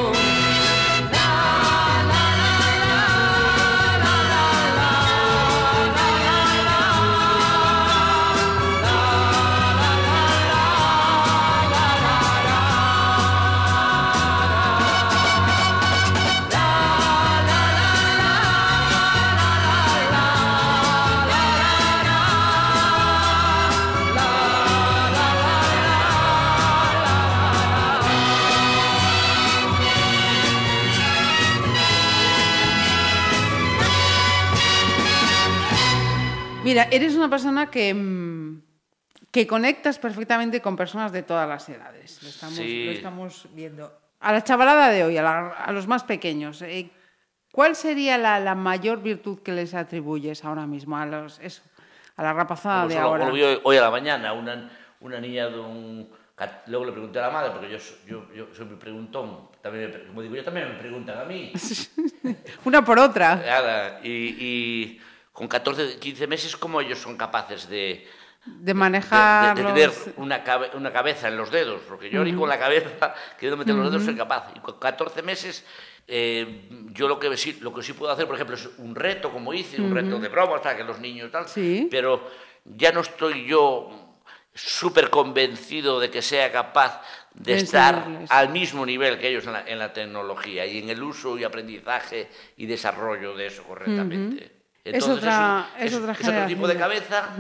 Mira, 36.77 36.89
eres 36.93 37.15
una 37.15 37.31
persona 37.31 37.71
que, 37.71 37.95
mm, 37.95 38.61
que 39.33 39.47
conectas 39.47 39.99
perfectamente 39.99 40.61
con 40.61 40.77
personas 40.77 41.11
de 41.11 41.23
todas 41.23 41.49
las 41.49 41.67
edades. 41.71 42.23
Lo 42.23 42.29
estamos, 42.29 42.55
Sí. 42.59 42.85
lo 42.85 42.91
estamos 42.91 43.49
viendo. 43.55 43.91
A 44.21 44.31
la 44.31 44.45
chavalada 44.45 44.91
de 44.91 45.03
hoy, 45.03 45.17
a, 45.17 45.23
la- 45.23 45.49
a 45.53 45.73
los 45.73 45.87
más 45.87 46.05
pequeños, 46.05 46.61
eh, 46.61 46.91
¿cuál 47.51 47.77
sería 47.77 48.19
la, 48.19 48.39
la 48.41 48.55
mayor 48.55 49.01
virtud 49.01 49.39
que 49.41 49.53
les 49.53 49.73
atribuyes 49.73 50.45
ahora 50.45 50.67
mismo 50.67 50.99
a 50.99 51.07
los 51.07 51.39
eso, 51.39 51.63
a 52.15 52.23
la 52.23 52.35
rapazada 52.35 52.83
Como 52.83 52.89
de 52.91 52.99
ahora? 52.99 53.25
hoy, 53.29 53.59
hoy 53.65 53.77
a 53.79 53.81
la 53.81 53.91
mañana, 53.91 54.35
una, 54.35 54.71
una 55.01 55.19
niña 55.19 55.49
de 55.49 55.59
un... 55.59 56.11
Luego 56.67 56.85
le 56.85 56.93
pregunté 56.93 57.19
a 57.21 57.23
la 57.23 57.31
madre, 57.31 57.53
porque 57.53 57.71
yo, 57.71 57.79
yo, 58.07 58.35
yo 58.35 58.55
soy 58.55 58.67
muy 58.67 58.77
preguntón, 58.77 59.49
también 59.63 59.91
me 59.91 60.07
como 60.09 60.21
digo 60.21 60.35
yo, 60.35 60.45
también 60.45 60.69
me 60.69 60.75
preguntan 60.79 61.19
a 61.19 61.25
mí. 61.25 61.55
Una 62.67 62.85
por 62.85 62.99
otra. 62.99 63.37
Nada, 63.37 64.01
y, 64.05 64.11
y 64.39 65.01
con 65.37 65.49
14, 65.49 65.99
15 65.99 66.27
meses, 66.27 66.57
¿cómo 66.57 66.81
ellos 66.81 66.99
son 66.99 67.15
capaces 67.17 67.69
de, 67.69 68.09
manejar. 68.75 69.55
de 69.55 69.63
tener 69.65 69.93
una, 70.17 70.43
cabe- 70.43 70.71
una 70.75 70.91
cabeza 70.91 71.29
en 71.29 71.37
los 71.37 71.51
dedos? 71.51 71.83
Porque 71.87 72.09
yo 72.09 72.25
ni 72.25 72.33
con 72.35 72.49
la 72.49 72.59
cabeza, 72.59 73.15
queriendo 73.39 73.59
meter 73.59 73.75
los 73.75 73.91
dedos, 73.91 74.05
soy 74.05 74.17
capaz. 74.17 74.51
Y 74.55 74.61
con 74.61 74.79
14 74.79 75.23
meses, 75.23 75.65
eh, 76.09 76.69
yo 76.93 77.07
lo 77.07 77.19
que, 77.19 77.37
sí, 77.37 77.59
lo 77.61 77.75
que 77.75 77.83
sí 77.83 77.93
puedo 77.93 78.11
hacer, 78.13 78.25
por 78.27 78.37
ejemplo, 78.37 78.57
es 78.57 78.67
un 78.79 78.95
reto, 78.95 79.31
como 79.31 79.53
hice, 79.53 79.81
un 79.81 79.95
reto 79.95 80.19
de 80.19 80.29
bromas 80.29 80.63
para 80.63 80.75
que 80.77 80.85
los 80.85 80.99
niños 81.01 81.31
tal, 81.31 81.47
Sí. 81.49 81.87
pero 81.91 82.31
ya 82.65 82.91
no 82.93 83.01
estoy 83.01 83.45
yo 83.47 83.91
súper 84.55 85.11
convencido 85.11 86.01
de 86.01 86.11
que 86.11 86.23
sea 86.23 86.51
capaz 86.51 87.03
de 87.35 87.53
De 87.57 87.59
estar 87.59 87.95
enseñarles. 87.97 88.31
al 88.31 88.49
mismo 88.49 88.87
nivel 88.87 89.19
que 89.19 89.29
ellos 89.29 89.45
en 89.47 89.53
la, 89.53 89.69
en 89.69 89.79
la 89.79 89.93
tecnología 89.93 90.65
y 90.65 90.79
en 90.79 90.89
el 90.89 91.03
uso 91.03 91.37
y 91.37 91.45
aprendizaje 91.45 92.31
y 92.57 92.65
desarrollo 92.65 93.37
de 93.37 93.49
eso 93.49 93.63
correctamente. 93.65 94.56
Es 94.95 95.05
otra- 95.09 95.67
un- 95.79 95.83
es 95.87 95.95
otra 95.95 96.13
otro 96.13 96.47
tipo 96.47 96.69
de 96.69 96.77
cabeza, 96.77 97.31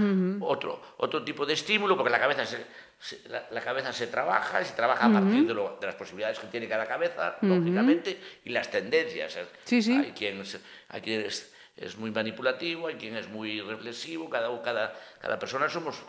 otro, 0.40 0.82
otro 0.98 1.22
tipo 1.24 1.46
de 1.46 1.52
estímulo, 1.54 1.96
porque 1.96 2.10
la 2.10 2.18
cabeza 2.18 2.44
se, 2.44 2.66
se- 2.98 3.28
la, 3.28 3.46
la 3.50 3.60
cabeza 3.60 3.92
se 3.92 4.06
trabaja, 4.08 4.60
y 4.62 4.64
se 4.64 4.74
trabaja 4.74 5.06
a 5.06 5.12
partir 5.12 5.46
de, 5.46 5.54
lo- 5.54 5.76
de 5.80 5.86
las 5.86 5.94
posibilidades 5.94 6.38
que 6.38 6.46
tiene 6.48 6.68
cada 6.68 6.86
cabeza, 6.86 7.36
lógicamente, 7.42 8.20
y 8.44 8.50
las 8.50 8.70
tendencias. 8.70 9.38
Sí, 9.64 9.82
sí. 9.82 9.92
Hay 9.96 10.12
quien, 10.12 10.40
es, 10.40 10.58
hay 10.88 11.00
quien 11.00 11.20
es, 11.22 11.52
es 11.76 11.96
muy 11.96 12.10
manipulativo, 12.10 12.88
hay 12.88 12.94
quien 12.96 13.16
es 13.16 13.28
muy 13.28 13.60
reflexivo, 13.60 14.28
cada, 14.30 14.60
cada, 14.62 14.94
cada 15.20 15.38
persona 15.38 15.68
somos 15.68 16.02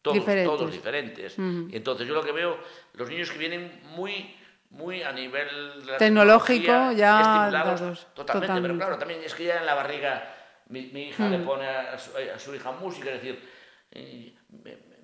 todos, 0.00 0.16
Diferentes. 0.16 0.46
todos 0.56 0.72
diferentes. 0.72 1.34
Y 1.38 1.76
entonces 1.76 2.08
yo 2.08 2.14
lo 2.14 2.24
que 2.24 2.32
veo, 2.32 2.58
los 2.94 3.08
niños 3.08 3.30
que 3.30 3.38
vienen 3.38 3.80
muy 3.94 4.36
muy 4.70 5.02
a 5.02 5.12
nivel 5.12 5.84
de 5.84 5.92
la 5.92 5.98
Tecnológico, 5.98 6.92
ya 6.92 7.20
estimulados 7.20 7.80
dados, 7.82 8.06
totalmente, 8.14 8.24
pero 8.24 8.38
totalmente. 8.46 8.78
claro, 8.78 8.98
también 8.98 9.20
es 9.22 9.34
que 9.34 9.44
ya 9.44 9.58
en 9.60 9.66
la 9.66 9.74
barriga 9.74 10.34
mi, 10.72 10.86
mi 10.92 11.08
hija 11.08 11.24
Mm. 11.28 11.30
le 11.30 11.38
pone 11.40 11.66
a 11.68 11.98
su, 11.98 12.10
a 12.16 12.38
su 12.38 12.54
hija 12.54 12.72
música, 12.72 13.10
es 13.10 13.22
decir, 13.22 13.48
eh, 13.92 14.34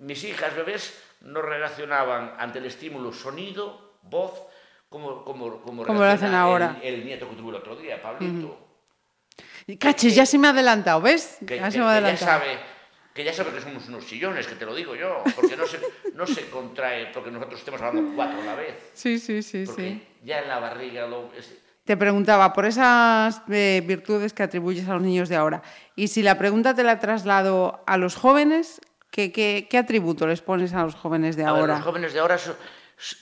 mis 0.00 0.24
hijas 0.24 0.54
bebés 0.56 1.00
no 1.20 1.42
relacionaban 1.42 2.34
ante 2.38 2.58
el 2.58 2.66
estímulo 2.66 3.12
sonido, 3.12 3.98
voz, 4.02 4.32
como, 4.88 5.24
como, 5.24 5.60
como, 5.60 5.84
Como 5.84 5.98
lo 6.00 6.06
hacen 6.06 6.34
ahora. 6.34 6.78
El, 6.82 6.94
el 6.94 7.04
nieto 7.04 7.28
que 7.28 7.36
tuve 7.36 7.50
el 7.50 7.56
otro 7.56 7.76
día, 7.76 8.00
Pablito. 8.00 8.66
Y 9.66 9.76
Cachis, 9.76 10.14
ya 10.14 10.24
se 10.24 10.38
me 10.38 10.46
ha 10.46 10.50
adelantado, 10.50 11.00
¿ves? 11.02 11.38
que, 11.46 11.56
ya 11.56 11.70
se 11.70 11.78
me 11.78 11.84
ha 11.84 11.88
que 11.88 11.92
ya 11.92 12.08
adelantado. 12.08 12.26
sabe 12.40 12.58
que 13.14 13.24
ya 13.24 13.32
sabe 13.32 13.50
que 13.50 13.60
somos 13.60 13.86
unos 13.88 14.04
sillones, 14.04 14.46
que 14.46 14.54
te 14.54 14.64
lo 14.64 14.72
digo 14.74 14.94
yo, 14.94 15.22
porque 15.34 15.56
no 15.56 15.66
se, 15.66 15.80
no 16.14 16.24
se 16.24 16.48
contrae 16.50 17.06
porque 17.12 17.30
nosotros 17.32 17.58
estemos 17.58 17.82
hablando 17.82 18.12
cuatro 18.14 18.40
a 18.40 18.44
la 18.44 18.54
vez, 18.54 18.76
Sí, 18.94 19.18
sí, 19.18 19.42
sí, 19.42 19.64
porque 19.66 19.82
sí. 19.82 20.06
ya 20.22 20.38
en 20.40 20.48
la 20.48 20.60
barriga 20.60 21.06
lo, 21.08 21.32
es- 21.34 21.52
Te 21.88 21.96
preguntaba 21.96 22.52
por 22.52 22.66
esas 22.66 23.40
eh, 23.48 23.82
virtudes 23.82 24.34
que 24.34 24.42
atribuyes 24.42 24.86
a 24.90 24.92
los 24.92 25.00
niños 25.00 25.30
de 25.30 25.36
ahora. 25.36 25.62
Y 25.96 26.08
si 26.08 26.20
la 26.22 26.36
pregunta 26.36 26.74
te 26.74 26.84
la 26.84 26.98
traslado 27.00 27.82
a 27.86 27.96
los 27.96 28.14
jóvenes, 28.14 28.82
¿qué, 29.10 29.32
qué, 29.32 29.68
qué 29.70 29.78
atributo 29.78 30.26
les 30.26 30.42
pones 30.42 30.74
a 30.74 30.82
los 30.82 30.94
jóvenes 30.94 31.34
de 31.34 31.44
A 31.46 31.52
ver, 31.52 31.60
ahora? 31.62 31.76
los 31.76 31.84
jóvenes 31.86 32.12
de 32.12 32.20
ahora 32.20 32.36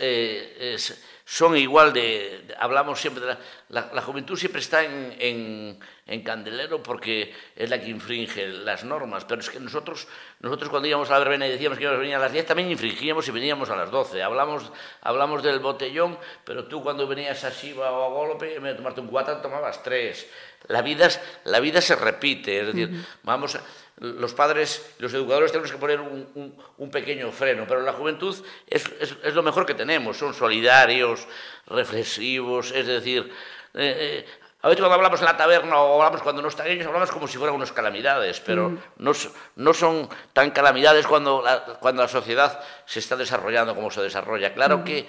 eh, 0.01 0.72
es- 0.74 1.01
son 1.28 1.57
igual 1.57 1.93
de, 1.93 2.44
de- 2.47 2.55
hablamos 2.57 3.01
siempre 3.01 3.20
de 3.20 3.27
la, 3.32 3.39
la, 3.70 3.90
la 3.93 4.01
juventud 4.03 4.39
siempre 4.39 4.61
está 4.61 4.85
en, 4.85 5.12
en, 5.19 5.78
en 6.07 6.23
candelero 6.23 6.81
porque 6.81 7.35
es 7.57 7.69
la 7.69 7.81
que 7.81 7.89
infringe 7.90 8.47
las 8.47 8.85
normas, 8.85 9.24
pero 9.24 9.40
es 9.40 9.51
que 9.51 9.59
nosotros, 9.59 10.07
nosotros 10.39 10.70
cuando 10.70 10.86
íbamos 10.86 11.11
a 11.11 11.15
la 11.15 11.19
verbena 11.19 11.48
y 11.48 11.51
decíamos 11.51 11.78
que 11.78 11.82
íbamos 11.85 11.98
a 11.98 12.01
venir 12.03 12.15
a 12.15 12.20
las 12.20 12.32
10, 12.32 12.47
también 12.47 12.70
infringíamos 12.70 13.27
y 13.27 13.32
veníamos 13.32 13.69
a 13.70 13.77
las 13.77 13.90
12. 13.90 14.23
Hablamos, 14.23 14.70
hablamos 15.03 15.43
del 15.43 15.59
botellón, 15.59 16.16
pero 16.44 16.66
tú 16.66 16.81
cuando 16.81 17.09
venías 17.09 17.43
a 17.43 17.51
Shiva 17.51 17.90
o 17.90 18.05
a 18.05 18.09
Golope, 18.11 18.55
en 18.55 18.62
vez 18.62 18.73
de 18.74 18.77
tomarte 18.77 19.01
un 19.01 19.09
4, 19.09 19.39
tomabas 19.39 19.82
3. 19.82 20.28
La 20.69 20.81
vida, 20.82 21.09
la 21.44 21.59
vida 21.59 21.81
se 21.81 21.97
repite, 21.97 22.61
es 22.61 22.66
decir, 22.69 23.05
vamos 23.24 23.57
a- 23.57 23.62
los 23.98 24.35
padres, 24.35 24.85
los 24.98 25.12
educadores 25.14 25.52
tenemos 25.52 25.73
que 25.73 25.78
poner 25.78 26.01
un, 26.01 26.28
un- 26.35 26.56
un 26.78 26.90
pequeño 26.90 27.31
freno, 27.32 27.64
pero 27.66 27.81
la 27.81 27.93
juventud 27.94 28.36
es, 28.66 28.85
es- 29.01 29.16
es 29.23 29.35
lo 29.35 29.43
mejor 29.43 29.64
que 29.64 29.74
tenemos, 29.74 30.16
son 30.18 30.35
solidarios, 30.35 31.27
reflexivos, 31.66 32.73
es 32.73 32.86
decir, 32.86 33.31
eh, 33.74 34.24
eh, 34.24 34.27
a 34.62 34.68
veces 34.68 34.81
cuando 34.81 34.97
hablamos 34.97 35.20
en 35.20 35.27
la 35.27 35.36
taberna 35.36 35.77
o 35.78 36.02
hablamos 36.02 36.23
cuando 36.23 36.43
no 36.43 36.48
están 36.48 36.66
ellos, 36.66 36.86
hablamos 36.86 37.10
como 37.10 37.28
si 37.28 37.39
fueran 37.39 37.55
unas 37.55 37.73
calamidades, 37.73 38.40
pero 38.40 38.77
no, 38.98 39.10
s- 39.12 39.31
no 39.56 39.73
son 39.73 40.09
tan 40.32 40.51
calamidades 40.51 41.06
cuando 41.06 41.40
la, 41.43 41.64
cuando 41.81 42.02
la 42.02 42.09
sociedad 42.09 42.60
se 42.85 42.98
está 42.98 43.16
desarrollando 43.16 43.74
como 43.74 43.90
se 43.90 44.01
desarrolla. 44.02 44.52
Claro 44.55 44.82
que 44.85 45.06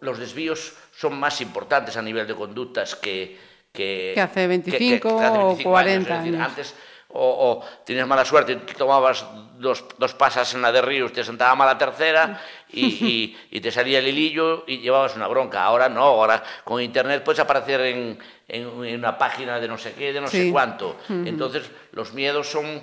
los 0.00 0.18
desvíos 0.18 0.74
son 0.96 1.18
más 1.18 1.40
importantes 1.40 1.96
a 1.96 2.02
nivel 2.02 2.26
de 2.26 2.34
conductas 2.34 2.94
que... 2.94 3.50
Que, 3.72 4.12
Que 4.16 4.20
hace 4.20 4.46
25 4.48 5.08
o 5.08 5.56
40 5.62 6.12
Es 6.14 6.18
decir, 6.24 6.34
años. 6.34 6.48
antes 6.48 6.74
o, 7.12 7.60
o 7.60 7.66
tenías 7.84 8.06
mala 8.06 8.24
suerte, 8.24 8.56
te 8.56 8.74
tomabas 8.74 9.24
dos, 9.58 9.84
dos 9.98 10.14
pasas 10.14 10.54
en 10.54 10.62
la 10.62 10.70
de 10.72 10.80
Ríos, 10.82 11.12
te 11.12 11.24
sentaba 11.24 11.54
mal 11.54 11.66
la 11.68 11.76
tercera 11.78 12.40
y, 12.72 12.86
y- 12.86 13.38
y 13.50 13.60
te 13.60 13.70
salía 13.70 13.98
el 13.98 14.08
hilillo 14.08 14.64
y 14.66 14.78
llevabas 14.78 15.16
una 15.16 15.26
bronca. 15.28 15.62
Ahora 15.64 15.88
no, 15.88 16.02
ahora 16.02 16.42
con 16.64 16.80
internet 16.80 17.22
puedes 17.24 17.40
aparecer 17.40 17.80
en, 17.82 18.18
en- 18.48 18.66
una 18.68 19.16
página 19.18 19.58
de 19.60 19.68
no 19.68 19.76
sé 19.78 19.92
qué, 19.94 20.12
de 20.12 20.20
no 20.20 20.28
Sí. 20.28 20.46
sé 20.46 20.52
cuánto. 20.52 20.96
Entonces 21.08 21.70
los 21.92 22.12
miedos 22.12 22.48
son, 22.48 22.82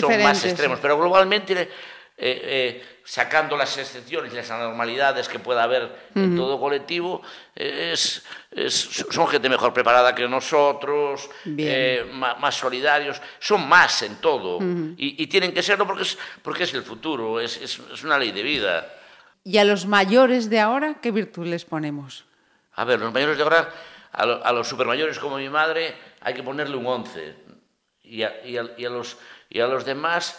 son 0.00 0.22
más 0.22 0.44
extremos, 0.44 0.78
pero 0.80 0.98
globalmente... 0.98 1.62
eh, 1.62 1.68
eh, 2.20 2.82
sacando 3.12 3.56
las 3.56 3.78
excepciones 3.78 4.30
y 4.34 4.36
las 4.36 4.50
anormalidades 4.50 5.28
que 5.28 5.38
pueda 5.38 5.62
haber 5.62 5.90
en 6.14 6.36
todo 6.36 6.60
colectivo, 6.60 7.22
es, 7.54 8.22
es- 8.50 9.06
son 9.10 9.26
gente 9.28 9.48
mejor 9.48 9.72
preparada 9.72 10.14
que 10.14 10.28
nosotros, 10.28 11.30
eh, 11.46 12.04
más 12.12 12.54
solidarios, 12.54 13.20
son 13.38 13.66
más 13.66 14.02
en 14.02 14.16
todo. 14.16 14.58
Y, 14.98 15.22
y 15.22 15.26
tienen 15.26 15.54
que 15.54 15.62
serlo 15.62 15.86
porque 15.86 16.02
es, 16.02 16.18
porque 16.42 16.64
es 16.64 16.74
el 16.74 16.82
futuro, 16.82 17.40
es, 17.40 17.56
es- 17.56 17.80
es 17.94 18.04
una 18.04 18.18
ley 18.18 18.30
de 18.30 18.42
vida. 18.42 18.86
Y 19.42 19.56
a 19.56 19.64
los 19.64 19.86
mayores 19.86 20.50
de 20.50 20.60
ahora, 20.60 20.96
¿qué 21.00 21.10
virtud 21.10 21.46
les 21.46 21.64
ponemos? 21.64 22.26
A 22.74 22.84
ver, 22.84 23.00
los 23.00 23.10
mayores 23.12 23.38
de 23.38 23.42
ahora, 23.42 23.70
a, 24.12 24.26
lo- 24.26 24.44
a 24.44 24.52
los 24.52 24.68
supermayores 24.68 25.18
como 25.18 25.38
mi 25.38 25.48
madre, 25.48 25.94
hay 26.20 26.34
que 26.34 26.42
ponerle 26.42 26.76
un 26.76 26.86
11 26.86 27.34
y 28.04 28.22
a, 28.22 28.44
y 28.44 28.58
a- 28.58 28.68
y 28.76 28.84
a 28.84 28.90
los, 28.90 29.16
y 29.48 29.60
a 29.60 29.66
los 29.66 29.86
demás 29.86 30.38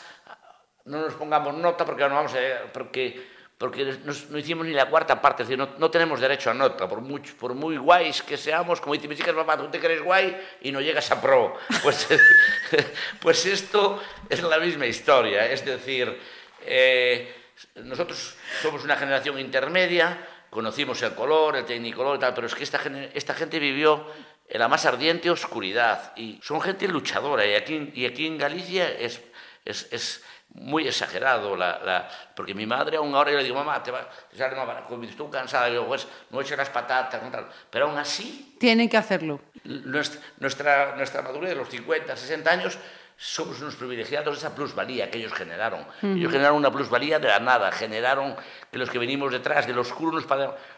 no 0.90 1.02
nos 1.02 1.14
pongamos 1.14 1.54
nota 1.56 1.86
porque 1.86 2.04
no 2.08 2.16
vamos 2.16 2.34
a, 2.34 2.72
porque 2.74 3.40
porque 3.60 3.84
nos- 4.06 4.30
no 4.30 4.38
hicimos 4.38 4.66
ni 4.66 4.72
la 4.72 4.90
cuarta 4.90 5.22
parte, 5.22 5.44
es 5.44 5.50
decir, 5.50 5.60
no, 5.60 5.76
no 5.78 5.92
tenemos 5.92 6.22
derecho 6.22 6.50
a 6.50 6.54
nota, 6.54 6.88
por 6.88 7.02
muy, 7.02 7.20
por 7.20 7.54
muy 7.54 7.76
guays 7.76 8.24
que 8.24 8.38
seamos, 8.38 8.80
como 8.80 8.94
dice 8.94 9.10
mis 9.10 9.20
hijas, 9.20 9.34
papá, 9.34 9.58
tú 9.58 9.68
te 9.68 9.82
crees 9.82 10.02
guay 10.02 10.34
y 10.62 10.72
no 10.72 10.80
llegas 10.80 11.12
a 11.12 11.20
pro. 11.22 11.58
Pues, 11.84 12.08
pues 13.22 13.46
esto 13.46 14.02
es 14.30 14.42
la 14.44 14.60
misma 14.60 14.86
historia, 14.86 15.46
es 15.52 15.66
decir, 15.66 16.18
eh, 16.62 17.36
nosotros 17.84 18.36
somos 18.62 18.86
una 18.86 18.96
generación 18.96 19.38
intermedia, 19.38 20.26
conocimos 20.50 21.02
el 21.02 21.14
color, 21.14 21.58
el 21.58 21.66
tecnicolor 21.66 22.16
y 22.16 22.20
tal, 22.20 22.34
pero 22.34 22.48
es 22.48 22.56
que 22.56 22.64
esta, 22.64 22.80
esta 23.14 23.34
gente 23.34 23.60
vivió 23.60 24.08
en 24.48 24.60
la 24.60 24.70
más 24.70 24.86
ardiente 24.86 25.30
oscuridad 25.30 26.14
y 26.16 26.40
son 26.42 26.62
gente 26.62 26.88
luchadora 26.88 27.46
y 27.46 27.56
aquí, 27.56 27.92
y 27.94 28.06
aquí 28.06 28.26
en 28.26 28.38
Galicia 28.38 28.90
es, 28.90 29.22
es, 29.66 29.88
es 29.92 30.24
muy 30.56 30.88
exagerado, 30.88 31.56
la, 31.56 31.80
la- 31.86 32.10
porque 32.36 32.54
mi 32.54 32.66
madre 32.66 32.98
aún 32.98 33.14
ahora 33.16 33.32
yo 33.32 33.38
le 33.38 33.44
digo, 33.44 33.56
mamá, 33.56 33.82
te 33.84 33.92
va, 33.92 34.08
sale 34.36 34.56
mal, 34.56 34.84
estoy 35.08 35.30
cansada, 35.30 35.70
yo, 35.70 35.86
pues 35.88 36.08
no 36.32 36.42
eches 36.42 36.58
las 36.58 36.70
patatas, 36.70 37.22
no 37.22 37.30
pero 37.70 37.88
aún 37.88 37.98
así 37.98 38.56
Tienen 38.60 38.90
que 38.90 38.98
hacerlo. 38.98 39.40
nuestra, 39.64 40.20
nuestra, 40.40 40.96
nuestra 40.96 41.22
madurez 41.22 41.50
de 41.52 41.56
los 41.56 41.70
50, 41.70 42.16
60 42.16 42.52
años, 42.52 42.78
somos 43.16 43.60
unos 43.62 43.76
privilegiados 43.76 44.34
de 44.34 44.40
esa 44.40 44.56
plusvalía 44.56 45.12
que 45.12 45.18
ellos 45.18 45.34
generaron. 45.34 45.86
Ellos 46.02 46.32
generaron 46.32 46.58
una 46.58 46.72
plusvalía 46.72 47.20
de 47.20 47.28
la 47.28 47.40
nada, 47.40 47.70
generaron 47.72 48.34
que 48.72 48.78
los 48.78 48.90
que 48.90 48.98
venimos 48.98 49.32
detrás 49.32 49.68
del 49.68 49.78
oscuro 49.78 50.14
nos, 50.20 50.26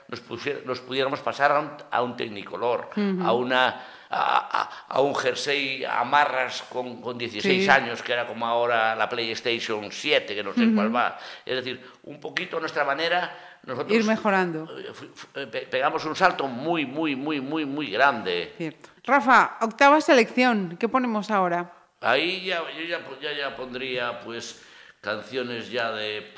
nos, 0.08 0.28
pusier- 0.28 0.64
nos 0.66 0.80
pudiéramos 0.80 1.20
pasar 1.20 1.52
a 1.52 1.60
un, 1.60 1.72
a 1.92 2.02
un 2.02 2.18
tecnicolor, 2.18 2.90
a, 3.24 3.32
una, 3.32 3.84
a, 4.12 4.62
a- 4.62 4.86
a 4.90 5.02
un 5.02 5.16
jersey 5.16 5.84
a 5.86 6.02
amarras 6.02 6.64
con, 6.64 7.02
con 7.02 7.18
16 7.18 7.64
Sí. 7.64 7.70
años, 7.70 8.02
que 8.04 8.12
era 8.14 8.28
como 8.28 8.46
ahora 8.46 8.94
la 8.96 9.08
PlayStation 9.08 9.92
7, 9.92 10.36
que 10.36 10.44
no 10.44 10.54
sé 10.54 10.70
cuál 10.76 10.94
va. 10.94 11.18
Es 11.46 11.56
decir, 11.56 11.82
un 12.04 12.20
poquito 12.20 12.58
a 12.58 12.60
nuestra 12.60 12.84
manera... 12.84 13.48
Nosotros, 13.64 13.96
Ir 13.96 14.04
mejorando. 14.06 14.68
eh, 14.78 14.92
eh, 15.36 15.48
pe- 15.48 15.68
pegamos 15.68 16.04
un 16.06 16.16
salto 16.16 16.48
muy, 16.48 16.86
muy, 16.86 17.16
muy, 17.16 17.40
muy, 17.40 17.64
muy 17.64 17.92
grande. 17.92 18.54
Cierto. 18.58 18.90
Rafa, 19.06 19.58
octava 19.62 20.02
selección. 20.02 20.78
¿Qué 20.80 20.90
ponemos 20.90 21.30
ahora? 21.30 21.72
Ahí 22.02 22.44
ya, 22.46 22.64
yo 22.76 22.84
ya, 22.84 23.00
ya, 23.22 23.34
ya 23.34 23.56
pondría 23.56 24.20
pues 24.22 24.64
canciones 25.00 25.70
ya 25.70 25.92
de, 25.92 26.34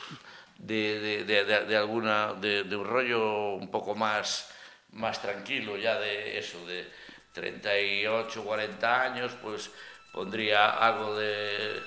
de, 0.58 1.24
de, 1.24 1.46
de- 1.66 1.78
alguna, 1.78 2.34
de 2.34 2.76
un 2.76 2.86
rollo 2.86 3.54
un 3.56 3.72
poco 3.72 3.96
más, 3.96 4.52
más 4.92 5.22
tranquilo, 5.22 5.78
ya 5.78 5.98
de 6.00 6.38
eso, 6.38 6.66
de 6.68 6.86
38, 7.34 8.44
40 8.44 9.02
años, 9.02 9.32
pues 9.42 9.72
pondría 10.12 10.70
algo 10.70 11.18
de, 11.18 11.82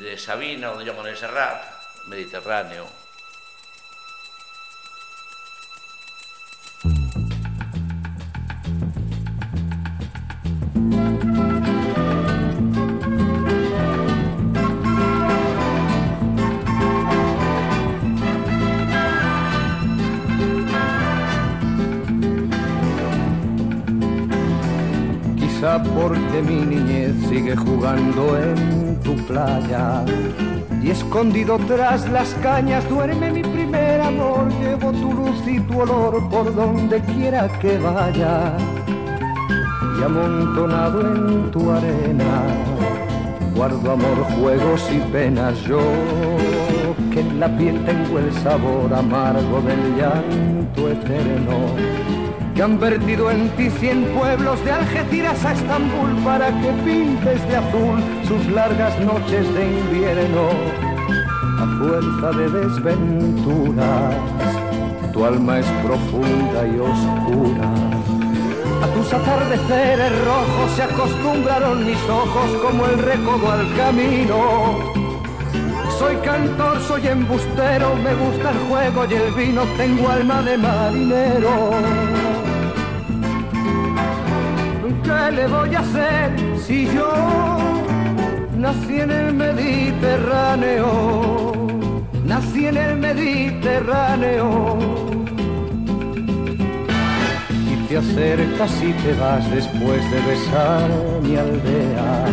de 0.00 0.18
Sabina 0.18 0.72
o 0.72 0.78
de 0.78 0.90
Joan 0.90 1.16
Serrat, 1.16 1.62
Mediterráneo. 2.08 2.86
Porque 25.78 26.42
mi 26.42 26.66
niñez 26.66 27.14
sigue 27.28 27.54
jugando 27.54 28.36
en 28.36 28.98
tu 29.00 29.14
playa 29.26 30.04
y 30.82 30.90
escondido 30.90 31.58
tras 31.68 32.10
las 32.10 32.34
cañas 32.42 32.88
duerme 32.88 33.30
mi 33.30 33.42
primer 33.42 34.00
amor. 34.00 34.48
Llevo 34.60 34.90
tu 34.92 35.12
luz 35.12 35.46
y 35.46 35.60
tu 35.60 35.80
olor 35.80 36.28
por 36.28 36.52
donde 36.54 37.00
quiera 37.00 37.48
que 37.60 37.78
vaya 37.78 38.56
y 39.98 40.02
amontonado 40.02 41.00
en 41.02 41.50
tu 41.52 41.70
arena 41.70 42.42
guardo 43.54 43.92
amor, 43.92 44.24
juegos 44.40 44.90
y 44.90 44.98
penas. 45.12 45.60
Yo 45.62 45.80
que 47.12 47.20
en 47.20 47.38
la 47.38 47.48
piel 47.56 47.84
tengo 47.84 48.18
el 48.18 48.32
sabor 48.32 48.92
amargo 48.92 49.60
del 49.60 49.96
llanto 49.96 50.88
eterno 50.88 52.29
que 52.60 52.64
han 52.64 52.78
vertido 52.78 53.30
en 53.30 53.48
ti 53.56 53.70
cien 53.80 54.04
pueblos 54.14 54.62
de 54.66 54.70
Algeciras 54.70 55.42
a 55.46 55.52
Estambul 55.52 56.14
para 56.22 56.48
que 56.60 56.70
pintes 56.84 57.40
de 57.48 57.56
azul 57.56 57.98
sus 58.28 58.46
largas 58.52 59.00
noches 59.00 59.54
de 59.54 59.78
invierno. 59.78 60.50
A 61.58 61.66
fuerza 61.78 62.30
de 62.36 62.50
desventuras, 62.50 64.14
tu 65.10 65.24
alma 65.24 65.60
es 65.60 65.66
profunda 65.82 66.66
y 66.66 66.78
oscura. 66.78 67.70
A 68.82 68.86
tus 68.94 69.10
atardeceres 69.10 70.12
rojos 70.26 70.70
se 70.76 70.82
acostumbraron 70.82 71.86
mis 71.86 72.02
ojos 72.10 72.50
como 72.62 72.84
el 72.88 72.98
recodo 72.98 73.52
al 73.52 73.74
camino. 73.74 75.00
Soy 75.98 76.14
cantor, 76.16 76.78
soy 76.82 77.06
embustero, 77.06 77.96
me 77.96 78.14
gusta 78.16 78.50
el 78.50 78.58
juego 78.68 79.06
y 79.10 79.14
el 79.14 79.32
vino, 79.32 79.62
tengo 79.78 80.10
alma 80.10 80.42
de 80.42 80.58
marinero. 80.58 82.29
¿Qué 85.10 85.32
le 85.32 85.46
voy 85.48 85.74
a 85.74 85.80
hacer 85.80 86.30
si 86.64 86.86
yo 86.86 87.10
nací 88.56 89.00
en 89.00 89.10
el 89.10 89.34
Mediterráneo? 89.34 90.86
Nací 92.24 92.66
en 92.66 92.76
el 92.76 92.96
Mediterráneo. 92.96 94.78
Y 97.72 97.74
te 97.88 97.96
acercas 97.96 98.82
y 98.82 98.92
te 99.02 99.12
vas 99.14 99.50
después 99.50 100.00
de 100.12 100.20
besar 100.30 100.88
mi 101.22 101.34
aldea. 101.36 102.26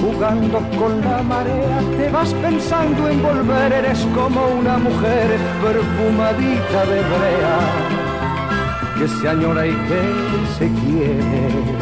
Jugando 0.00 0.58
con 0.78 1.00
la 1.00 1.22
marea, 1.22 1.80
te 1.98 2.08
vas 2.10 2.32
pensando 2.34 3.08
en 3.08 3.20
volver, 3.20 3.72
eres 3.72 4.06
como 4.14 4.46
una 4.60 4.78
mujer 4.78 5.38
perfumadita 5.60 6.84
de 6.86 7.00
brea 7.14 7.58
que 8.98 9.08
se 9.08 9.28
añora 9.28 9.66
y 9.66 9.72
que 9.72 10.02
se 10.58 10.70
quiere, 10.80 11.75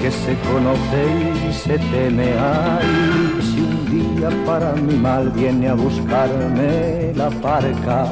que 0.00 0.10
se 0.10 0.34
conoce 0.50 1.02
y 1.48 1.52
se 1.52 1.78
teme. 1.78 2.32
Ay, 2.38 3.38
si 3.42 3.60
un 3.60 3.76
día 3.90 4.30
para 4.46 4.72
mi 4.72 4.94
mal 4.94 5.30
viene 5.30 5.68
a 5.68 5.74
buscarme 5.74 7.12
la 7.14 7.28
parca, 7.30 8.06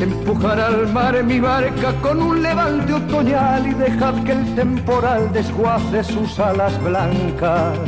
empujar 0.00 0.60
al 0.60 0.92
mar 0.92 1.22
mi 1.24 1.40
barca 1.40 1.92
con 2.02 2.22
un 2.22 2.42
levante 2.42 2.92
otoñal 2.92 3.66
y 3.66 3.74
dejad 3.74 4.22
que 4.24 4.32
el 4.32 4.54
temporal 4.54 5.32
desguace 5.32 6.04
sus 6.04 6.38
alas 6.38 6.82
blancas 6.82 7.78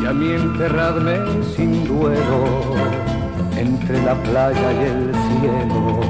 y 0.00 0.06
a 0.06 0.12
mí 0.12 0.32
enterradme 0.32 1.16
sin 1.56 1.86
duelo 1.86 2.74
entre 3.56 4.02
la 4.02 4.14
playa 4.14 4.72
y 4.72 4.84
el 4.92 5.12
cielo. 5.24 6.00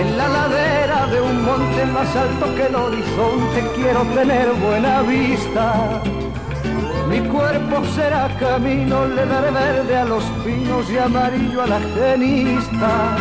En 0.00 0.16
la 0.16 0.28
ladera 0.28 0.77
de 1.10 1.20
un 1.20 1.44
monte 1.44 1.84
más 1.86 2.14
alto 2.16 2.54
que 2.54 2.66
el 2.66 2.74
horizonte 2.74 3.64
quiero 3.76 4.02
tener 4.14 4.52
buena 4.54 5.02
vista. 5.02 6.00
Mi 7.08 7.20
cuerpo 7.20 7.84
será 7.94 8.28
camino, 8.38 9.06
le 9.06 9.26
daré 9.26 9.50
verde 9.50 9.96
a 9.96 10.04
los 10.04 10.24
pinos 10.44 10.90
y 10.90 10.98
amarillo 10.98 11.62
a 11.62 11.66
la 11.66 11.80
genista. 11.80 13.16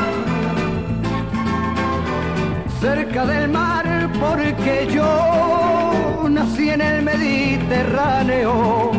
Cerca 2.81 3.25
del 3.25 3.49
mar 3.49 4.09
porque 4.19 4.87
yo 4.93 6.27
nací 6.29 6.69
en 6.69 6.81
el 6.81 7.03
Mediterráneo 7.03 8.91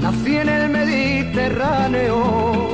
Nací 0.00 0.34
en 0.34 0.48
el 0.48 0.70
Mediterráneo, 0.70 2.70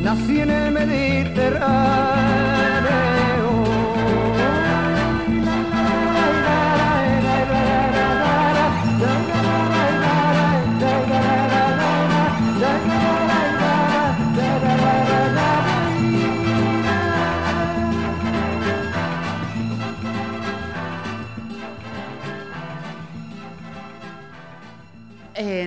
nací 0.00 0.40
en 0.40 0.50
el 0.50 0.72
Mediterráneo. 0.72 3.15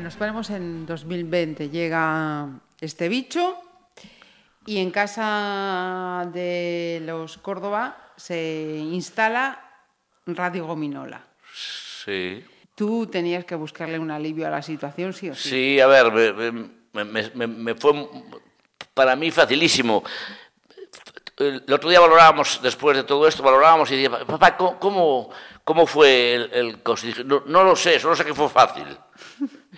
Nos 0.10 0.16
ponemos 0.18 0.50
en 0.50 0.88
2020, 0.88 1.70
llega 1.70 2.48
este 2.82 3.08
bicho 3.10 3.56
y 4.66 4.80
en 4.80 4.90
casa 4.90 6.28
de 6.34 7.00
los 7.06 7.38
Córdoba 7.38 7.96
se 8.16 8.76
instala 8.80 9.62
Radio 10.26 10.66
Gominola. 10.66 11.22
Sí. 11.54 12.44
Tú 12.74 13.06
tenías 13.06 13.46
que 13.46 13.54
buscarle 13.54 14.00
un 14.00 14.10
alivio 14.10 14.48
a 14.48 14.50
la 14.50 14.64
situación, 14.64 15.14
sí 15.14 15.30
o 15.30 15.36
sí. 15.36 15.50
Sí, 15.50 15.80
a 15.80 15.86
ver, 15.86 16.12
me, 16.12 17.04
me- 17.06 17.30
me- 17.36 17.48
me- 17.48 17.76
fue 17.76 18.10
para 18.96 19.16
mí 19.16 19.30
facilísimo. 19.30 20.04
El 21.38 21.72
otro 21.72 21.88
día 21.88 22.00
valorábamos, 22.00 22.60
después 22.64 22.98
de 22.98 23.04
todo 23.04 23.28
esto, 23.28 23.44
valorábamos 23.44 23.92
y 23.92 24.02
decía, 24.02 24.26
papá, 24.26 24.58
¿cómo, 24.58 25.30
cómo, 25.64 25.86
fue 25.86 26.34
el, 26.34 26.50
el 26.52 26.82
cos-?" 26.84 27.04
Dije, 27.04 27.24
no, 27.24 27.44
no 27.46 27.64
lo 27.64 27.76
sé, 27.76 28.00
solo 28.00 28.16
sé 28.16 28.26
que 28.26 28.34
fue 28.34 28.50
fácil. 28.50 28.88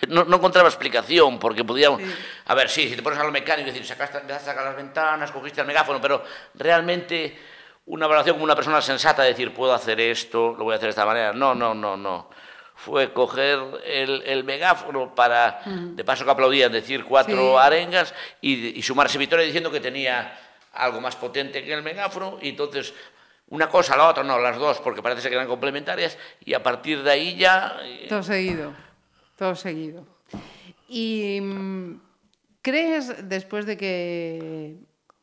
No, 0.08 0.24
no 0.26 0.38
encontraba 0.38 0.68
explicación, 0.70 1.38
porque 1.40 1.64
podíamos... 1.64 2.02
A 2.46 2.56
ver, 2.56 2.70
sí, 2.70 2.90
si 2.90 2.96
te 2.96 3.02
pones 3.04 3.20
a 3.20 3.24
lo 3.24 3.32
mecánico 3.32 3.70
y 3.70 3.72
decir, 3.72 3.86
sacaste, 3.86 4.18
empezaste 4.20 4.50
a 4.50 4.54
sacar 4.54 4.66
las 4.68 4.76
ventanas, 4.76 5.32
cogiste 5.32 5.62
el 5.62 5.68
megáfono, 5.68 6.00
pero 6.02 6.24
realmente 6.56 7.38
una 7.86 8.08
valoración 8.08 8.36
como 8.36 8.46
una 8.46 8.56
persona 8.56 8.82
sensata, 8.82 9.24
decir, 9.24 9.54
puedo 9.54 9.74
hacer 9.74 10.00
esto, 10.00 10.56
lo 10.58 10.64
voy 10.66 10.74
a 10.74 10.78
hacer 10.78 10.88
de 10.88 10.92
esta 10.92 11.06
manera. 11.06 11.34
No, 11.34 11.54
no, 11.56 11.74
no, 11.74 11.98
no. 11.98 12.30
Fue 12.76 13.14
coger 13.14 13.60
el, 13.86 14.24
el 14.26 14.44
megáfono 14.44 15.14
para, 15.14 15.62
de 15.66 16.04
paso 16.04 16.26
que 16.26 16.32
aplaudían, 16.32 16.72
decir 16.72 17.04
cuatro 17.06 17.36
Sí. 17.54 17.58
arengas 17.60 18.14
y, 18.42 18.80
y 18.80 18.82
sumarse 18.82 19.18
victoria 19.20 19.46
diciendo 19.46 19.70
que 19.72 19.80
tenía 19.80 20.40
algo 20.74 21.00
más 21.02 21.16
potente 21.16 21.64
que 21.64 21.74
el 21.74 21.84
megáfono 21.84 22.40
y 22.42 22.50
entonces 22.50 22.94
una 23.50 23.68
cosa, 23.68 23.98
la 23.98 24.08
otra, 24.08 24.24
no, 24.24 24.40
las 24.40 24.58
dos, 24.58 24.80
porque 24.80 25.02
parece 25.04 25.28
que 25.30 25.36
eran 25.36 25.48
complementarias 25.48 26.18
y 26.46 26.54
a 26.54 26.64
partir 26.64 27.04
de 27.04 27.12
ahí 27.12 27.36
ya... 27.36 27.78
eh, 27.84 28.06
Todo 28.10 28.24
seguido, 28.24 28.72
todo 29.42 29.56
seguido. 29.56 30.06
¿Y 30.88 31.40
mm, 31.42 32.00
crees, 32.62 33.28
después 33.28 33.66
de 33.66 33.76
que 33.76 34.78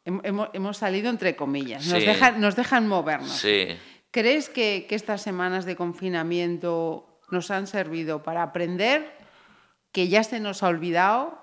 hem- 0.05 0.21
hemo- 0.23 0.51
hemos, 0.55 0.77
salido 0.77 1.09
entre 1.09 1.37
comillas, 1.37 1.87
nos, 1.87 2.05
dejan, 2.05 2.41
nos 2.41 2.57
dejan 2.57 2.89
movernos, 2.89 3.31
Sí. 3.31 3.69
¿crees 4.11 4.49
que, 4.49 4.87
que 4.89 4.97
estas 4.97 5.23
semanas 5.23 5.67
de 5.67 5.77
confinamiento 5.77 7.21
nos 7.31 7.53
han 7.53 7.69
servido 7.69 8.25
para 8.25 8.43
aprender 8.43 9.17
que 9.93 10.09
ya 10.09 10.25
se 10.25 10.41
nos 10.41 10.65
ha 10.65 10.69
olvidado, 10.69 11.41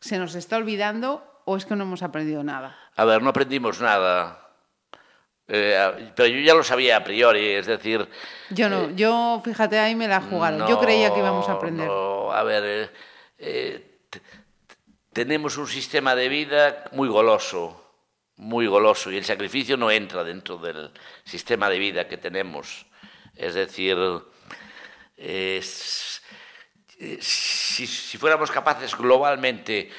se 0.00 0.18
nos 0.18 0.34
está 0.34 0.56
olvidando 0.56 1.22
o 1.44 1.56
es 1.56 1.64
que 1.64 1.76
no 1.76 1.84
hemos 1.84 2.02
aprendido 2.02 2.42
nada? 2.42 2.76
A 2.96 3.04
ver, 3.04 3.22
no 3.22 3.30
aprendimos 3.30 3.80
nada. 3.80 4.47
Eh, 5.50 6.12
pero 6.14 6.28
yo 6.28 6.40
ya 6.40 6.54
lo 6.54 6.62
sabía 6.62 6.98
a 6.98 7.04
priori, 7.04 7.54
es 7.54 7.66
decir... 7.66 8.06
Yo 8.50 8.68
no, 8.68 8.90
yo 8.90 9.40
fíjate 9.42 9.78
ahí 9.78 9.94
me 9.94 10.06
la 10.06 10.20
jugaron, 10.20 10.60
yo 10.60 10.74
no, 10.74 10.80
creía 10.80 11.12
que 11.12 11.20
íbamos 11.20 11.48
a 11.48 11.52
aprender. 11.52 11.86
no, 11.86 12.30
a 12.30 12.42
ver, 12.42 12.64
eh, 12.64 12.90
eh, 13.38 13.98
tenemos 15.12 15.56
un 15.56 15.66
sistema 15.66 16.14
de 16.14 16.28
vida 16.28 16.84
muy 16.92 17.08
goloso, 17.08 17.82
muy 18.36 18.66
goloso, 18.66 19.10
y 19.10 19.16
el 19.16 19.24
sacrificio 19.24 19.78
no 19.78 19.90
entra 19.90 20.22
dentro 20.22 20.58
del 20.58 20.92
sistema 21.24 21.70
de 21.70 21.78
vida 21.78 22.06
que 22.06 22.18
tenemos. 22.18 22.86
Es 23.34 23.54
decir, 23.54 23.96
eh, 25.16 25.60
si, 25.62 27.86
si 27.86 28.18
fuéramos 28.18 28.50
capaces 28.50 28.94
globalmente, 28.94 29.90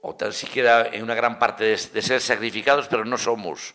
o 0.00 0.16
tan 0.16 0.32
siquiera 0.32 0.88
en 0.92 1.02
una 1.02 1.14
gran 1.14 1.38
parte, 1.38 1.64
de, 1.64 1.76
de 1.76 2.02
ser 2.02 2.20
sacrificados, 2.20 2.88
pero 2.88 3.04
no 3.04 3.18
somos. 3.18 3.74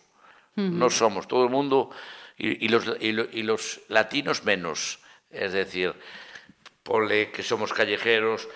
No 0.56 0.90
somos. 0.90 1.26
Todo 1.28 1.44
el 1.44 1.50
mundo, 1.50 1.90
y, 2.36 2.64
y 2.64 2.68
los, 2.68 2.84
y 3.00 3.12
lo- 3.12 3.28
y 3.30 3.42
los 3.42 3.80
latinos 3.88 4.44
menos. 4.44 5.00
Es 5.30 5.52
decir, 5.52 5.94
ponle 6.82 7.30
que 7.30 7.42
somos 7.42 7.72
callejeros, 7.72 8.48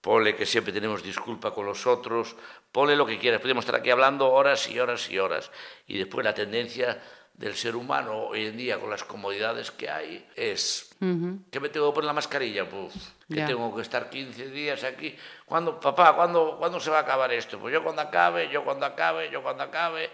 ponle 0.00 0.34
que 0.36 0.46
siempre 0.46 0.72
tenemos 0.72 1.02
disculpa 1.02 1.52
con 1.52 1.66
los 1.66 1.86
otros, 1.86 2.36
ponle 2.72 2.96
lo 2.96 3.06
que 3.06 3.18
quieras. 3.18 3.40
Podemos 3.40 3.64
estar 3.64 3.80
aquí 3.80 3.90
hablando 3.90 4.30
horas 4.30 4.68
y 4.68 4.78
horas 4.80 5.08
y 5.10 5.18
horas. 5.18 5.50
Y 5.86 5.98
después 5.98 6.24
la 6.24 6.34
tendencia 6.34 7.00
del 7.34 7.54
ser 7.56 7.74
humano 7.74 8.26
hoy 8.28 8.46
en 8.46 8.56
día, 8.56 8.78
con 8.78 8.90
las 8.90 9.02
comodidades 9.02 9.70
que 9.72 9.90
hay, 9.90 10.24
es 10.36 10.94
que 11.50 11.58
me 11.60 11.68
tengo 11.68 11.90
que 11.90 11.94
poner 11.96 12.06
la 12.06 12.12
mascarilla, 12.12 12.68
pues 12.68 12.94
que 13.28 13.40
tengo 13.46 13.74
que 13.74 13.82
estar 13.82 14.08
15 14.08 14.50
días 14.50 14.84
aquí. 14.84 15.16
¿Cuándo, 15.44 15.80
papá, 15.80 16.14
¿cuándo, 16.14 16.56
¿cuándo 16.58 16.78
se 16.78 16.90
va 16.90 16.98
a 16.98 17.00
acabar 17.02 17.32
esto? 17.32 17.58
Pues 17.58 17.72
yo 17.74 17.82
cuando 17.82 18.02
acabe, 18.02 18.48
yo 18.50 18.62
cuando 18.64 18.86
acabe, 18.86 19.30
yo 19.30 19.42
cuando 19.42 19.62
acabe. 19.64 20.10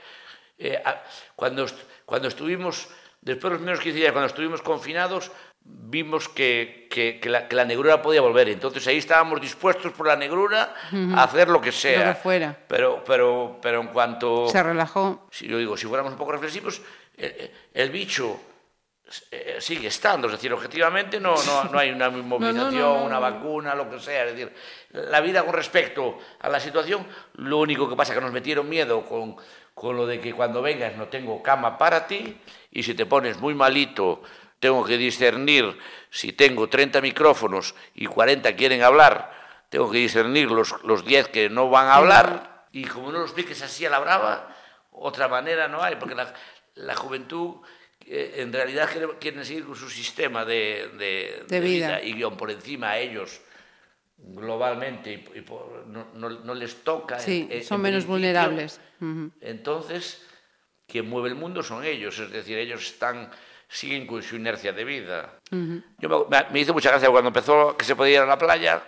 Eh, 0.63 0.81
a- 0.85 1.03
cuando, 1.35 1.67
cuando 2.05 2.29
estuvimos, 2.29 2.89
después 3.23 3.45
de 3.45 3.51
los 3.51 3.59
primeros 3.59 3.81
15 3.81 3.99
días, 3.99 4.13
cuando 4.13 4.27
estuvimos 4.29 4.61
confinados, 4.61 5.33
vimos 5.63 6.29
que, 6.29 6.87
que- 6.91 7.19
que 7.19 7.29
la, 7.31 7.49
que 7.49 7.57
la 7.57 7.65
negrura 7.65 8.03
podía 8.03 8.21
volver. 8.21 8.49
Entonces 8.51 8.87
ahí 8.87 8.99
estábamos 8.99 9.41
dispuestos 9.41 9.93
por 9.93 10.07
la 10.07 10.17
negrura 10.17 10.75
a 11.15 11.25
hacer 11.25 11.49
lo 11.49 11.61
que 11.61 11.73
sea. 11.73 12.07
Lo 12.09 12.15
que 12.15 12.21
fuera. 12.21 12.57
Pero, 12.69 13.03
pero, 13.07 13.59
pero 13.63 13.81
en 13.81 13.89
cuanto... 13.89 14.49
Se 14.49 14.63
relajó. 14.63 15.27
Si 15.31 15.49
yo 15.49 15.57
digo, 15.59 15.77
si 15.79 15.87
fuéramos 15.87 16.13
un 16.13 16.19
poco 16.19 16.33
reflexivos, 16.33 16.83
el, 17.17 17.51
el 17.75 17.91
bicho 17.91 18.39
eh, 19.33 19.57
sigue 19.61 19.89
estando, 19.89 20.29
es 20.29 20.35
decir, 20.35 20.53
objetivamente 20.53 21.19
no, 21.19 21.35
no, 21.43 21.65
no 21.65 21.79
hay 21.79 21.91
una 21.91 22.11
movilización, 22.11 22.73
no, 22.75 22.99
no, 23.01 23.05
una 23.05 23.19
vacuna, 23.19 23.75
lo 23.75 23.91
que 23.91 23.99
sea, 23.99 24.25
es 24.25 24.33
decir, 24.37 24.53
la 24.93 25.21
vida 25.21 25.43
con 25.45 25.53
respecto 25.53 26.17
a 26.39 26.49
la 26.49 26.61
situación, 26.61 27.05
lo 27.35 27.59
único 27.59 27.89
que 27.89 27.97
pasa 27.97 28.13
es 28.13 28.19
que 28.19 28.25
nos 28.25 28.33
metieron 28.33 28.69
miedo 28.69 29.05
con, 29.05 29.35
con 29.81 29.97
lo 29.97 30.05
de 30.07 30.21
que 30.21 30.35
cuando 30.35 30.61
vengas 30.61 30.95
no 30.99 31.09
tengo 31.09 31.43
cama 31.43 31.79
para 31.79 32.07
ti 32.07 32.37
y 32.71 32.83
si 32.83 32.93
te 32.93 33.07
pones 33.07 33.39
muy 33.41 33.55
malito 33.55 34.23
tengo 34.59 34.85
que 34.85 34.99
discernir 34.99 35.75
si 36.11 36.35
tengo 36.35 36.69
30 36.69 37.01
micrófonos 37.01 37.75
y 37.95 38.05
40 38.05 38.55
quieren 38.57 38.83
hablar, 38.83 39.33
tengo 39.71 39.91
que 39.91 39.97
discernir 39.97 40.51
los, 40.51 40.75
los 40.85 41.03
10 41.07 41.29
que 41.29 41.49
no 41.49 41.71
van 41.71 41.87
a 41.87 41.95
hablar 41.95 42.67
y 42.73 42.85
como 42.85 43.11
no 43.11 43.21
lo 43.21 43.25
expliques 43.25 43.63
así 43.63 43.87
a 43.87 43.91
la 43.91 44.01
brava, 44.01 44.55
otra 44.93 45.29
manera 45.29 45.67
no 45.67 45.83
hay, 45.83 45.97
porque 45.97 46.15
la, 46.15 46.31
la 46.75 46.95
juventud 46.95 47.57
eh, 48.05 48.35
en 48.37 48.53
realidad 48.53 48.87
quiere- 48.93 49.17
quieren 49.19 49.47
seguir 49.47 49.65
con 49.65 49.77
su 49.77 49.89
sistema 49.89 50.45
de, 50.45 50.91
de- 50.99 51.45
De 51.49 51.59
vida. 51.61 52.03
y 52.03 52.13
guion 52.13 52.37
por 52.37 52.51
encima 52.51 52.91
a 52.91 52.99
ellos 52.99 53.41
globalmente 54.23 55.25
e 55.35 55.43
por, 55.43 55.87
no, 55.87 56.07
no, 56.15 56.29
no 56.31 56.55
les 56.55 56.85
toca 56.85 57.19
sí, 57.19 57.49
en, 57.51 57.65
son 57.65 57.81
en 57.81 57.83
menos 57.83 58.07
vulnerables 58.07 58.81
uh 59.01 59.05
-huh. 59.05 59.31
entonces 59.41 60.23
quien 60.87 61.09
mueve 61.09 61.29
el 61.29 61.35
mundo 61.35 61.63
son 61.63 61.85
ellos 61.85 62.19
es 62.19 62.31
decir 62.31 62.59
ellos 62.59 62.83
están 62.83 63.31
siguen 63.69 64.07
con 64.07 64.23
su 64.23 64.37
inercia 64.37 64.73
de 64.73 64.85
vida 64.85 65.39
uh 65.51 65.57
-huh. 65.57 65.85
yo 65.99 66.29
me, 66.29 66.37
me 66.53 66.61
hizo 66.61 66.73
mucha 66.75 66.91
gracia 66.91 67.11
cuando 67.11 67.29
empezó 67.29 67.77
que 67.77 67.85
se 67.85 67.97
podía 67.97 68.17
ir 68.17 68.21
a 68.23 68.27
la 68.27 68.39
playa 68.39 68.83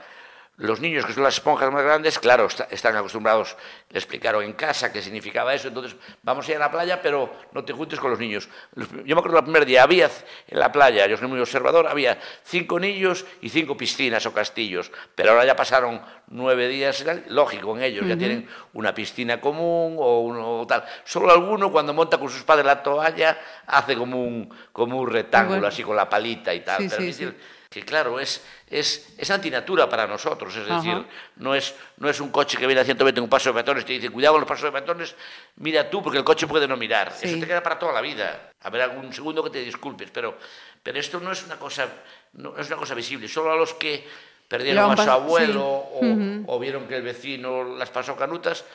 Los 0.58 0.80
niños, 0.80 1.06
que 1.06 1.14
son 1.14 1.24
las 1.24 1.34
esponjas 1.34 1.72
más 1.72 1.82
grandes, 1.82 2.18
claro, 2.18 2.44
está- 2.44 2.68
están 2.70 2.94
acostumbrados, 2.94 3.56
le 3.88 3.98
explicaron 3.98 4.44
en 4.44 4.52
casa 4.52 4.92
qué 4.92 5.00
significaba 5.00 5.54
eso, 5.54 5.68
entonces 5.68 5.96
vamos 6.22 6.46
a 6.46 6.50
ir 6.50 6.56
a 6.58 6.60
la 6.60 6.70
playa, 6.70 7.00
pero 7.00 7.32
no 7.52 7.64
te 7.64 7.72
juntes 7.72 7.98
con 7.98 8.10
los 8.10 8.20
niños. 8.20 8.48
Yo 8.76 9.16
me 9.16 9.20
acuerdo 9.20 9.38
el 9.38 9.44
primer 9.44 9.64
día, 9.64 9.82
había 9.82 10.10
en 10.46 10.58
la 10.58 10.70
playa, 10.70 11.06
yo 11.06 11.16
soy 11.16 11.26
muy 11.26 11.40
observador, 11.40 11.86
había 11.88 12.18
cinco 12.44 12.78
niños 12.78 13.24
y 13.40 13.48
cinco 13.48 13.76
piscinas 13.78 14.24
o 14.26 14.32
castillos, 14.34 14.92
pero 15.14 15.30
ahora 15.30 15.46
ya 15.46 15.56
pasaron 15.56 16.02
nueve 16.28 16.68
días, 16.68 17.02
lógico, 17.28 17.74
en 17.76 17.82
ellos 17.84 18.06
ya 18.06 18.16
tienen 18.18 18.46
una 18.74 18.94
piscina 18.94 19.40
común 19.40 19.96
o 19.98 20.20
uno 20.20 20.66
tal. 20.68 20.84
Solo 21.04 21.32
alguno 21.32 21.72
cuando 21.72 21.94
monta 21.94 22.18
con 22.18 22.28
sus 22.28 22.42
padres 22.42 22.66
la 22.66 22.82
toalla 22.82 23.38
hace 23.66 23.96
como 23.96 24.22
un, 24.22 24.54
como 24.70 24.98
un 24.98 25.10
rectángulo, 25.10 25.56
Bueno. 25.60 25.66
así 25.68 25.82
con 25.82 25.96
la 25.96 26.08
palita 26.10 26.52
y 26.54 26.60
tal. 26.60 26.82
Sí, 26.82 26.88
pero 26.90 27.02
sí. 27.12 27.36
Que 27.72 27.82
claro, 27.82 28.20
es, 28.20 28.44
es, 28.68 29.14
es 29.16 29.30
antinatura 29.30 29.88
para 29.88 30.06
nosotros, 30.06 30.54
es 30.54 30.66
decir, 30.66 31.04
no 31.36 31.54
es, 31.54 31.74
no 31.96 32.08
es 32.10 32.20
un 32.20 32.30
coche 32.30 32.58
que 32.58 32.66
viene 32.66 32.82
a 32.82 32.84
120 32.84 33.18
en 33.18 33.24
un 33.24 33.30
paso 33.30 33.48
de 33.48 33.54
peatones 33.54 33.84
y 33.84 33.86
te 33.86 33.92
dice, 33.94 34.10
cuidado 34.10 34.34
con 34.34 34.42
los 34.42 34.48
pasos 34.48 34.64
de 34.64 34.72
peatones, 34.72 35.14
mira 35.56 35.88
tú, 35.88 36.02
porque 36.02 36.18
el 36.18 36.24
coche 36.24 36.46
puede 36.46 36.68
no 36.68 36.76
mirar. 36.76 37.12
Sí. 37.12 37.28
Eso 37.28 37.40
te 37.40 37.46
queda 37.46 37.62
para 37.62 37.78
toda 37.78 37.92
la 37.92 38.02
vida. 38.02 38.50
Habrá 38.60 38.84
algún 38.84 39.10
segundo 39.12 39.42
que 39.42 39.48
te 39.48 39.60
disculpes, 39.60 40.10
pero, 40.12 40.36
pero 40.82 41.00
esto 41.00 41.18
no 41.18 41.32
es 41.32 41.42
una 41.44 41.58
cosa, 41.58 41.88
no 42.34 42.56
es 42.58 42.66
una 42.66 42.76
cosa 42.76 42.94
visible, 42.94 43.26
solo 43.26 43.52
a 43.52 43.56
los 43.56 43.72
que 43.74 44.06
perdieron 44.46 44.90
a 44.90 45.02
su 45.02 45.10
abuelo 45.10 45.86
sí. 45.98 46.44
o, 46.46 46.54
o 46.54 46.58
vieron 46.58 46.86
que 46.86 46.96
el 46.96 47.02
vecino 47.02 47.64
las 47.64 47.88
pasó 47.88 48.14
canutas. 48.16 48.66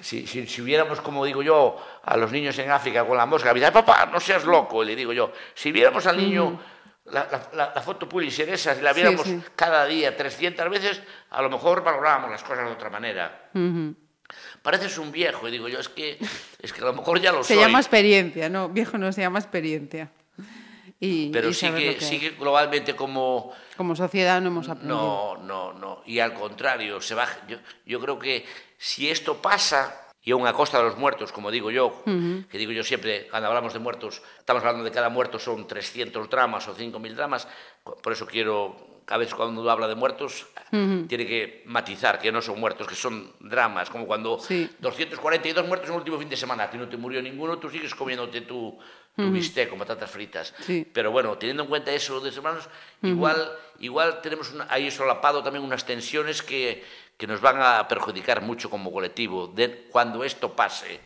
Si, 0.00 0.28
si, 0.28 0.46
si 0.46 0.62
viéramos, 0.62 1.00
como 1.00 1.24
digo 1.24 1.42
yo, 1.42 1.76
a 2.04 2.16
los 2.16 2.30
niños 2.30 2.56
en 2.58 2.70
África 2.70 3.04
con 3.04 3.18
la 3.18 3.26
mosca, 3.26 3.52
me 3.52 3.72
papá, 3.72 4.06
no 4.06 4.20
seas 4.20 4.44
loco, 4.44 4.82
y 4.84 4.86
le 4.86 4.96
digo 4.96 5.12
yo, 5.12 5.32
si 5.54 5.72
viéramos 5.72 6.06
al 6.06 6.16
niño, 6.16 6.58
la, 7.06 7.48
la, 7.52 7.72
la 7.74 7.82
foto 7.82 8.08
Pulitzer 8.08 8.48
esa, 8.48 8.74
si 8.74 8.80
la 8.80 8.94
Sí, 8.94 9.00
viéramos 9.00 9.26
sí. 9.26 9.40
cada 9.56 9.84
día 9.86 10.16
300 10.16 10.68
veces, 10.70 11.02
a 11.30 11.42
lo 11.42 11.50
mejor 11.50 11.82
valorábamos 11.84 12.30
las 12.30 12.42
cosas 12.42 12.64
de 12.66 12.72
otra 12.72 12.90
manera. 12.90 13.50
Ujú. 13.54 13.94
Pareces 14.62 14.96
un 14.98 15.12
viejo, 15.12 15.46
y 15.46 15.50
digo 15.50 15.68
yo, 15.68 15.78
es 15.80 15.88
que, 15.90 16.18
es 16.60 16.72
que 16.72 16.80
a 16.80 16.84
lo 16.84 16.94
mejor 16.94 17.20
ya 17.20 17.30
lo 17.32 17.44
Se 17.44 17.54
soy. 17.54 17.62
llama 17.62 17.78
experiencia, 17.78 18.48
¿no? 18.48 18.68
Viejo 18.70 18.96
no 18.96 19.12
se 19.12 19.20
llama 19.20 19.38
experiencia. 19.38 20.10
Y, 21.00 21.28
pero 21.30 21.48
y 21.50 21.54
sí 21.54 21.68
que, 21.70 21.96
que 21.96 22.00
sí 22.00 22.18
que 22.18 22.30
globalmente 22.30 22.96
como, 22.96 23.52
Como 23.76 23.94
sociedad 23.94 24.40
no 24.40 24.48
hemos 24.48 24.68
aprendido. 24.70 24.96
No, 24.96 25.36
no, 25.42 25.72
no. 25.74 26.02
Y 26.06 26.20
al 26.20 26.32
contrario, 26.32 27.00
se 27.02 27.14
baja. 27.14 27.36
Yo, 27.46 27.58
yo 27.84 28.00
creo 28.00 28.18
que 28.18 28.46
si 28.78 29.10
esto 29.10 29.42
pasa, 29.42 30.03
y 30.24 30.32
aún 30.32 30.46
a 30.46 30.52
costa 30.54 30.78
de 30.78 30.84
los 30.84 30.96
muertos, 30.96 31.32
como 31.32 31.50
digo 31.50 31.70
yo, 31.70 32.02
que 32.50 32.56
digo 32.58 32.72
yo 32.72 32.82
siempre, 32.82 33.28
cuando 33.28 33.48
hablamos 33.48 33.72
de 33.74 33.78
muertos, 33.78 34.22
estamos 34.38 34.62
hablando 34.62 34.82
de 34.84 34.90
cada 34.90 35.10
muerto 35.10 35.38
son 35.38 35.66
300 35.66 36.30
dramas 36.30 36.66
o 36.68 36.74
5.000 36.74 37.14
dramas, 37.14 37.46
por 38.02 38.12
eso 38.12 38.26
quiero, 38.26 39.02
cada 39.04 39.18
vez 39.18 39.34
cuando 39.34 39.60
uno 39.60 39.70
habla 39.70 39.86
de 39.86 39.94
muertos, 39.94 40.46
tiene 40.70 41.26
que 41.26 41.62
matizar 41.66 42.18
que 42.18 42.32
no 42.32 42.40
son 42.40 42.58
muertos, 42.58 42.86
que 42.88 42.94
son 42.94 43.32
dramas, 43.40 43.90
como 43.90 44.06
cuando 44.06 44.40
Sí. 44.40 44.68
242 44.78 45.66
muertos 45.66 45.88
en 45.88 45.94
el 45.94 45.98
último 46.00 46.18
fin 46.18 46.28
de 46.30 46.36
semana, 46.36 46.64
a 46.64 46.70
ti 46.70 46.78
no 46.78 46.88
te 46.88 46.96
murió 46.96 47.20
ninguno, 47.20 47.58
tú 47.58 47.68
sigues 47.68 47.94
comiéndote 47.94 48.40
tu, 48.40 48.78
tu 49.14 49.30
bistec 49.30 49.68
con 49.68 49.78
patatas 49.78 50.10
fritas. 50.10 50.52
Sí. 50.60 50.88
Pero 50.92 51.12
bueno, 51.12 51.36
teniendo 51.38 51.62
en 51.64 51.68
cuenta 51.68 51.92
eso 51.92 52.18
de 52.20 52.30
hermanos, 52.30 52.68
igual, 53.02 53.52
igual 53.78 54.20
tenemos 54.22 54.50
una- 54.52 54.66
ahí 54.70 54.90
solapado 54.90 55.42
también 55.42 55.64
unas 55.64 55.84
tensiones 55.86 56.42
que, 56.42 56.82
que 57.16 57.26
nos 57.26 57.40
van 57.40 57.60
a 57.60 57.86
perjudicar 57.86 58.42
mucho 58.42 58.68
como 58.68 58.92
colectivo 58.92 59.46
de, 59.48 59.86
cuando 59.90 60.24
esto 60.24 60.54
pase. 60.54 61.00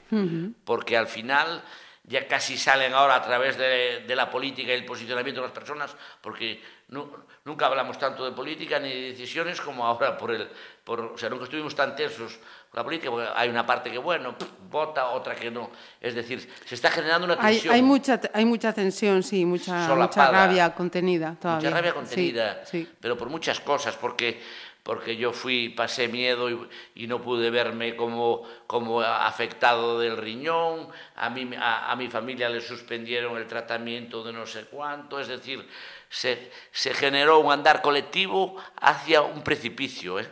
Porque 0.64 0.96
al 0.96 1.06
final 1.06 1.62
ya 2.04 2.26
casi 2.26 2.56
salen 2.56 2.94
ahora 2.94 3.16
a 3.16 3.22
través 3.22 3.58
de, 3.58 4.04
de 4.06 4.16
la 4.16 4.30
política 4.30 4.70
y 4.72 4.76
el 4.76 4.86
posicionamiento 4.86 5.42
de 5.42 5.48
las 5.48 5.54
personas, 5.54 5.94
porque 6.22 6.62
nu- 6.88 7.12
nunca 7.44 7.66
hablamos 7.66 7.98
tanto 7.98 8.24
de 8.24 8.32
política 8.32 8.78
ni 8.78 8.88
de 8.88 9.00
decisiones 9.12 9.60
como 9.60 9.84
ahora 9.86 10.16
por 10.16 10.30
el... 10.30 10.48
Por, 10.84 11.00
o 11.00 11.18
sea, 11.18 11.28
nunca 11.28 11.44
estuvimos 11.44 11.74
tan 11.74 11.94
tensos 11.94 12.38
con 12.70 12.78
la 12.78 12.84
política, 12.84 13.10
porque 13.10 13.28
hay 13.36 13.50
una 13.50 13.66
parte 13.66 13.90
que, 13.90 13.98
bueno, 13.98 14.38
pff, 14.38 14.48
vota, 14.70 15.08
otra 15.10 15.34
que 15.34 15.50
no. 15.50 15.70
Es 16.00 16.14
decir, 16.14 16.48
se 16.64 16.74
está 16.76 16.90
generando 16.90 17.26
una 17.26 17.36
Hay, 17.40 17.56
tensión. 17.56 17.74
hay, 17.74 17.82
mucha, 17.82 18.18
hay 18.32 18.46
mucha 18.46 18.72
tensión, 18.72 19.22
sí, 19.22 19.44
mucha, 19.44 19.94
mucha 19.94 20.30
rabia 20.32 20.74
contenida 20.74 21.36
todavía. 21.38 21.68
Mucha 21.68 21.76
rabia 21.76 21.90
Sí, 21.90 21.94
contenida, 21.98 22.64
Sí, 22.64 22.88
pero 22.98 23.18
por 23.18 23.28
muchas 23.28 23.60
cosas, 23.60 23.96
porque, 23.96 24.40
porque 24.82 25.16
yo 25.16 25.32
fui, 25.32 25.68
pasé 25.68 26.08
miedo 26.08 26.48
y, 26.48 26.68
y 26.94 27.06
no 27.06 27.20
pude 27.20 27.50
verme 27.50 27.94
como, 27.94 28.42
como 28.66 29.02
afectado 29.02 29.98
del 30.00 30.16
riñón, 30.16 30.88
a, 31.16 31.28
mí, 31.30 31.50
a, 31.58 31.90
a 31.90 31.96
mi 31.96 32.08
familia 32.08 32.48
le 32.48 32.60
suspendieron 32.60 33.36
el 33.36 33.46
tratamiento 33.46 34.22
de 34.24 34.32
no 34.32 34.46
sé 34.46 34.64
cuánto, 34.64 35.20
es 35.20 35.28
decir, 35.28 35.68
se, 36.08 36.50
se 36.72 36.94
generó 36.94 37.38
un 37.40 37.52
andar 37.52 37.82
colectivo 37.82 38.56
hacia 38.80 39.20
un 39.20 39.42
precipicio, 39.44 40.18
¿eh? 40.20 40.28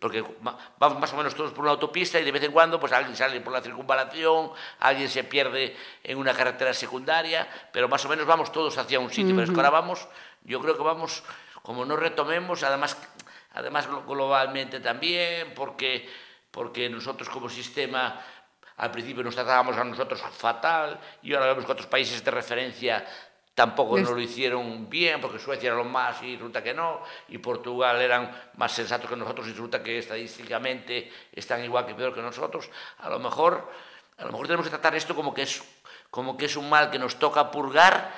porque 0.00 0.22
va- 0.44 0.58
vamos 0.80 0.98
más 0.98 1.12
o 1.12 1.16
menos 1.16 1.34
todos 1.36 1.52
por 1.52 1.62
una 1.62 1.70
autopista 1.70 2.18
y 2.18 2.24
de 2.24 2.32
vez 2.32 2.42
en 2.42 2.50
cuando 2.50 2.80
pues 2.80 2.92
alguien 2.92 3.14
sale 3.14 3.40
por 3.40 3.52
la 3.52 3.62
circunvalación, 3.62 4.50
alguien 4.80 5.08
se 5.08 5.22
pierde 5.22 5.76
en 6.02 6.18
una 6.18 6.34
carretera 6.34 6.74
secundaria, 6.74 7.46
pero 7.72 7.88
más 7.88 8.04
o 8.04 8.08
menos 8.08 8.26
vamos 8.26 8.50
todos 8.50 8.76
hacia 8.78 8.98
un 8.98 9.10
sitio, 9.10 9.30
pero 9.36 9.44
es 9.44 9.50
que 9.50 9.56
ahora 9.56 9.70
vamos, 9.70 10.08
yo 10.42 10.60
creo 10.60 10.76
que 10.76 10.82
vamos, 10.82 11.22
como 11.62 11.84
no 11.84 11.96
retomemos, 11.96 12.64
además, 12.64 12.96
además 13.56 13.88
glo- 13.88 14.06
globalmente 14.06 14.78
también, 14.80 15.52
porque, 15.54 16.08
porque 16.50 16.88
nosotros 16.88 17.28
como 17.28 17.48
sistema 17.48 18.22
al 18.76 18.90
principio 18.90 19.24
nos 19.24 19.34
tratábamos 19.34 19.76
a 19.76 19.84
nosotros 19.84 20.20
fatal 20.20 21.00
y 21.22 21.32
ahora 21.34 21.46
vemos 21.46 21.64
que 21.64 21.72
otros 21.72 21.86
países 21.88 22.22
de 22.22 22.30
referencia 22.30 23.04
tampoco 23.54 23.96
nos 23.98 24.10
lo 24.10 24.20
hicieron 24.20 24.90
bien, 24.90 25.18
porque 25.18 25.38
Suecia 25.38 25.68
era 25.68 25.76
lo 25.76 25.84
más 25.84 26.22
y 26.22 26.34
resulta 26.36 26.62
que 26.62 26.74
no, 26.74 27.00
y 27.28 27.38
Portugal 27.38 27.98
eran 28.02 28.30
más 28.56 28.72
sensatos 28.72 29.08
que 29.08 29.16
nosotros 29.16 29.46
y 29.46 29.52
resulta 29.52 29.82
que 29.82 29.98
estadísticamente 29.98 31.10
están 31.32 31.64
igual 31.64 31.86
que 31.86 31.94
peor 31.94 32.14
que 32.14 32.20
nosotros. 32.20 32.68
A 32.98 33.08
lo 33.08 33.18
mejor, 33.18 33.66
a 34.18 34.24
lo 34.26 34.32
mejor 34.32 34.46
tenemos 34.46 34.66
que 34.66 34.70
tratar 34.70 34.94
esto 34.94 35.14
como 35.14 35.32
que 35.32 35.42
es, 35.42 35.64
como 36.10 36.36
que 36.36 36.44
es 36.44 36.56
un 36.56 36.68
mal 36.68 36.90
que 36.90 36.98
nos 36.98 37.18
toca 37.18 37.50
purgar, 37.50 38.12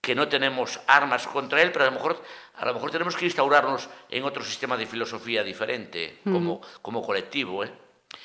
que 0.00 0.14
no 0.14 0.28
tenemos 0.28 0.80
armas 0.86 1.26
contra 1.26 1.60
él, 1.60 1.72
pero 1.72 1.84
a 1.84 1.88
lo 1.88 1.92
mejor, 1.96 2.22
a 2.56 2.66
lo 2.66 2.74
mejor 2.74 2.90
tenemos 2.90 3.16
que 3.16 3.24
instaurarnos 3.24 3.88
en 4.08 4.24
otro 4.24 4.44
sistema 4.44 4.76
de 4.76 4.86
filosofía 4.86 5.42
diferente, 5.42 6.18
como, 6.24 6.60
como 6.82 7.02
colectivo, 7.02 7.64
¿eh? 7.64 7.72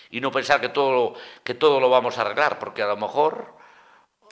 y 0.09 0.19
no 0.19 0.31
pensar 0.31 0.59
que 0.59 0.69
todo, 0.69 1.13
que 1.43 1.53
todo 1.53 1.79
lo 1.79 1.89
vamos 1.89 2.17
a 2.17 2.21
arreglar, 2.21 2.59
porque 2.59 2.81
a 2.81 2.87
lo 2.87 2.97
mejor... 2.97 3.53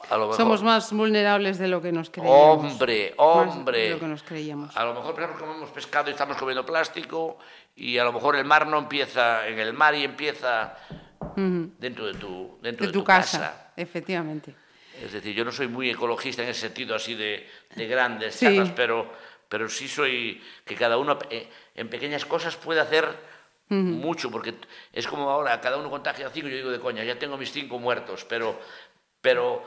A 0.09 0.17
lo 0.17 0.23
mejor 0.23 0.35
Somos 0.35 0.61
más 0.63 0.91
vulnerables 0.91 1.57
de 1.57 1.69
lo 1.69 1.81
que 1.81 1.93
nos 1.93 2.09
creíamos. 2.09 2.73
Hombre, 2.73 3.13
hombre. 3.15 3.79
de 3.83 3.89
lo 3.91 3.99
que 4.01 4.07
nos 4.07 4.21
creíamos. 4.23 4.75
A 4.75 4.83
lo 4.83 4.93
mejor 4.93 5.15
pensamos 5.15 5.39
que 5.39 5.45
comemos 5.45 5.69
pescado 5.69 6.09
y 6.09 6.11
estamos 6.11 6.35
comiendo 6.35 6.65
plástico 6.65 7.37
y 7.73 7.97
a 7.97 8.03
lo 8.03 8.11
mejor 8.11 8.35
el 8.35 8.43
mar 8.43 8.67
no 8.67 8.79
empieza 8.79 9.47
en 9.47 9.59
el 9.59 9.71
mar 9.71 9.95
y 9.95 10.03
empieza 10.03 10.75
dentro 11.37 12.05
de 12.07 12.15
tu, 12.15 12.57
dentro 12.61 12.85
De 12.85 12.91
tu 12.91 13.01
casa, 13.01 13.71
efectivamente. 13.77 14.53
Es 15.01 15.13
decir, 15.13 15.33
yo 15.33 15.45
no 15.45 15.53
soy 15.53 15.69
muy 15.69 15.89
ecologista 15.89 16.43
en 16.43 16.49
ese 16.49 16.61
sentido 16.61 16.95
así 16.95 17.15
de, 17.15 17.49
de 17.73 17.87
grandes 17.87 18.35
Sí. 18.35 18.45
charlas, 18.45 18.71
pero, 18.75 19.09
pero 19.53 19.69
sí 19.69 19.87
soy 19.87 20.41
que 20.65 20.73
cada 20.73 20.97
uno 20.97 21.19
eh, 21.29 21.47
en 21.75 21.87
pequeñas 21.87 22.25
cosas 22.25 22.55
puede 22.55 22.81
hacer 22.81 23.05
mucho, 23.69 24.31
porque 24.31 24.55
es 24.91 25.05
como 25.05 25.29
ahora, 25.29 25.61
cada 25.61 25.77
uno 25.77 25.91
contagia 25.91 26.27
cinco, 26.31 26.47
yo 26.47 26.55
digo 26.57 26.71
de 26.71 26.79
coña, 26.79 27.03
ya 27.03 27.19
tengo 27.19 27.37
mis 27.37 27.51
cinco 27.51 27.77
muertos, 27.77 28.25
pero, 28.27 28.59
pero, 29.21 29.61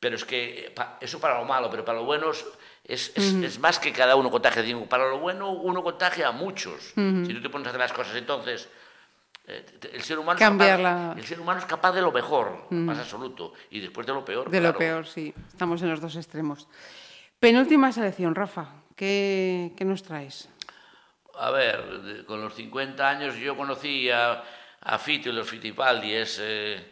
pero 0.00 0.16
es 0.16 0.24
que 0.24 0.74
eso 1.00 1.20
para 1.20 1.38
lo 1.38 1.44
malo, 1.44 1.70
pero 1.70 1.84
para 1.84 1.98
lo 1.98 2.04
bueno 2.04 2.32
es, 2.32 3.12
es, 3.14 3.58
más 3.60 3.78
que 3.78 3.92
cada 3.92 4.16
uno 4.16 4.32
contagia 4.32 4.64
cinco, 4.64 4.86
para 4.86 5.08
lo 5.08 5.18
bueno 5.20 5.50
uno 5.50 5.82
contagia 5.84 6.26
a 6.26 6.32
muchos. 6.32 6.92
Si 6.96 7.32
tú 7.34 7.40
te 7.40 7.48
pones 7.50 7.66
a 7.66 7.70
hacer 7.70 7.80
las 7.80 7.92
cosas, 7.92 8.16
entonces 8.16 8.68
eh, 9.46 9.64
el 9.92 10.02
ser 10.02 10.18
humano 10.18 10.38
es 10.38 10.40
Cambiar 10.44 10.80
capaz- 10.80 10.82
la- 10.82 11.14
el 11.16 11.24
ser 11.24 11.40
humano 11.40 11.60
es 11.60 11.66
capaz 11.66 11.92
de 11.92 12.02
lo 12.02 12.10
mejor, 12.10 12.66
más 12.70 12.98
absoluto, 12.98 13.52
y 13.70 13.78
después 13.78 14.06
de 14.08 14.12
lo 14.12 14.24
peor. 14.24 14.50
De 14.50 14.60
lo 14.60 14.76
peor, 14.76 15.06
sí. 15.06 15.32
Estamos 15.48 15.82
en 15.82 15.90
los 15.90 16.00
dos 16.00 16.16
extremos. 16.16 16.66
Penúltima 17.38 17.90
selección, 17.92 18.34
Rafa. 18.34 18.79
¿Qué, 19.00 19.72
qué 19.78 19.86
nos 19.86 20.02
traes? 20.02 20.50
A 21.38 21.50
ver, 21.50 22.24
con 22.26 22.42
los 22.42 22.52
50 22.52 23.08
años 23.08 23.34
yo 23.36 23.56
conocí 23.56 24.10
a, 24.10 24.44
a 24.82 24.98
Fito 24.98 25.30
y 25.30 25.32
los 25.32 25.48
Fitipaldi, 25.48 26.12
es, 26.12 26.38
eh, 26.38 26.84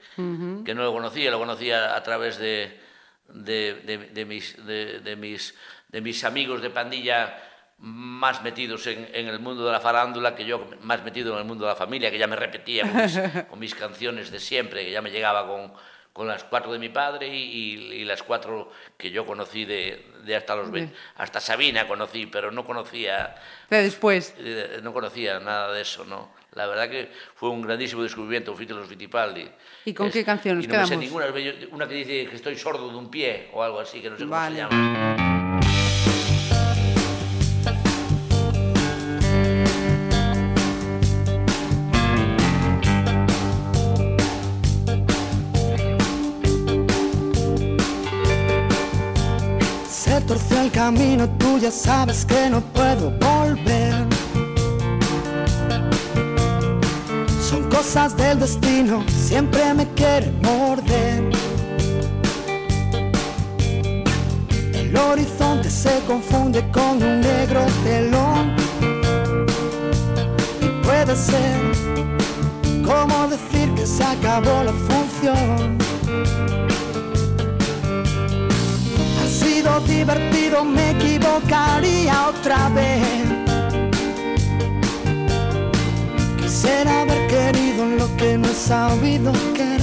que 0.64 0.74
no 0.74 0.85
lo 0.85 0.93
conocía, 0.94 1.30
lo 1.30 1.39
conocía 1.39 1.94
a 1.94 2.02
través 2.02 2.39
de, 2.39 2.80
de, 3.28 3.74
de- 3.85 3.98
de 3.98 4.24
mis, 4.24 4.56
de, 4.64 5.16
mis, 5.16 5.55
de 5.89 6.01
mis 6.01 6.24
amigos 6.24 6.62
de 6.62 6.70
pandilla 6.70 7.43
más 7.76 8.43
metidos 8.43 8.86
en, 8.86 9.06
en 9.12 9.28
el 9.28 9.39
mundo 9.39 9.66
de 9.66 9.72
la 9.72 9.80
farándula 9.80 10.35
que 10.35 10.47
yo, 10.47 10.66
más 10.80 11.05
metido 11.05 11.35
en 11.35 11.40
el 11.40 11.44
mundo 11.44 11.66
de 11.66 11.72
la 11.72 11.76
familia, 11.76 12.10
que 12.10 12.16
ya 12.16 12.26
me 12.26 12.36
repetía 12.36 12.85
con 12.90 13.02
mis, 13.02 13.18
con 13.51 13.59
mis 13.59 13.74
canciones 13.74 14.30
de 14.30 14.40
siempre, 14.40 14.82
que 14.86 14.93
ya 14.93 15.02
me 15.02 15.10
llegaba 15.10 15.47
con, 15.47 15.74
con 16.12 16.26
las 16.26 16.43
cuatro 16.44 16.72
de 16.72 16.78
mi 16.78 16.89
padre 16.89 17.28
y, 17.28 17.43
y- 17.43 17.93
y 18.01 18.05
las 18.05 18.22
cuatro 18.22 18.72
que 18.97 19.10
yo 19.10 19.24
conocí 19.24 19.64
de, 19.64 20.05
de 20.24 20.35
hasta 20.36 20.56
los 20.56 20.70
20. 20.70 20.94
Hasta 21.16 21.40
Sabina 21.40 21.86
conocí, 21.86 22.26
pero 22.26 22.51
no 22.51 22.64
conocía 22.64 23.35
De 23.70 23.82
después. 23.82 24.35
eh, 24.39 24.80
no 24.82 24.93
conocía 24.93 25.39
nada 25.40 25.72
de 25.72 25.82
eso, 25.82 26.05
¿no? 26.05 26.36
La 26.52 26.66
verdad 26.66 26.89
que 26.90 27.12
fue 27.36 27.51
un 27.51 27.62
grandísimo 27.62 28.02
descubrimiento, 28.02 28.55
Fito 28.56 28.74
los 28.74 28.89
Fittipaldi. 28.89 29.48
¿Y 29.85 29.94
con 29.94 30.10
qué 30.10 30.24
canción 30.24 30.56
nos 30.56 30.64
y 30.64 30.68
no 30.68 30.74
me 30.74 30.80
sé 30.86 30.97
quedamos? 30.97 31.05
ninguna, 31.05 31.66
una 31.72 31.86
que 31.86 31.94
dice 31.94 32.26
que 32.26 32.35
estoy 32.36 32.56
sordo 32.56 32.89
de 32.89 32.97
un 32.97 33.10
pie 33.10 33.51
o 33.52 33.62
algo 33.62 33.78
así, 33.78 34.01
que 34.01 34.10
no 34.10 34.16
sé 34.16 34.24
cómo 34.24 34.35
Vale. 34.35 34.56
se 34.56 34.62
llama. 34.62 35.27
Camino 50.78 51.28
tú 51.40 51.59
ya 51.59 51.72
sabes 51.72 52.24
que 52.24 52.48
no 52.48 52.60
puedo 52.60 53.10
volver. 53.18 53.94
Son 57.50 57.68
cosas 57.68 58.16
del 58.16 58.38
destino, 58.38 59.02
siempre 59.09 59.74
me 59.74 59.84
quiere 59.96 60.30
morder. 60.40 61.32
El 64.72 64.96
horizonte 64.96 65.68
se 65.68 65.98
confunde 66.06 66.60
con 66.70 67.02
un 67.02 67.22
negro 67.22 67.60
telón. 67.82 68.55
Y 70.60 70.68
puede 70.86 71.16
ser 71.16 71.56
como 72.86 73.26
decir 73.26 73.68
que 73.74 73.84
se 73.84 74.05
acabó 74.05 74.62
la 74.62 74.74
función. 74.88 75.78
Divertido, 79.86 80.64
me 80.64 80.90
equivocaría 80.90 82.28
otra 82.28 82.68
vez. 82.70 83.06
Quisiera 86.40 87.02
haber 87.02 87.26
querido 87.28 87.86
lo 87.86 88.16
que 88.16 88.38
no 88.38 88.48
he 88.48 88.55
sabido 88.55 89.32
querer. 89.55 89.78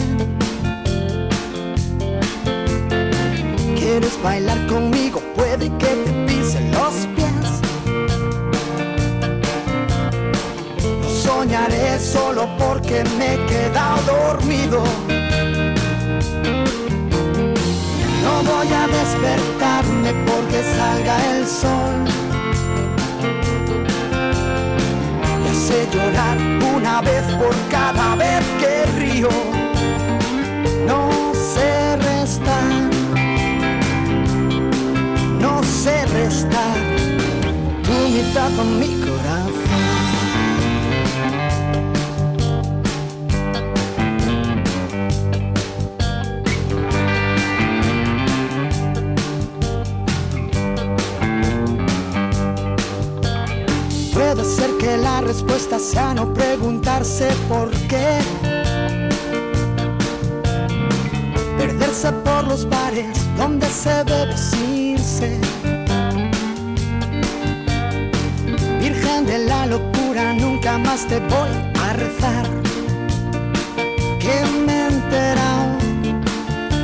¿Quieres 3.75 4.21
bailar 4.21 4.65
conmigo? 4.67 5.21
Puede 5.35 5.69
que 5.77 5.87
te 5.87 6.11
pisen 6.27 6.71
los 6.71 6.93
pies. 7.15 7.61
No 11.01 11.09
soñaré 11.09 11.99
solo 11.99 12.49
porque 12.57 13.03
me 13.17 13.35
he 13.35 13.45
quedado 13.45 14.01
dormido. 14.05 14.83
No 18.35 18.43
voy 18.43 18.67
a 18.67 18.85
despertarme 18.85 20.13
porque 20.25 20.61
salga 20.75 21.15
el 21.31 21.47
sol. 21.47 22.03
Me 25.41 25.49
hace 25.51 25.87
llorar 25.93 26.37
una 26.75 26.99
vez 26.99 27.23
por 27.35 27.55
cada 27.71 28.15
vez 28.17 28.43
que 28.59 28.85
río. 28.99 29.29
No 30.85 31.33
sé 31.33 31.95
restar, 31.95 32.89
no 35.39 35.63
sé 35.63 36.05
restar 36.07 36.77
tu 37.83 38.09
mitad 38.09 38.51
con 38.57 38.79
mi 38.81 38.99
corazón. 38.99 39.64
Respuesta 55.85 55.91
sea 55.91 56.13
no 56.13 56.33
preguntarse 56.33 57.27
por 57.47 57.69
qué. 57.87 58.19
Perderse 61.57 62.11
por 62.23 62.47
los 62.47 62.67
bares 62.67 63.17
donde 63.37 63.67
se 63.67 64.03
bebe 64.03 64.37
sin 64.37 64.97
sed. 64.97 65.41
Virgen 68.79 69.25
de 69.25 69.39
la 69.45 69.65
locura, 69.67 70.33
nunca 70.33 70.77
más 70.77 71.05
te 71.07 71.19
voy 71.19 71.49
a 71.83 71.93
rezar. 71.93 72.47
Que 74.19 74.43
me 74.65 74.87
enterado 74.87 75.77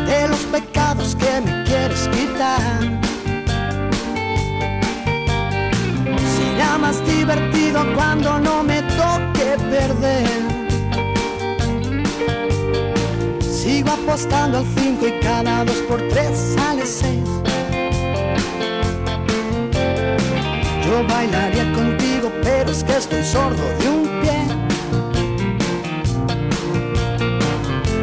de 0.05 0.27
los 0.27 0.39
pecados 0.51 1.15
que 1.15 1.41
me 1.41 1.63
quieres 1.63 2.07
quitar. 2.09 3.01
Será 6.35 6.77
más 6.77 7.03
divertido 7.05 7.79
cuando 7.95 8.39
no 8.39 8.63
me 8.63 8.90
toque 9.41 9.57
perder. 9.69 10.27
Sigo 13.41 13.91
apostando 13.91 14.59
al 14.59 14.65
5 14.65 15.07
y 15.07 15.19
cada 15.19 15.65
2 15.65 15.75
por 15.87 16.01
3 16.09 16.55
sale 16.55 16.85
6. 16.85 17.19
Yo 20.85 21.07
bailaría 21.07 21.71
contigo, 21.73 22.31
pero 22.43 22.71
es 22.71 22.83
que 22.83 22.97
estoy 22.97 23.23
sordo 23.23 23.63
de 23.79 23.89
un 23.89 24.21
pie. 24.21 24.39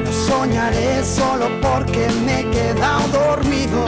No 0.04 0.12
soñaré 0.12 1.04
solo 1.04 1.48
porque 1.60 2.08
me 2.24 2.40
he 2.40 2.50
quedado 2.50 3.08
dormido. 3.08 3.84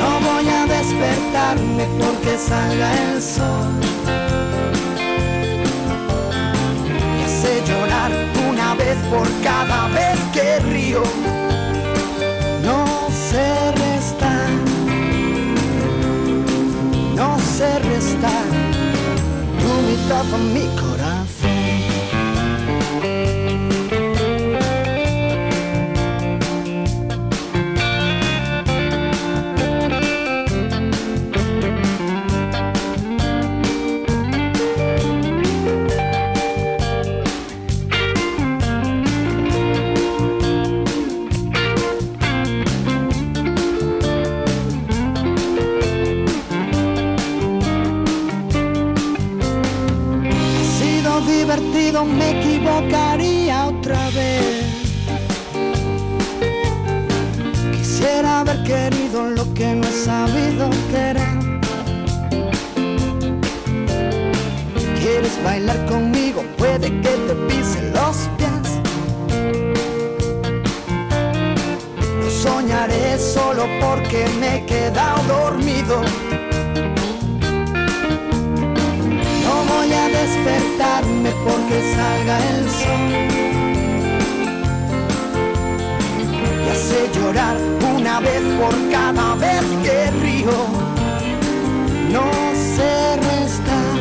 No 0.00 0.10
voy 0.26 0.48
a 0.48 0.66
despertarme 0.66 1.86
porque 1.98 2.38
salga 2.38 3.12
el 3.12 3.22
sol. 3.22 3.89
Llorar 7.70 8.10
una 8.48 8.74
vez 8.74 8.96
por 9.10 9.26
cada 9.42 9.88
vez 9.88 10.18
que 10.32 10.58
río. 10.72 11.02
No 12.62 12.84
sé 13.28 13.72
restar, 13.84 14.50
no 17.14 17.38
sé 17.38 17.78
restar 17.78 18.46
tu 19.60 19.70
mitad 19.88 20.24
mi 20.54 20.66
corazón. 20.80 21.40
Porque 73.80 74.26
me 74.38 74.56
he 74.56 74.64
quedado 74.66 75.22
dormido. 75.24 76.02
No 79.44 79.54
voy 79.72 79.92
a 79.92 80.08
despertarme 80.08 81.30
porque 81.44 81.76
salga 81.96 82.36
el 82.50 82.70
sol. 82.80 83.10
Y 86.64 86.68
hace 86.70 87.10
llorar 87.14 87.56
una 87.96 88.20
vez 88.20 88.42
por 88.60 88.74
cada 88.90 89.34
vez 89.36 89.64
que 89.84 90.10
río. 90.22 90.58
No 92.12 92.26
sé 92.74 93.16
restar, 93.16 93.96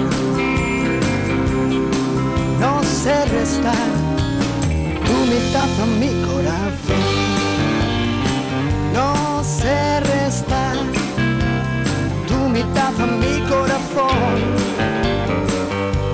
no 2.60 2.84
sé 2.84 3.26
restar 3.26 3.90
tu 5.06 5.16
mitad 5.32 5.70
a 5.84 5.86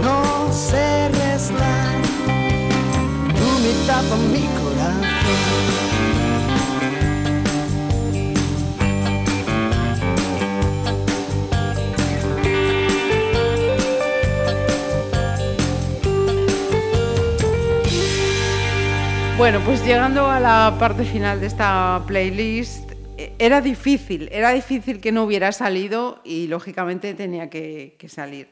no 0.02 0.52
mi 4.32 4.40
corazón. 4.40 5.06
Bueno, 19.38 19.60
pues 19.66 19.86
llegando 19.86 20.30
a 20.32 20.40
la 20.40 20.76
parte 20.80 21.04
final 21.04 21.42
de 21.42 21.48
esta 21.48 22.02
playlist, 22.08 22.85
era 23.40 23.62
difícil, 23.62 24.30
era 24.32 24.52
difícil 24.52 25.02
que 25.02 25.12
no 25.12 25.24
hubiera 25.24 25.52
salido 25.52 26.22
y 26.24 26.48
lógicamente 26.48 27.14
tenía 27.14 27.50
que, 27.50 27.96
que 28.00 28.10
salir. 28.10 28.50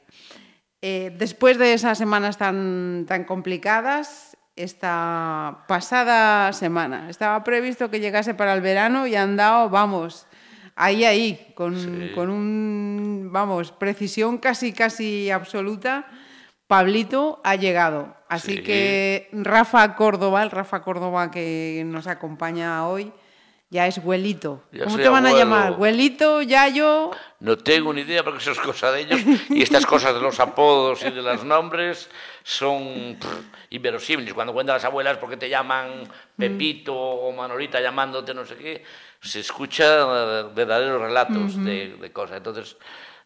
Eh, 0.81 1.15
después 1.17 1.57
de 1.57 1.73
esas 1.73 1.97
semanas 1.97 2.37
tan, 2.37 3.05
tan 3.07 3.23
complicadas, 3.23 4.37
esta 4.55 5.63
pasada 5.67 6.53
semana. 6.53 7.09
Estaba 7.09 7.43
previsto 7.43 7.89
que 7.89 7.99
llegase 7.99 8.33
para 8.35 8.53
el 8.53 8.61
verano 8.61 9.07
y 9.07 9.15
han 9.15 9.35
dado, 9.35 9.69
vamos, 9.69 10.27
ahí, 10.75 11.05
ahí, 11.05 11.53
con, 11.55 11.75
Sí. 11.79 12.11
con 12.13 12.29
un, 12.29 13.29
vamos, 13.31 13.71
precisión 13.71 14.37
casi, 14.37 14.73
casi 14.73 15.31
absoluta. 15.31 16.05
Pablito 16.67 17.41
ha 17.43 17.55
llegado. 17.55 18.15
Así 18.29 18.57
Sí. 18.57 18.63
que 18.63 19.29
Rafa 19.31 19.95
Córdoba, 19.95 20.43
el 20.43 20.51
Rafa 20.51 20.81
Córdoba 20.81 21.31
que 21.31 21.83
nos 21.85 22.07
acompaña 22.07 22.87
hoy, 22.87 23.11
ya 23.73 23.87
es 23.87 23.97
Huelito. 23.97 24.61
Ya 24.71 24.83
¿Cómo 24.83 24.97
te 24.97 25.09
van 25.09 25.25
a 25.25 25.31
llamar? 25.31 25.71
¿Huelito, 25.79 26.43
Yayo? 26.43 27.09
No 27.39 27.57
tengo 27.57 27.91
ni 27.91 28.01
idea 28.01 28.23
porque 28.23 28.37
eso 28.37 28.51
es 28.51 28.59
cosa 28.59 28.91
de 28.91 29.01
ellos. 29.01 29.19
Y 29.49 29.63
estas 29.63 29.87
cosas 29.87 30.13
de 30.13 30.21
los 30.21 30.39
apodos 30.39 31.03
y 31.03 31.09
de 31.09 31.23
los 31.23 31.43
nombres 31.43 32.07
son 32.43 33.17
pff, 33.19 33.27
inverosímiles. 33.71 34.35
Cuando 34.35 34.53
cuentan 34.53 34.75
las 34.75 34.85
abuelas 34.85 35.17
porque 35.17 35.37
te 35.37 35.49
llaman 35.49 36.03
Pepito 36.37 36.95
o 36.95 37.31
Manolita 37.31 37.81
llamándote 37.81 38.35
no 38.35 38.45
sé 38.45 38.55
qué, 38.57 38.83
se 39.19 39.39
escucha 39.39 40.43
verdaderos 40.53 41.01
relatos 41.01 41.63
de, 41.65 41.97
de 41.99 42.11
cosas. 42.11 42.37
Entonces, 42.37 42.77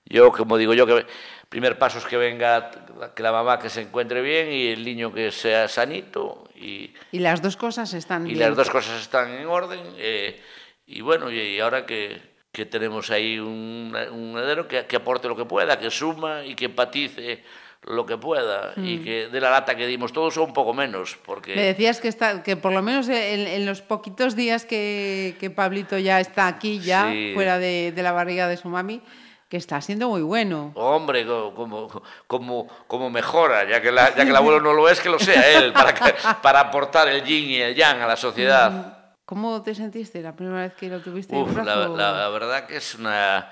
yo, 0.06 0.32
como 0.32 0.56
digo 0.56 0.74
yo, 0.74 0.88
que 0.88 1.06
primer 1.50 1.78
paso 1.78 1.98
es 1.98 2.06
que 2.06 2.16
venga, 2.16 2.72
que 3.14 3.22
la 3.22 3.34
mamá 3.34 3.60
que 3.60 3.70
se 3.70 3.82
encuentre 3.82 4.22
bien 4.22 4.50
y 4.50 4.68
el 4.68 4.86
niño 4.86 5.14
que 5.14 5.30
sea 5.30 5.68
sanito 5.68 6.47
y, 6.58 6.94
Y 7.12 7.20
las 7.20 7.42
dos 7.42 7.56
cosas 7.58 7.94
están 7.94 8.26
y 8.28 8.32
bien. 8.34 8.40
las 8.40 8.56
dos 8.56 8.70
cosas 8.70 9.02
están 9.02 9.32
en 9.32 9.48
orden. 9.48 9.80
eh, 9.98 10.40
y 10.86 11.02
bueno, 11.02 11.30
y, 11.32 11.38
y 11.40 11.60
ahora 11.60 11.86
que, 11.86 12.20
que 12.52 12.66
tenemos 12.66 13.10
ahí 13.12 13.38
un, 13.40 13.94
un 14.12 14.38
heredero 14.38 14.68
que, 14.68 14.86
que 14.86 14.96
aporte 14.96 15.28
lo 15.28 15.36
que 15.36 15.46
pueda, 15.46 15.78
que 15.80 15.90
suma 15.92 16.46
y 16.46 16.56
que 16.56 16.66
empatice 16.66 17.44
lo 17.84 18.06
que 18.06 18.18
pueda 18.18 18.74
y 18.78 18.98
que 19.00 19.28
de 19.28 19.40
la 19.40 19.50
lata 19.52 19.76
que 19.76 19.86
dimos 19.88 20.12
todos 20.12 20.36
o 20.38 20.44
un 20.44 20.52
poco 20.52 20.74
menos, 20.74 21.18
porque... 21.26 21.56
Me 21.56 21.62
decías 21.62 22.02
que, 22.02 22.08
está, 22.10 22.42
que 22.44 22.58
por 22.58 22.74
lo 22.74 22.82
menos 22.82 23.08
en, 23.08 23.48
en 23.48 23.66
los 23.66 23.82
poquitos 23.82 24.36
días 24.36 24.66
que, 24.66 25.36
que 25.40 25.50
Pablito 25.52 25.98
ya 25.98 26.20
está 26.20 26.48
aquí, 26.48 26.80
ya 26.80 27.10
Sí. 27.12 27.32
fuera 27.34 27.60
de, 27.60 27.94
de 27.96 28.04
la 28.04 28.12
barriga 28.12 28.48
de 28.48 28.58
su 28.58 28.68
mami, 28.68 29.02
que 29.50 29.58
está 29.58 29.80
siendo 29.82 30.10
muy 30.10 30.22
bueno. 30.22 30.72
Hombre, 30.76 31.26
co- 31.26 31.54
como, 31.56 31.88
como, 32.28 32.68
como 32.88 33.10
mejora, 33.10 33.64
ya 33.70 33.82
que, 33.82 33.92
la- 33.92 34.10
ya 34.16 34.24
que 34.24 34.30
el 34.30 34.36
abuelo 34.36 34.60
no 34.60 34.74
lo 34.74 34.90
es, 34.90 35.00
que 35.00 35.10
lo 35.10 35.20
sea 35.20 35.48
él, 35.50 35.72
para, 35.74 35.94
que- 35.94 36.16
para 36.42 36.60
aportar 36.62 37.08
el 37.08 37.24
yin 37.24 37.50
y 37.50 37.56
el 37.62 37.76
yang 37.76 38.02
a 38.02 38.08
la 38.08 38.18
sociedad. 38.18 38.94
¿Cómo 39.26 39.62
te 39.62 39.74
sentiste 39.76 40.22
la 40.22 40.36
primera 40.36 40.62
vez 40.64 40.74
que 40.76 40.88
lo 40.90 41.00
tuviste 41.00 41.36
en 41.36 41.42
Uf, 41.44 41.56
la, 41.58 41.64
brazo? 41.76 41.96
la- 41.98 42.12
la 42.14 42.30
verdad 42.30 42.66
que 42.66 42.78
es 42.78 42.96
una 42.96 43.50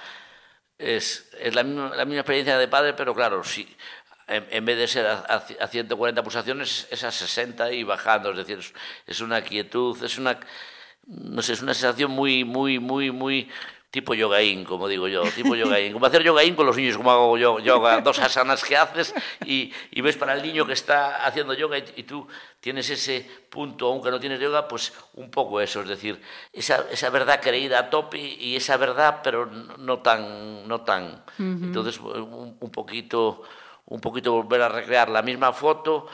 es, 0.77 1.29
es 1.39 1.55
la, 1.55 1.63
misma, 1.63 1.95
la 1.95 2.05
misma 2.05 2.19
experiencia 2.21 2.57
de 2.57 2.67
padre, 2.67 2.93
pero 2.93 3.13
claro, 3.15 3.43
si 3.43 3.65
en, 4.27 4.45
en 4.49 4.65
vez 4.65 4.77
de 4.77 4.87
ser 4.87 5.05
a 5.07 5.67
140 5.67 6.21
pulsaciones, 6.23 6.87
es 6.91 7.03
a 7.05 7.11
60 7.11 7.71
y 7.71 7.83
bajando, 7.83 8.31
es 8.31 8.37
decir, 8.37 8.59
es, 8.59 8.73
es 9.07 9.21
una 9.21 9.41
quietud, 9.41 10.01
es 10.03 10.17
una 10.17 10.37
no 11.07 11.41
sé, 11.43 11.53
es 11.53 11.61
una 11.61 11.73
sensación 11.75 12.09
muy, 12.11 12.43
muy, 12.43 12.79
muy, 12.79 13.11
muy 13.11 13.47
tipo 13.95 14.13
yogaín, 14.13 14.65
como 14.65 14.89
digo 14.89 15.07
yo, 15.07 15.23
tipo 15.31 15.55
yogaín. 15.55 15.93
Como 15.93 16.05
hacer 16.05 16.21
yogaín 16.21 16.53
con 16.53 16.65
los 16.65 16.75
niños, 16.75 16.97
como 16.97 17.11
hago 17.11 17.37
yo, 17.37 17.59
yoga, 17.59 18.01
dos 18.01 18.19
asanas 18.19 18.61
que 18.61 18.75
haces 18.75 19.13
y, 19.45 19.71
y 19.89 20.01
ves 20.01 20.17
para 20.17 20.33
el 20.33 20.41
niño 20.43 20.65
que 20.65 20.73
está 20.73 21.25
haciendo 21.25 21.53
yoga 21.53 21.77
y, 21.77 21.85
y 21.95 22.03
tú 22.03 22.27
tienes 22.59 22.89
ese 22.89 23.25
punto, 23.49 23.87
aunque 23.87 24.11
no 24.11 24.19
tienes 24.19 24.41
yoga, 24.41 24.67
pues 24.67 24.91
un 25.13 25.31
poco 25.31 25.61
eso, 25.61 25.79
es 25.79 25.87
decir, 25.87 26.21
esa, 26.51 26.85
esa 26.91 27.09
verdad 27.09 27.39
creída 27.41 27.79
a 27.79 27.89
tope 27.89 28.17
y 28.19 28.57
esa 28.57 28.75
verdad, 28.75 29.21
pero 29.23 29.45
no, 29.45 29.77
no 29.77 29.99
tan, 29.99 30.67
no 30.67 30.81
tan. 30.81 31.23
Entonces, 31.39 31.97
un, 32.01 32.57
un 32.59 32.71
poquito, 32.71 33.43
un 33.85 34.01
poquito 34.01 34.33
volver 34.33 34.61
a 34.61 34.67
recrear 34.67 35.07
la 35.07 35.21
misma 35.21 35.53
foto, 35.53 36.07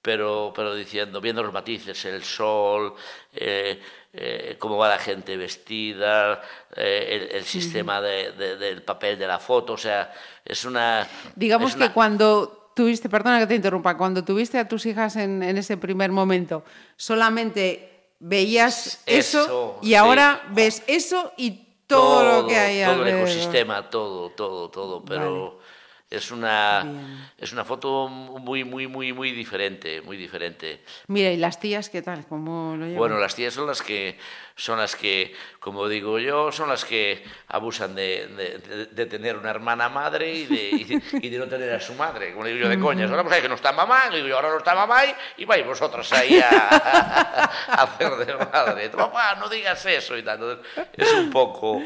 pero, 0.00 0.52
pero 0.54 0.76
diciendo, 0.76 1.20
viendo 1.20 1.42
los 1.42 1.52
matices, 1.52 2.04
el 2.04 2.22
sol, 2.22 2.94
eh, 3.32 3.82
eh, 4.16 4.56
cómo 4.58 4.76
va 4.78 4.88
la 4.88 4.98
gente 4.98 5.36
vestida, 5.36 6.40
eh, 6.74 7.28
el, 7.30 7.36
el 7.36 7.44
sistema 7.44 8.00
de- 8.00 8.32
de- 8.32 8.56
del 8.56 8.82
papel 8.82 9.18
de 9.18 9.26
la 9.26 9.38
foto, 9.38 9.74
o 9.74 9.78
sea, 9.78 10.12
es 10.44 10.64
una... 10.64 11.06
Digamos 11.34 11.70
es 11.72 11.76
que 11.76 11.84
una- 11.84 11.92
cuando 11.92 12.72
tuviste, 12.74 13.08
perdona 13.08 13.38
que 13.40 13.46
te 13.46 13.54
interrumpa, 13.54 13.96
cuando 13.96 14.24
tuviste 14.24 14.58
a 14.58 14.66
tus 14.68 14.84
hijas 14.86 15.16
en, 15.16 15.42
en 15.42 15.56
ese 15.58 15.76
primer 15.76 16.10
momento, 16.12 16.64
solamente 16.96 18.10
veías 18.20 19.02
eso, 19.06 19.42
Eso, 19.44 19.78
y 19.82 19.88
sí. 19.88 19.94
ahora 19.94 20.42
ves 20.50 20.82
eso 20.86 21.32
y 21.36 21.62
todo, 21.86 22.42
lo 22.42 22.48
que 22.48 22.56
hay 22.56 22.82
todo 22.82 22.92
el 22.94 22.98
alrededor. 23.00 23.28
ecosistema, 23.28 23.90
todo, 23.90 24.30
todo, 24.30 24.70
todo, 24.70 25.04
pero 25.04 25.60
es 26.08 26.30
una 26.30 26.82
Bien. 26.84 27.30
es 27.36 27.52
una 27.52 27.64
foto 27.64 28.06
muy, 28.08 28.62
muy, 28.62 28.86
muy, 28.86 29.12
muy 29.12 29.32
diferente, 29.32 30.00
muy 30.02 30.16
diferente. 30.16 30.84
Mira, 31.08 31.30
¿y 31.32 31.36
las 31.36 31.58
tías 31.58 31.90
qué 31.90 32.00
tal? 32.02 32.24
¿Cómo 32.28 32.76
lo 32.76 32.84
llevan? 32.84 32.98
Bueno, 32.98 33.18
las 33.18 33.34
tías 33.34 33.52
son 33.54 33.66
las 33.66 33.82
que, 33.82 34.16
son 34.54 34.78
las 34.78 34.94
que, 34.94 35.34
como 35.58 35.88
digo 35.88 36.20
yo, 36.20 36.52
son 36.52 36.68
las 36.68 36.84
que 36.84 37.24
abusan 37.48 37.94
de, 37.96 38.28
de- 38.28 38.58
de- 38.58 38.86
de 38.86 39.06
tener 39.06 39.36
una 39.36 39.50
hermana 39.50 39.88
madre 39.88 40.32
y 40.32 40.46
de, 40.46 40.70
y 40.70 40.84
de- 40.84 41.02
y 41.22 41.28
de 41.28 41.38
no 41.38 41.46
tener 41.48 41.72
a 41.74 41.80
su 41.80 41.94
madre, 41.94 42.32
como 42.34 42.46
digo 42.46 42.58
yo 42.60 42.68
de 42.68 42.78
coñas. 42.78 43.10
Ahora 43.10 43.24
pues 43.24 43.34
hay 43.34 43.42
que 43.42 43.48
no 43.48 43.56
está 43.56 43.72
mamá, 43.72 44.08
digo 44.12 44.28
yo, 44.28 44.36
ahora 44.36 44.50
no 44.50 44.58
está 44.58 44.74
mamá 44.76 45.04
y, 45.06 45.14
y 45.38 45.44
vais 45.44 45.66
vosotras 45.66 46.12
ahí 46.12 46.38
a, 46.38 46.48
a 47.68 47.82
hacer 47.82 48.12
de 48.24 48.34
madre. 48.36 48.90
Papá, 48.90 49.34
no 49.34 49.48
digas 49.48 49.84
eso 49.86 50.16
y 50.16 50.22
tal. 50.22 50.36
Entonces, 50.40 50.86
es 50.96 51.12
un 51.14 51.30
poco, 51.30 51.82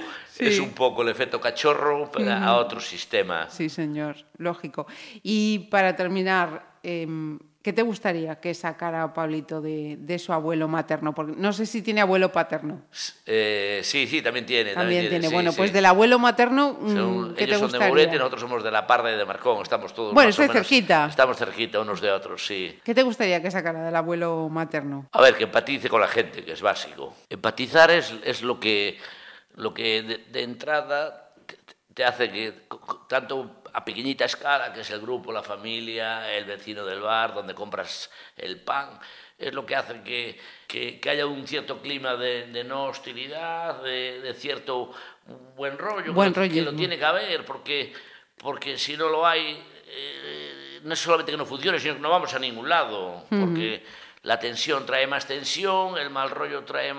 es 0.49 0.59
un 0.59 0.71
poco 0.71 1.03
el 1.03 1.09
efecto 1.09 1.41
cachorro 1.41 2.11
pero 2.12 2.31
a 2.33 2.57
otro 2.57 2.81
sistema. 2.81 3.49
Sí, 3.51 3.69
señor, 3.69 4.17
lógico. 4.39 4.87
Y 5.23 5.69
para 5.71 5.95
terminar, 5.97 6.79
em, 6.83 7.39
¿qué 7.62 7.73
te 7.75 7.83
gustaría 7.83 8.41
que 8.41 8.55
sacara 8.55 9.12
Pablito 9.12 9.61
de, 9.61 9.97
de 9.99 10.19
su 10.19 10.33
abuelo 10.33 10.67
materno? 10.67 11.15
Porque 11.15 11.35
no 11.37 11.53
sé 11.53 11.67
si 11.67 11.83
tiene 11.83 12.01
abuelo 12.01 12.33
paterno. 12.33 12.83
Eh, 13.27 13.81
sí, 13.85 14.07
sí, 14.07 14.23
también 14.23 14.47
tiene. 14.47 14.73
También 14.73 15.09
tiene. 15.09 15.27
sí, 15.29 15.33
bueno, 15.35 15.51
sí. 15.53 15.59
pues 15.59 15.73
del 15.73 15.85
abuelo 15.87 16.19
materno, 16.19 16.79
mm, 16.81 16.95
Son- 16.97 17.29
¿qué 17.35 17.45
te 17.47 17.55
ellos 17.57 17.71
son 17.71 17.73
de? 17.81 17.87
Mourete, 17.87 18.17
nosotros 18.17 18.41
somos 18.41 18.65
de 18.65 18.71
La 18.71 18.87
Parda 18.87 19.12
y 19.12 19.17
de 19.19 19.25
Marcón, 19.27 19.61
estamos 19.62 19.93
todos 19.95 20.15
Bueno, 20.15 20.31
menos- 20.37 20.53
cerquita. 20.53 21.07
Estamos 21.11 21.37
cerquita 21.37 21.81
unos 21.81 22.01
de 22.01 22.11
otros, 22.11 22.47
sí. 22.47 22.79
¿Qué 22.83 22.95
te 22.95 23.03
gustaría 23.03 23.43
que 23.43 23.51
sacara 23.51 23.85
del 23.85 23.95
abuelo 23.97 24.49
materno? 24.51 25.07
A 25.12 25.21
ver, 25.21 25.37
que 25.37 25.45
empatice 25.45 25.89
con 25.91 26.01
la 26.01 26.09
gente, 26.09 26.43
que 26.45 26.53
es 26.53 26.62
básico. 26.62 27.15
Empatizar 27.29 27.91
es, 27.91 28.15
es 28.25 28.43
lo 28.43 28.59
que, 28.59 28.97
lo 29.61 29.73
que 29.74 30.03
de, 30.03 30.19
de 30.19 30.43
entrada 30.43 31.32
te- 31.95 32.05
hace 32.05 32.31
que, 32.31 32.55
tanto 33.09 33.62
a 33.73 33.85
pequeñita 33.85 34.24
escala, 34.24 34.73
que 34.73 34.81
es 34.81 34.91
el 34.91 35.01
grupo, 35.01 35.32
la 35.32 35.43
familia, 35.43 36.32
el 36.32 36.45
vecino 36.45 36.85
del 36.85 37.01
bar, 37.01 37.35
donde 37.35 37.55
compras 37.55 38.11
el 38.37 38.61
pan, 38.61 38.99
es 39.39 39.53
lo 39.55 39.65
que 39.66 39.77
hace 39.77 40.03
que, 40.03 40.39
que- 40.66 40.99
que 41.01 41.11
haya 41.11 41.27
un 41.27 41.47
cierto 41.47 41.81
clima 41.81 42.16
de, 42.16 42.47
de 42.47 42.65
no 42.65 42.85
hostilidad, 42.87 43.82
de, 43.82 44.20
de 44.20 44.35
cierto 44.35 44.93
buen 45.57 45.78
rollo, 45.78 46.12
Buen 46.12 46.32
que, 46.32 46.41
que 46.55 46.62
lo 46.62 46.70
tiene 46.78 46.99
que 46.99 47.05
haber, 47.05 47.45
porque, 47.45 47.93
porque 48.37 48.78
si 48.78 48.97
no 48.97 49.09
lo 49.09 49.27
hay, 49.27 49.62
eh, 49.87 50.81
no 50.82 50.95
es 50.95 50.99
solamente 51.01 51.32
que 51.32 51.39
no 51.39 51.47
funcione, 51.47 51.78
sino 51.78 51.95
que 51.95 52.01
no 52.01 52.11
vamos 52.11 52.32
a 52.35 52.39
ningún 52.39 52.69
lado, 52.69 53.24
porque 53.28 53.85
la 54.23 54.39
tensión 54.39 54.85
trae 54.87 55.07
más 55.07 55.27
tensión, 55.27 55.97
el 55.99 56.11
mal 56.11 56.31
rollo 56.31 56.65
trae 56.65 56.93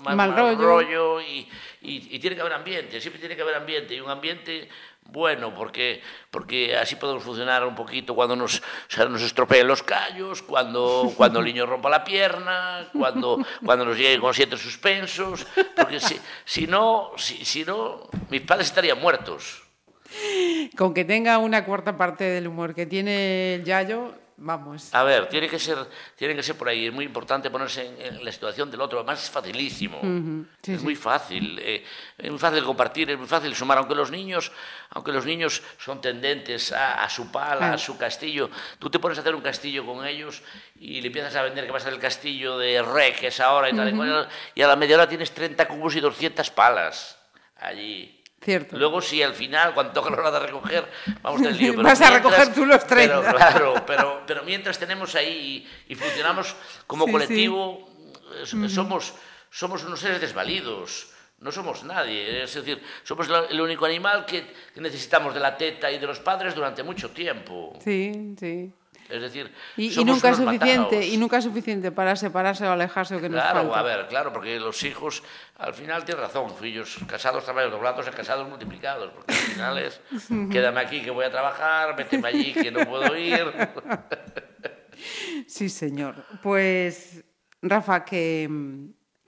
Mal 0.00 0.16
mal, 0.16 0.34
rollo. 0.36 0.58
rollo, 0.58 1.20
y, 1.20 1.48
y- 1.82 2.08
y 2.16 2.18
tiene 2.18 2.34
que 2.36 2.40
haber 2.42 2.54
ambiente, 2.54 3.00
siempre 3.00 3.20
tiene 3.20 3.36
que 3.36 3.42
haber 3.42 3.54
ambiente, 3.56 3.94
y 3.94 4.00
un 4.00 4.10
ambiente 4.10 4.68
bueno, 5.06 5.54
porque, 5.54 6.00
porque 6.30 6.74
así 6.76 6.96
podemos 6.96 7.22
funcionar 7.22 7.66
un 7.66 7.74
poquito 7.74 8.14
cuando 8.14 8.34
nos, 8.34 8.58
o 8.60 8.62
sea, 8.88 9.04
nos 9.04 9.20
estropeen 9.20 9.66
los 9.68 9.82
callos, 9.82 10.42
cuando, 10.42 11.12
cuando 11.14 11.40
el 11.40 11.44
niño 11.44 11.66
rompa 11.66 11.90
la 11.90 12.02
pierna, 12.04 12.88
cuando, 12.98 13.38
cuando 13.64 13.84
nos 13.84 13.98
llegue 13.98 14.18
con 14.18 14.32
siete 14.32 14.56
suspensos, 14.56 15.46
porque 15.76 16.00
si, 16.00 16.18
si 16.46 16.66
no, 16.66 17.10
si, 17.18 17.44
si 17.44 17.64
no, 17.66 18.08
mis 18.30 18.40
padres 18.40 18.68
estarían 18.68 18.98
muertos. 18.98 19.62
Con 20.76 20.94
que 20.94 21.04
tenga 21.04 21.36
una 21.38 21.64
cuarta 21.64 21.96
parte 21.96 22.24
del 22.24 22.46
humor 22.46 22.74
que 22.74 22.86
tiene 22.86 23.56
el 23.56 23.64
Yayo, 23.64 24.14
vamos. 24.36 24.94
A 24.94 25.02
ver, 25.04 25.28
tiene 25.28 25.48
que 25.48 25.58
ser, 25.58 25.78
tiene 26.16 26.34
que 26.34 26.42
ser 26.42 26.56
por 26.56 26.68
ahí. 26.68 26.86
Es 26.86 26.92
muy 26.92 27.04
importante 27.04 27.50
ponerse 27.50 27.86
en, 27.86 28.14
en 28.16 28.24
la 28.24 28.32
situación 28.32 28.70
del 28.70 28.80
otro. 28.80 28.98
Además 28.98 29.22
es 29.22 29.30
facilísimo. 29.30 30.00
Sí, 30.62 30.72
es 30.72 30.78
sí. 30.80 30.84
muy 30.84 30.96
fácil. 30.96 31.58
eh, 31.62 31.84
es 32.18 32.30
muy 32.30 32.38
fácil 32.38 32.64
compartir, 32.64 33.10
es 33.10 33.18
muy 33.18 33.26
fácil 33.26 33.54
sumar. 33.54 33.78
Aunque 33.78 33.94
los 33.94 34.10
niños, 34.10 34.50
aunque 34.90 35.12
los 35.12 35.24
niños 35.26 35.62
son 35.78 36.00
tendentes 36.00 36.72
a, 36.72 37.02
a 37.04 37.08
su 37.08 37.30
pala, 37.30 37.56
Claro. 37.58 37.74
a 37.74 37.78
su 37.78 37.96
castillo, 37.98 38.50
tú 38.78 38.90
te 38.90 38.98
pones 38.98 39.18
a 39.18 39.20
hacer 39.20 39.34
un 39.34 39.42
castillo 39.42 39.84
con 39.86 40.06
ellos 40.06 40.42
y 40.78 41.00
le 41.00 41.06
empiezas 41.08 41.34
a 41.36 41.42
vender 41.42 41.64
que 41.66 41.70
va 41.72 41.78
a 41.78 41.80
ser 41.80 41.92
el 41.92 42.00
castillo 42.00 42.58
de 42.58 42.76
es 43.22 43.40
ahora 43.40 43.70
y 43.70 43.74
tal. 43.74 43.88
y 43.88 43.96
cual, 43.96 44.28
Y 44.54 44.62
a 44.62 44.68
la 44.68 44.76
media 44.76 44.96
hora 44.96 45.08
tienes 45.08 45.30
30 45.32 45.66
cubos 45.68 45.94
y 45.96 46.00
200 46.00 46.50
palas 46.50 47.18
allí. 47.56 48.20
Cierto. 48.44 48.76
Luego, 48.76 49.00
si 49.00 49.22
al 49.22 49.34
final, 49.34 49.72
cuando 49.72 49.92
toca 49.94 50.10
la 50.10 50.18
hora 50.18 50.30
de 50.32 50.40
recoger, 50.40 50.86
vamos 51.22 51.40
del 51.42 51.56
lío. 51.56 51.72
Pero 51.76 51.82
Vas 51.82 52.00
a 52.02 52.10
mientras- 52.10 52.32
recoger 52.36 52.54
tú 52.54 52.66
los 52.66 52.86
30. 52.86 53.20
Pero, 53.22 53.36
claro, 53.36 53.74
pero, 53.86 54.22
pero 54.26 54.42
mientras 54.44 54.78
tenemos 54.78 55.14
ahí 55.14 55.66
y, 55.88 55.92
y 55.92 55.94
funcionamos 55.96 56.54
como 56.86 57.06
Sí, 57.06 57.12
colectivo, 57.12 57.88
es- 58.42 58.72
somos, 58.72 59.14
somos 59.50 59.82
unos 59.84 59.98
seres 60.00 60.20
desvalidos. 60.20 61.10
No 61.40 61.50
somos 61.52 61.84
nadie, 61.84 62.44
es 62.44 62.54
decir, 62.54 62.80
somos 63.02 63.28
el 63.50 63.60
único 63.60 63.84
animal 63.84 64.24
que 64.24 64.46
necesitamos 64.76 65.34
de 65.34 65.40
la 65.40 65.56
teta 65.58 65.90
y 65.90 65.98
de 65.98 66.06
los 66.06 66.18
padres 66.20 66.54
durante 66.54 66.82
mucho 66.82 67.10
tiempo. 67.10 67.76
Sí, 67.82 68.34
sí. 68.38 68.72
Es 69.08 69.20
decir, 69.20 69.52
Y, 69.76 69.90
nunca 70.04 70.30
es 70.30 70.36
suficiente, 70.36 71.06
y 71.06 71.16
nunca 71.16 71.38
es 71.38 71.44
suficiente 71.44 71.92
para 71.92 72.16
separarse 72.16 72.66
o 72.66 72.70
alejarse 72.72 73.16
o 73.16 73.20
que 73.20 73.28
nos 73.28 73.40
Claro, 73.40 73.60
falta. 73.70 73.78
a 73.80 73.82
ver, 73.82 74.06
claro, 74.08 74.32
porque 74.32 74.58
los 74.58 74.82
hijos, 74.84 75.22
al 75.58 75.74
final 75.74 76.04
tienes 76.04 76.22
razón, 76.22 76.54
fillos 76.56 76.96
casados 77.06 77.44
trabajan 77.44 77.70
doblados 77.70 78.08
casados 78.10 78.48
multiplicados, 78.48 79.10
porque 79.12 79.32
al 79.32 79.38
final 79.38 79.78
es, 79.78 80.00
quédame 80.50 80.80
aquí 80.80 81.02
que 81.02 81.10
voy 81.10 81.24
a 81.26 81.30
trabajar, 81.30 81.96
méteme 81.96 82.28
allí 82.28 82.52
que 82.54 82.70
no 82.70 82.80
puedo 82.86 83.16
ir. 83.16 83.52
Sí, 85.46 85.68
señor. 85.68 86.24
Pues, 86.42 87.24
Rafa, 87.60 88.04
que, 88.04 88.48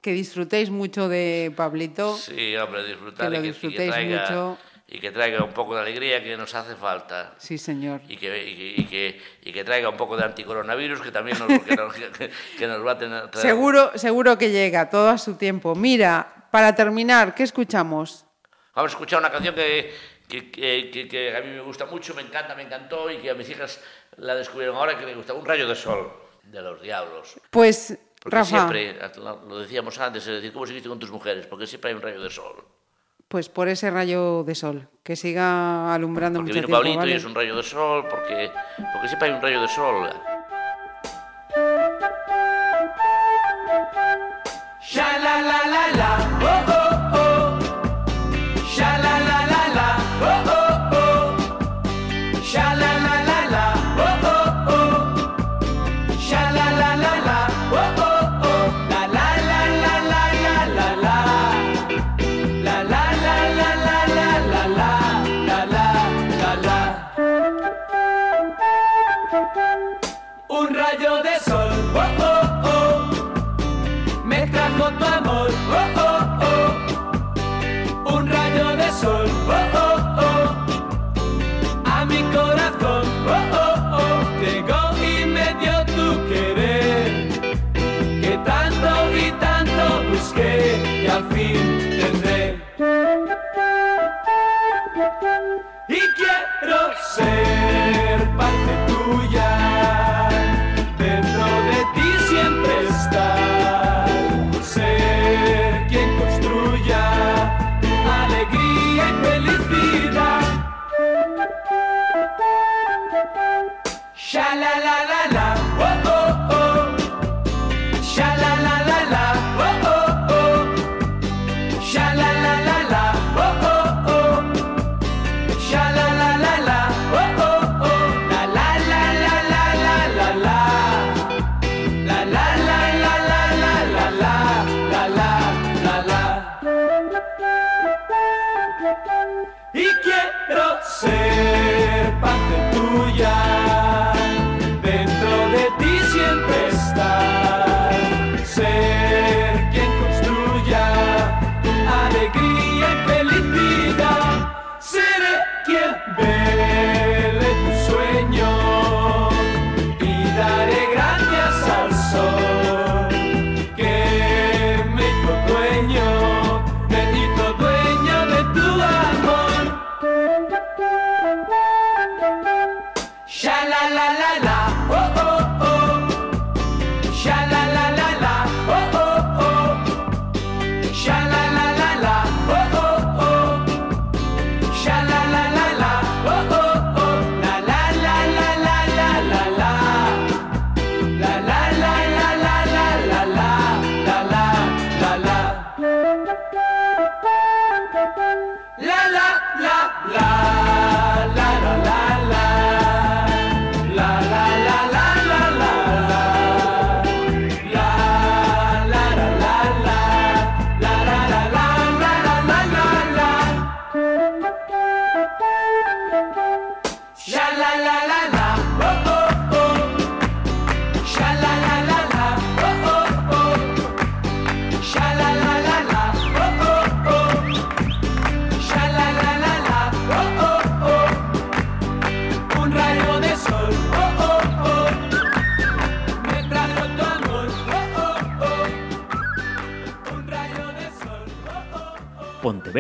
que 0.01 0.12
disfrutéis 0.12 0.70
mucho 0.70 1.09
de 1.09 1.53
Pablito. 1.57 2.16
Sí, 2.16 2.57
hombre, 2.57 2.85
disfrutar 2.86 3.31
Que 3.31 3.39
lo 3.39 3.39
y, 3.39 3.43
que, 3.43 3.48
y 3.48 3.53
que 3.53 3.69
disfrutéis 3.69 3.90
traiga, 3.93 4.23
mucho. 4.23 4.59
Y 4.88 5.00
que 5.00 5.10
traiga 5.10 5.42
un 5.42 5.52
poco 5.52 5.74
de 5.74 5.80
alegría 5.82 6.22
que 6.22 6.36
nos 6.36 6.54
hace 6.54 6.76
falta. 6.76 7.34
Sí, 7.38 7.58
señor. 7.58 8.00
Y 8.08 8.16
que, 8.16 8.44
y, 8.46 8.56
que, 8.56 8.80
y, 8.82 8.84
que, 8.86 9.20
y 9.42 9.52
que 9.52 9.64
traiga 9.64 9.88
un 9.88 9.96
poco 9.96 10.16
de 10.16 10.24
anticoronavirus 10.24 11.00
que 11.00 11.10
también 11.10 11.38
nos, 11.38 11.48
que 11.62 11.74
nos, 11.74 11.92
que- 12.58 12.66
nos 12.66 12.86
va 12.86 12.92
a 12.92 12.98
tener... 12.98 13.24
traer- 13.30 13.42
Seguro, 13.42 13.90
seguro 13.96 14.38
que 14.38 14.50
llega, 14.50 14.88
todo 14.88 15.08
a 15.08 15.18
su 15.18 15.34
tiempo. 15.36 15.74
Mira, 15.74 16.48
para 16.52 16.74
terminar, 16.74 17.34
¿qué 17.34 17.42
escuchamos? 17.42 18.24
Vamos 18.74 18.92
a 18.92 18.94
escuchar 18.94 19.18
una 19.18 19.30
canción 19.32 19.54
que, 19.56 19.92
que, 20.28 20.50
que- 20.52 21.08
que- 21.08 21.36
a 21.36 21.40
mí 21.40 21.48
me 21.50 21.60
gusta 21.62 21.86
mucho, 21.86 22.14
me 22.14 22.22
encanta, 22.22 22.54
me 22.54 22.62
encantó 22.62 23.10
y 23.10 23.16
que 23.18 23.30
a 23.30 23.34
mis 23.34 23.48
hijas 23.50 23.80
la 24.18 24.34
descubrieron 24.36 24.76
ahora 24.76 24.96
que 24.96 25.04
me 25.04 25.14
gusta. 25.14 25.32
Un 25.34 25.44
rayo 25.44 25.66
de 25.68 25.74
sol 25.74 26.12
de 26.44 26.62
los 26.62 26.80
diablos. 26.80 27.34
Pues, 27.50 27.98
Porque 28.22 28.36
Rafa, 28.36 28.68
siempre, 28.68 28.96
lo 29.48 29.58
decíamos 29.58 29.98
antes, 29.98 30.22
es 30.28 30.34
decir, 30.36 30.52
¿cómo 30.52 30.64
seguiste 30.66 30.88
con 30.88 30.98
tus 31.00 31.10
mujeres? 31.10 31.46
Porque 31.48 31.66
siempre 31.66 31.90
hay 31.90 31.96
un 31.96 32.02
rayo 32.02 32.20
de 32.20 32.30
sol. 32.30 32.64
Pues 33.28 33.48
por 33.48 33.69
ese 33.69 33.90
rayo 33.90 34.44
de 34.44 34.55
sol, 34.55 34.89
que 35.03 35.16
siga 35.16 35.93
alumbrando 35.94 36.39
Porque 36.39 36.53
mucho 36.53 36.66
vino 36.66 36.66
tiempo, 36.66 36.78
Pablito 36.78 36.98
¿vale? 36.98 37.12
y 37.12 37.15
es 37.15 37.24
un 37.24 37.35
rayo 37.35 37.57
de 37.57 37.62
sol, 37.62 38.05
porque, 38.09 38.51
porque 38.93 39.09
siempre 39.09 39.28
hay 39.28 39.35
un 39.35 39.43
rayo 39.43 39.62
de 39.62 39.69
sol. 39.69 40.11
Sha 44.81 45.19
la 45.19 45.43
la 45.43 45.66
la 45.66 45.97
la, 45.97 46.26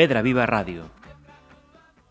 Pontevedra 0.06 0.22
Viva 0.22 0.44
Radio 0.44 0.95